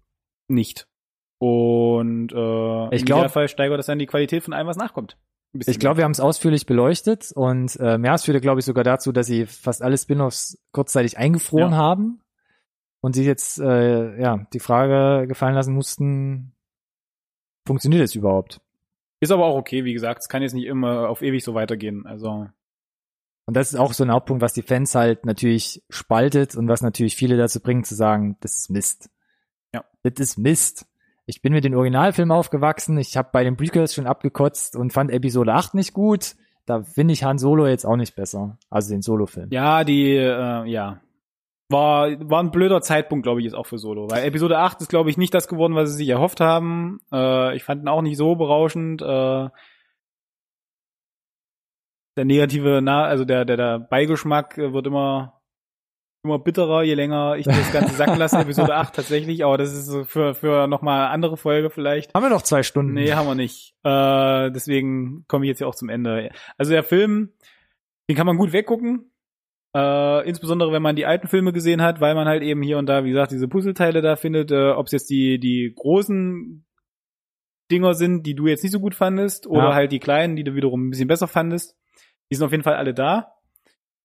nicht. 0.47 0.87
Und 1.39 2.33
äh, 2.33 2.95
Ich 2.97 3.05
glaub- 3.05 3.19
Idealfall 3.21 3.49
steigert 3.49 3.79
das 3.79 3.87
dann 3.87 3.99
die 3.99 4.07
Qualität 4.07 4.43
von 4.43 4.53
allem, 4.53 4.67
was 4.67 4.77
nachkommt. 4.77 5.17
Ich 5.55 5.79
glaube, 5.79 5.99
wir 5.99 6.05
haben 6.05 6.13
es 6.13 6.21
ausführlich 6.21 6.67
beleuchtet 6.67 7.33
und 7.35 7.75
ja, 7.77 8.15
es 8.15 8.25
führte, 8.25 8.41
glaube 8.41 8.61
ich, 8.61 8.67
sogar 8.67 8.85
dazu, 8.85 9.13
dass 9.13 9.27
sie 9.27 9.47
fast 9.47 9.83
alle 9.83 9.97
Spin-offs 9.97 10.59
kurzzeitig 10.73 11.17
eingefroren 11.17 11.71
Ja. 11.73 11.77
haben 11.79 12.21
und 13.01 13.15
sich 13.15 13.25
jetzt 13.27 13.59
äh, 13.59 14.21
ja 14.21 14.47
die 14.53 14.61
Frage 14.61 15.27
gefallen 15.27 15.55
lassen 15.55 15.73
mussten, 15.75 16.53
funktioniert 17.67 18.03
es 18.03 18.15
überhaupt? 18.15 18.61
Ist 19.21 19.33
aber 19.33 19.47
auch 19.47 19.57
okay, 19.57 19.85
wie 19.85 19.95
gesagt, 19.95 20.21
es 20.21 20.29
kann 20.29 20.43
jetzt 20.43 20.53
nicht 20.55 20.67
immer 20.67 21.09
auf 21.09 21.23
ewig 21.23 21.43
so 21.43 21.55
weitergehen. 21.55 22.07
Also 22.07 22.47
Und 23.47 23.57
das 23.57 23.73
ist 23.73 23.79
auch 23.79 23.95
so 23.95 24.05
ein 24.05 24.13
Hauptpunkt, 24.13 24.43
was 24.43 24.53
die 24.53 24.63
Fans 24.63 24.95
halt 24.95 25.25
natürlich 25.25 25.83
spaltet 25.89 26.57
und 26.57 26.69
was 26.69 26.83
natürlich 26.83 27.17
viele 27.17 27.37
dazu 27.39 27.61
bringt 27.61 27.87
zu 27.87 27.95
sagen, 27.95 28.37
das 28.41 28.57
ist 28.59 28.71
Mist. 28.71 29.09
Ja. 29.75 29.83
Das 30.03 30.13
ist 30.21 30.37
Mist. 30.37 30.87
Ich 31.29 31.43
bin 31.43 31.53
mit 31.53 31.63
den 31.63 31.75
Originalfilmen 31.75 32.35
aufgewachsen, 32.35 32.97
ich 32.97 33.15
habe 33.19 33.29
bei 33.31 33.45
den 33.45 33.59
Prequels 33.59 33.93
schon 33.93 34.07
abgekotzt 34.07 34.75
und 34.77 34.95
fand 34.95 35.11
Episode 35.11 35.53
8 35.53 35.75
nicht 35.75 35.93
gut. 35.93 36.37
Da 36.65 36.83
finde 36.83 37.13
ich 37.13 37.23
Han 37.23 37.37
Solo 37.37 37.67
jetzt 37.67 37.85
auch 37.85 37.97
nicht 37.97 38.17
besser. 38.17 38.57
Also 38.71 38.95
den 38.95 39.03
Solo-Film. 39.03 39.49
ja, 39.51 39.85
die, 39.85 40.17
äh, 40.17 40.65
ja. 40.65 41.03
War, 41.69 42.09
war 42.31 42.43
ein 42.43 42.51
blöder 42.51 42.81
Zeitpunkt, 42.81 43.25
glaube 43.25 43.41
ich, 43.41 43.45
jetzt 43.45 43.55
auch 43.55 43.67
für 43.67 43.77
Solo. 43.77 44.11
Weil 44.11 44.25
Episode 44.25 44.57
8 44.57 44.81
ist, 44.81 44.89
glaube 44.89 45.11
ich, 45.11 45.19
nicht 45.19 45.35
das 45.35 45.49
geworden, 45.49 45.75
was 45.75 45.91
sie 45.91 45.97
sich 45.99 46.09
erhofft 46.09 46.41
haben. 46.41 46.99
Äh, 47.13 47.55
ich 47.57 47.63
fand 47.63 47.83
ihn 47.83 47.89
auch 47.89 48.01
nicht 48.01 48.17
so 48.17 48.35
berauschend. 48.35 49.03
Äh, 49.03 49.51
der 52.17 52.25
negative, 52.25 52.81
Na 52.83 53.05
also 53.05 53.27
der, 53.27 53.45
der, 53.45 53.59
der 53.59 53.79
Beigeschmack 53.81 54.57
äh, 54.57 54.73
wird 54.73 54.87
immer, 54.87 55.38
immer 56.29 56.39
bitterer, 56.39 56.83
je 56.83 56.95
länger 56.95 57.37
ich 57.37 57.47
das 57.47 57.73
Ganze 57.73 57.95
sacken 57.95 58.19
lasse. 58.19 58.39
Episode 58.41 58.75
8 58.77 58.95
tatsächlich, 58.95 59.45
aber 59.45 59.59
das 59.59 59.73
ist 59.73 59.87
so 59.87 60.05
für, 60.05 60.35
für 60.35 60.67
nochmal 60.67 61.09
andere 61.09 61.37
Folge 61.37 61.71
vielleicht. 61.71 62.15
Haben 62.15 62.23
wir 62.25 62.31
noch 62.31 62.43
zwei 62.43 62.63
Stunden? 62.63 62.93
Nee, 62.93 63.13
haben 63.13 63.27
wir 63.27 63.35
nicht. 63.35 63.75
Äh, 63.85 64.51
deswegen 64.53 65.25
komme 65.29 65.45
ich 65.45 65.49
jetzt 65.49 65.61
ja 65.61 65.67
auch 65.67 65.75
zum 65.75 65.89
Ende. 65.89 66.31
Also 66.57 66.73
der 66.73 66.83
Film, 66.85 67.33
den 68.09 68.17
kann 68.17 68.27
man 68.27 68.37
gut 68.37 68.53
weggucken. 68.53 69.11
Äh, 69.77 70.27
insbesondere 70.29 70.73
wenn 70.73 70.83
man 70.83 70.97
die 70.97 71.05
alten 71.07 71.29
Filme 71.29 71.53
gesehen 71.53 71.83
hat, 71.83 72.01
weil 72.01 72.15
man 72.15 72.27
halt 72.27 72.43
eben 72.43 72.63
hier 72.63 72.79
und 72.79 72.87
da, 72.87 73.05
wie 73.05 73.11
gesagt, 73.11 73.33
diese 73.33 73.49
Puzzleteile 73.49 74.01
da 74.01 74.17
findet, 74.17 74.51
äh, 74.51 74.71
ob 74.71 74.87
es 74.87 74.93
jetzt 74.93 75.11
die, 75.11 75.39
die 75.39 75.73
großen 75.77 76.65
Dinger 77.71 77.93
sind, 77.95 78.25
die 78.27 78.35
du 78.35 78.47
jetzt 78.47 78.63
nicht 78.63 78.73
so 78.73 78.81
gut 78.81 78.95
fandest, 78.95 79.47
oder 79.47 79.69
Ja. 79.69 79.75
halt 79.75 79.93
die 79.93 79.99
kleinen, 79.99 80.37
die 80.37 80.45
du 80.45 80.55
wiederum 80.55 80.87
ein 80.87 80.91
bisschen 80.91 81.09
besser 81.09 81.29
fandest. 81.29 81.77
Die 82.31 82.37
sind 82.37 82.45
auf 82.47 82.51
jeden 82.53 82.65
Fall 82.65 82.77
alle 82.77 82.95
da. 82.95 83.35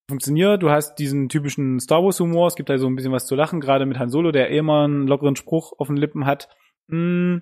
Funktioniert, 0.10 0.62
du 0.62 0.70
hast 0.70 0.96
diesen 0.96 1.30
typischen 1.30 1.80
Star 1.80 2.04
Wars 2.04 2.20
Humor, 2.20 2.48
es 2.48 2.56
gibt 2.56 2.70
halt 2.70 2.82
so 2.82 2.88
ein 2.88 2.96
bisschen 2.96 3.14
was 3.14 3.26
zu 3.26 3.36
lachen, 3.36 3.62
gerade 3.62 3.86
mit 3.86 4.00
Han 4.00 4.10
Solo, 4.10 4.32
der 4.32 4.52
eh 4.52 4.58
immer 4.58 4.84
einen 4.84 5.08
lockeren 5.08 5.38
Spruch 5.38 5.74
auf 5.78 5.88
den 5.88 5.96
Lippen 5.96 6.26
hat. 6.26 6.50
Mm. 6.88 7.38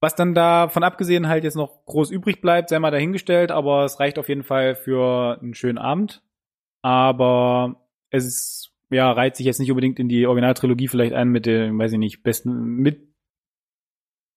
Was 0.00 0.14
dann 0.14 0.34
davon 0.34 0.82
abgesehen 0.82 1.28
halt 1.28 1.44
jetzt 1.44 1.56
noch 1.56 1.84
groß 1.86 2.10
übrig 2.10 2.40
bleibt, 2.40 2.68
sei 2.68 2.78
mal 2.78 2.90
dahingestellt, 2.90 3.50
aber 3.50 3.84
es 3.84 4.00
reicht 4.00 4.18
auf 4.18 4.28
jeden 4.28 4.42
Fall 4.42 4.74
für 4.74 5.38
einen 5.40 5.54
schönen 5.54 5.78
Abend. 5.78 6.22
Aber 6.82 7.86
es 8.10 8.26
ist, 8.26 8.74
ja, 8.90 9.10
reiht 9.12 9.36
sich 9.36 9.46
jetzt 9.46 9.60
nicht 9.60 9.70
unbedingt 9.70 9.98
in 9.98 10.08
die 10.08 10.26
Originaltrilogie 10.26 10.88
vielleicht 10.88 11.14
ein 11.14 11.28
mit 11.28 11.46
dem, 11.46 11.78
weiß 11.78 11.92
ich 11.92 11.98
nicht, 11.98 12.22
besten, 12.22 12.76
mit, 12.76 13.14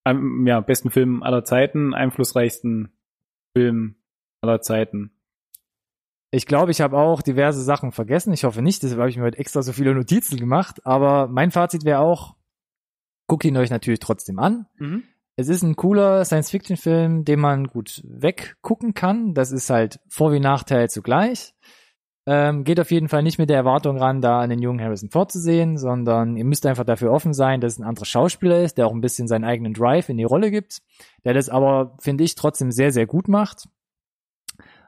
einem, 0.06 0.48
ja, 0.48 0.62
besten 0.62 0.90
Film 0.90 1.22
aller 1.22 1.44
Zeiten, 1.44 1.94
einflussreichsten 1.94 2.94
Film 3.56 3.95
aller 4.41 4.62
Zeiten. 4.62 5.16
Ich 6.32 6.45
glaube, 6.45 6.72
ich 6.72 6.82
habe 6.82 6.98
auch 6.98 7.22
diverse 7.22 7.62
Sachen 7.64 7.91
vergessen. 7.91 8.34
Ich 8.34 8.44
hoffe 8.44 8.62
nicht, 8.62 8.84
deshalb 8.84 8.99
habe 8.99 9.10
ich 9.10 9.18
mir 9.18 9.24
heute 9.24 9.38
extra 9.40 9.62
so 9.62 9.72
viele 9.72 9.95
Notizen 9.95 10.38
gemacht. 10.38 10.86
Aber 10.86 11.28
mein 11.28 11.52
Fazit 11.52 11.86
wäre 11.86 11.99
auch, 11.99 12.36
guckt 13.28 13.45
ihn 13.45 13.58
euch 13.58 13.70
natürlich 13.70 13.99
trotzdem 13.99 14.40
an. 14.40 14.66
es 15.40 15.49
ist 15.49 15.62
ein 15.62 15.76
cooler 15.76 16.26
Science-Fiction-Film, 16.26 17.24
den 17.24 17.40
man 17.40 17.68
gut 17.68 18.02
weggucken 18.06 18.94
kann. 18.94 19.34
Das 19.36 19.52
ist 19.52 19.70
halt 19.70 19.99
Vor- 20.10 20.32
wie 20.34 20.40
Nachteil 20.40 20.90
zugleich. 20.90 21.54
Ähm, 22.26 22.66
geht 22.66 22.80
auf 22.82 22.91
jeden 22.91 23.08
Fall 23.08 23.24
nicht 23.24 23.38
mit 23.38 23.49
der 23.49 23.56
Erwartung 23.56 23.98
ran, 23.98 24.20
da 24.20 24.40
einen 24.41 24.62
jungen 24.62 24.82
Harrison 24.82 25.10
Ford 25.10 25.32
zu 25.32 25.40
sehen, 25.40 25.78
sondern 25.78 26.36
ihr 26.36 26.44
müsst 26.44 26.66
einfach 26.66 26.84
dafür 26.84 27.12
offen 27.12 27.34
sein, 27.34 27.62
dass 27.62 27.74
es 27.74 27.80
ein 27.80 27.86
anderer 27.88 28.06
Schauspieler 28.06 28.62
ist, 28.64 28.78
der 28.78 28.88
auch 28.88 28.91
ein 28.94 28.99
bisschen 28.99 29.30
seinen 29.30 29.45
eigenen 29.45 29.74
Drive 29.74 30.10
in 30.10 30.18
die 30.18 30.26
Rolle 30.26 30.52
gibt, 30.52 30.80
der 31.24 31.34
das 31.34 31.48
aber, 31.48 31.95
finde 32.02 32.26
ich, 32.26 32.36
trotzdem 32.36 32.72
sehr, 32.72 32.91
sehr 32.91 33.06
gut 33.06 33.30
macht. 33.30 33.70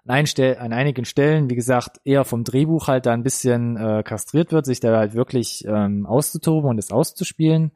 An, 0.10 0.26
an 0.58 0.74
einigen 0.74 1.06
Stellen, 1.06 1.50
wie 1.52 1.56
gesagt, 1.56 2.02
eher 2.04 2.26
vom 2.26 2.44
Drehbuch 2.44 2.88
halt 2.88 3.06
da 3.06 3.14
ein 3.14 3.22
bisschen 3.22 3.78
äh, 3.78 4.02
kastriert 4.04 4.52
wird, 4.52 4.66
sich 4.66 4.80
da 4.80 4.98
halt 4.98 5.14
wirklich 5.14 5.64
ähm, 5.68 6.08
auszutoben 6.08 6.68
und 6.70 6.80
es 6.80 6.92
auszuspielen. 6.92 7.72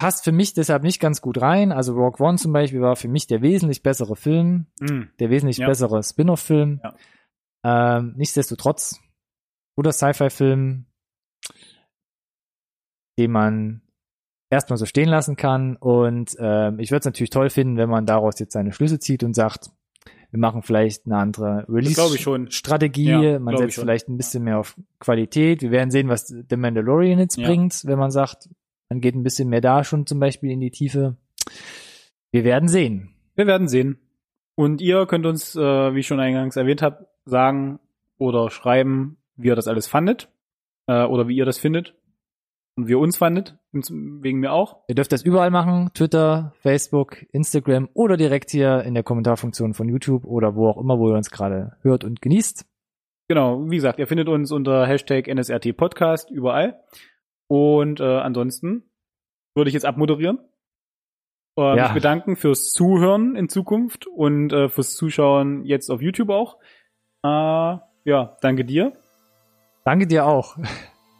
Passt 0.00 0.22
für 0.22 0.30
mich 0.30 0.54
deshalb 0.54 0.84
nicht 0.84 1.00
ganz 1.00 1.20
gut 1.20 1.40
rein. 1.42 1.72
Also 1.72 1.92
Rogue 1.94 2.24
One 2.24 2.38
zum 2.38 2.52
Beispiel 2.52 2.80
war 2.80 2.94
für 2.94 3.08
mich 3.08 3.26
der 3.26 3.42
wesentlich 3.42 3.82
bessere 3.82 4.14
Film, 4.14 4.66
Mm. 4.80 5.06
der 5.18 5.28
wesentlich 5.30 5.58
Ja. 5.58 5.66
bessere 5.66 6.04
Spin-off-Film. 6.04 6.80
Ja. 6.84 6.94
Ähm, 7.98 8.14
nichtsdestotrotz, 8.16 9.00
guter 9.76 9.90
Sci-Fi-Film, 9.90 10.86
den 13.18 13.30
man 13.32 13.82
erstmal 14.50 14.76
so 14.76 14.86
stehen 14.86 15.08
lassen 15.08 15.34
kann. 15.34 15.74
Und 15.76 16.36
ähm, 16.38 16.78
ich 16.78 16.92
würde 16.92 17.00
es 17.00 17.04
natürlich 17.06 17.30
toll 17.30 17.50
finden, 17.50 17.76
wenn 17.76 17.90
man 17.90 18.06
daraus 18.06 18.38
jetzt 18.38 18.52
seine 18.52 18.72
Schlüsse 18.72 19.00
zieht 19.00 19.24
und 19.24 19.34
sagt, 19.34 19.70
wir 20.30 20.38
machen 20.38 20.62
vielleicht 20.62 21.06
eine 21.06 21.16
andere. 21.16 21.66
Release-Strategie, 21.68 23.04
Ja, 23.10 23.38
man 23.38 23.56
setzt 23.56 23.78
vielleicht 23.78 24.08
ein 24.08 24.16
bisschen 24.16 24.44
mehr 24.44 24.58
auf 24.58 24.76
Qualität. 25.00 25.62
Wir 25.62 25.70
werden 25.70 25.90
sehen, 25.90 26.08
was 26.08 26.26
The 26.28 26.56
Mandalorian 26.56 27.18
jetzt 27.18 27.36
Ja. 27.38 27.46
bringt, 27.46 27.82
wenn 27.84 27.98
man 27.98 28.10
sagt, 28.10 28.48
man 28.90 29.00
geht 29.00 29.14
ein 29.14 29.22
bisschen 29.22 29.48
mehr 29.48 29.60
da 29.60 29.84
schon 29.84 30.06
zum 30.06 30.20
Beispiel 30.20 30.50
in 30.50 30.60
die 30.60 30.70
Tiefe. 30.70 31.16
Wir 32.30 32.44
werden 32.44 32.68
sehen. 32.68 33.10
Wir 33.36 33.46
werden 33.46 33.68
sehen. 33.68 33.98
Und 34.54 34.80
ihr 34.80 35.06
könnt 35.06 35.24
uns, 35.24 35.54
äh, 35.54 35.94
wie 35.94 36.00
ich 36.00 36.06
schon 36.06 36.20
eingangs 36.20 36.56
erwähnt 36.56 36.82
habe, 36.82 37.06
sagen 37.24 37.78
oder 38.18 38.50
schreiben, 38.50 39.16
wie 39.36 39.48
ihr 39.48 39.56
das 39.56 39.68
alles 39.68 39.86
fandet 39.86 40.28
äh, 40.88 41.04
oder 41.04 41.28
wie 41.28 41.36
ihr 41.36 41.44
das 41.44 41.58
findet 41.58 41.94
wie 42.86 42.92
ihr 42.92 42.98
uns 42.98 43.16
fandet, 43.16 43.58
wegen 43.72 44.38
mir 44.38 44.52
auch. 44.52 44.84
Ihr 44.86 44.94
dürft 44.94 45.10
das 45.12 45.22
überall 45.22 45.50
machen, 45.50 45.90
Twitter, 45.94 46.52
Facebook, 46.60 47.16
Instagram 47.32 47.88
oder 47.94 48.16
direkt 48.16 48.50
hier 48.50 48.82
in 48.84 48.94
der 48.94 49.02
Kommentarfunktion 49.02 49.74
von 49.74 49.88
YouTube 49.88 50.24
oder 50.24 50.54
wo 50.54 50.68
auch 50.68 50.78
immer, 50.78 50.98
wo 50.98 51.08
ihr 51.10 51.16
uns 51.16 51.30
gerade 51.30 51.76
hört 51.82 52.04
und 52.04 52.22
genießt. 52.22 52.64
Genau, 53.28 53.68
wie 53.68 53.76
gesagt, 53.76 53.98
ihr 53.98 54.06
findet 54.06 54.28
uns 54.28 54.52
unter 54.52 54.86
Hashtag 54.86 55.26
NSRT 55.28 55.76
Podcast 55.76 56.30
überall. 56.30 56.80
Und 57.48 58.00
äh, 58.00 58.04
ansonsten 58.04 58.84
würde 59.54 59.68
ich 59.68 59.74
jetzt 59.74 59.84
abmoderieren. 59.86 60.38
Äh, 61.58 61.76
Ja. 61.76 61.84
Mich 61.84 61.92
bedanken 61.94 62.36
fürs 62.36 62.72
Zuhören 62.72 63.34
in 63.36 63.48
Zukunft 63.48 64.06
und 64.06 64.52
äh, 64.52 64.68
fürs 64.68 64.94
Zuschauen 64.94 65.64
jetzt 65.64 65.90
auf 65.90 66.00
YouTube 66.00 66.30
auch. 66.30 66.58
Äh, 67.24 67.28
ja, 68.04 68.36
danke 68.40 68.64
dir. 68.64 68.92
Danke 69.84 70.06
dir 70.06 70.26
auch. 70.26 70.56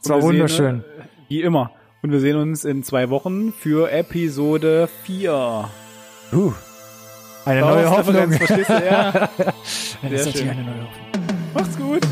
Es 0.00 0.08
war 0.10 0.22
wunderschön. 0.22 0.82
Sehen, 0.82 1.00
äh, 1.00 1.17
wie 1.28 1.42
immer. 1.42 1.70
Und 2.02 2.12
wir 2.12 2.20
sehen 2.20 2.36
uns 2.36 2.64
in 2.64 2.82
zwei 2.82 3.10
Wochen 3.10 3.52
für 3.52 3.90
Episode 3.90 4.88
4. 5.04 5.68
Uh, 6.32 6.52
eine 7.44 7.60
neue 7.60 7.90
Hoffnung. 7.90 8.32
Verstehst 8.32 8.70
du? 8.70 8.84
Ja. 8.84 9.12
Sehr 9.62 10.10
das 10.10 10.20
ist 10.20 10.26
natürlich 10.26 10.34
schön. 10.34 10.48
eine 10.50 10.64
neue 10.64 10.84
Hoffnung. 10.84 11.08
Macht's 11.54 11.78
gut. 11.78 12.06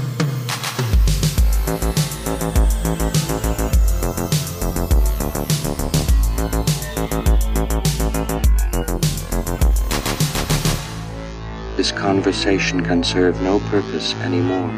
This 11.77 11.93
conversation 11.93 12.83
can 12.83 13.05
serve 13.05 13.41
no 13.43 13.61
purpose 13.71 14.17
anymore. 14.25 14.73